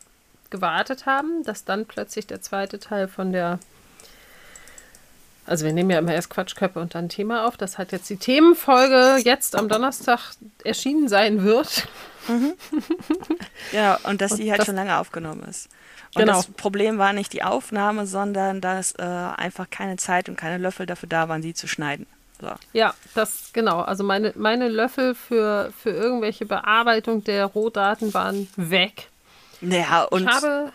gewartet 0.51 1.07
haben, 1.07 1.43
dass 1.43 1.64
dann 1.64 1.86
plötzlich 1.86 2.26
der 2.26 2.43
zweite 2.43 2.78
Teil 2.78 3.09
von 3.09 3.32
der 3.32 3.59
also 5.47 5.64
wir 5.64 5.72
nehmen 5.72 5.89
ja 5.89 5.99
immer 5.99 6.12
erst 6.12 6.28
Quatschköpfe 6.28 6.78
und 6.80 6.95
dann 6.95 7.09
Thema 7.09 7.47
auf, 7.47 7.57
dass 7.57 7.78
halt 7.78 7.93
jetzt 7.93 8.11
die 8.11 8.18
Themenfolge 8.18 9.16
jetzt 9.24 9.57
am 9.57 9.70
Donnerstag 9.70 10.32
erschienen 10.64 11.09
sein 11.09 11.43
wird. 11.45 11.89
Genau, 13.72 13.97
und 14.05 14.20
dass 14.20 14.32
Und 14.32 14.39
die 14.43 14.51
halt 14.51 14.59
das- 14.61 14.66
schon 14.66 14.76
lange 14.76 14.99
aufgenommen 14.99 15.45
ist. 15.49 15.68
Und 16.14 16.22
Genau. 16.22 16.34
das 16.34 16.46
Problem 16.46 16.98
war 16.98 17.12
nicht 17.12 17.32
die 17.32 17.42
Aufnahme, 17.42 18.06
sondern 18.06 18.61
dass 18.61 18.92
äh, 18.92 19.02
einfach 19.02 19.68
keine 19.70 19.96
Zeit 19.96 20.28
und 20.28 20.36
keine 20.36 20.59
Löffel 20.59 20.86
dafür 20.86 21.09
da 21.09 21.28
waren, 21.28 21.42
sie 21.42 21.54
zu 21.54 21.66
schneiden. 21.68 22.06
So. 22.40 22.50
Ja, 22.72 22.94
das 23.14 23.50
genau. 23.52 23.80
Also 23.80 24.04
meine, 24.04 24.32
meine 24.36 24.68
Löffel 24.68 25.14
für, 25.14 25.72
für 25.76 25.90
irgendwelche 25.90 26.46
Bearbeitung 26.46 27.24
der 27.24 27.44
Rohdaten 27.46 28.14
waren 28.14 28.48
weg. 28.56 29.09
Naja, 29.61 30.04
und 30.04 30.22
ich 30.22 30.28
habe 30.28 30.72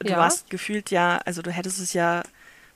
du 0.00 0.10
ja. 0.10 0.18
warst 0.18 0.50
gefühlt 0.50 0.90
ja, 0.90 1.20
also 1.24 1.40
du 1.42 1.50
hättest 1.50 1.80
es 1.80 1.92
ja 1.92 2.22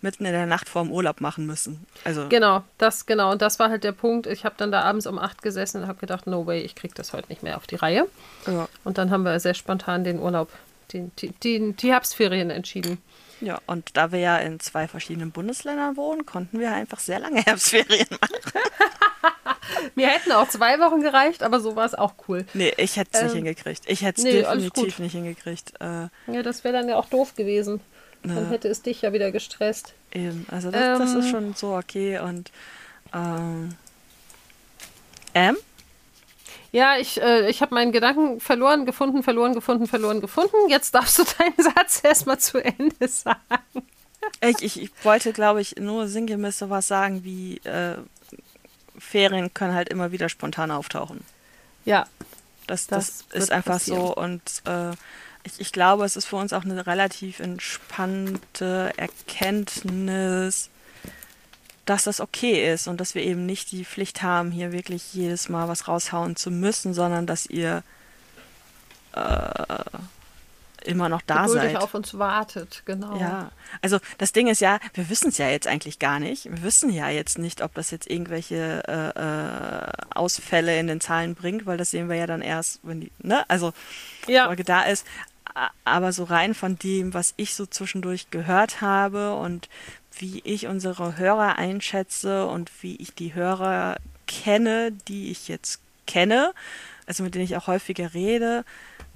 mitten 0.03 0.25
in 0.25 0.33
der 0.33 0.47
Nacht 0.47 0.69
vorm 0.69 0.91
Urlaub 0.91 1.21
machen 1.21 1.47
müssen. 1.47 1.85
Also, 2.05 2.29
Genau, 2.29 2.63
das 2.79 3.07
genau. 3.07 3.33
Und 3.33 3.43
das 3.43 3.59
war 3.59 3.71
halt 3.71 3.83
der 3.83 3.93
Punkt. 3.93 4.27
Ich 4.27 4.45
habe 4.45 4.55
dann 4.59 4.71
da 4.71 4.83
abends 4.83 5.07
um 5.07 5.19
acht 5.19 5.43
gesessen 5.43 5.83
und 5.83 5.89
habe 5.89 5.99
gedacht, 5.99 6.27
no 6.27 6.47
way, 6.47 6.61
ich 6.61 6.75
kriege 6.75 6.95
das 6.95 7.13
heute 7.13 7.29
nicht 7.29 7.43
mehr 7.43 7.57
auf 7.57 7.67
die 7.67 7.77
Reihe. 7.77 8.07
ja. 8.47 8.69
Und 8.85 8.99
dann 8.99 9.11
haben 9.11 9.25
wir 9.25 9.41
sehr 9.41 9.55
spontan 9.55 10.05
den 10.05 10.21
Urlaub, 10.21 10.51
den, 10.93 11.13
die, 11.19 11.29
die, 11.73 11.91
Herbstferien 11.91 12.51
entschieden. 12.51 12.99
ja, 13.41 13.61
und 13.67 13.97
da 13.97 14.13
wir 14.13 14.19
ja 14.21 14.37
in 14.39 14.61
zwei 14.61 14.89
verschiedenen 14.89 15.31
Bundesländern 15.33 15.97
wohnen, 15.97 16.27
konnten 16.27 16.59
wir 16.61 16.73
einfach 16.73 16.99
sehr 17.01 17.19
lange 17.21 17.41
Herbstferien 17.47 18.07
machen. 18.21 18.37
Mir 19.95 20.09
hätten 20.09 20.33
auch 20.33 20.49
zwei 20.49 20.79
Wochen 20.79 21.01
gereicht, 21.01 21.43
aber 21.43 21.59
so 21.61 21.75
war 21.77 21.85
es 21.85 21.95
auch 21.95 22.15
cool. 22.29 22.45
Nee, 22.55 22.73
ich 22.77 22.97
hätte 22.97 23.11
es 23.15 23.23
nicht 23.23 23.31
Ähm, 23.33 23.37
hingekriegt. 23.39 23.83
Ich 23.87 24.03
hätte 24.03 24.19
es 24.21 24.25
nee, 24.25 24.33
definitiv 24.43 24.99
nicht 25.01 25.13
hingekriegt. 25.13 25.73
Äh, 25.81 26.09
Ja, 26.33 26.43
das 26.43 26.63
wäre 26.65 26.75
dann 26.75 26.89
ja 26.89 26.97
auch 26.97 27.07
doof 27.07 27.35
gewesen. 27.35 27.81
Dann 28.23 28.45
Ja. 28.45 28.51
hätte 28.51 28.69
es 28.69 28.83
dich 28.83 29.03
ja 29.03 29.13
wieder 29.13 29.31
gestresst. 29.33 29.95
eben. 30.13 30.47
Also 30.51 30.71
das, 30.71 30.99
das 30.99 31.11
ist 31.15 31.27
Ähm. 31.27 31.31
schon 31.31 31.55
so 31.55 31.75
okay. 31.77 32.19
Und 32.21 32.51
ähm, 33.13 33.75
ähm? 35.35 35.57
Ja, 36.77 36.99
ich, 36.99 37.19
äh, 37.23 37.49
ich 37.49 37.63
habe 37.63 37.75
meinen 37.75 37.91
Gedanken 37.91 38.39
verloren, 38.39 38.85
gefunden, 38.85 39.23
verloren, 39.23 39.55
gefunden, 39.55 39.87
verloren, 39.87 40.21
gefunden. 40.21 40.69
Jetzt 40.69 40.95
darfst 40.95 41.19
du 41.19 41.25
deinen 41.39 41.55
Satz 41.75 42.03
erstmal 42.05 42.39
zu 42.39 42.63
Ende 42.63 43.09
sagen. 43.09 43.41
Ich, 44.43 44.61
ich, 44.61 44.83
ich 44.83 44.91
wollte, 45.03 45.33
glaube 45.33 45.63
ich, 45.63 45.77
nur 45.77 46.07
sinngemäß 46.07 46.59
sowas 46.59 46.87
sagen 46.87 47.25
wie 47.25 47.57
äh, 47.65 47.97
Ferien 48.99 49.55
können 49.55 49.73
halt 49.75 49.89
immer 49.89 50.13
wieder 50.13 50.29
spontan 50.29 50.71
auftauchen. 50.71 51.25
Ja, 51.87 52.07
Das, 52.67 52.87
Das 52.89 53.25
das, 53.31 53.45
ist 53.45 53.53
einfach 53.53 53.77
passieren. 53.77 54.01
so 54.09 54.15
und 54.15 54.43
äh, 54.67 54.91
ich, 55.45 55.59
ich 55.59 55.73
glaube, 55.73 56.05
es 56.05 56.17
ist 56.17 56.27
für 56.27 56.37
uns 56.37 56.53
auch 56.53 56.65
eine 56.65 56.87
relativ 56.87 57.41
entspannte 57.41 58.93
Erkenntnis, 58.99 60.69
dass 61.87 62.05
das 62.05 62.21
okay 62.21 62.73
ist 62.73 62.89
und 62.89 63.01
dass 63.01 63.15
wir 63.15 63.23
eben 63.23 63.47
nicht 63.47 63.71
die 63.71 63.85
Pflicht 63.85 64.23
haben, 64.23 64.51
hier 64.51 64.73
wirklich 64.73 65.15
jedes 65.15 65.49
Mal 65.49 65.69
was 65.69 65.89
raushauen 65.89 66.37
zu 66.37 66.51
müssen, 66.51 66.93
sondern 66.95 67.27
dass 67.27 67.47
ihr 67.47 67.83
äh, 69.13 69.21
immer 70.85 71.09
noch 71.09 71.23
da 71.23 71.47
geduldig 71.47 71.73
seid. 71.73 71.83
auf 71.83 71.95
uns 71.95 72.17
wartet, 72.19 72.83
genau. 72.87 73.19
Ja, 73.19 73.51
also 73.83 73.99
das 74.19 74.33
Ding 74.33 74.47
ist 74.47 74.61
ja, 74.61 74.79
wir 74.95 75.09
wissen 75.11 75.29
es 75.29 75.39
ja 75.39 75.49
jetzt 75.49 75.67
eigentlich 75.67 75.99
gar 75.99 76.21
nicht. 76.21 76.45
Wir 76.45 76.63
wissen 76.63 76.91
ja 76.91 77.09
jetzt 77.09 77.39
nicht, 77.39 77.63
ob 77.63 77.75
das 77.75 77.91
jetzt 77.91 78.09
irgendwelche 78.09 78.83
äh, 78.87 79.19
äh, 79.19 79.91
Ausfälle 80.15 80.79
in 80.79 80.87
den 80.87 81.01
Zahlen 81.01 81.35
bringt, 81.35 81.67
weil 81.67 81.77
das 81.77 81.91
sehen 81.91 82.09
wir 82.09 82.17
ja 82.17 82.27
dann 82.27 82.43
erst, 82.43 82.81
wenn 82.83 83.01
die, 83.01 83.11
ne, 83.19 83.49
also 83.49 83.73
Ja. 84.27 84.47
Folge 84.47 84.65
da 84.65 84.83
ist. 84.83 85.07
Aber 85.85 86.13
so 86.13 86.25
rein 86.25 86.55
von 86.55 86.79
dem, 86.79 87.15
was 87.15 87.33
ich 87.37 87.55
so 87.55 87.65
zwischendurch 87.65 88.31
gehört 88.31 88.83
habe 88.83 89.35
und 89.37 89.71
wie 90.19 90.41
ich 90.45 90.67
unsere 90.67 91.17
Hörer 91.17 91.57
einschätze 91.57 92.47
und 92.47 92.71
wie 92.83 92.97
ich 92.97 93.15
die 93.15 93.35
Hörer 93.35 93.97
kenne, 94.27 94.93
die 95.09 95.31
ich 95.31 95.49
jetzt 95.49 95.81
kenne, 96.07 96.53
also 97.07 97.23
mit 97.23 97.35
denen 97.35 97.45
ich 97.45 97.57
auch 97.57 97.67
häufiger 97.67 98.15
rede, 98.15 98.65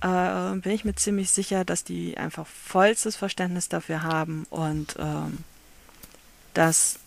äh, 0.03 0.57
bin 0.57 0.73
ich 0.73 0.85
mir 0.85 0.95
ziemlich 0.95 1.31
sicher, 1.31 1.65
dass 1.65 1.85
die 1.85 2.17
einfach 2.17 2.47
vollstes 2.47 3.17
Verständnis 3.17 3.69
dafür 3.69 4.03
haben 4.03 4.47
und 4.51 4.97
ähm, 4.99 5.39
dass 6.55 6.99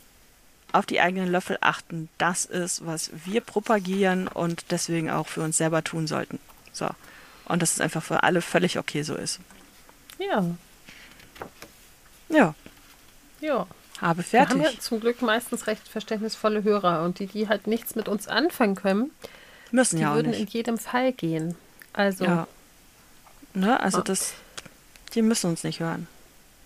auf 0.72 0.86
die 0.86 1.02
eigenen 1.02 1.32
Löffel 1.32 1.58
achten, 1.62 2.10
das 2.18 2.46
ist, 2.46 2.86
was 2.86 3.12
wir 3.26 3.42
propagieren 3.42 4.28
und 4.28 4.72
deswegen 4.72 5.10
auch 5.12 5.28
für 5.28 5.42
uns 5.42 5.58
selber 5.58 5.84
tun 5.84 6.08
sollten. 6.08 6.40
So. 6.72 6.90
Und 7.46 7.62
dass 7.62 7.74
es 7.74 7.82
einfach 7.82 8.02
für 8.02 8.24
alle 8.24 8.42
völlig 8.42 8.80
okay 8.80 9.04
so 9.04 9.16
ist. 9.16 9.40
Ja, 10.18 10.44
Ja, 12.30 12.56
ja. 13.42 13.68
Habe 14.04 14.24
Wir 14.32 14.42
haben 14.42 14.60
fertig. 14.60 14.74
ja 14.76 14.80
zum 14.80 15.00
Glück 15.00 15.22
meistens 15.22 15.66
recht 15.68 15.88
verständnisvolle 15.88 16.64
Hörer 16.64 17.04
und 17.04 17.20
die, 17.20 17.26
die 17.28 17.48
halt 17.48 17.66
nichts 17.68 17.96
mit 17.96 18.08
uns 18.08 18.28
anfangen 18.28 18.76
können, 18.76 19.12
Müssen 19.72 19.96
die 19.98 20.04
ja 20.04 20.14
würden 20.14 20.34
in 20.34 20.46
jedem 20.48 20.78
Fall 20.78 21.12
gehen. 21.14 21.56
Also, 21.94 22.26
Ja. 22.26 22.48
Ne? 23.56 23.80
Also 23.80 24.00
Ja. 24.00 24.04
das, 24.04 24.34
die 25.16 25.22
müssen 25.22 25.50
uns 25.52 25.64
nicht 25.64 25.80
hören. 25.80 26.08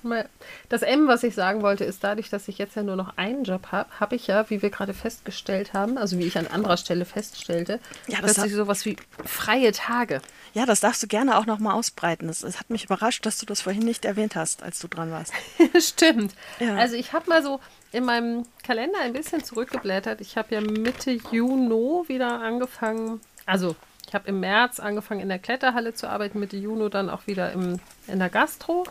Mal- 0.08 0.30
das 0.70 0.82
M, 0.82 1.08
was 1.08 1.24
ich 1.24 1.36
sagen 1.36 1.62
wollte, 1.62 1.84
ist 1.84 2.04
dadurch, 2.04 2.30
dass 2.30 2.48
ich 2.48 2.58
jetzt 2.58 2.76
ja 2.76 2.84
nur 2.84 2.96
noch 2.96 3.18
einen 3.18 3.44
Job 3.44 3.68
habe, 3.72 3.90
habe 4.00 4.16
ich 4.16 4.28
ja, 4.28 4.50
wie 4.50 4.62
wir 4.62 4.70
gerade 4.70 4.94
festgestellt 4.94 5.74
haben, 5.74 5.98
also 5.98 6.18
wie 6.18 6.24
ich 6.26 6.38
an 6.38 6.48
anderer 6.48 6.78
Stelle 6.78 7.06
feststellte, 7.06 7.80
Ja, 8.08 8.22
das 8.22 8.34
plötzlich 8.36 8.54
sowas 8.56 8.86
wie 8.86 8.98
freie 9.26 9.72
Tage. 9.72 10.22
Ja, 10.54 10.66
das 10.66 10.80
darfst 10.80 11.04
du 11.04 11.08
gerne 11.08 11.38
auch 11.38 11.46
nochmal 11.46 11.74
ausbreiten. 11.76 12.30
Es, 12.30 12.44
es 12.44 12.60
hat 12.60 12.70
mich 12.70 12.86
überrascht, 12.86 13.26
dass 13.26 13.38
du 13.38 13.46
das 13.46 13.62
vorhin 13.62 13.84
nicht 13.84 14.06
erwähnt 14.06 14.36
hast, 14.36 14.64
als 14.64 14.80
du 14.80 14.88
dran 14.88 15.12
warst. 15.12 15.34
Stimmt. 15.80 16.34
Ja. 16.60 16.76
Also 16.76 16.96
ich 16.96 17.14
habe 17.14 17.30
mal 17.30 17.44
so 17.44 17.60
in 17.92 18.04
meinem 18.06 18.46
Kalender 18.64 19.00
ein 19.02 19.14
bisschen 19.14 19.44
zurückgeblättert. 19.44 20.20
Ich 20.22 20.36
habe 20.38 20.56
ja 20.56 20.62
Mitte 20.62 21.12
Juni 21.32 22.08
wieder 22.08 22.42
angefangen. 22.42 23.22
Also 23.46 23.76
ich 24.08 24.14
habe 24.16 24.28
im 24.30 24.40
März 24.40 24.80
angefangen 24.80 25.20
in 25.20 25.30
der 25.30 25.40
Kletterhalle 25.40 25.94
zu 25.94 26.10
arbeiten, 26.10 26.40
Mitte 26.40 26.58
Juni 26.58 26.90
dann 26.90 27.10
auch 27.10 27.28
wieder 27.28 27.52
im, 27.52 27.80
in 28.08 28.20
der 28.20 28.30
Gastro. 28.30 28.86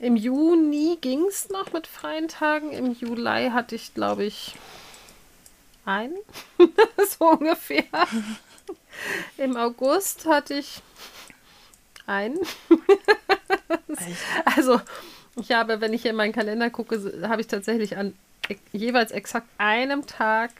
Im 0.00 0.16
Juni 0.16 0.96
ging 1.00 1.24
es 1.26 1.48
noch 1.48 1.72
mit 1.72 1.86
freien 1.86 2.28
Tagen. 2.28 2.70
Im 2.70 2.92
Juli 2.92 3.50
hatte 3.50 3.74
ich, 3.74 3.94
glaube 3.94 4.24
ich, 4.24 4.54
einen, 5.84 6.16
so 7.18 7.30
ungefähr. 7.30 7.84
Im 9.36 9.56
August 9.56 10.26
hatte 10.26 10.54
ich 10.54 10.82
einen. 12.06 12.38
Also, 14.44 14.80
ich 15.36 15.52
habe, 15.52 15.80
wenn 15.80 15.92
ich 15.92 16.04
in 16.06 16.16
meinen 16.16 16.32
Kalender 16.32 16.70
gucke, 16.70 17.28
habe 17.28 17.40
ich 17.40 17.46
tatsächlich 17.46 17.96
an 17.96 18.14
jeweils 18.72 19.10
exakt 19.10 19.48
einem 19.58 20.06
Tag 20.06 20.50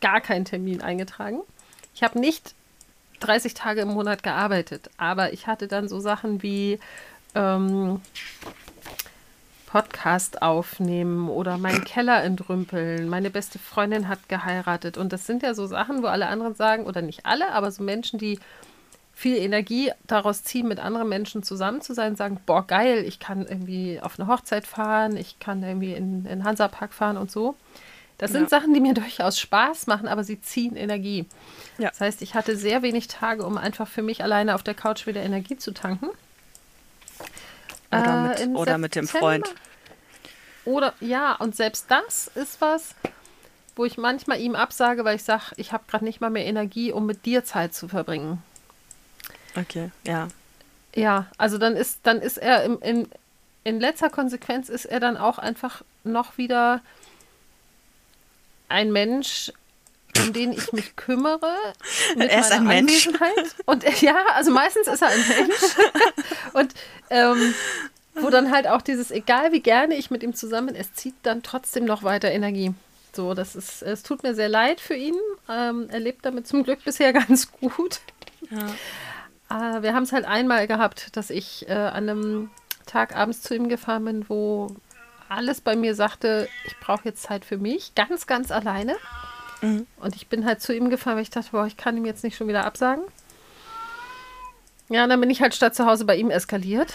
gar 0.00 0.20
keinen 0.20 0.44
Termin 0.44 0.82
eingetragen. 0.82 1.40
Ich 1.94 2.02
habe 2.02 2.18
nicht 2.18 2.54
30 3.20 3.54
Tage 3.54 3.80
im 3.82 3.88
Monat 3.88 4.22
gearbeitet, 4.22 4.90
aber 4.98 5.32
ich 5.32 5.46
hatte 5.46 5.68
dann 5.68 5.88
so 5.88 6.00
Sachen 6.00 6.42
wie 6.42 6.78
ähm, 7.36 8.00
Podcast 9.66 10.42
aufnehmen 10.42 11.28
oder 11.28 11.58
meinen 11.58 11.84
Keller 11.84 12.22
entrümpeln. 12.24 13.08
Meine 13.08 13.30
beste 13.30 13.58
Freundin 13.58 14.08
hat 14.08 14.28
geheiratet 14.28 14.96
und 14.96 15.12
das 15.12 15.26
sind 15.26 15.42
ja 15.42 15.54
so 15.54 15.66
Sachen, 15.66 16.02
wo 16.02 16.06
alle 16.06 16.28
anderen 16.28 16.54
sagen, 16.54 16.84
oder 16.86 17.02
nicht 17.02 17.26
alle, 17.26 17.52
aber 17.52 17.70
so 17.70 17.82
Menschen, 17.82 18.18
die 18.18 18.38
viel 19.12 19.36
Energie 19.36 19.90
daraus 20.06 20.44
ziehen, 20.44 20.68
mit 20.68 20.78
anderen 20.78 21.08
Menschen 21.08 21.42
zusammen 21.42 21.80
zu 21.80 21.94
sein, 21.94 22.16
sagen, 22.16 22.38
boah, 22.46 22.66
geil, 22.66 23.04
ich 23.06 23.18
kann 23.18 23.46
irgendwie 23.46 24.00
auf 24.00 24.18
eine 24.18 24.28
Hochzeit 24.28 24.66
fahren, 24.66 25.16
ich 25.16 25.38
kann 25.38 25.62
irgendwie 25.62 25.94
in 25.94 26.24
den 26.24 26.44
Hansapark 26.44 26.92
fahren 26.92 27.16
und 27.16 27.30
so. 27.30 27.56
Das 28.18 28.32
sind 28.32 28.44
Ja. 28.44 28.48
Sachen, 28.48 28.72
die 28.72 28.80
mir 28.80 28.94
durchaus 28.94 29.38
Spaß 29.38 29.88
machen, 29.88 30.08
aber 30.08 30.24
sie 30.24 30.40
ziehen 30.40 30.76
Energie. 30.76 31.26
Ja. 31.78 31.90
Das 31.90 32.00
heißt, 32.00 32.22
ich 32.22 32.34
hatte 32.34 32.56
sehr 32.56 32.82
wenig 32.82 33.08
Tage, 33.08 33.44
um 33.44 33.58
einfach 33.58 33.88
für 33.88 34.02
mich 34.02 34.22
alleine 34.22 34.54
auf 34.54 34.62
der 34.62 34.74
Couch 34.74 35.06
wieder 35.06 35.22
Energie 35.22 35.56
zu 35.56 35.72
tanken. 35.72 36.08
Oder, 37.90 38.36
Äh, 38.38 38.46
mit, 38.46 38.56
oder 38.58 38.78
mit 38.78 38.94
dem 38.94 39.08
Freund. 39.08 39.54
Oder 40.64 40.94
ja, 41.00 41.34
und 41.34 41.54
selbst 41.54 41.86
das 41.88 42.28
ist 42.34 42.60
was, 42.60 42.94
wo 43.76 43.84
ich 43.84 43.98
manchmal 43.98 44.40
ihm 44.40 44.54
absage, 44.56 45.04
weil 45.04 45.16
ich 45.16 45.22
sage, 45.24 45.52
ich 45.56 45.72
habe 45.72 45.84
gerade 45.86 46.04
nicht 46.04 46.20
mal 46.20 46.30
mehr 46.30 46.44
Energie, 46.46 46.90
um 46.92 47.06
mit 47.06 47.24
dir 47.24 47.44
Zeit 47.44 47.74
zu 47.74 47.88
verbringen. 47.88 48.42
Okay, 49.54 49.90
ja. 50.06 50.28
Ja, 50.94 51.26
also 51.38 51.58
dann 51.58 51.76
ist, 51.76 52.00
dann 52.02 52.20
ist 52.20 52.38
er 52.38 52.64
im, 52.64 52.80
in, 52.80 53.08
in 53.64 53.80
letzter 53.80 54.10
Konsequenz 54.10 54.68
ist 54.68 54.86
er 54.86 54.98
dann 54.98 55.16
auch 55.16 55.38
einfach 55.38 55.82
noch 56.04 56.38
wieder 56.38 56.80
ein 58.68 58.92
Mensch, 58.92 59.52
um 60.20 60.32
den 60.32 60.52
ich 60.52 60.72
mich 60.72 60.96
kümmere. 60.96 61.52
Mit 62.16 62.30
Er 62.30 62.40
ist 62.40 62.52
ein 62.52 62.64
Mensch. 62.64 63.08
Und 63.64 63.84
ja, 64.00 64.16
also 64.34 64.50
meistens 64.50 64.88
ist 64.88 65.02
er 65.02 65.08
ein 65.08 65.24
Mensch. 65.28 65.76
Und 66.52 66.74
ähm, 67.10 67.54
wo 68.14 68.30
dann 68.30 68.50
halt 68.50 68.66
auch 68.66 68.82
dieses, 68.82 69.10
egal 69.10 69.52
wie 69.52 69.60
gerne 69.60 69.94
ich 69.94 70.10
mit 70.10 70.22
ihm 70.22 70.34
zusammen 70.34 70.68
bin, 70.68 70.76
es 70.76 70.94
zieht 70.94 71.14
dann 71.22 71.42
trotzdem 71.42 71.84
noch 71.84 72.02
weiter 72.02 72.30
Energie. 72.30 72.72
So, 73.14 73.34
das 73.34 73.56
ist, 73.56 73.82
es 73.82 74.02
tut 74.02 74.22
mir 74.22 74.34
sehr 74.34 74.48
leid 74.48 74.80
für 74.80 74.94
ihn. 74.94 75.16
Ähm, 75.48 75.88
er 75.90 76.00
lebt 76.00 76.24
damit 76.24 76.46
zum 76.46 76.64
Glück 76.64 76.84
bisher 76.84 77.12
ganz 77.14 77.50
gut. 77.52 78.00
ja. 78.50 78.66
Äh, 79.48 79.82
wir 79.82 79.94
haben 79.94 80.02
es 80.02 80.12
halt 80.12 80.24
einmal 80.24 80.66
gehabt, 80.66 81.16
dass 81.16 81.30
ich 81.30 81.68
äh, 81.68 81.72
an 81.72 82.08
einem 82.08 82.50
Tag 82.86 83.16
abends 83.16 83.42
zu 83.42 83.54
ihm 83.54 83.68
gefahren 83.68 84.04
bin, 84.04 84.28
wo 84.28 84.68
alles 85.28 85.60
bei 85.60 85.76
mir 85.76 85.94
sagte, 85.94 86.48
ich 86.66 86.78
brauche 86.78 87.04
jetzt 87.04 87.22
Zeit 87.22 87.44
für 87.44 87.58
mich, 87.58 87.94
ganz, 87.94 88.26
ganz 88.26 88.50
alleine. 88.50 88.96
Mhm. 89.62 89.86
Und 90.00 90.16
ich 90.16 90.28
bin 90.28 90.44
halt 90.44 90.60
zu 90.60 90.74
ihm 90.74 90.90
gefahren, 90.90 91.16
weil 91.16 91.22
ich 91.22 91.30
dachte, 91.30 91.50
boah, 91.52 91.66
ich 91.66 91.76
kann 91.76 91.96
ihm 91.96 92.04
jetzt 92.04 92.24
nicht 92.24 92.36
schon 92.36 92.48
wieder 92.48 92.64
absagen. 92.64 93.04
Ja, 94.88 95.04
und 95.04 95.10
dann 95.10 95.20
bin 95.20 95.30
ich 95.30 95.40
halt 95.40 95.54
statt 95.54 95.74
zu 95.74 95.86
Hause 95.86 96.04
bei 96.04 96.16
ihm 96.16 96.30
eskaliert. 96.30 96.92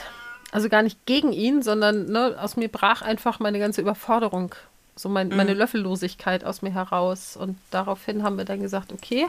Also 0.52 0.70
gar 0.70 0.82
nicht 0.82 1.06
gegen 1.06 1.32
ihn, 1.32 1.62
sondern 1.62 2.08
ne, 2.08 2.36
aus 2.40 2.58
mir 2.58 2.68
brach 2.68 3.02
einfach 3.02 3.40
meine 3.40 3.60
ganze 3.60 3.82
Überforderung, 3.82 4.54
so 4.96 5.08
mein, 5.08 5.30
meine 5.30 5.54
Löffellosigkeit 5.54 6.44
aus 6.44 6.62
mir 6.62 6.74
heraus. 6.74 7.38
Und 7.38 7.58
daraufhin 7.70 8.24
haben 8.24 8.38
wir 8.38 8.46
dann 8.46 8.62
gesagt, 8.62 8.92
okay, 8.92 9.28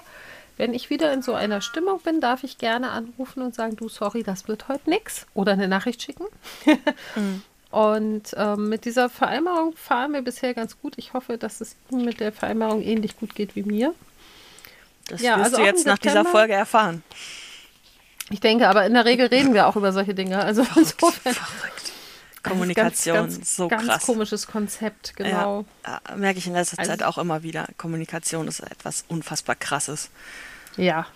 wenn 0.57 0.75
ich 0.75 0.91
wieder 0.91 1.13
in 1.13 1.23
so 1.23 1.35
einer 1.35 1.61
Stimmung 1.61 2.01
bin, 2.01 2.21
darf 2.21 2.45
ich 2.45 2.59
gerne 2.59 2.91
anrufen 2.91 3.43
und 3.43 3.55
sagen, 3.55 3.77
du, 3.77 3.89
sorry, 3.89 4.23
das 4.23 4.49
wird 4.49 4.69
heute 4.69 4.91
nix. 4.91 5.27
Oder 5.35 5.53
eine 5.53 5.69
Nachricht 5.69 6.03
schicken. 6.03 6.25
Und 7.73 8.35
ähm, 8.37 8.69
mit 8.69 8.85
dieser 8.85 9.09
Vereinbarung 9.09 9.75
fahren 9.77 10.13
wir 10.13 10.21
bisher 10.23 10.53
ganz 10.55 10.79
gut. 10.81 10.95
Ich 10.99 11.15
hoffe, 11.15 11.39
dass 11.39 11.61
es 11.63 11.75
ihm 11.91 12.05
mit 12.05 12.21
der 12.21 12.31
Vereinbarung 12.31 12.83
ähnlich 12.83 13.17
gut 13.17 13.35
geht 13.35 13.57
wie 13.57 13.63
mir. 13.63 13.95
Das 15.09 15.23
Ja, 15.23 15.39
wirst 15.39 15.47
also 15.47 15.57
du 15.57 15.63
jetzt 15.65 15.87
nach 15.87 15.99
dieser 15.99 16.25
Folge 16.27 16.53
erfahren. 16.53 17.03
Ich 18.31 18.41
denke, 18.41 18.69
aber 18.69 18.85
in 18.87 18.93
der 18.95 19.05
Regel 19.07 19.27
reden 19.27 19.55
wir 19.55 19.67
auch 19.67 19.77
über 19.77 19.93
solche 19.93 20.15
Dinge. 20.15 20.39
Also 20.39 20.63
insofern. 20.77 21.35
Verrückt. 21.35 21.93
Kommunikation, 22.43 23.15
ganz, 23.17 23.35
ganz, 23.37 23.57
so 23.57 23.69
ganz 23.69 23.87
krass. 23.87 24.05
komisches 24.05 24.47
Konzept, 24.49 25.17
genau. 25.17 25.65
Ja, 25.87 26.01
merke 26.17 26.39
ich 26.41 26.47
in 26.47 26.53
letzter 26.55 26.79
Also- 26.79 26.91
Zeit 26.91 27.03
auch 27.05 27.17
immer 27.17 27.43
wieder. 27.43 27.67
Kommunikation 27.79 28.49
ist 28.49 28.61
etwas 28.61 29.05
unfassbar 29.09 29.55
krasses. 29.55 30.11
Ja. 30.77 31.07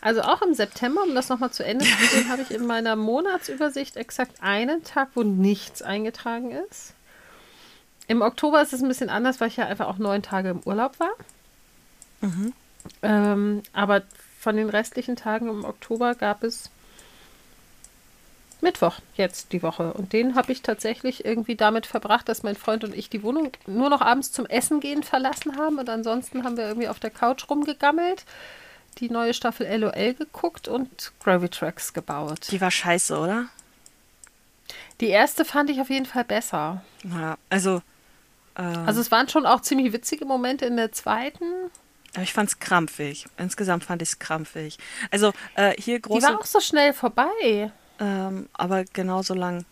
Also 0.00 0.22
auch 0.22 0.42
im 0.42 0.54
September, 0.54 1.02
um 1.02 1.14
das 1.14 1.28
nochmal 1.28 1.50
zu 1.50 1.64
Ende 1.64 1.84
zu 1.84 1.96
bringen, 1.96 2.30
habe 2.30 2.42
ich 2.42 2.50
in 2.52 2.66
meiner 2.66 2.94
Monatsübersicht 2.94 3.96
exakt 3.96 4.40
einen 4.40 4.84
Tag, 4.84 5.08
wo 5.14 5.22
nichts 5.22 5.82
eingetragen 5.82 6.52
ist. 6.52 6.94
Im 8.06 8.22
Oktober 8.22 8.62
ist 8.62 8.72
es 8.72 8.80
ein 8.80 8.88
bisschen 8.88 9.10
anders, 9.10 9.40
weil 9.40 9.48
ich 9.48 9.56
ja 9.56 9.66
einfach 9.66 9.88
auch 9.88 9.98
neun 9.98 10.22
Tage 10.22 10.50
im 10.50 10.60
Urlaub 10.64 10.98
war. 11.00 11.10
Mhm. 12.20 12.52
Ähm, 13.02 13.62
aber 13.72 14.02
von 14.38 14.56
den 14.56 14.70
restlichen 14.70 15.16
Tagen 15.16 15.48
im 15.48 15.64
Oktober 15.64 16.14
gab 16.14 16.44
es 16.44 16.70
Mittwoch 18.60 18.96
jetzt 19.14 19.52
die 19.52 19.62
Woche. 19.62 19.92
Und 19.92 20.12
den 20.12 20.34
habe 20.34 20.52
ich 20.52 20.62
tatsächlich 20.62 21.24
irgendwie 21.24 21.54
damit 21.54 21.86
verbracht, 21.86 22.28
dass 22.28 22.42
mein 22.42 22.56
Freund 22.56 22.84
und 22.84 22.94
ich 22.94 23.10
die 23.10 23.22
Wohnung 23.22 23.52
nur 23.66 23.90
noch 23.90 24.00
abends 24.00 24.32
zum 24.32 24.46
Essen 24.46 24.80
gehen 24.80 25.02
verlassen 25.02 25.56
haben. 25.56 25.78
Und 25.78 25.88
ansonsten 25.88 26.44
haben 26.44 26.56
wir 26.56 26.66
irgendwie 26.66 26.88
auf 26.88 26.98
der 26.98 27.10
Couch 27.10 27.48
rumgegammelt, 27.48 28.24
die 28.98 29.10
neue 29.10 29.34
Staffel 29.34 29.66
LOL 29.80 30.14
geguckt 30.14 30.68
und 30.68 31.12
Tracks 31.50 31.92
gebaut. 31.92 32.48
Die 32.50 32.60
war 32.60 32.70
scheiße, 32.70 33.16
oder? 33.18 33.46
Die 35.00 35.08
erste 35.08 35.44
fand 35.44 35.70
ich 35.70 35.80
auf 35.80 35.90
jeden 35.90 36.06
Fall 36.06 36.24
besser. 36.24 36.82
Ja, 37.04 37.36
also, 37.50 37.82
äh, 38.56 38.62
Also 38.62 39.00
es 39.00 39.10
waren 39.10 39.28
schon 39.28 39.46
auch 39.46 39.60
ziemlich 39.60 39.92
witzige 39.92 40.24
Momente 40.24 40.66
in 40.66 40.76
der 40.76 40.92
zweiten. 40.92 41.44
aber 42.14 42.22
ich 42.22 42.32
fand 42.32 42.48
es 42.48 42.58
krampfig. 42.58 43.26
Insgesamt 43.36 43.84
fand 43.84 44.02
ich 44.02 44.08
es 44.10 44.18
krampfig. 44.18 44.78
Also, 45.10 45.32
äh, 45.54 45.74
hier 45.80 45.96
Die 45.96 46.02
große, 46.02 46.26
war 46.26 46.38
auch 46.40 46.46
so 46.46 46.58
schnell 46.60 46.92
vorbei. 46.92 47.70
ähm, 48.00 48.48
aber 48.54 48.84
genauso 48.84 49.34
lang, 49.34 49.64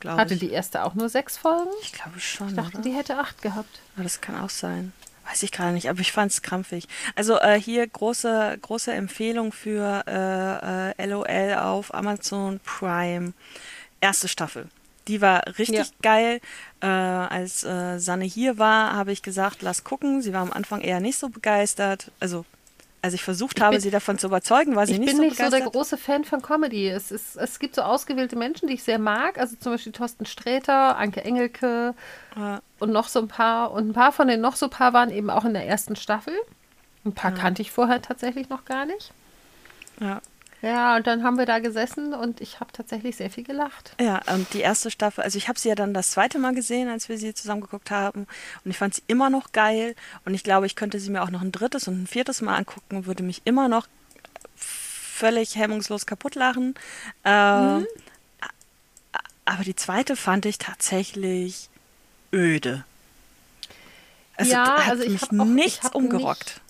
glaube 0.00 0.20
Hatte 0.20 0.34
ich. 0.34 0.40
die 0.40 0.50
erste 0.50 0.84
auch 0.84 0.94
nur 0.94 1.08
sechs 1.08 1.36
Folgen? 1.36 1.70
Ich 1.82 1.92
glaube 1.92 2.18
schon, 2.18 2.48
Ich 2.48 2.54
dachte, 2.56 2.78
oder? 2.78 2.82
die 2.82 2.92
hätte 2.92 3.18
acht 3.18 3.40
gehabt. 3.42 3.80
Ja, 3.96 4.02
das 4.02 4.20
kann 4.20 4.36
auch 4.40 4.50
sein. 4.50 4.92
Weiß 5.28 5.42
ich 5.42 5.50
gerade 5.52 5.72
nicht, 5.72 5.88
aber 5.90 6.00
ich 6.00 6.12
fand 6.12 6.30
es 6.30 6.42
krampfig. 6.42 6.86
Also 7.16 7.38
äh, 7.40 7.60
hier 7.60 7.86
große, 7.86 8.58
große 8.62 8.92
Empfehlung 8.92 9.52
für 9.52 10.04
äh, 10.06 11.02
äh, 11.02 11.06
LOL 11.06 11.54
auf 11.58 11.92
Amazon 11.94 12.60
Prime. 12.64 13.32
Erste 14.00 14.28
Staffel. 14.28 14.68
Die 15.08 15.20
war 15.20 15.42
richtig 15.58 15.78
Ja. 15.78 15.84
geil. 16.02 16.40
Äh, 16.80 16.86
als 16.86 17.64
äh, 17.64 17.98
Sanne 17.98 18.24
hier 18.24 18.58
war, 18.58 18.92
habe 18.94 19.12
ich 19.12 19.22
gesagt, 19.22 19.62
lass 19.62 19.84
gucken. 19.84 20.22
Sie 20.22 20.32
war 20.32 20.42
am 20.42 20.52
Anfang 20.52 20.80
eher 20.80 21.00
nicht 21.00 21.18
so 21.18 21.28
begeistert. 21.28 22.10
Also, 22.20 22.44
als 23.06 23.14
ich 23.14 23.24
versucht 23.24 23.60
habe, 23.60 23.72
bin- 23.72 23.80
sie 23.80 23.90
davon 23.90 24.18
zu 24.18 24.26
überzeugen, 24.26 24.76
war 24.76 24.86
sie 24.86 24.92
Ich 24.94 24.98
nicht 24.98 25.08
bin 25.08 25.16
so 25.16 25.22
nicht 25.22 25.36
so 25.38 25.48
der 25.50 25.62
große 25.62 25.96
Fan 25.96 26.24
von 26.24 26.42
Comedy. 26.42 26.88
Es, 26.88 27.10
ist, 27.10 27.36
es 27.36 27.58
gibt 27.58 27.74
so 27.74 27.82
ausgewählte 27.82 28.36
Menschen, 28.36 28.68
die 28.68 28.74
ich 28.74 28.82
sehr 28.84 28.98
mag. 28.98 29.38
Also 29.38 29.56
zum 29.58 29.72
Beispiel 29.72 29.92
Thorsten 29.92 30.26
Sträter, 30.26 30.96
Anke 30.98 31.24
Engelke 31.24 31.94
Ja. 32.36 32.60
und 32.78 32.92
noch 32.92 33.08
so 33.08 33.20
ein 33.20 33.28
paar. 33.28 33.70
Und 33.72 33.88
ein 33.88 33.92
paar 33.94 34.12
von 34.12 34.28
den 34.28 34.40
noch 34.40 34.56
so 34.56 34.68
paar 34.68 34.92
waren 34.92 35.10
eben 35.10 35.30
auch 35.30 35.44
in 35.44 35.54
der 35.54 35.66
ersten 35.66 35.96
Staffel. 35.96 36.34
Ein 37.04 37.12
paar 37.14 37.32
kannte 37.32 37.62
ich 37.62 37.70
vorher 37.70 38.02
tatsächlich 38.02 38.48
noch 38.48 38.64
gar 38.64 38.84
nicht. 38.84 39.12
Ja. 40.00 40.20
Ja, 40.62 40.96
und 40.96 41.06
dann 41.06 41.22
haben 41.22 41.38
wir 41.38 41.46
da 41.46 41.58
gesessen 41.58 42.14
und 42.14 42.40
ich 42.40 42.60
habe 42.60 42.72
tatsächlich 42.72 43.16
sehr 43.16 43.30
viel 43.30 43.44
gelacht. 43.44 43.94
Ja, 44.00 44.20
und 44.32 44.52
die 44.54 44.60
erste 44.60 44.90
Staffel, 44.90 45.22
also 45.22 45.36
ich 45.36 45.48
habe 45.48 45.58
sie 45.58 45.68
ja 45.68 45.74
dann 45.74 45.94
das 45.94 46.10
zweite 46.10 46.38
Mal 46.38 46.54
gesehen, 46.54 46.88
als 46.88 47.08
wir 47.08 47.18
sie 47.18 47.34
zusammen 47.34 47.60
geguckt 47.60 47.90
haben. 47.90 48.26
Und 48.64 48.70
ich 48.70 48.78
fand 48.78 48.94
sie 48.94 49.02
immer 49.06 49.30
noch 49.30 49.52
geil. 49.52 49.94
Und 50.24 50.34
ich 50.34 50.42
glaube, 50.42 50.66
ich 50.66 50.74
könnte 50.74 50.98
sie 50.98 51.10
mir 51.10 51.22
auch 51.22 51.30
noch 51.30 51.42
ein 51.42 51.52
drittes 51.52 51.88
und 51.88 52.02
ein 52.02 52.06
viertes 52.06 52.40
Mal 52.40 52.56
angucken, 52.56 53.06
würde 53.06 53.22
mich 53.22 53.42
immer 53.44 53.68
noch 53.68 53.86
völlig 54.56 55.56
hemmungslos 55.56 56.06
kaputt 56.06 56.34
lachen. 56.34 56.74
Ähm, 57.24 57.78
mhm. 57.78 57.86
Aber 59.44 59.62
die 59.62 59.76
zweite 59.76 60.16
fand 60.16 60.44
ich 60.44 60.58
tatsächlich 60.58 61.68
öde. 62.32 62.84
Also 64.36 64.52
ja, 64.52 64.84
hat 64.84 64.90
also 64.90 65.04
ich 65.04 65.30
mich 65.30 65.46
nichts 65.46 65.88
umgerockt. 65.94 66.46
Nicht, 66.46 66.60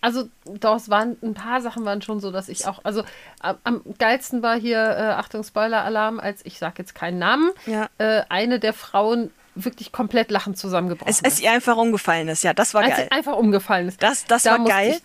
also 0.00 0.28
es 0.46 0.90
waren 0.90 1.16
ein 1.22 1.34
paar 1.34 1.60
Sachen 1.60 1.84
waren 1.84 2.02
schon 2.02 2.20
so, 2.20 2.30
dass 2.30 2.48
ich 2.48 2.66
auch, 2.66 2.80
also 2.84 3.02
am, 3.40 3.58
am 3.64 3.82
geilsten 3.98 4.42
war 4.42 4.58
hier, 4.58 4.78
äh, 4.78 5.12
Achtung, 5.12 5.44
Spoiler-Alarm, 5.44 6.20
als 6.20 6.44
ich 6.44 6.58
sage 6.58 6.76
jetzt 6.78 6.94
keinen 6.94 7.18
Namen, 7.18 7.50
ja. 7.66 7.88
äh, 7.98 8.22
eine 8.28 8.60
der 8.60 8.72
Frauen 8.72 9.30
wirklich 9.54 9.92
komplett 9.92 10.30
lachend 10.30 10.56
zusammengebrochen 10.58 11.10
es, 11.10 11.20
es 11.22 11.40
ihr 11.40 11.50
einfach 11.50 11.76
umgefallen 11.76 12.28
ist, 12.28 12.44
ja, 12.44 12.54
das 12.54 12.72
war 12.74 12.82
als 12.82 12.96
geil. 12.96 13.08
Sie 13.10 13.16
einfach 13.16 13.36
umgefallen 13.36 13.88
ist. 13.88 14.02
Das, 14.02 14.24
das 14.24 14.44
da 14.44 14.58
war 14.58 14.64
geil. 14.64 15.00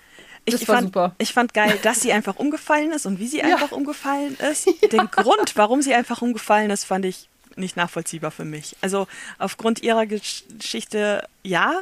Ich, 0.45 0.53
das 0.53 0.61
ich 0.61 0.67
war 0.67 0.75
fand, 0.75 0.87
super. 0.87 1.15
Ich 1.17 1.33
fand 1.33 1.53
geil, 1.53 1.77
dass 1.81 2.01
sie 2.01 2.13
einfach 2.13 2.35
umgefallen 2.35 2.91
ist 2.91 3.05
und 3.05 3.19
wie 3.19 3.27
sie 3.27 3.39
ja. 3.39 3.45
einfach 3.45 3.71
umgefallen 3.71 4.37
ist. 4.51 4.67
Ja. 4.81 4.87
Den 4.89 5.09
Grund, 5.09 5.55
warum 5.55 5.81
sie 5.81 5.95
einfach 5.95 6.21
umgefallen 6.21 6.69
ist, 6.69 6.85
fand 6.85 7.05
ich 7.05 7.27
nicht 7.55 7.75
nachvollziehbar 7.75 8.31
für 8.31 8.45
mich. 8.45 8.75
Also 8.81 9.07
aufgrund 9.39 9.81
ihrer 9.81 10.05
Geschichte 10.05 11.27
ja, 11.43 11.81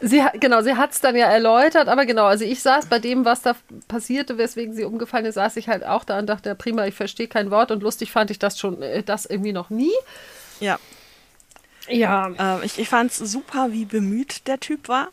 Sie 0.00 0.22
genau, 0.34 0.62
sie 0.62 0.76
hat 0.76 0.92
es 0.92 1.00
dann 1.00 1.16
ja 1.16 1.26
erläutert, 1.26 1.88
aber 1.88 2.06
genau, 2.06 2.26
also 2.26 2.44
ich 2.44 2.60
saß 2.62 2.86
bei 2.86 2.98
dem, 2.98 3.24
was 3.24 3.42
da 3.42 3.56
passierte, 3.88 4.38
weswegen 4.38 4.74
sie 4.74 4.84
umgefallen 4.84 5.26
ist, 5.26 5.34
saß 5.34 5.56
ich 5.56 5.68
halt 5.68 5.84
auch 5.84 6.04
da 6.04 6.18
und 6.18 6.26
dachte, 6.26 6.54
prima, 6.54 6.86
ich 6.86 6.94
verstehe 6.94 7.26
kein 7.26 7.50
Wort 7.50 7.70
und 7.70 7.82
lustig 7.82 8.12
fand 8.12 8.30
ich 8.30 8.38
das 8.38 8.58
schon, 8.58 8.80
äh, 8.82 9.02
das 9.02 9.26
irgendwie 9.26 9.52
noch 9.52 9.70
nie. 9.70 9.92
Ja. 10.60 10.78
Ja. 11.88 12.58
Äh, 12.60 12.66
ich 12.66 12.78
ich 12.78 12.88
fand 12.88 13.10
es 13.10 13.18
super, 13.18 13.72
wie 13.72 13.84
bemüht 13.84 14.46
der 14.46 14.60
Typ 14.60 14.88
war. 14.88 15.08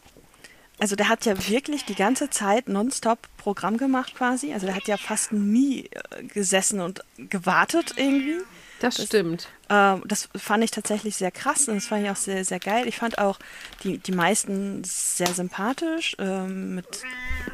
Also 0.77 0.95
der 0.95 1.07
hat 1.07 1.25
ja 1.25 1.47
wirklich 1.47 1.85
die 1.85 1.95
ganze 1.95 2.29
Zeit 2.29 2.67
nonstop 2.67 3.19
Programm 3.37 3.77
gemacht 3.77 4.13
quasi. 4.15 4.53
Also 4.53 4.65
der 4.65 4.75
hat 4.75 4.87
ja 4.87 4.97
fast 4.97 5.31
nie 5.31 5.85
äh, 5.85 6.23
gesessen 6.25 6.81
und 6.81 7.01
gewartet 7.17 7.93
irgendwie. 7.95 8.41
Das, 8.85 8.95
das 8.95 9.05
stimmt. 9.07 9.47
Äh, 9.69 9.97
das 10.05 10.29
fand 10.35 10.63
ich 10.63 10.71
tatsächlich 10.71 11.15
sehr 11.15 11.31
krass 11.31 11.67
und 11.67 11.75
das 11.75 11.87
fand 11.87 12.03
ich 12.03 12.11
auch 12.11 12.15
sehr, 12.15 12.45
sehr 12.45 12.59
geil. 12.59 12.87
Ich 12.87 12.97
fand 12.97 13.17
auch 13.17 13.39
die, 13.83 13.97
die 13.97 14.11
meisten 14.11 14.83
sehr 14.83 15.33
sympathisch. 15.33 16.15
Äh, 16.19 16.47
mit, 16.47 16.85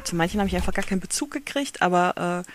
zu 0.04 0.16
manchen 0.16 0.40
habe 0.40 0.48
ich 0.48 0.56
einfach 0.56 0.74
gar 0.74 0.84
keinen 0.84 1.00
Bezug 1.00 1.30
gekriegt, 1.30 1.80
aber 1.80 2.44
äh, 2.46 2.50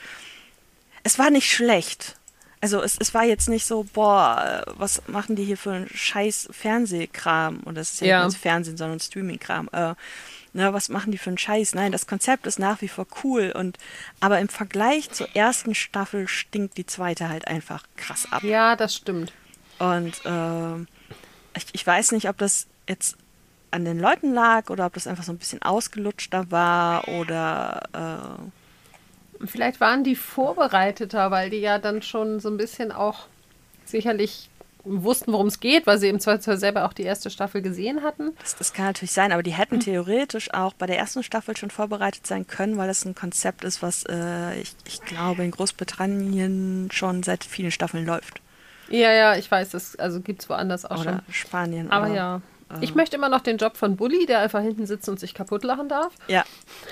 es 1.03 1.17
war 1.17 1.29
nicht 1.29 1.51
schlecht. 1.51 2.15
Also 2.59 2.81
es, 2.81 2.97
es 2.99 3.13
war 3.13 3.23
jetzt 3.23 3.49
nicht 3.49 3.65
so, 3.65 3.85
boah, 3.93 4.63
was 4.77 5.01
machen 5.07 5.35
die 5.35 5.43
hier 5.43 5.57
für 5.57 5.71
einen 5.71 5.89
scheiß 5.89 6.49
Fernsehkram? 6.51 7.61
Und 7.61 7.75
das 7.75 7.93
ist 7.93 8.01
ja, 8.01 8.07
ja. 8.07 8.25
nicht 8.25 8.37
Fernsehen, 8.37 8.77
sondern 8.77 8.99
Streamingkram. 8.99 9.69
Äh, 9.71 9.93
ne, 10.53 10.73
was 10.73 10.89
machen 10.89 11.11
die 11.11 11.17
für 11.17 11.29
einen 11.29 11.37
Scheiß? 11.37 11.75
Nein, 11.75 11.91
das 11.91 12.07
Konzept 12.07 12.47
ist 12.47 12.59
nach 12.59 12.81
wie 12.81 12.87
vor 12.87 13.07
cool 13.23 13.53
und 13.55 13.77
aber 14.19 14.39
im 14.39 14.49
Vergleich 14.49 15.11
zur 15.11 15.35
ersten 15.35 15.75
Staffel 15.75 16.27
stinkt 16.27 16.77
die 16.77 16.85
zweite 16.85 17.29
halt 17.29 17.47
einfach 17.47 17.83
krass 17.95 18.27
ab. 18.31 18.43
Ja, 18.43 18.75
das 18.75 18.95
stimmt. 18.95 19.33
Und 19.79 20.25
äh, 20.25 20.79
ich, 21.55 21.65
ich 21.73 21.85
weiß 21.85 22.11
nicht, 22.11 22.29
ob 22.29 22.37
das 22.37 22.67
jetzt 22.87 23.17
an 23.71 23.85
den 23.85 23.99
Leuten 23.99 24.33
lag 24.33 24.69
oder 24.69 24.85
ob 24.85 24.93
das 24.93 25.07
einfach 25.07 25.23
so 25.23 25.31
ein 25.31 25.37
bisschen 25.37 25.61
ausgelutschter 25.61 26.51
war 26.51 27.07
oder 27.07 27.81
äh 27.93 29.45
vielleicht 29.45 29.79
waren 29.79 30.03
die 30.03 30.15
vorbereiteter, 30.15 31.31
weil 31.31 31.49
die 31.49 31.59
ja 31.59 31.77
dann 31.77 32.01
schon 32.01 32.39
so 32.39 32.49
ein 32.49 32.57
bisschen 32.57 32.91
auch 32.91 33.27
sicherlich 33.85 34.49
wussten, 34.87 35.31
worum 35.33 35.47
es 35.47 35.59
geht, 35.59 35.87
weil 35.87 35.97
sie 35.97 36.09
im 36.09 36.19
Zweifelsfall 36.19 36.57
selber 36.57 36.85
auch 36.85 36.93
die 36.93 37.03
erste 37.03 37.29
Staffel 37.29 37.61
gesehen 37.61 38.03
hatten. 38.03 38.33
Das, 38.39 38.55
das 38.55 38.73
kann 38.73 38.85
natürlich 38.85 39.11
sein, 39.11 39.31
aber 39.31 39.43
die 39.43 39.53
hätten 39.53 39.75
hm. 39.75 39.81
theoretisch 39.81 40.53
auch 40.53 40.73
bei 40.73 40.85
der 40.85 40.97
ersten 40.97 41.23
Staffel 41.23 41.55
schon 41.57 41.69
vorbereitet 41.69 42.27
sein 42.27 42.47
können, 42.47 42.77
weil 42.77 42.89
es 42.89 43.05
ein 43.05 43.15
Konzept 43.15 43.63
ist, 43.63 43.81
was 43.81 44.03
äh, 44.09 44.59
ich, 44.59 44.73
ich 44.85 45.01
glaube 45.01 45.43
in 45.43 45.51
Großbritannien 45.51 46.89
schon 46.91 47.23
seit 47.23 47.43
vielen 47.43 47.71
Staffeln 47.71 48.05
läuft. 48.05 48.41
Ja, 48.89 49.11
ja, 49.11 49.35
ich 49.35 49.49
weiß, 49.49 49.69
das 49.69 49.95
also 49.97 50.21
gibt 50.21 50.41
es 50.41 50.49
woanders 50.49 50.85
auch 50.85 51.01
Oder 51.01 51.23
schon. 51.25 51.33
Spanien. 51.33 51.91
Aber, 51.91 52.07
aber 52.07 52.15
ja. 52.15 52.41
Äh, 52.69 52.75
ich 52.81 52.95
möchte 52.95 53.15
immer 53.15 53.29
noch 53.29 53.41
den 53.41 53.57
Job 53.57 53.77
von 53.77 53.95
Bully, 53.95 54.25
der 54.25 54.39
einfach 54.39 54.61
hinten 54.61 54.85
sitzt 54.85 55.07
und 55.09 55.19
sich 55.19 55.33
kaputt 55.33 55.63
lachen 55.63 55.89
darf. 55.89 56.13
Ja, 56.27 56.45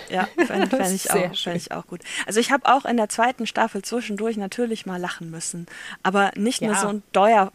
ja, 0.09 0.27
fände 0.45 0.67
fänd 0.67 0.93
ich, 0.93 1.11
auch, 1.11 1.35
fänd 1.35 1.57
ich 1.57 1.71
auch 1.71 1.87
gut. 1.87 2.01
Also 2.25 2.39
ich 2.39 2.51
habe 2.51 2.65
auch 2.65 2.85
in 2.85 2.97
der 2.97 3.09
zweiten 3.09 3.47
Staffel 3.47 3.81
zwischendurch 3.81 4.37
natürlich 4.37 4.85
mal 4.85 4.99
lachen 4.99 5.31
müssen. 5.31 5.67
Aber 6.03 6.31
nicht 6.35 6.61
ja. 6.61 6.67
nur 6.67 6.75
so 6.77 6.87
ein 6.87 7.03
Deuer, 7.11 7.51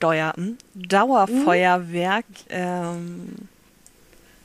Deuer, 0.00 0.32
hm? 0.36 0.58
Dauerfeuerwerk 0.74 2.24
ähm, 2.50 3.48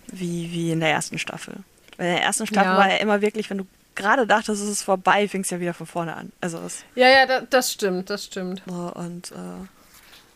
wie, 0.08 0.52
wie 0.52 0.72
in 0.72 0.80
der 0.80 0.92
ersten 0.92 1.18
Staffel. 1.18 1.56
Weil 1.98 2.08
in 2.08 2.14
der 2.16 2.24
ersten 2.24 2.48
Staffel 2.48 2.72
ja. 2.72 2.78
war 2.78 2.90
ja 2.90 2.98
immer 2.98 3.22
wirklich, 3.22 3.50
wenn 3.50 3.60
du 3.60 3.68
gerade 3.96 4.26
dachtest, 4.26 4.62
es 4.62 4.70
ist 4.70 4.84
vorbei, 4.84 5.28
fing 5.28 5.42
es 5.42 5.50
ja 5.50 5.60
wieder 5.60 5.74
von 5.74 5.88
vorne 5.88 6.16
an. 6.16 6.32
Also 6.42 6.60
es, 6.60 6.84
ja, 6.96 7.08
ja, 7.10 7.26
da, 7.26 7.42
das 7.42 7.72
stimmt, 7.72 8.10
das 8.10 8.26
stimmt. 8.26 8.64
So, 8.66 8.92
und 8.96 9.32
äh, 9.32 9.68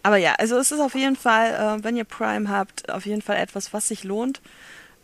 aber 0.03 0.18
ja, 0.18 0.36
also 0.36 0.57
es 0.57 0.72
ist 0.72 0.80
auf 0.80 0.95
jeden 0.95 1.15
Fall, 1.15 1.80
äh, 1.80 1.84
wenn 1.84 1.97
ihr 1.97 2.05
Prime 2.05 2.49
habt, 2.49 2.91
auf 2.91 3.05
jeden 3.05 3.22
Fall 3.22 3.38
etwas, 3.38 3.74
was 3.74 3.88
sich 3.88 4.03
lohnt. 4.03 4.41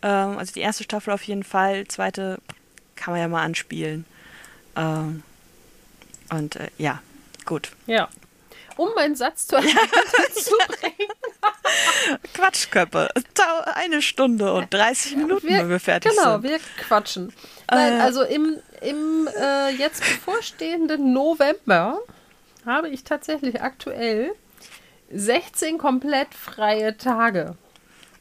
Ähm, 0.02 0.38
also 0.38 0.52
die 0.52 0.60
erste 0.60 0.84
Staffel 0.84 1.12
auf 1.12 1.22
jeden 1.22 1.44
Fall, 1.44 1.86
zweite 1.88 2.38
kann 2.94 3.12
man 3.12 3.20
ja 3.20 3.28
mal 3.28 3.42
anspielen. 3.42 4.04
Ähm, 4.76 5.22
und 6.30 6.56
äh, 6.56 6.68
ja, 6.78 7.02
gut. 7.44 7.72
Ja 7.86 8.08
um 8.76 8.90
meinen 8.94 9.16
Satz 9.16 9.46
zu, 9.46 9.56
zu 10.34 10.54
bringen. 10.68 11.12
Quatschköppe. 12.32 13.08
Eine 13.74 14.02
Stunde 14.02 14.52
und 14.52 14.72
30 14.72 15.16
Minuten, 15.16 15.46
wir, 15.46 15.58
wenn 15.60 15.70
wir 15.70 15.80
fertig 15.80 16.10
genau, 16.10 16.32
sind. 16.34 16.42
Genau, 16.42 16.54
wir 16.54 16.60
quatschen. 16.84 17.32
Nein, 17.70 17.94
äh, 17.94 18.00
also 18.00 18.22
im, 18.22 18.58
im 18.80 19.28
äh, 19.40 19.70
jetzt 19.70 20.00
bevorstehenden 20.00 21.12
November 21.12 22.00
habe 22.66 22.88
ich 22.88 23.04
tatsächlich 23.04 23.60
aktuell 23.62 24.32
16 25.10 25.78
komplett 25.78 26.34
freie 26.34 26.96
Tage. 26.96 27.56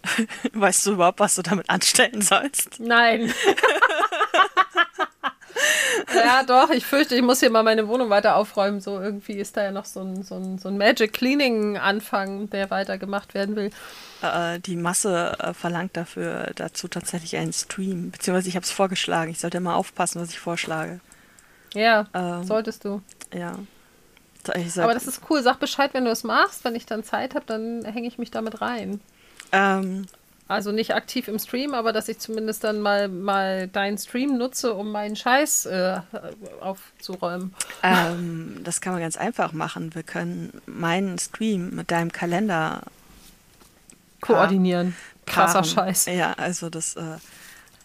Weißt 0.54 0.86
du 0.86 0.94
überhaupt, 0.94 1.20
was 1.20 1.36
du 1.36 1.42
damit 1.42 1.70
anstellen 1.70 2.22
sollst? 2.22 2.80
Nein. 2.80 3.34
ja, 6.16 6.44
doch, 6.44 6.70
ich 6.70 6.86
fürchte, 6.86 7.16
ich 7.16 7.22
muss 7.22 7.40
hier 7.40 7.50
mal 7.50 7.64
meine 7.64 7.88
Wohnung 7.88 8.10
weiter 8.10 8.36
aufräumen. 8.36 8.82
So 8.82 9.00
irgendwie 9.00 9.34
ist 9.34 9.58
da 9.58 9.64
ja 9.64 9.72
noch 9.72 9.86
so 9.86 10.02
ein, 10.02 10.24
so 10.24 10.36
ein, 10.36 10.58
so 10.58 10.70
ein 10.70 10.78
Magic 10.78 11.14
Cleaning-Anfang, 11.14 12.50
der 12.50 12.70
weiter 12.70 12.98
gemacht 12.98 13.34
werden 13.34 13.56
will. 13.56 13.72
Äh, 14.22 14.60
die 14.60 14.76
Masse 14.76 15.36
äh, 15.40 15.54
verlangt 15.54 15.98
dafür 15.98 16.52
dazu 16.56 16.88
tatsächlich 16.88 17.36
einen 17.38 17.54
Stream. 17.54 18.12
Beziehungsweise 18.12 18.50
ich 18.50 18.56
habe 18.56 18.64
es 18.64 18.72
vorgeschlagen. 18.72 19.32
Ich 19.32 19.40
sollte 19.40 19.60
mal 19.60 19.76
aufpassen, 19.76 20.22
was 20.22 20.30
ich 20.30 20.40
vorschlage. 20.40 21.00
Ja, 21.74 22.08
ähm, 22.14 22.44
solltest 22.44 22.86
du. 22.86 23.02
Ja. 23.34 23.58
Aber 24.78 24.94
das 24.94 25.08
ist 25.08 25.22
cool. 25.30 25.42
Sag 25.42 25.60
Bescheid, 25.60 25.94
wenn 25.94 26.06
du 26.06 26.12
es 26.12 26.24
machst. 26.24 26.66
Wenn 26.66 26.76
ich 26.76 26.86
dann 26.86 27.04
Zeit 27.04 27.34
habe, 27.34 27.46
dann 27.46 27.86
hänge 27.86 28.08
ich 28.08 28.18
mich 28.18 28.30
damit 28.30 28.62
rein. 28.62 29.00
Ähm, 29.52 30.06
also 30.48 30.72
nicht 30.72 30.94
aktiv 30.94 31.28
im 31.28 31.40
Stream, 31.40 31.74
aber 31.74 31.94
dass 31.94 32.10
ich 32.10 32.20
zumindest 32.20 32.64
dann 32.64 32.82
mal, 32.82 33.08
mal 33.08 33.68
deinen 33.68 33.98
Stream 33.98 34.38
nutze, 34.38 34.74
um 34.74 34.92
meinen 34.92 35.16
Scheiß 35.16 35.66
äh, 35.68 36.00
aufzuräumen. 36.60 37.54
Ähm, 37.82 38.60
das 38.64 38.82
kann 38.82 38.94
man 38.94 39.02
ganz 39.02 39.16
einfach 39.16 39.54
machen. 39.54 39.96
Wir 39.96 40.04
können 40.04 40.62
meinen 40.66 41.18
Stream 41.18 41.72
mit 41.72 41.92
deinem 41.92 42.12
Kalender 42.12 42.82
koordinieren. 44.20 44.96
Krasser 45.26 45.62
paaren. 45.62 45.66
Scheiß. 45.66 46.06
Ja, 46.08 46.34
also 46.34 46.70
das 46.70 46.98
äh, 46.98 47.02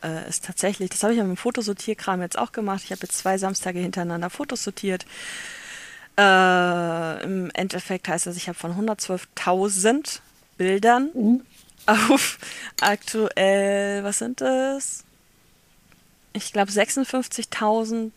äh, 0.02 0.28
ist 0.28 0.44
tatsächlich, 0.44 0.90
das 0.90 1.02
habe 1.04 1.12
ich 1.12 1.18
ja 1.18 1.24
mit 1.24 1.36
dem 1.36 1.40
Fotosortierkram 1.40 2.20
jetzt 2.22 2.38
auch 2.38 2.50
gemacht. 2.50 2.82
Ich 2.84 2.90
habe 2.90 3.02
jetzt 3.02 3.18
zwei 3.18 3.38
Samstage 3.38 3.78
hintereinander 3.78 4.30
Fotos 4.30 4.64
sortiert. 4.64 5.06
Äh, 6.18 7.22
Im 7.22 7.50
Endeffekt 7.54 8.08
heißt 8.08 8.26
das, 8.26 8.36
ich 8.36 8.48
habe 8.48 8.58
von 8.58 8.72
112.000 8.74 10.18
Bildern 10.56 11.10
mhm 11.14 11.42
auf 11.88 12.38
aktuell, 12.80 14.04
was 14.04 14.18
sind 14.18 14.40
das? 14.40 15.04
Ich 16.32 16.52
glaube 16.52 16.70
56.000 16.70 18.12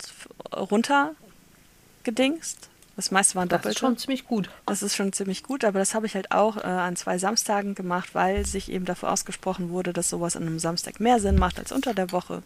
runtergedingst. 0.56 2.70
Das 2.98 3.10
meiste 3.10 3.36
waren 3.36 3.48
doppelt. 3.48 3.66
Das 3.66 3.74
ist 3.74 3.80
schon 3.80 3.98
ziemlich 3.98 4.28
gut. 4.28 4.50
Das 4.66 4.84
ist 4.84 4.96
schon 4.96 5.14
ziemlich 5.14 5.44
gut, 5.44 5.64
aber 5.64 5.80
das 5.80 5.96
habe 5.96 6.06
ich 6.06 6.14
halt 6.14 6.32
auch 6.32 6.58
äh, 6.58 6.68
an 6.68 6.98
zwei 6.98 7.18
Samstagen 7.18 7.74
gemacht, 7.74 8.14
weil 8.14 8.46
sich 8.46 8.70
eben 8.70 8.86
dafür 8.86 9.12
ausgesprochen 9.12 9.70
wurde, 9.70 9.94
dass 9.94 10.10
sowas 10.10 10.36
an 10.36 10.44
einem 10.44 10.60
Samstag 10.60 11.00
mehr 11.00 11.20
Sinn 11.20 11.38
macht 11.38 11.58
als 11.58 11.72
unter 11.72 11.94
der 11.94 12.12
Woche. 12.12 12.44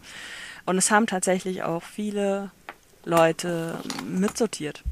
Und 0.64 0.78
es 0.78 0.90
haben 0.90 1.06
tatsächlich 1.06 1.64
auch 1.64 1.82
viele 1.82 2.50
Leute 3.04 3.78
mitsortiert 4.08 4.82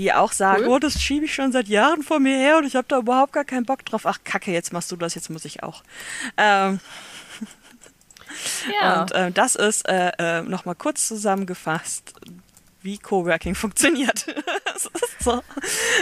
die 0.00 0.12
auch 0.14 0.32
sagen, 0.32 0.62
cool. 0.64 0.76
oh, 0.76 0.78
das 0.78 1.00
schiebe 1.00 1.26
ich 1.26 1.34
schon 1.34 1.52
seit 1.52 1.68
Jahren 1.68 2.02
vor 2.02 2.20
mir 2.20 2.34
her 2.34 2.56
und 2.56 2.64
ich 2.64 2.74
habe 2.74 2.88
da 2.88 2.98
überhaupt 2.98 3.34
gar 3.34 3.44
keinen 3.44 3.66
Bock 3.66 3.84
drauf. 3.84 4.06
Ach, 4.06 4.18
kacke, 4.24 4.50
jetzt 4.50 4.72
machst 4.72 4.90
du 4.90 4.96
das, 4.96 5.14
jetzt 5.14 5.28
muss 5.28 5.44
ich 5.44 5.62
auch. 5.62 5.82
Ähm, 6.38 6.80
ja. 8.80 9.02
Und 9.02 9.12
äh, 9.12 9.30
das 9.30 9.56
ist 9.56 9.86
äh, 9.86 10.12
äh, 10.18 10.42
nochmal 10.42 10.74
kurz 10.74 11.06
zusammengefasst 11.06 12.14
wie 12.80 12.96
Coworking 12.96 13.54
funktioniert. 13.56 14.24
so. 15.18 15.42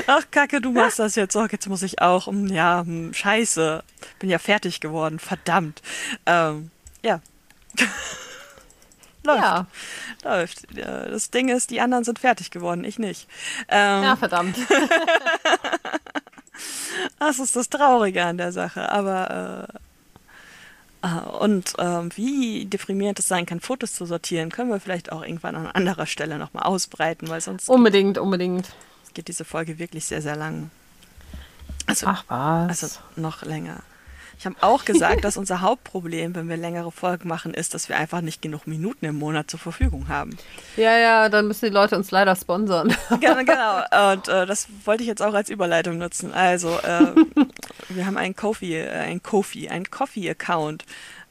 Ach, 0.07 0.23
Kacke, 0.31 0.61
du 0.61 0.71
machst 0.71 1.01
das 1.01 1.17
jetzt. 1.17 1.35
Oh, 1.35 1.47
jetzt 1.51 1.69
muss 1.69 1.83
ich 1.83 2.01
auch. 2.01 2.29
Hm, 2.29 2.47
ja, 2.47 2.85
hm, 2.87 3.13
scheiße. 3.13 3.83
Bin 4.21 4.31
ja 4.31 4.39
fertig 4.39 4.79
geworden. 4.79 5.19
Verdammt. 5.19 5.83
Ähm, 6.25 6.71
ja. 7.03 7.21
Läuft. 9.29 9.43
Ja. 9.43 9.67
Läuft. 10.25 10.67
Das 10.77 11.31
Ding 11.31 11.49
ist, 11.49 11.71
die 11.71 11.81
anderen 11.81 12.05
sind 12.05 12.19
fertig 12.19 12.51
geworden, 12.51 12.85
ich 12.85 12.99
nicht. 12.99 13.29
Ähm, 13.69 14.03
Ja, 14.03 14.17
verdammt. 14.17 14.57
Das 17.19 17.39
ist 17.39 17.55
das 17.57 17.69
Traurige 17.69 18.25
an 18.25 18.39
der 18.39 18.53
Sache. 18.53 18.91
Aber 18.91 19.69
äh, 21.03 21.07
äh, 21.07 21.21
und 21.39 21.75
ähm, 21.79 22.11
wie 22.17 22.67
deprimierend 22.67 23.19
es 23.19 23.29
sein 23.29 23.47
kann, 23.47 23.61
Fotos 23.61 23.95
zu 23.95 24.07
sortieren, 24.07 24.51
können 24.51 24.71
wir 24.71 24.81
vielleicht 24.81 25.13
auch 25.13 25.23
irgendwann 25.23 25.55
an 25.55 25.67
anderer 25.69 26.07
Stelle 26.07 26.39
nochmal 26.39 26.65
ausbreiten, 26.65 27.29
weil 27.29 27.41
sonst 27.41 27.69
Unbedingt, 27.69 28.19
unbedingt. 28.19 28.71
geht 29.15 29.29
diese 29.29 29.45
Folge 29.45 29.79
wirklich 29.79 30.05
sehr, 30.07 30.23
sehr 30.23 30.37
lang. 30.37 30.71
Also, 31.87 32.07
Ach 32.09 32.25
was. 32.29 32.83
also 32.83 32.99
noch 33.17 33.43
länger. 33.43 33.81
Ich 34.39 34.47
habe 34.47 34.57
auch 34.61 34.85
gesagt, 34.85 35.25
dass 35.25 35.37
unser 35.37 35.61
Hauptproblem, 35.61 36.35
wenn 36.35 36.49
wir 36.49 36.57
längere 36.57 36.93
Folgen 36.93 37.29
machen, 37.29 37.55
ist, 37.55 37.75
dass 37.75 37.89
wir 37.89 37.97
einfach 37.97 38.21
nicht 38.21 38.41
genug 38.41 38.67
Minuten 38.67 39.05
im 39.05 39.17
Monat 39.17 39.51
zur 39.51 39.59
Verfügung 39.59 40.09
haben. 40.09 40.37
ja, 40.77 40.97
ja, 40.97 41.29
dann 41.29 41.49
müssen 41.49 41.67
die 41.67 41.73
Leute 41.73 41.97
uns 41.97 42.11
leider 42.11 42.35
sponsern. 42.37 42.95
Genau, 43.21 43.45
genau. 43.45 44.13
Und 44.13 44.29
äh, 44.29 44.47
das 44.47 44.69
wollte 44.85 45.03
ich 45.03 45.09
jetzt 45.09 45.23
auch 45.23 45.35
als 45.35 45.51
Überleitung 45.51 45.99
nutzen. 45.99 46.33
Also, 46.33 46.79
äh, 46.79 47.15
wir 47.89 48.07
haben 48.07 48.17
einen 48.17 48.37
Kofi, 48.37 48.77
äh, 48.77 48.89
ein 48.89 49.23
Kofi, 49.23 49.69
einen 49.69 49.91
Coffee-Account. 49.91 50.85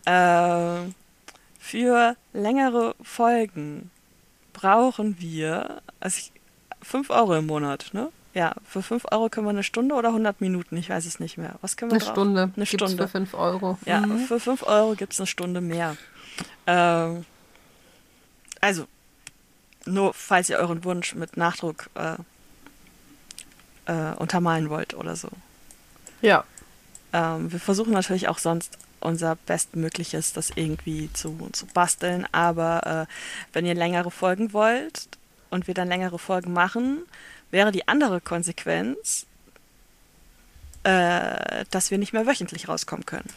Äh, 0.06 0.92
für 1.60 2.16
längere 2.34 2.96
Folgen 3.02 3.90
brauchen 4.54 5.18
wir 5.20 5.82
also 6.00 6.18
ich, 6.18 6.32
5 6.82 7.10
Euro 7.10 7.36
im 7.36 7.48
Monat, 7.48 7.90
ne? 7.94 8.10
Ja, 8.38 8.54
für 8.64 8.84
5 8.84 9.06
Euro 9.12 9.30
können 9.30 9.48
wir 9.48 9.50
eine 9.50 9.64
Stunde 9.64 9.96
oder 9.96 10.10
100 10.10 10.42
Minuten, 10.42 10.78
ich 10.78 10.92
weiß 10.92 11.08
es 11.08 11.20
nicht 11.20 11.40
mehr. 11.40 11.56
Was 11.62 11.76
können 11.76 11.90
wir 11.90 11.96
Eine 11.96 12.04
drauf? 12.04 12.14
Stunde. 12.14 12.42
Eine 12.44 12.66
Gibt's 12.66 12.70
Stunde. 12.70 13.04
für 13.04 13.08
5 13.10 13.34
Euro. 13.34 13.80
Ja, 13.86 14.02
Mhm. 14.02 14.20
für 14.20 14.40
5 14.40 14.62
Euro 14.62 14.94
gibt 14.94 15.14
es 15.14 15.20
eine 15.20 15.26
Stunde 15.26 15.60
mehr. 15.60 15.98
Ähm, 16.68 17.26
also, 18.62 18.86
nur 19.86 20.14
falls 20.14 20.52
ihr 20.52 20.58
euren 20.58 20.84
Wunsch 20.84 21.16
mit 21.16 21.36
Nachdruck 21.36 21.90
äh, 21.96 22.18
äh, 23.92 24.14
untermalen 24.18 24.70
wollt 24.70 24.94
oder 24.94 25.16
so. 25.16 25.30
Ja. 26.22 26.44
Ähm, 27.14 27.52
wir 27.52 27.60
versuchen 27.60 27.94
natürlich 27.94 28.28
auch 28.28 28.38
sonst 28.38 28.78
unser 29.00 29.36
Bestmögliches, 29.36 30.34
das 30.34 30.52
irgendwie 30.54 31.12
zu, 31.14 31.50
zu 31.54 31.66
basteln. 31.68 32.28
Aber 32.34 33.08
äh, 33.10 33.14
wenn 33.54 33.66
ihr 33.66 33.74
längere 33.74 34.12
Folgen 34.12 34.54
wollt 34.54 35.08
und 35.50 35.66
wir 35.66 35.74
dann 35.74 35.88
längere 35.88 36.20
Folgen 36.20 36.54
machen, 36.54 37.00
wäre 37.52 37.72
die 37.72 37.88
andere 37.88 38.22
Konsequenz, 38.22 39.26
äh, 40.84 41.66
dass 41.72 41.92
wir 41.92 41.98
nicht 41.98 42.14
mehr 42.14 42.26
wöchentlich 42.28 42.68
rauskommen 42.68 43.06
können. 43.06 43.30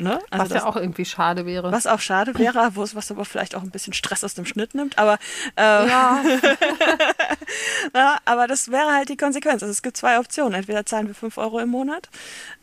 Ne? 0.00 0.20
Also 0.30 0.42
was 0.44 0.48
das- 0.50 0.62
ja 0.62 0.68
auch 0.68 0.76
irgendwie 0.76 1.04
schade 1.04 1.44
wäre. 1.44 1.72
was 1.72 1.88
auch 1.88 1.98
schade 1.98 2.38
wäre, 2.38 2.70
wo 2.76 2.84
es 2.84 2.94
was 2.94 3.10
aber 3.10 3.24
vielleicht 3.24 3.56
auch 3.56 3.62
ein 3.62 3.70
bisschen 3.70 3.92
Stress 3.92 4.22
aus 4.22 4.34
dem 4.34 4.46
Schnitt 4.46 4.72
nimmt, 4.76 4.96
aber 4.96 5.18
äh, 5.56 5.88
Ja, 5.88 6.22
ja, 7.94 8.18
aber 8.24 8.46
das 8.46 8.70
wäre 8.70 8.92
halt 8.94 9.08
die 9.08 9.16
Konsequenz. 9.16 9.62
Also 9.62 9.72
es 9.72 9.82
gibt 9.82 9.96
zwei 9.96 10.20
Optionen. 10.20 10.54
Entweder 10.54 10.86
zahlen 10.86 11.08
wir 11.08 11.16
5 11.16 11.36
Euro 11.38 11.58
im 11.58 11.70
Monat. 11.70 12.08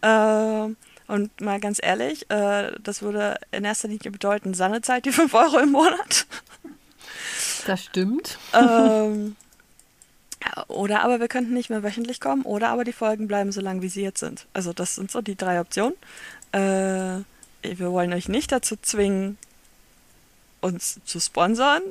Äh, 0.02 0.70
und 1.08 1.42
mal 1.42 1.60
ganz 1.60 1.80
ehrlich, 1.84 2.30
äh, 2.32 2.72
das 2.82 3.02
würde 3.02 3.38
in 3.52 3.66
erster 3.66 3.90
Linie 3.90 4.12
bedeuten, 4.12 4.54
Sanne 4.54 4.82
zahlt 4.82 5.06
die 5.06 5.12
5 5.12 5.34
Euro 5.34 5.60
im 5.60 5.72
Monat. 5.74 6.26
das 7.68 7.84
stimmt. 7.84 8.38
ähm, 8.54 9.36
oder 10.68 11.04
aber 11.04 11.20
wir 11.20 11.28
könnten 11.28 11.54
nicht 11.54 11.70
mehr 11.70 11.84
wöchentlich 11.84 12.20
kommen, 12.20 12.44
oder 12.44 12.70
aber 12.70 12.84
die 12.84 12.94
Folgen 12.94 13.28
bleiben 13.28 13.52
so 13.52 13.62
lang, 13.62 13.82
wie 13.82 13.90
sie 13.90 14.04
jetzt 14.04 14.20
sind. 14.20 14.48
Also 14.54 14.74
das 14.74 14.96
sind 14.96 15.12
so 15.12 15.22
die 15.22 15.36
drei 15.36 15.60
Optionen. 15.60 15.96
Äh, 16.52 17.24
wir 17.62 17.92
wollen 17.92 18.14
euch 18.14 18.30
nicht 18.30 18.52
dazu 18.52 18.76
zwingen, 18.82 19.38
uns 20.62 21.00
zu 21.06 21.20
sponsern. 21.20 21.82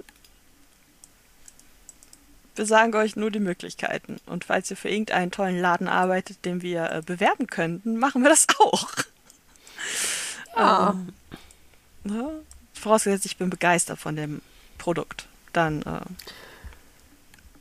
Wir 2.57 2.67
sagen 2.67 2.95
euch 2.95 3.17
nur 3.17 3.31
die 3.31 3.41
Möglichkeiten. 3.41 4.19
Und 4.27 4.45
falls 4.45 4.71
ihr 4.71 4.77
für 4.77 4.89
irgendeinen 4.89 5.33
tollen 5.33 5.59
Laden 5.59 5.89
arbeitet, 5.89 6.45
den 6.45 6.63
wir 6.63 6.91
äh, 6.91 7.03
bewerben 7.05 7.49
könnten, 7.49 7.99
machen 7.99 8.23
wir 8.23 8.31
das 8.31 8.47
auch. 8.59 8.89
Ja. 10.57 10.91
Ähm, 10.91 11.13
ne? 12.05 12.31
Vorausgesetzt, 12.73 13.27
ich 13.27 13.37
bin 13.37 13.51
begeistert 13.51 13.99
von 13.99 14.15
dem 14.15 14.41
Produkt. 14.79 15.27
Dann 15.53 15.83
äh, 15.83 16.01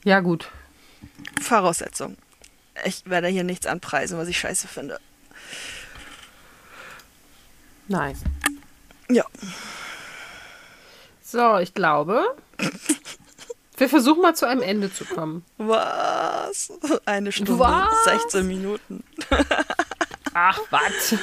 Ja, 0.03 0.19
gut. 0.19 0.49
Voraussetzung. 1.41 2.17
Ich 2.85 3.03
werde 3.05 3.27
hier 3.27 3.43
nichts 3.43 3.67
anpreisen, 3.67 4.17
was 4.17 4.27
ich 4.27 4.39
scheiße 4.39 4.67
finde. 4.67 4.99
Nein. 7.87 8.17
Ja. 9.09 9.25
So, 11.21 11.57
ich 11.57 11.73
glaube, 11.73 12.23
wir 13.77 13.89
versuchen 13.89 14.21
mal 14.21 14.35
zu 14.35 14.47
einem 14.47 14.61
Ende 14.61 14.91
zu 14.93 15.05
kommen. 15.05 15.43
Was? 15.57 16.71
Eine 17.05 17.31
Stunde, 17.31 17.59
Was? 17.59 18.03
16 18.05 18.47
Minuten. 18.47 19.03
Ach, 20.33 20.59
was? 20.69 21.15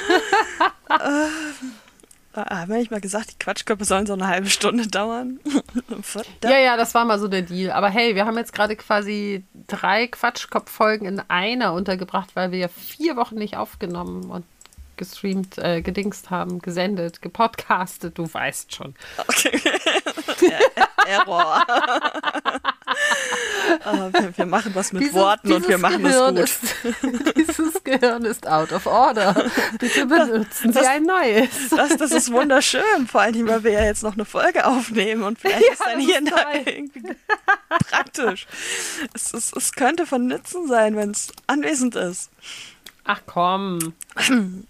Ah, 2.33 2.61
haben 2.61 2.71
wir 2.71 2.77
nicht 2.77 2.91
mal 2.91 3.01
gesagt, 3.01 3.31
die 3.31 3.39
Quatschköpfe 3.39 3.83
sollen 3.83 4.05
so 4.05 4.13
eine 4.13 4.27
halbe 4.27 4.49
Stunde 4.49 4.87
dauern? 4.87 5.39
Ja, 6.51 6.59
ja, 6.59 6.77
das 6.77 6.93
war 6.95 7.03
mal 7.05 7.19
so 7.19 7.27
der 7.27 7.41
Deal. 7.41 7.71
Aber 7.71 7.89
hey, 7.89 8.15
wir 8.15 8.25
haben 8.25 8.37
jetzt 8.37 8.53
gerade 8.53 8.75
quasi 8.75 9.43
drei 9.67 10.07
Quatschkopf-Folgen 10.07 11.05
in 11.05 11.19
einer 11.27 11.73
untergebracht, 11.73 12.29
weil 12.35 12.51
wir 12.51 12.59
ja 12.59 12.67
vier 12.69 13.15
Wochen 13.17 13.35
nicht 13.35 13.57
aufgenommen 13.57 14.29
und 14.29 14.45
gestreamt, 15.01 15.57
äh, 15.57 15.81
gedingst 15.81 16.29
haben, 16.29 16.59
gesendet, 16.59 17.23
gepodcastet, 17.23 18.19
du 18.19 18.31
weißt 18.31 18.75
schon. 18.75 18.93
Okay. 19.17 19.59
Error. 21.07 21.65
Aber 23.83 24.13
wir, 24.13 24.37
wir 24.37 24.45
machen 24.45 24.75
was 24.75 24.93
mit 24.93 25.01
Dieses- 25.01 25.15
Worten 25.15 25.53
und 25.53 25.67
wir 25.67 25.79
machen 25.79 26.03
Gehirn 26.03 26.37
es 26.37 26.59
gut. 26.59 26.91
Ist, 27.03 27.35
dieses 27.35 27.83
Gehirn 27.83 28.25
ist 28.25 28.47
out 28.47 28.71
of 28.71 28.85
order. 28.85 29.49
Bitte 29.79 30.05
benutzen 30.05 30.71
Sie 30.71 30.79
ein 30.79 31.03
neues. 31.03 31.49
Das, 31.71 31.97
das 31.97 32.11
ist 32.11 32.31
wunderschön, 32.31 33.07
vor 33.07 33.21
allem, 33.21 33.47
weil 33.47 33.63
wir 33.63 33.71
ja 33.71 33.83
jetzt 33.85 34.03
noch 34.03 34.13
eine 34.13 34.25
Folge 34.25 34.67
aufnehmen 34.67 35.23
und 35.23 35.39
vielleicht 35.39 35.65
Ja, 35.65 35.73
ist 35.73 35.81
dann 35.83 35.97
das 35.97 36.05
hier 36.05 36.21
ist 36.21 36.67
irgendwie 36.67 37.15
praktisch. 37.89 38.45
Es, 39.15 39.33
es, 39.33 39.51
es 39.53 39.71
könnte 39.73 40.05
von 40.05 40.27
Nutzen 40.27 40.67
sein, 40.67 40.95
wenn 40.95 41.09
es 41.09 41.29
anwesend 41.47 41.95
ist. 41.95 42.29
Ach 43.03 43.21
komm. 43.25 43.93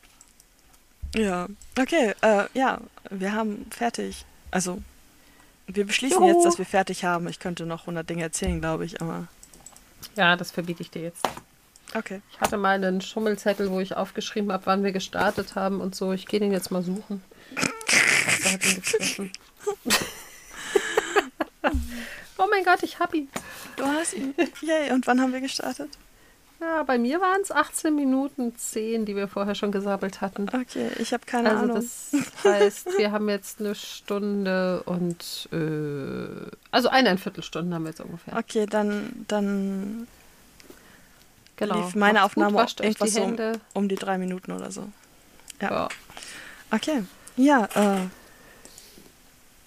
Ja, 1.15 1.47
okay, 1.79 2.13
äh, 2.21 2.45
ja, 2.53 2.79
wir 3.09 3.33
haben 3.33 3.65
fertig. 3.69 4.25
Also, 4.49 4.81
wir 5.67 5.85
beschließen 5.85 6.21
Juhu. 6.21 6.33
jetzt, 6.33 6.45
dass 6.45 6.57
wir 6.57 6.65
fertig 6.65 7.03
haben. 7.03 7.27
Ich 7.27 7.39
könnte 7.39 7.65
noch 7.65 7.81
100 7.81 8.09
Dinge 8.09 8.23
erzählen, 8.23 8.59
glaube 8.59 8.85
ich, 8.85 9.01
aber 9.01 9.27
Ja, 10.15 10.35
das 10.35 10.51
verbiete 10.51 10.81
ich 10.81 10.89
dir 10.91 11.01
jetzt. 11.03 11.25
okay. 11.95 12.21
Ich 12.31 12.39
hatte 12.39 12.57
mal 12.57 12.75
einen 12.75 13.01
Schummelzettel, 13.01 13.69
wo 13.71 13.79
ich 13.79 13.95
aufgeschrieben 13.95 14.51
habe, 14.51 14.65
wann 14.65 14.83
wir 14.83 14.91
gestartet 14.93 15.55
haben 15.55 15.81
und 15.81 15.95
so. 15.95 16.13
Ich 16.13 16.27
gehe 16.27 16.39
den 16.39 16.51
jetzt 16.51 16.71
mal 16.71 16.83
suchen. 16.83 17.21
Was 17.55 18.53
hat 18.53 18.65
ihn 18.65 18.75
gefressen? 18.75 19.31
oh 22.37 22.47
mein 22.49 22.63
Gott, 22.63 22.83
ich 22.83 22.99
hab 22.99 23.13
ihn. 23.13 23.29
Du 23.75 23.85
hast 23.85 24.13
ihn. 24.13 24.33
Yay, 24.61 24.91
und 24.91 25.05
wann 25.07 25.21
haben 25.21 25.33
wir 25.33 25.41
gestartet? 25.41 25.89
Ja, 26.61 26.83
bei 26.83 26.99
mir 26.99 27.19
waren 27.19 27.41
es 27.41 27.51
18 27.51 27.95
Minuten 27.95 28.55
10, 28.55 29.05
die 29.05 29.15
wir 29.15 29.27
vorher 29.27 29.55
schon 29.55 29.71
gesammelt 29.71 30.21
hatten. 30.21 30.47
Okay, 30.47 30.91
ich 30.99 31.11
habe 31.11 31.25
keine 31.25 31.49
Also 31.49 31.63
Ahnung. 31.63 31.75
das 31.75 32.11
heißt, 32.43 32.97
wir 32.99 33.11
haben 33.11 33.27
jetzt 33.29 33.59
eine 33.59 33.73
Stunde 33.73 34.83
und 34.83 35.49
äh, 35.51 36.51
also 36.69 36.89
eineinviertel 36.89 37.43
Stunden 37.43 37.73
haben 37.73 37.83
wir 37.83 37.89
jetzt 37.89 38.01
ungefähr. 38.01 38.37
Okay, 38.37 38.67
dann, 38.67 39.25
dann 39.27 40.07
Genau. 41.55 41.83
lief 41.83 41.95
meine 41.95 42.19
Macht's 42.19 42.35
gut, 42.35 42.43
Aufnahme 42.45 42.63
euch 42.63 42.75
irgendwas 42.79 43.09
die 43.09 43.13
so 43.15 43.21
Hände. 43.21 43.59
um 43.73 43.87
die 43.89 43.95
drei 43.95 44.17
Minuten 44.19 44.51
oder 44.51 44.71
so. 44.71 44.87
Ja. 45.61 45.69
Ja. 45.71 45.89
Okay. 46.71 47.03
Ja, 47.37 47.65
äh. 47.75 48.07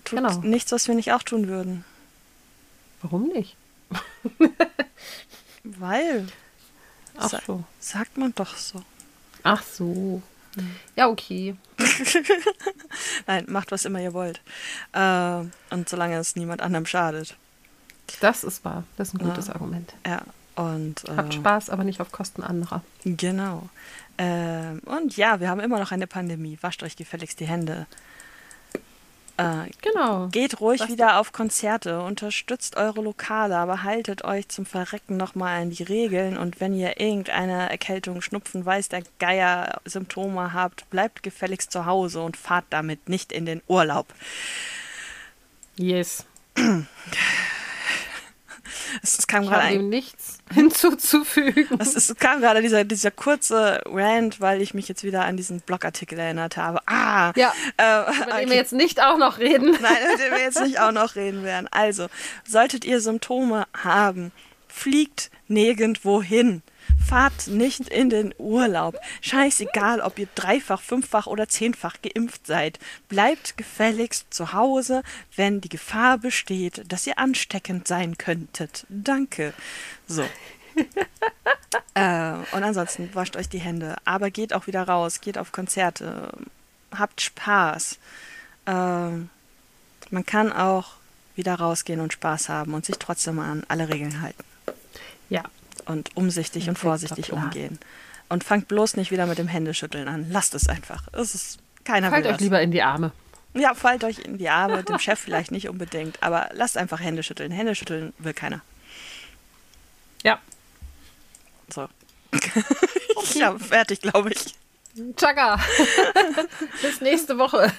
Tut 0.04 0.18
Genau. 0.18 0.38
nichts, 0.42 0.70
was 0.70 0.86
wir 0.86 0.94
nicht 0.94 1.12
auch 1.12 1.22
tun 1.22 1.48
würden. 1.48 1.84
Warum 3.02 3.28
nicht? 3.28 3.56
Weil, 5.64 6.26
Ach 7.18 7.28
Sa- 7.28 7.40
so. 7.46 7.64
sagt 7.80 8.16
man 8.16 8.34
doch 8.34 8.56
so. 8.56 8.82
Ach 9.42 9.62
so. 9.62 10.22
Ja, 10.96 11.08
okay. 11.08 11.56
Nein, 13.26 13.44
macht 13.48 13.72
was 13.72 13.84
immer 13.84 14.00
ihr 14.00 14.14
wollt. 14.14 14.40
Äh, 14.92 15.42
und 15.70 15.88
solange 15.88 16.16
es 16.18 16.36
niemand 16.36 16.62
anderem 16.62 16.86
schadet. 16.86 17.36
Das 18.20 18.44
ist 18.44 18.64
wahr. 18.64 18.84
Das 18.96 19.08
ist 19.08 19.14
ein 19.14 19.20
Ja. 19.20 19.26
gutes 19.26 19.50
Argument. 19.50 19.94
Ja. 20.06 20.22
Und 20.56 21.02
Habt 21.16 21.34
äh, 21.34 21.36
Spaß, 21.36 21.70
aber 21.70 21.82
nicht 21.82 22.00
auf 22.00 22.12
Kosten 22.12 22.42
anderer. 22.44 22.82
Genau. 23.04 23.68
Ähm, 24.18 24.80
und 24.84 25.16
ja, 25.16 25.40
wir 25.40 25.48
haben 25.48 25.58
immer 25.60 25.80
noch 25.80 25.90
eine 25.90 26.06
Pandemie. 26.06 26.58
Wascht 26.60 26.82
euch 26.84 26.94
gefälligst 26.94 27.40
die 27.40 27.48
Hände. 27.48 27.86
Äh, 29.36 29.70
Genau. 29.82 30.28
Geht 30.28 30.60
ruhig 30.60 30.80
Was- 30.80 30.88
wieder 30.88 31.18
auf 31.18 31.32
Konzerte, 31.32 32.00
unterstützt 32.02 32.76
eure 32.76 33.00
Lokale, 33.00 33.56
aber 33.56 33.82
haltet 33.82 34.24
euch 34.24 34.48
zum 34.48 34.64
Verrecken 34.64 35.16
nochmal 35.16 35.62
an 35.62 35.70
die 35.70 35.82
Regeln 35.82 36.36
und 36.36 36.60
wenn 36.60 36.72
ihr 36.74 37.00
irgendeine 37.00 37.68
Erkältung, 37.70 38.22
Schnupfen, 38.22 38.64
weiß 38.64 38.88
der 38.90 39.02
Geier 39.18 39.80
Symptome 39.84 40.52
habt, 40.52 40.88
bleibt 40.90 41.22
gefälligst 41.22 41.72
zu 41.72 41.84
Hause 41.84 42.22
und 42.22 42.36
fahrt 42.36 42.66
damit 42.70 43.08
nicht 43.08 43.32
in 43.32 43.44
den 43.46 43.60
Urlaub. 43.66 44.06
Yes. 45.76 46.24
Es, 49.02 49.18
es 49.18 49.26
kam 49.26 49.44
Ich 49.44 49.48
gerade 49.50 49.62
ein, 49.62 49.88
nichts 49.88 50.38
hinzuzufügen. 50.54 51.78
es, 51.78 51.94
es 51.94 52.14
kam 52.16 52.40
gerade 52.40 52.62
dieser, 52.62 52.84
dieser 52.84 53.10
kurze 53.10 53.80
Rant, 53.86 54.40
weil 54.40 54.60
ich 54.62 54.74
mich 54.74 54.88
jetzt 54.88 55.04
wieder 55.04 55.24
an 55.24 55.36
diesen 55.36 55.60
Blogartikel 55.60 56.18
erinnert 56.18 56.56
habe. 56.56 56.80
Ah, 56.86 57.32
Ja, 57.36 57.52
äh, 57.76 58.02
über 58.02 58.12
den 58.12 58.32
okay. 58.32 58.48
wir 58.50 58.56
jetzt 58.56 58.72
nicht 58.72 59.02
auch 59.02 59.18
noch 59.18 59.38
reden. 59.38 59.70
Nein, 59.80 59.96
mit 60.10 60.20
dem 60.20 60.32
wir 60.32 60.40
jetzt 60.42 60.60
nicht 60.60 60.80
auch 60.80 60.92
noch 60.92 61.16
reden 61.16 61.42
werden. 61.44 61.68
Also, 61.70 62.08
solltet 62.46 62.84
ihr 62.84 63.00
Symptome 63.00 63.66
haben, 63.76 64.32
fliegt 64.68 65.30
nirgendwo 65.48 66.22
hin. 66.22 66.62
Fahrt 67.08 67.48
nicht 67.48 67.88
in 67.88 68.10
den 68.10 68.34
Urlaub. 68.38 68.98
Scheißegal, 69.20 70.00
ob 70.00 70.18
ihr 70.18 70.28
dreifach, 70.34 70.80
fünffach 70.80 71.26
oder 71.26 71.48
zehnfach 71.48 71.96
geimpft 72.02 72.46
seid. 72.46 72.78
Bleibt 73.08 73.56
gefälligst 73.56 74.32
zu 74.32 74.52
Hause, 74.52 75.02
wenn 75.36 75.60
die 75.60 75.68
Gefahr 75.68 76.18
besteht, 76.18 76.90
dass 76.90 77.06
ihr 77.06 77.18
ansteckend 77.18 77.86
sein 77.86 78.16
könntet. 78.18 78.86
Danke. 78.88 79.52
So. 80.06 80.22
äh, 81.94 82.32
und 82.52 82.62
ansonsten 82.62 83.14
wascht 83.14 83.36
euch 83.36 83.48
die 83.48 83.58
Hände. 83.58 83.96
Aber 84.04 84.30
geht 84.30 84.54
auch 84.54 84.66
wieder 84.66 84.82
raus, 84.82 85.20
geht 85.20 85.38
auf 85.38 85.52
Konzerte, 85.52 86.32
habt 86.96 87.20
Spaß. 87.20 87.98
Ähm, 88.66 89.28
man 90.10 90.26
kann 90.26 90.52
auch 90.52 90.94
wieder 91.36 91.54
rausgehen 91.56 92.00
und 92.00 92.12
Spaß 92.12 92.48
haben 92.48 92.74
und 92.74 92.84
sich 92.84 92.96
trotzdem 92.98 93.38
an 93.40 93.64
alle 93.68 93.88
Regeln 93.88 94.22
halten 94.22 94.44
Ja. 95.28 95.42
Und 95.86 96.16
umsichtig 96.16 96.68
und 96.68 96.78
vorsichtig 96.78 97.32
umgehen. 97.32 97.78
Und 98.28 98.44
fangt 98.44 98.68
bloß 98.68 98.96
nicht 98.96 99.10
wieder 99.10 99.26
mit 99.26 99.38
dem 99.38 99.48
Händeschütteln 99.48 100.08
an. 100.08 100.26
Lasst 100.30 100.54
es 100.54 100.68
einfach. 100.68 101.08
Es 101.12 101.34
ist 101.34 101.58
keiner 101.84 102.10
Fallt 102.10 102.26
euch 102.26 102.40
lieber 102.40 102.60
in 102.60 102.70
die 102.70 102.82
Arme. 102.82 103.12
Ja, 103.52 103.74
fallt 103.74 104.02
euch 104.02 104.18
in 104.18 104.38
die 104.38 104.48
Arme, 104.48 104.82
dem 104.82 104.98
Chef 104.98 105.20
vielleicht 105.20 105.52
nicht 105.52 105.68
unbedingt, 105.68 106.22
aber 106.22 106.50
lasst 106.54 106.76
einfach 106.76 107.00
Hände 107.00 107.22
schütteln. 107.22 107.52
Hände 107.52 107.74
schütteln 107.74 108.12
will 108.18 108.34
keiner. 108.34 108.62
Ja. 110.22 110.38
So. 111.72 111.88
Ja, 113.34 113.58
fertig, 113.58 114.00
glaube 114.00 114.30
ich. 114.32 114.54
Tschakka. 115.16 115.58
Bis 116.82 117.00
nächste 117.00 117.38
Woche. 117.38 117.72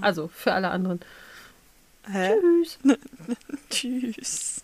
Also 0.00 0.28
für 0.28 0.52
alle 0.52 0.70
anderen. 0.70 1.00
Hä? 2.10 2.34
Tschüss. 2.40 2.78
Tschüss. 3.70 4.63